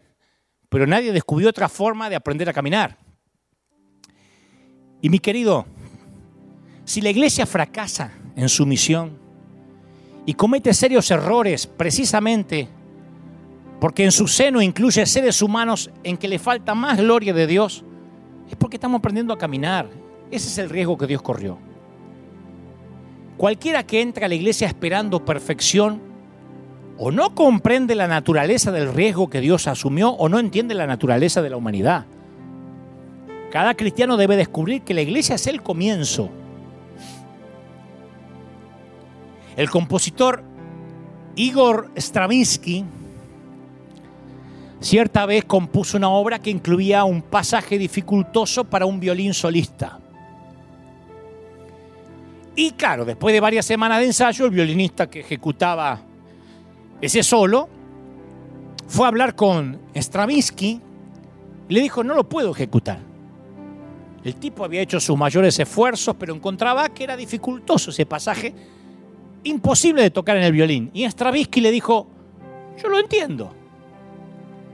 pero 0.68 0.88
nadie 0.88 1.12
descubrió 1.12 1.50
otra 1.50 1.68
forma 1.68 2.10
de 2.10 2.16
aprender 2.16 2.48
a 2.48 2.52
caminar. 2.52 2.98
Y 5.00 5.08
mi 5.08 5.20
querido, 5.20 5.66
si 6.84 7.00
la 7.00 7.10
iglesia 7.10 7.46
fracasa 7.46 8.10
en 8.34 8.48
su 8.48 8.66
misión 8.66 9.16
y 10.26 10.34
comete 10.34 10.74
serios 10.74 11.12
errores 11.12 11.68
precisamente 11.68 12.68
porque 13.80 14.04
en 14.04 14.12
su 14.12 14.26
seno 14.26 14.62
incluye 14.62 15.04
seres 15.06 15.42
humanos 15.42 15.90
en 16.02 16.16
que 16.16 16.28
le 16.28 16.38
falta 16.38 16.74
más 16.74 16.98
gloria 16.98 17.32
de 17.32 17.46
Dios, 17.46 17.84
es 18.48 18.56
porque 18.56 18.76
estamos 18.76 18.98
aprendiendo 18.98 19.32
a 19.32 19.38
caminar. 19.38 19.88
Ese 20.30 20.48
es 20.48 20.58
el 20.58 20.70
riesgo 20.70 20.96
que 20.96 21.06
Dios 21.06 21.22
corrió. 21.22 21.58
Cualquiera 23.36 23.82
que 23.84 24.00
entra 24.00 24.26
a 24.26 24.28
la 24.28 24.34
iglesia 24.34 24.66
esperando 24.66 25.24
perfección 25.24 26.00
o 26.98 27.10
no 27.10 27.34
comprende 27.34 27.94
la 27.94 28.08
naturaleza 28.08 28.72
del 28.72 28.92
riesgo 28.92 29.28
que 29.28 29.40
Dios 29.40 29.66
asumió 29.66 30.10
o 30.10 30.28
no 30.28 30.38
entiende 30.38 30.74
la 30.74 30.86
naturaleza 30.86 31.42
de 31.42 31.50
la 31.50 31.58
humanidad. 31.58 32.06
Cada 33.50 33.74
cristiano 33.74 34.16
debe 34.16 34.36
descubrir 34.36 34.82
que 34.82 34.94
la 34.94 35.02
iglesia 35.02 35.34
es 35.34 35.46
el 35.46 35.62
comienzo. 35.62 36.30
El 39.56 39.70
compositor 39.70 40.42
Igor 41.34 41.90
Stravinsky 41.96 42.84
cierta 44.80 45.26
vez 45.26 45.44
compuso 45.44 45.96
una 45.96 46.08
obra 46.08 46.38
que 46.40 46.50
incluía 46.50 47.04
un 47.04 47.22
pasaje 47.22 47.78
dificultoso 47.78 48.64
para 48.64 48.86
un 48.86 49.00
violín 49.00 49.34
solista. 49.34 49.98
Y 52.54 52.70
claro, 52.72 53.04
después 53.04 53.32
de 53.34 53.40
varias 53.40 53.66
semanas 53.66 54.00
de 54.00 54.06
ensayo, 54.06 54.46
el 54.46 54.50
violinista 54.50 55.08
que 55.08 55.20
ejecutaba 55.20 56.00
ese 57.00 57.22
solo 57.22 57.68
fue 58.88 59.04
a 59.04 59.08
hablar 59.08 59.34
con 59.34 59.78
Stravinsky 59.94 60.80
y 61.68 61.74
le 61.74 61.80
dijo, 61.80 62.02
no 62.02 62.14
lo 62.14 62.28
puedo 62.28 62.52
ejecutar. 62.52 62.98
El 64.24 64.36
tipo 64.36 64.64
había 64.64 64.80
hecho 64.80 64.98
sus 64.98 65.16
mayores 65.16 65.58
esfuerzos, 65.58 66.16
pero 66.18 66.34
encontraba 66.34 66.88
que 66.88 67.04
era 67.04 67.16
dificultoso 67.16 67.90
ese 67.90 68.06
pasaje, 68.06 68.54
imposible 69.44 70.02
de 70.02 70.10
tocar 70.10 70.36
en 70.36 70.44
el 70.44 70.52
violín. 70.52 70.90
Y 70.94 71.04
Stravinsky 71.04 71.60
le 71.60 71.70
dijo, 71.70 72.08
yo 72.82 72.88
lo 72.88 72.98
entiendo. 72.98 73.52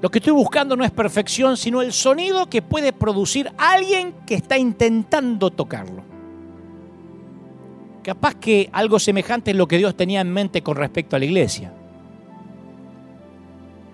Lo 0.02 0.10
que 0.10 0.18
estoy 0.18 0.32
buscando 0.32 0.74
no 0.74 0.82
es 0.82 0.90
perfección, 0.90 1.56
sino 1.56 1.80
el 1.80 1.92
sonido 1.92 2.50
que 2.50 2.60
puede 2.60 2.92
producir 2.92 3.52
alguien 3.56 4.12
que 4.26 4.34
está 4.34 4.58
intentando 4.58 5.52
tocarlo. 5.52 6.02
Capaz 8.02 8.34
que 8.34 8.68
algo 8.72 8.98
semejante 8.98 9.52
es 9.52 9.56
lo 9.56 9.68
que 9.68 9.78
Dios 9.78 9.96
tenía 9.96 10.20
en 10.20 10.32
mente 10.32 10.60
con 10.60 10.76
respecto 10.76 11.14
a 11.14 11.20
la 11.20 11.24
iglesia. 11.24 11.72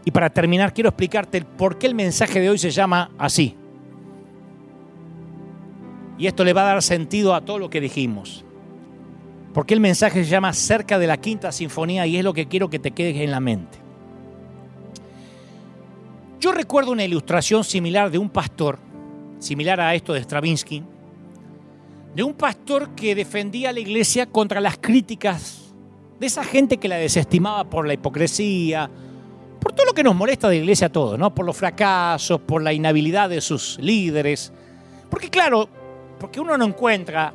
Y 0.07 0.11
para 0.11 0.31
terminar, 0.31 0.73
quiero 0.73 0.89
explicarte 0.89 1.43
por 1.43 1.77
qué 1.77 1.87
el 1.87 1.95
mensaje 1.95 2.41
de 2.41 2.49
hoy 2.49 2.57
se 2.57 2.71
llama 2.71 3.11
así. 3.19 3.55
Y 6.17 6.27
esto 6.27 6.43
le 6.43 6.55
va 6.55 6.63
a 6.63 6.73
dar 6.73 6.83
sentido 6.83 7.35
a 7.35 7.43
todo 7.43 7.59
lo 7.59 7.69
que 7.69 7.83
dijimos. 7.83 8.47
¿Por 9.53 9.67
qué 9.67 9.75
el 9.75 9.81
mensaje 9.81 10.25
se 10.25 10.31
llama 10.31 10.55
cerca 10.55 10.99
de 10.99 11.07
la 11.07 11.19
quinta 11.19 11.53
sinfonía 11.53 12.07
y 12.07 12.17
es 12.17 12.25
lo 12.25 12.33
que 12.33 12.49
quiero 12.49 12.71
que 12.71 12.79
te 12.79 12.93
quede 12.93 13.23
en 13.23 13.31
la 13.31 13.41
mente. 13.41 13.88
Yo 16.41 16.53
recuerdo 16.53 16.93
una 16.93 17.05
ilustración 17.05 17.65
similar 17.65 18.11
de 18.11 18.19
un 18.19 18.31
pastor, 18.31 18.79
similar 19.41 19.81
a 19.81 19.95
esto 19.97 20.13
de 20.13 20.21
Stravinsky, 20.21 20.85
de 22.15 22.23
un 22.23 22.35
pastor 22.35 22.91
que 22.91 23.17
defendía 23.17 23.71
a 23.71 23.73
la 23.73 23.81
iglesia 23.81 24.27
contra 24.27 24.61
las 24.61 24.79
críticas 24.79 25.75
de 26.21 26.27
esa 26.27 26.45
gente 26.45 26.77
que 26.77 26.89
la 26.89 26.97
desestimaba 26.97 27.65
por 27.65 27.87
la 27.87 27.95
hipocresía, 27.95 28.89
por 29.61 29.73
todo 29.73 29.87
lo 29.87 29.93
que 29.93 30.05
nos 30.05 30.15
molesta 30.15 30.49
de 30.49 30.57
la 30.57 30.63
iglesia 30.63 30.87
a 30.87 30.93
todos, 30.93 31.19
¿no? 31.19 31.35
Por 31.35 31.45
los 31.45 31.57
fracasos, 31.57 32.41
por 32.41 32.63
la 32.63 32.73
inhabilidad 32.73 33.29
de 33.29 33.41
sus 33.41 33.77
líderes. 33.81 34.53
Porque 35.11 35.31
claro, 35.31 35.69
porque 36.21 36.41
uno 36.41 36.57
no 36.57 36.65
encuentra 36.65 37.33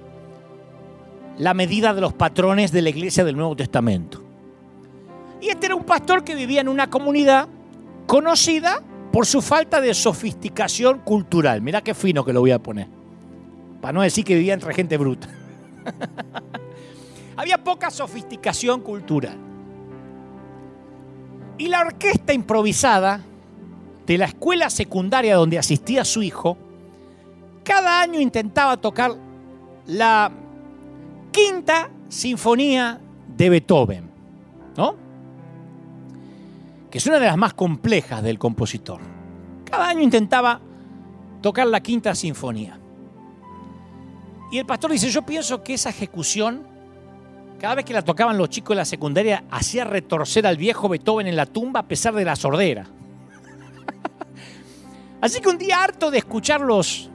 la 1.39 1.53
medida 1.53 1.93
de 1.93 1.99
los 1.99 2.13
patrones 2.13 2.71
de 2.71 2.81
la 2.81 2.89
iglesia 2.89 3.25
del 3.25 3.35
Nuevo 3.35 3.55
Testamento. 3.55 4.23
Y 5.41 5.49
este 5.49 5.65
era 5.65 5.75
un 5.75 5.84
pastor 5.84 6.23
que 6.23 6.35
vivía 6.35 6.61
en 6.61 6.69
una 6.69 6.89
comunidad 6.89 7.49
conocida 8.07 8.81
por 9.14 9.27
su 9.27 9.44
falta 9.44 9.80
de 9.80 9.94
sofisticación 9.94 10.98
cultural. 10.98 11.61
Mirá 11.61 11.81
qué 11.81 11.94
fino 11.94 12.26
que 12.26 12.34
lo 12.34 12.40
voy 12.40 12.49
a 12.49 12.57
poner 12.57 12.88
para 13.80 13.94
no 13.94 14.02
decir 14.02 14.26
que 14.26 14.34
vivía 14.34 14.56
entre 14.56 14.73
gente 14.73 14.98
bruta. 14.98 15.30
Había 17.38 17.64
poca 17.64 17.91
sofisticación 17.91 18.81
cultural. 18.81 19.38
Y 21.60 21.68
la 21.68 21.81
orquesta 21.81 22.34
improvisada 22.34 23.22
de 24.07 24.18
la 24.18 24.26
escuela 24.26 24.72
secundaria 24.72 25.35
donde 25.35 25.60
asistía 25.60 26.03
su 26.06 26.23
hijo, 26.23 26.57
cada 27.64 28.02
año 28.02 28.19
intentaba 28.19 28.77
tocar 28.77 29.11
la 29.85 30.31
quinta 31.31 31.91
sinfonía 32.10 32.99
de 33.27 33.49
Beethoven, 33.49 34.10
¿no? 34.76 35.02
Que 36.94 36.99
es 36.99 37.07
una 37.07 37.18
de 37.18 37.26
las 37.26 37.38
más 37.38 37.56
complejas 37.56 38.22
del 38.22 38.38
compositor. 38.38 38.99
Cada 39.65 39.88
año 39.88 40.02
intentaba 40.02 40.61
tocar 41.41 41.65
la 41.65 41.82
quinta 41.82 42.14
sinfonía. 42.14 42.78
Y 44.52 44.60
el 44.60 44.68
pastor 44.68 44.91
dice, 44.91 45.10
yo 45.10 45.24
pienso 45.24 45.64
que 45.64 45.74
esa 45.74 45.90
ejecución, 45.90 46.61
cada 47.60 47.74
vez 47.74 47.86
que 47.86 47.94
la 47.94 48.03
tocaban 48.03 48.38
los 48.38 48.49
chicos 48.49 48.76
de 48.76 48.82
la 48.82 48.86
secundaria, 48.86 49.44
hacía 49.49 49.86
retorcer 49.86 50.45
al 50.45 50.56
viejo 50.56 50.88
Beethoven 50.88 51.26
en 51.26 51.36
la 51.36 51.48
tumba 51.48 51.80
a 51.80 51.88
pesar 51.88 52.14
de 52.14 52.26
la 52.26 52.36
sordera. 52.36 52.86
Así 55.20 55.41
que 55.41 55.49
un 55.49 55.57
día 55.57 55.84
harto 55.84 56.11
de 56.11 56.20
escuchar 56.20 56.61
los, 56.61 57.10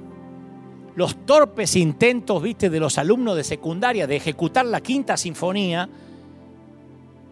los 0.97 1.25
torpes 1.25 1.77
intentos, 1.77 2.43
viste, 2.43 2.69
de 2.69 2.81
los 2.81 2.99
alumnos 2.99 3.37
de 3.37 3.45
secundaria 3.45 4.09
de 4.09 4.17
ejecutar 4.17 4.67
la 4.67 4.81
quinta 4.81 5.17
sinfonía, 5.17 5.89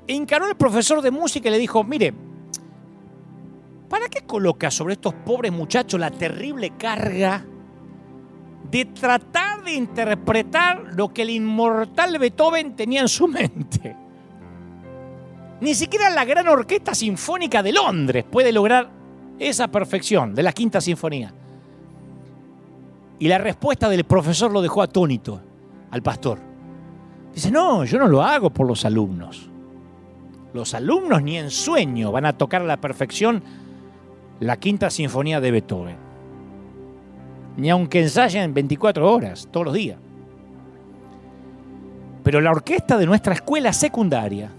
encaró 0.07 0.47
el 0.47 0.55
profesor 0.55 1.03
de 1.03 1.11
música 1.11 1.49
y 1.49 1.51
le 1.51 1.59
dijo, 1.59 1.83
mire, 1.83 2.15
¿para 3.89 4.09
qué 4.09 4.23
coloca 4.23 4.71
sobre 4.71 4.95
estos 4.95 5.15
pobres 5.15 5.53
muchachos 5.53 5.99
la 5.99 6.11
terrible 6.11 6.73
carga 6.79 7.45
de 8.71 8.85
tratar 8.87 9.63
de 9.65 9.75
interpretar 9.75 10.95
lo 10.95 11.13
que 11.13 11.23
el 11.23 11.31
inmortal 11.31 12.19
Beethoven 12.19 12.75
tenía 12.75 13.01
en 13.01 13.09
su 13.09 13.29
mente. 13.29 13.97
Ni 15.61 15.75
siquiera 15.75 16.11
la 16.11 16.25
gran 16.25 16.49
orquesta 16.49 16.95
sinfónica 16.95 17.63
de 17.63 17.73
Londres 17.73 18.25
puede 18.31 18.53
lograr 18.53 18.91
esa 19.39 19.69
perfección 19.69 20.35
de 20.35 20.43
la 20.43 20.53
quinta 20.53 20.81
sinfonía. 20.81 21.33
Y 23.19 23.29
la 23.29 23.39
respuesta 23.39 23.89
del 23.89 24.05
profesor 24.05 24.51
lo 24.53 24.61
dejó 24.61 24.83
atónito 24.83 25.41
al 25.91 26.03
pastor. 26.03 26.39
Dice, 27.35 27.51
no, 27.51 27.85
yo 27.85 27.99
no 27.99 28.09
lo 28.09 28.23
hago 28.23 28.51
por 28.51 28.67
los 28.67 28.85
alumnos. 28.85 29.49
Los 30.53 30.75
alumnos 30.75 31.23
ni 31.23 31.39
en 31.39 31.51
sueño 31.51 32.13
van 32.13 32.27
a 32.27 32.37
tocar 32.37 32.63
a 32.63 32.67
la 32.67 32.79
perfección 32.79 33.43
la 34.41 34.57
quinta 34.59 34.91
sinfonía 34.91 35.41
de 35.41 35.51
Beethoven 35.51 36.07
ni 37.57 37.71
aunque 37.71 38.01
ensayen 38.01 38.53
24 38.53 39.11
horas, 39.11 39.49
todos 39.51 39.67
los 39.67 39.75
días. 39.75 39.99
Pero 42.23 42.41
la 42.41 42.51
orquesta 42.51 42.99
de 42.99 43.07
nuestra 43.07 43.35
escuela 43.35 43.73
secundaria 43.73 44.51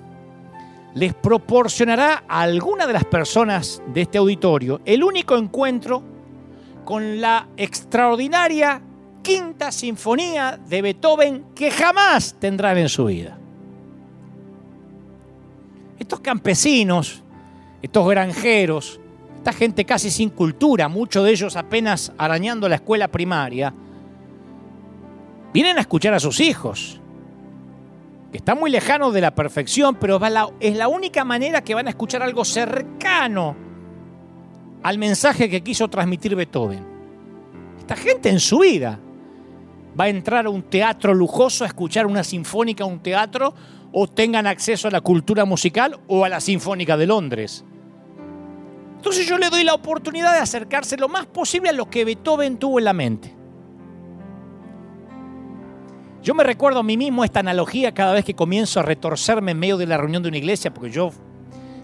les 0.94 1.14
proporcionará 1.14 2.24
a 2.28 2.42
alguna 2.42 2.88
de 2.88 2.94
las 2.94 3.06
personas 3.06 3.82
de 3.94 4.02
este 4.02 4.18
auditorio 4.18 4.82
el 4.86 5.04
único 5.04 5.38
encuentro 5.38 6.02
con 6.86 7.22
la 7.22 7.50
extraordinaria 7.58 8.82
quinta 9.22 9.72
sinfonía 9.72 10.58
de 10.68 10.82
Beethoven 10.82 11.46
que 11.54 11.70
jamás 11.70 12.36
tendrán 12.40 12.78
en 12.78 12.90
su 12.90 13.06
vida. 13.06 13.38
Estos 16.00 16.22
campesinos, 16.22 17.22
estos 17.82 18.08
granjeros, 18.10 19.00
esta 19.48 19.60
gente 19.60 19.86
casi 19.86 20.12
sin 20.12 20.30
cultura, 20.32 20.90
muchos 20.90 21.24
de 21.24 21.32
ellos 21.32 21.56
apenas 21.56 22.12
arañando 22.18 22.68
la 22.68 22.76
escuela 22.76 23.08
primaria, 23.08 23.74
vienen 25.54 25.78
a 25.78 25.80
escuchar 25.80 26.14
a 26.14 26.20
sus 26.20 26.42
hijos, 26.42 27.00
que 28.30 28.40
están 28.40 28.60
muy 28.60 28.70
lejanos 28.70 29.14
de 29.14 29.22
la 29.22 29.34
perfección, 29.34 29.96
pero 29.96 30.20
es 30.60 30.76
la 30.76 30.90
única 30.90 31.24
manera 31.24 31.64
que 31.64 31.74
van 31.74 31.88
a 31.88 31.92
escuchar 31.92 32.24
algo 32.24 32.44
cercano 32.44 33.56
al 34.84 34.98
mensaje 34.98 35.50
que 35.50 35.64
quiso 35.64 35.88
transmitir 35.88 36.36
Beethoven. 36.36 36.86
Esta 37.80 37.96
gente 37.96 38.28
en 38.28 38.42
su 38.42 38.60
vida 38.60 39.00
va 39.98 40.04
a 40.04 40.10
entrar 40.10 40.46
a 40.46 40.50
un 40.50 40.64
teatro 40.64 41.14
lujoso 41.14 41.64
a 41.64 41.68
escuchar 41.68 42.06
una 42.06 42.26
sinfónica, 42.26 42.84
un 42.84 43.00
teatro, 43.00 43.54
o 43.94 44.10
tengan 44.10 44.46
acceso 44.46 44.90
a 44.90 44.92
la 44.92 45.00
cultura 45.00 45.46
musical 45.46 46.02
o 46.08 46.26
a 46.26 46.30
la 46.30 46.42
Sinfónica 46.42 46.98
de 46.98 47.08
Londres. 47.08 47.64
Entonces 49.08 49.26
yo 49.26 49.38
le 49.38 49.50
doy 49.50 49.64
la 49.64 49.74
oportunidad 49.74 50.34
de 50.34 50.40
acercarse 50.40 50.98
lo 50.98 51.08
más 51.08 51.26
posible 51.28 51.70
a 51.70 51.72
lo 51.72 51.90
que 51.90 52.04
Beethoven 52.04 52.58
tuvo 52.58 52.78
en 52.78 52.84
la 52.84 52.92
mente. 52.92 53.34
Yo 56.22 56.36
me 56.36 56.44
recuerdo 56.44 56.82
a 56.82 56.84
mí 56.84 56.98
mismo 56.98 57.24
esta 57.24 57.40
analogía 57.40 57.94
cada 57.94 58.12
vez 58.12 58.26
que 58.26 58.34
comienzo 58.34 58.82
a 58.82 58.84
retorcerme 58.84 59.52
en 59.52 59.60
medio 59.60 59.78
de 59.78 59.86
la 59.86 59.96
reunión 59.96 60.24
de 60.24 60.28
una 60.28 60.38
iglesia, 60.38 60.74
porque 60.74 60.92
yo 60.92 61.12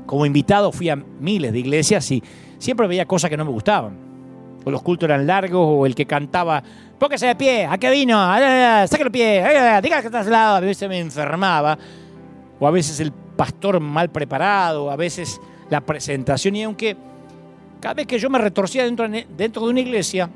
como 0.06 0.26
invitado 0.26 0.74
fui 0.74 0.90
a 0.90 0.98
miles 0.98 1.54
de 1.54 1.60
iglesias 1.60 2.12
y 2.12 2.22
siempre 2.58 2.88
veía 2.88 3.06
cosas 3.06 3.30
que 3.30 3.38
no 3.38 3.45
me 3.45 3.52
gustaban. 3.52 3.98
O 4.66 4.70
los 4.70 4.84
cultos 4.84 5.08
eran 5.08 5.26
largos, 5.26 5.66
o 5.66 5.86
el 5.86 5.95
que 5.95 6.06
cantaba, 6.06 6.62
póngase 7.00 7.28
de 7.28 7.36
pie, 7.38 7.66
¿a 7.66 7.78
qué 7.78 7.90
vino? 7.90 8.18
Saque 8.86 9.04
el 9.04 9.12
pie, 9.12 9.41
diga 9.82 10.02
que 10.02 10.08
estás 10.08 10.26
al 10.26 10.34
lado. 10.34 10.56
A 10.58 10.60
veces 10.60 10.90
me 10.90 11.00
enfermaba, 11.00 11.78
o 12.60 12.68
a 12.68 12.72
veces 12.72 13.00
el 13.00 13.14
pastor 13.14 13.80
mal 13.80 14.10
preparado, 14.10 14.91
a 14.91 14.98
veces 14.98 15.40
la 15.70 15.80
presentación. 15.80 16.58
Y 16.58 16.64
aunque 16.64 16.98
cada 17.84 17.95
vez 17.95 18.07
que 18.07 18.18
yo 18.18 18.30
me 18.30 18.39
retorcía 18.39 18.85
dentro, 18.85 19.10
dentro 19.10 19.65
de 19.65 19.69
una 19.69 19.81
iglesia, 19.81 20.30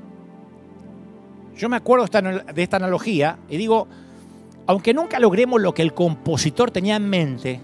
yo 1.56 1.70
me 1.70 1.78
acuerdo 1.78 2.06
de 2.06 2.62
esta 2.62 2.76
analogía 2.76 3.40
y 3.48 3.56
digo, 3.56 3.88
aunque 4.66 4.94
nunca 4.94 5.18
logremos 5.18 5.62
lo 5.62 5.74
que 5.74 5.82
el 5.82 5.94
compositor 5.94 6.72
tenía 6.72 6.98
en 6.98 7.10
mente, 7.10 7.62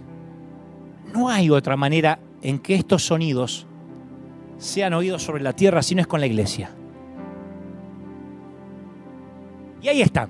no 1.14 1.28
hay 1.28 1.50
otra 1.50 1.76
manera 1.76 2.18
en 2.42 2.60
que 2.60 2.76
estos 2.76 3.06
sonidos 3.06 3.68
sean 4.58 4.94
oídos 4.94 5.22
sobre 5.22 5.44
la 5.44 5.52
tierra 5.52 5.82
si 5.82 5.96
no 5.96 6.02
es 6.02 6.08
con 6.08 6.22
la 6.22 6.28
iglesia. 6.28 6.72
Y 9.82 9.90
ahí 9.90 10.02
está. 10.02 10.30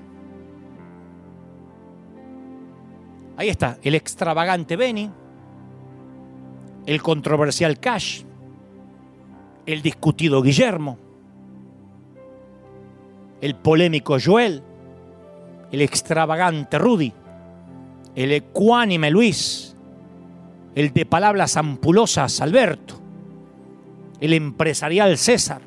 Ahí 3.36 3.50
está 3.50 3.78
el 3.84 3.94
extravagante 3.94 4.74
Benny, 4.74 5.08
el 6.86 7.00
controversial 7.00 7.78
Cash, 7.78 8.24
el 9.66 9.82
discutido 9.82 10.42
Guillermo, 10.42 10.98
el 13.40 13.54
polémico 13.56 14.16
Joel, 14.22 14.62
el 15.70 15.80
extravagante 15.80 16.78
Rudy, 16.78 17.12
el 18.14 18.32
ecuánime 18.32 19.10
Luis, 19.10 19.74
el 20.74 20.92
de 20.92 21.06
palabras 21.06 21.56
ampulosas 21.56 22.40
Alberto, 22.40 22.94
el 24.20 24.32
empresarial 24.32 25.18
César, 25.18 25.62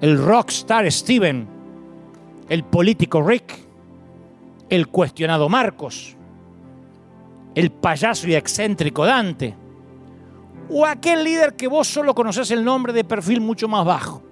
el 0.00 0.18
rockstar 0.18 0.90
Steven, 0.90 1.46
el 2.48 2.64
político 2.64 3.22
Rick, 3.22 3.58
el 4.70 4.88
cuestionado 4.88 5.48
Marcos, 5.48 6.16
el 7.54 7.70
payaso 7.70 8.28
y 8.28 8.34
excéntrico 8.34 9.04
Dante, 9.04 9.54
o 10.70 10.86
aquel 10.86 11.24
líder 11.24 11.54
que 11.54 11.68
vos 11.68 11.88
solo 11.88 12.14
conoces 12.14 12.50
el 12.50 12.64
nombre 12.64 12.92
de 12.92 13.04
perfil 13.04 13.40
mucho 13.40 13.68
más 13.68 13.84
bajo. 13.84 14.22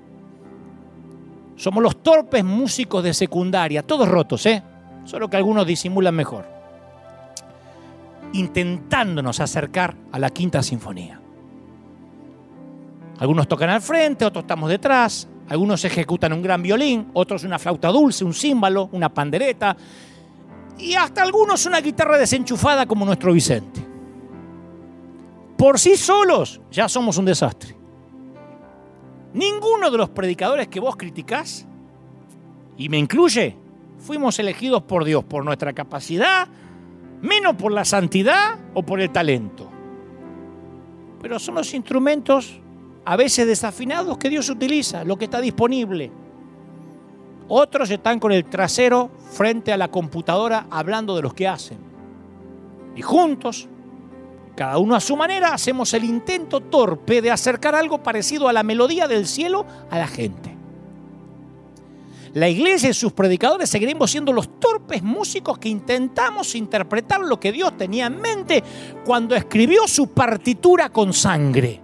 Somos 1.57 1.83
los 1.83 2.03
torpes 2.03 2.45
músicos 2.45 3.03
de 3.03 3.15
secundaria, 3.15 3.83
todos 3.83 4.09
rotos, 4.09 4.45
¿eh? 4.47 4.63
Solo 5.05 5.31
que 5.31 5.37
algunos 5.37 5.67
disimulan 5.67 6.15
mejor. 6.15 6.47
Intentándonos 8.33 9.41
acercar 9.41 9.97
a 10.13 10.19
la 10.19 10.31
quinta 10.31 10.63
sinfonía. 10.63 11.21
Algunos 13.19 13.49
tocan 13.49 13.71
al 13.71 13.81
frente, 13.81 14.27
otros 14.27 14.43
estamos 14.43 14.69
detrás, 14.69 15.27
algunos 15.49 15.83
ejecutan 15.87 16.35
un 16.35 16.43
gran 16.43 16.63
violín, 16.63 17.09
otros 17.15 17.45
una 17.45 17.59
flauta 17.59 17.89
dulce, 17.89 18.25
un 18.25 18.35
címbalo, 18.35 18.91
una 18.93 19.09
pandereta 19.09 19.75
y 20.79 20.95
hasta 20.95 21.23
algunos 21.23 21.65
una 21.65 21.81
guitarra 21.81 22.19
desenchufada 22.19 22.85
como 22.85 23.07
nuestro 23.07 23.33
Vicente. 23.33 23.96
Por 25.57 25.79
sí 25.79 25.97
solos 25.97 26.61
ya 26.71 26.89
somos 26.89 27.17
un 27.17 27.25
desastre. 27.25 27.75
Ninguno 29.33 29.91
de 29.91 29.99
los 29.99 30.11
predicadores 30.11 30.69
que 30.69 30.81
vos 30.81 30.97
criticás, 30.97 31.67
y 32.77 32.89
me 32.89 32.99
incluye, 32.99 33.57
fuimos 33.99 34.39
elegidos 34.39 34.83
por 34.83 35.05
Dios 35.05 35.25
por 35.25 35.45
nuestra 35.45 35.73
capacidad, 35.73 36.49
menos 37.23 37.57
por 37.57 37.73
la 37.73 37.85
santidad 37.85 38.59
o 38.75 38.83
por 38.83 39.01
el 39.01 39.11
talento. 39.11 39.71
Pero 41.23 41.39
son 41.39 41.57
los 41.57 41.73
instrumentos 41.73 42.61
a 43.05 43.17
veces 43.17 43.47
desafinados 43.47 44.19
que 44.19 44.29
Dios 44.29 44.51
utiliza, 44.51 45.05
lo 45.05 45.17
que 45.17 45.25
está 45.25 45.41
disponible. 45.41 46.11
Otros 47.49 47.91
están 47.91 48.19
con 48.19 48.33
el 48.33 48.45
trasero 48.45 49.11
frente 49.31 49.73
a 49.73 49.77
la 49.77 49.89
computadora 49.89 50.67
hablando 50.71 51.15
de 51.17 51.23
los 51.23 51.33
que 51.33 51.47
hacen. 51.47 51.79
Y 52.97 53.03
juntos 53.03 53.69
cada 54.57 54.79
uno 54.79 54.97
a 54.97 55.01
su 55.01 55.17
manera 55.17 55.53
hacemos 55.53 55.93
el 55.93 56.05
intento 56.05 56.61
torpe 56.61 57.21
de 57.21 57.31
acercar 57.31 57.75
algo 57.75 58.03
parecido 58.03 58.49
a 58.49 58.55
la 58.55 58.63
melodía 58.63 59.07
del 59.07 59.27
cielo 59.27 59.67
a 59.91 59.99
la 59.99 60.07
gente. 60.07 60.57
La 62.33 62.49
iglesia 62.49 62.91
y 62.91 62.95
sus 62.95 63.13
predicadores 63.13 63.69
seguiremos 63.69 64.11
siendo 64.11 64.33
los 64.33 64.59
torpes 64.59 65.03
músicos 65.03 65.59
que 65.59 65.69
intentamos 65.69 66.55
interpretar 66.55 67.21
lo 67.21 67.39
que 67.39 67.53
Dios 67.53 67.77
tenía 67.77 68.07
en 68.07 68.21
mente 68.21 68.65
cuando 69.05 69.35
escribió 69.35 69.87
su 69.87 70.09
partitura 70.09 70.89
con 70.89 71.13
sangre. 71.13 71.83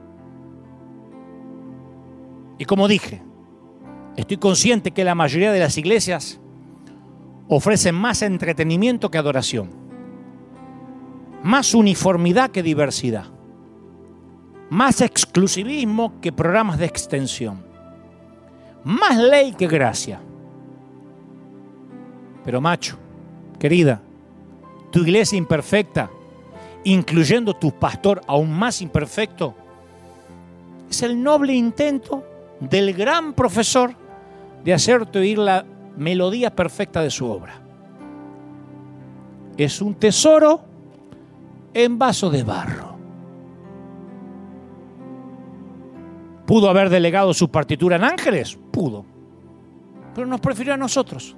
Y 2.59 2.65
como 2.65 2.89
dije, 2.89 3.23
estoy 4.17 4.39
consciente 4.39 4.93
que 4.93 5.05
la 5.05 5.15
mayoría 5.15 5.53
de 5.53 5.61
las 5.61 5.77
iglesias 5.77 6.41
ofrecen 7.49 7.95
más 7.95 8.23
entretenimiento 8.23 9.11
que 9.11 9.19
adoración 9.19 9.82
más 11.43 11.75
uniformidad 11.75 12.51
que 12.51 12.63
diversidad, 12.63 13.25
más 14.71 15.01
exclusivismo 15.01 16.21
que 16.21 16.33
programas 16.33 16.79
de 16.79 16.87
extensión, 16.87 17.65
más 18.85 19.19
ley 19.19 19.53
que 19.53 19.67
gracia. 19.67 20.21
Pero 22.45 22.61
macho, 22.61 22.97
querida, 23.59 24.01
tu 24.91 25.01
iglesia 25.01 25.39
imperfecta, 25.39 26.11
incluyendo 26.85 27.55
tu 27.55 27.73
pastor 27.73 28.21
aún 28.27 28.53
más 28.53 28.81
imperfecto, 28.83 29.55
es 30.91 31.03
el 31.03 31.23
noble 31.23 31.55
intento 31.55 32.25
del 32.61 32.93
gran 32.93 33.33
profesor 33.33 33.95
de 34.65 34.75
hacerte 34.75 35.19
oír 35.19 35.39
la 35.39 35.65
melodía 35.97 36.55
perfecta 36.55 37.03
de 37.03 37.11
su 37.11 37.27
obra. 37.27 37.61
Es 39.57 39.81
un 39.81 39.95
tesoro 39.95 40.72
en 41.75 41.99
vaso 41.99 42.31
de 42.31 42.43
barro. 42.43 42.93
¿Pudo 46.47 46.69
haber 46.69 46.91
delegado 46.91 47.33
su 47.33 47.51
partitura 47.51 47.97
en 47.97 48.05
ángeles? 48.05 48.59
Pudo. 48.71 49.05
Pero 50.15 50.27
nos 50.27 50.41
prefirió 50.41 50.75
a 50.75 50.77
nosotros. 50.77 51.37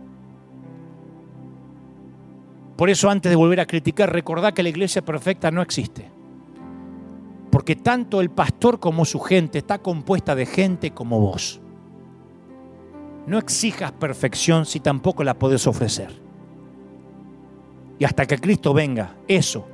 Por 2.77 2.91
eso 2.91 3.09
antes 3.09 3.31
de 3.31 3.37
volver 3.37 3.61
a 3.61 3.67
criticar, 3.67 4.13
recordad 4.13 4.53
que 4.53 4.63
la 4.63 4.71
iglesia 4.71 5.05
perfecta 5.05 5.51
no 5.51 5.63
existe. 5.63 6.11
Porque 7.51 7.77
tanto 7.77 8.21
el 8.21 8.31
pastor 8.31 8.81
como 8.81 9.05
su 9.05 9.21
gente 9.21 9.59
está 9.59 9.79
compuesta 9.79 10.35
de 10.35 10.47
gente 10.47 10.91
como 10.91 11.21
vos. 11.21 11.61
No 13.29 13.39
exijas 13.39 13.93
perfección 13.93 14.67
si 14.67 14.81
tampoco 14.81 15.23
la 15.23 15.39
podés 15.39 15.67
ofrecer. 15.69 16.21
Y 18.01 18.05
hasta 18.05 18.27
que 18.27 18.39
Cristo 18.39 18.75
venga, 18.75 19.15
eso 19.29 19.69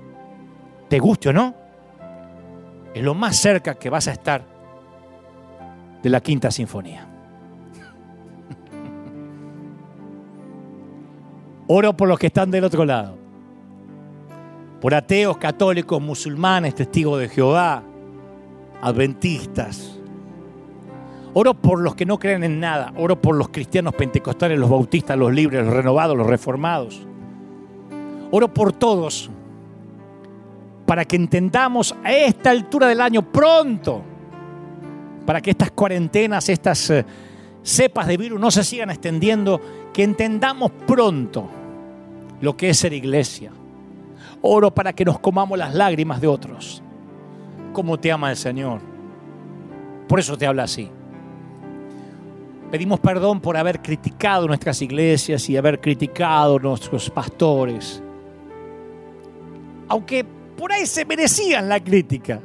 te 0.90 0.98
guste 0.98 1.28
o 1.28 1.32
no, 1.32 1.54
es 2.92 3.02
lo 3.02 3.14
más 3.14 3.36
cerca 3.36 3.76
que 3.76 3.88
vas 3.88 4.08
a 4.08 4.12
estar 4.12 4.42
de 6.02 6.10
la 6.10 6.20
quinta 6.20 6.50
sinfonía. 6.50 7.06
Oro 11.68 11.96
por 11.96 12.08
los 12.08 12.18
que 12.18 12.26
están 12.26 12.50
del 12.50 12.64
otro 12.64 12.84
lado, 12.84 13.16
por 14.80 14.92
ateos, 14.92 15.38
católicos, 15.38 16.02
musulmanes, 16.02 16.74
testigos 16.74 17.20
de 17.20 17.28
Jehová, 17.28 17.84
adventistas. 18.82 19.96
Oro 21.34 21.54
por 21.54 21.80
los 21.80 21.94
que 21.94 22.04
no 22.04 22.18
creen 22.18 22.42
en 22.42 22.58
nada, 22.58 22.92
oro 22.96 23.20
por 23.20 23.36
los 23.36 23.50
cristianos 23.50 23.94
pentecostales, 23.94 24.58
los 24.58 24.68
bautistas, 24.68 25.16
los 25.16 25.32
libres, 25.32 25.64
los 25.64 25.72
renovados, 25.72 26.16
los 26.16 26.26
reformados. 26.26 27.06
Oro 28.32 28.52
por 28.52 28.72
todos 28.72 29.30
para 30.90 31.04
que 31.04 31.14
entendamos 31.14 31.94
a 32.02 32.12
esta 32.12 32.50
altura 32.50 32.88
del 32.88 33.00
año 33.00 33.22
pronto, 33.22 34.02
para 35.24 35.40
que 35.40 35.52
estas 35.52 35.70
cuarentenas, 35.70 36.48
estas 36.48 36.90
eh, 36.90 37.06
cepas 37.62 38.08
de 38.08 38.16
virus 38.16 38.40
no 38.40 38.50
se 38.50 38.64
sigan 38.64 38.90
extendiendo, 38.90 39.60
que 39.92 40.02
entendamos 40.02 40.72
pronto 40.88 41.48
lo 42.40 42.56
que 42.56 42.70
es 42.70 42.78
ser 42.78 42.92
iglesia. 42.92 43.52
Oro 44.42 44.74
para 44.74 44.92
que 44.92 45.04
nos 45.04 45.20
comamos 45.20 45.56
las 45.56 45.76
lágrimas 45.76 46.20
de 46.20 46.26
otros, 46.26 46.82
como 47.72 47.96
te 47.96 48.10
ama 48.10 48.30
el 48.30 48.36
Señor. 48.36 48.80
Por 50.08 50.18
eso 50.18 50.36
te 50.36 50.44
habla 50.44 50.64
así. 50.64 50.90
Pedimos 52.72 52.98
perdón 52.98 53.40
por 53.40 53.56
haber 53.56 53.80
criticado 53.80 54.48
nuestras 54.48 54.82
iglesias 54.82 55.48
y 55.50 55.56
haber 55.56 55.80
criticado 55.80 56.58
nuestros 56.58 57.08
pastores. 57.10 58.02
Aunque 59.86 60.39
por 60.60 60.74
ahí 60.74 60.84
se 60.84 61.06
merecían 61.06 61.70
la 61.70 61.80
crítica. 61.80 62.38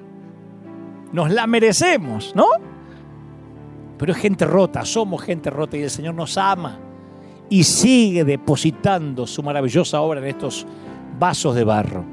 nos 1.11 1.29
la 1.29 1.45
merecemos, 1.47 2.33
¿no? 2.33 2.45
Pero 3.97 4.13
es 4.13 4.17
gente 4.17 4.45
rota, 4.45 4.85
somos 4.85 5.21
gente 5.21 5.49
rota 5.49 5.75
y 5.75 5.81
el 5.81 5.89
Señor 5.89 6.15
nos 6.15 6.37
ama 6.37 6.79
y 7.49 7.65
sigue 7.65 8.23
depositando 8.23 9.27
su 9.27 9.43
maravillosa 9.43 9.99
obra 9.99 10.21
en 10.21 10.27
estos 10.27 10.65
vasos 11.19 11.55
de 11.55 11.65
barro. 11.65 12.05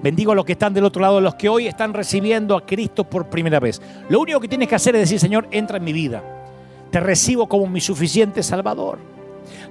Bendigo 0.00 0.30
a 0.30 0.34
los 0.36 0.44
que 0.44 0.52
están 0.52 0.72
del 0.72 0.84
otro 0.84 1.02
lado, 1.02 1.18
a 1.18 1.20
los 1.20 1.34
que 1.34 1.48
hoy 1.48 1.66
están 1.66 1.94
recibiendo 1.94 2.56
a 2.56 2.64
Cristo 2.64 3.02
por 3.02 3.28
primera 3.28 3.58
vez. 3.58 3.82
Lo 4.08 4.20
único 4.20 4.38
que 4.38 4.46
tienes 4.46 4.68
que 4.68 4.76
hacer 4.76 4.94
es 4.94 5.00
decir, 5.00 5.18
Señor, 5.18 5.48
entra 5.50 5.78
en 5.78 5.84
mi 5.84 5.92
vida. 5.92 6.22
Te 6.92 7.00
recibo 7.00 7.48
como 7.48 7.66
mi 7.66 7.80
suficiente 7.80 8.44
Salvador. 8.44 9.00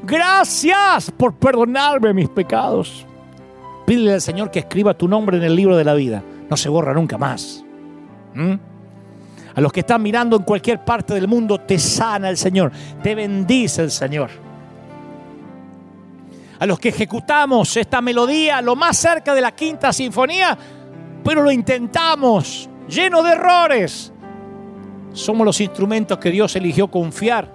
Gracias 0.03 1.09
por 1.09 1.33
perdonarme 1.35 2.13
mis 2.13 2.27
pecados. 2.27 3.05
Pídele 3.89 4.13
al 4.13 4.21
Señor 4.21 4.51
que 4.51 4.59
escriba 4.59 4.93
tu 4.93 5.07
nombre 5.07 5.37
en 5.37 5.43
el 5.43 5.55
libro 5.55 5.75
de 5.75 5.83
la 5.83 5.95
vida. 5.95 6.21
No 6.47 6.55
se 6.55 6.69
borra 6.69 6.93
nunca 6.93 7.17
más. 7.17 7.65
¿Mm? 8.35 8.53
A 9.55 9.61
los 9.61 9.71
que 9.71 9.79
están 9.79 10.03
mirando 10.03 10.35
en 10.35 10.43
cualquier 10.43 10.85
parte 10.85 11.15
del 11.15 11.27
mundo, 11.27 11.57
te 11.57 11.79
sana 11.79 12.29
el 12.29 12.37
Señor, 12.37 12.71
te 13.01 13.15
bendice 13.15 13.81
el 13.81 13.89
Señor. 13.89 14.29
A 16.59 16.67
los 16.67 16.77
que 16.77 16.89
ejecutamos 16.89 17.75
esta 17.77 17.99
melodía 17.99 18.61
lo 18.61 18.75
más 18.75 18.95
cerca 18.95 19.33
de 19.33 19.41
la 19.41 19.55
quinta 19.55 19.91
sinfonía, 19.91 20.55
pero 21.23 21.41
lo 21.41 21.51
intentamos, 21.51 22.69
lleno 22.87 23.23
de 23.23 23.31
errores. 23.31 24.13
Somos 25.13 25.43
los 25.43 25.59
instrumentos 25.61 26.19
que 26.19 26.29
Dios 26.29 26.55
eligió 26.55 26.91
confiar 26.91 27.51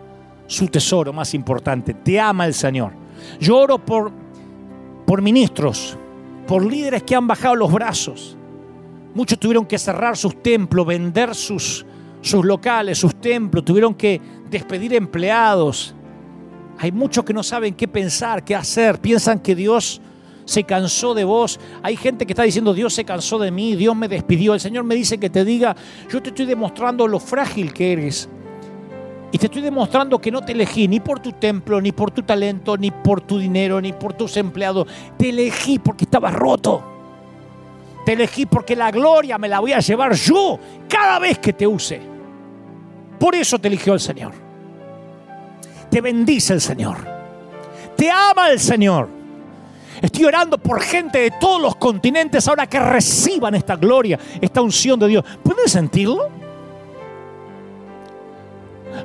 su 0.48 0.66
tesoro 0.66 1.12
más 1.12 1.32
importante. 1.32 1.94
Te 1.94 2.18
ama 2.18 2.44
el 2.44 2.54
Señor. 2.54 2.90
Yo 3.38 3.56
oro 3.56 3.78
por, 3.78 4.10
por 5.06 5.22
ministros, 5.22 5.96
por 6.46 6.64
líderes 6.64 7.02
que 7.02 7.14
han 7.14 7.26
bajado 7.26 7.56
los 7.56 7.72
brazos. 7.72 8.36
Muchos 9.14 9.38
tuvieron 9.38 9.64
que 9.66 9.78
cerrar 9.78 10.16
sus 10.16 10.42
templos, 10.42 10.86
vender 10.86 11.34
sus, 11.34 11.86
sus 12.20 12.44
locales, 12.44 12.98
sus 12.98 13.14
templos, 13.14 13.64
tuvieron 13.64 13.94
que 13.94 14.20
despedir 14.50 14.94
empleados. 14.94 15.94
Hay 16.78 16.90
muchos 16.90 17.24
que 17.24 17.32
no 17.32 17.42
saben 17.42 17.74
qué 17.74 17.86
pensar, 17.86 18.44
qué 18.44 18.54
hacer, 18.54 19.00
piensan 19.00 19.38
que 19.38 19.54
Dios 19.54 20.00
se 20.44 20.64
cansó 20.64 21.14
de 21.14 21.24
vos. 21.24 21.60
Hay 21.82 21.96
gente 21.96 22.26
que 22.26 22.32
está 22.32 22.42
diciendo, 22.42 22.74
Dios 22.74 22.92
se 22.94 23.04
cansó 23.04 23.38
de 23.38 23.50
mí, 23.50 23.76
Dios 23.76 23.96
me 23.96 24.08
despidió. 24.08 24.54
El 24.54 24.60
Señor 24.60 24.84
me 24.84 24.94
dice 24.94 25.18
que 25.18 25.30
te 25.30 25.44
diga, 25.44 25.76
yo 26.10 26.20
te 26.22 26.30
estoy 26.30 26.46
demostrando 26.46 27.06
lo 27.06 27.20
frágil 27.20 27.72
que 27.72 27.92
eres. 27.92 28.28
Y 29.34 29.38
te 29.38 29.46
estoy 29.46 29.62
demostrando 29.62 30.20
que 30.20 30.30
no 30.30 30.42
te 30.42 30.52
elegí 30.52 30.86
ni 30.86 31.00
por 31.00 31.18
tu 31.18 31.32
templo, 31.32 31.80
ni 31.80 31.90
por 31.90 32.12
tu 32.12 32.22
talento, 32.22 32.76
ni 32.76 32.92
por 32.92 33.20
tu 33.20 33.36
dinero, 33.36 33.80
ni 33.80 33.92
por 33.92 34.12
tus 34.12 34.36
empleados. 34.36 34.86
Te 35.18 35.30
elegí 35.30 35.80
porque 35.80 36.04
estabas 36.04 36.32
roto. 36.32 36.84
Te 38.06 38.12
elegí 38.12 38.46
porque 38.46 38.76
la 38.76 38.92
gloria 38.92 39.36
me 39.36 39.48
la 39.48 39.58
voy 39.58 39.72
a 39.72 39.80
llevar 39.80 40.14
yo 40.14 40.60
cada 40.88 41.18
vez 41.18 41.40
que 41.40 41.52
te 41.52 41.66
use. 41.66 42.00
Por 43.18 43.34
eso 43.34 43.58
te 43.58 43.66
eligió 43.66 43.94
el 43.94 43.98
Señor. 43.98 44.34
Te 45.90 46.00
bendice 46.00 46.52
el 46.52 46.60
Señor. 46.60 46.98
Te 47.96 48.08
ama 48.12 48.50
el 48.50 48.60
Señor. 48.60 49.08
Estoy 50.00 50.26
orando 50.26 50.58
por 50.58 50.80
gente 50.80 51.18
de 51.18 51.32
todos 51.32 51.60
los 51.60 51.74
continentes 51.74 52.46
ahora 52.46 52.68
que 52.68 52.78
reciban 52.78 53.56
esta 53.56 53.74
gloria, 53.74 54.16
esta 54.40 54.62
unción 54.62 55.00
de 55.00 55.08
Dios. 55.08 55.24
¿Pueden 55.42 55.68
sentirlo? 55.68 56.30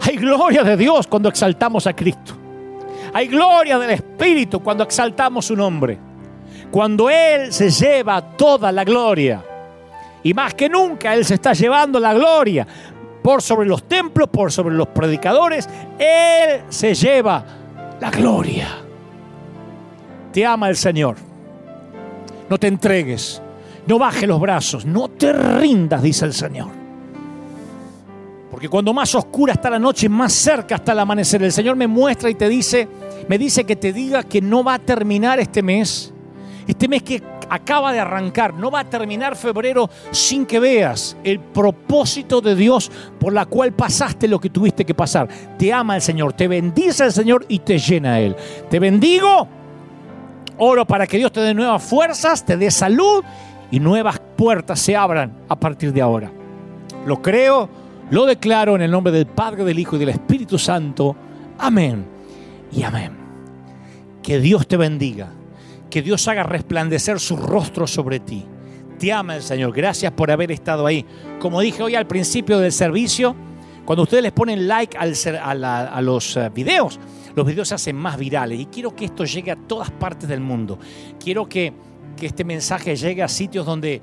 Hay 0.02 0.18
gloria 0.18 0.64
de 0.64 0.78
Dios 0.78 1.08
cuando 1.08 1.30
exaltamos 1.30 1.88
a 1.88 1.96
Cristo. 1.96 2.34
Hay 3.14 3.28
gloria 3.28 3.80
del 3.80 3.92
Espíritu 3.92 4.60
cuando 4.62 4.84
exaltamos 4.84 5.46
su 5.46 5.56
nombre. 5.56 5.98
Cuando 6.72 7.10
Él 7.10 7.52
se 7.52 7.70
lleva 7.70 8.22
toda 8.22 8.72
la 8.72 8.84
gloria. 8.84 9.44
Y 10.24 10.34
más 10.34 10.54
que 10.54 10.70
nunca 10.70 11.14
Él 11.14 11.26
se 11.26 11.36
está 11.36 11.54
llevando 11.54 12.00
la 12.00 12.14
gloria 12.14 12.68
por 13.24 13.42
sobre 13.42 13.68
los 13.68 13.84
templos, 13.84 14.30
por 14.30 14.52
sobre 14.52 14.76
los 14.76 14.88
predicadores. 14.88 15.68
Él 15.98 16.62
se 16.70 16.94
lleva 16.94 17.44
la 18.00 18.12
gloria. 18.12 18.68
Te 20.32 20.46
ama 20.46 20.70
el 20.70 20.76
Señor. 20.76 21.16
No 22.50 22.58
te 22.58 22.68
entregues. 22.68 23.42
No 23.88 23.98
bajes 23.98 24.28
los 24.28 24.40
brazos. 24.40 24.86
No 24.86 25.08
te 25.08 25.34
rindas, 25.34 26.04
dice 26.04 26.26
el 26.26 26.34
Señor. 26.34 26.79
Porque 28.60 28.68
cuando 28.68 28.94
más 28.94 29.16
oscura 29.16 29.54
está 29.54 29.70
la 29.70 29.80
noche, 29.80 30.10
más 30.10 30.34
cerca 30.34 30.76
está 30.76 30.92
el 30.92 31.00
amanecer. 31.00 31.42
El 31.42 31.54
Señor 31.54 31.78
me 31.78 31.88
muestra 31.88 32.30
y 32.30 32.36
te 32.36 32.50
dice, 32.50 32.90
me 33.30 33.38
dice 33.38 33.64
que 33.64 33.78
te 33.78 33.94
diga 33.94 34.24
que 34.24 34.42
no 34.42 34.66
va 34.66 34.74
a 34.74 34.80
terminar 34.80 35.40
este 35.40 35.64
mes. 35.64 36.14
Este 36.68 36.90
mes 36.90 37.02
que 37.02 37.24
acaba 37.50 37.94
de 37.94 38.02
arrancar, 38.02 38.54
no 38.54 38.70
va 38.70 38.82
a 38.82 38.84
terminar 38.84 39.38
febrero 39.38 39.90
sin 40.12 40.46
que 40.46 40.60
veas 40.60 41.16
el 41.24 41.40
propósito 41.40 42.42
de 42.42 42.54
Dios 42.54 42.92
por 43.18 43.32
la 43.32 43.46
cual 43.46 43.72
pasaste 43.72 44.28
lo 44.28 44.42
que 44.42 44.50
tuviste 44.50 44.84
que 44.84 44.94
pasar. 44.94 45.30
Te 45.58 45.72
ama 45.72 45.96
el 45.96 46.02
Señor, 46.02 46.34
te 46.34 46.50
bendice 46.50 47.06
el 47.06 47.14
Señor 47.14 47.46
y 47.48 47.60
te 47.60 47.80
llena 47.80 48.20
Él. 48.20 48.36
Te 48.70 48.78
bendigo, 48.78 49.48
oro 50.58 50.84
para 50.84 51.08
que 51.08 51.16
Dios 51.16 51.32
te 51.32 51.40
dé 51.40 51.54
nuevas 51.54 51.82
fuerzas, 51.82 52.44
te 52.44 52.58
dé 52.58 52.70
salud 52.72 53.24
y 53.72 53.80
nuevas 53.80 54.20
puertas 54.36 54.82
se 54.82 54.98
abran 54.98 55.32
a 55.48 55.58
partir 55.58 55.94
de 55.94 56.02
ahora. 56.02 56.30
Lo 57.06 57.22
creo, 57.22 57.79
lo 58.12 58.26
declaro 58.26 58.76
en 58.76 58.82
el 58.82 58.92
nombre 58.92 59.12
del 59.12 59.28
Padre, 59.28 59.64
del 59.64 59.80
Hijo 59.80 59.96
y 59.96 60.00
del 60.00 60.10
Espíritu 60.10 60.58
Santo. 60.58 61.16
Amén 61.58 62.06
y 62.72 62.84
amén. 62.84 63.18
Que 64.24 64.40
Dios 64.40 64.68
te 64.68 64.78
bendiga 64.78 65.34
que 65.90 66.02
Dios 66.02 66.28
haga 66.28 66.44
resplandecer 66.44 67.20
su 67.20 67.36
rostro 67.36 67.88
sobre 67.88 68.20
ti. 68.20 68.46
Te 68.98 69.12
ama 69.12 69.36
el 69.36 69.42
Señor. 69.42 69.74
Gracias 69.74 70.12
por 70.12 70.30
haber 70.30 70.52
estado 70.52 70.86
ahí. 70.86 71.06
Como 71.40 71.62
dije 71.62 71.84
hoy 71.84 71.96
al 71.96 72.08
principio 72.08 72.60
del 72.60 72.72
servicio, 72.72 73.36
cuando 73.86 74.04
ustedes 74.04 74.24
les 74.24 74.32
ponen 74.32 74.68
like 74.68 74.98
a, 74.98 75.06
los 76.02 76.38
eh, 76.38 76.50
videos, 76.54 77.00
los 77.36 77.46
videos 77.46 77.70
se 77.70 77.76
hacen 77.76 77.96
más 77.96 78.18
virales. 78.18 78.60
Y 78.60 78.66
quiero 78.66 78.96
que 78.96 79.06
esto 79.06 79.26
llegue 79.26 79.52
a 79.52 79.56
todas 79.56 79.90
partes 79.90 80.30
del 80.30 80.42
mundo. 80.42 80.78
Quiero 81.20 81.48
que, 81.48 81.74
que 82.16 82.28
este 82.28 82.44
mensaje 82.44 82.96
llegue 82.96 83.24
a 83.24 83.28
sitios 83.28 83.66
donde, 83.66 84.02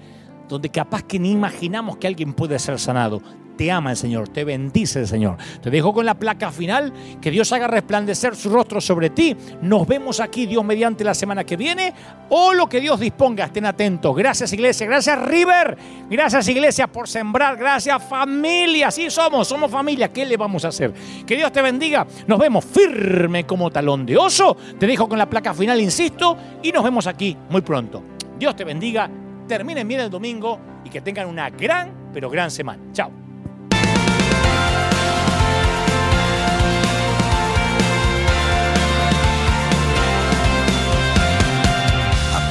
donde 0.48 0.70
capaz 0.70 1.02
que 1.02 1.18
ni 1.18 1.30
imaginamos 1.30 1.98
que 1.98 2.06
alguien 2.06 2.32
puede 2.32 2.58
ser 2.58 2.78
sanado. 2.78 3.20
Te 3.56 3.70
ama 3.72 3.90
el 3.90 3.96
Señor, 3.96 4.28
te 4.28 4.44
bendice 4.44 5.00
el 5.00 5.06
Señor. 5.06 5.36
Te 5.62 5.70
dejo 5.70 5.92
con 5.92 6.04
la 6.04 6.14
placa 6.14 6.50
final, 6.50 6.92
que 7.20 7.30
Dios 7.30 7.52
haga 7.52 7.66
resplandecer 7.66 8.36
su 8.36 8.50
rostro 8.50 8.80
sobre 8.80 9.10
ti. 9.10 9.36
Nos 9.62 9.86
vemos 9.86 10.20
aquí, 10.20 10.46
Dios 10.46 10.64
mediante 10.64 11.04
la 11.04 11.14
semana 11.14 11.44
que 11.44 11.56
viene, 11.56 11.92
o 12.28 12.52
lo 12.52 12.68
que 12.68 12.80
Dios 12.80 13.00
disponga. 13.00 13.46
Estén 13.46 13.66
atentos. 13.66 14.14
Gracias 14.14 14.52
Iglesia, 14.52 14.86
gracias 14.86 15.22
River, 15.26 15.76
gracias 16.10 16.48
Iglesia 16.48 16.86
por 16.86 17.08
sembrar, 17.08 17.56
gracias 17.56 18.02
familia. 18.04 18.88
Así 18.88 19.10
somos, 19.10 19.48
somos 19.48 19.70
familia. 19.70 20.12
¿Qué 20.12 20.24
le 20.24 20.36
vamos 20.36 20.64
a 20.64 20.68
hacer? 20.68 20.92
Que 21.26 21.36
Dios 21.36 21.52
te 21.52 21.62
bendiga. 21.62 22.06
Nos 22.26 22.38
vemos 22.38 22.64
firme 22.64 23.44
como 23.44 23.70
talón 23.70 24.04
de 24.04 24.16
oso. 24.16 24.56
Te 24.78 24.86
dejo 24.86 25.08
con 25.08 25.18
la 25.18 25.28
placa 25.28 25.54
final, 25.54 25.80
insisto, 25.80 26.36
y 26.62 26.72
nos 26.72 26.84
vemos 26.84 27.06
aquí 27.06 27.36
muy 27.48 27.62
pronto. 27.62 28.02
Dios 28.38 28.54
te 28.54 28.64
bendiga. 28.64 29.10
Terminen 29.48 29.86
bien 29.86 30.00
el 30.00 30.10
domingo 30.10 30.58
y 30.84 30.90
que 30.90 31.00
tengan 31.00 31.28
una 31.28 31.50
gran, 31.50 32.10
pero 32.12 32.28
gran 32.28 32.50
semana. 32.50 32.82
Chao. 32.92 33.25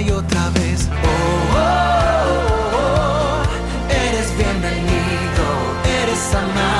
y 0.00 0.10
otra 0.10 0.50
vez. 0.50 0.88
Oh, 0.90 1.56
oh, 1.56 2.72
oh, 2.74 3.42
eres 3.90 4.36
bienvenido, 4.36 5.44
eres 6.02 6.34
amado 6.34 6.75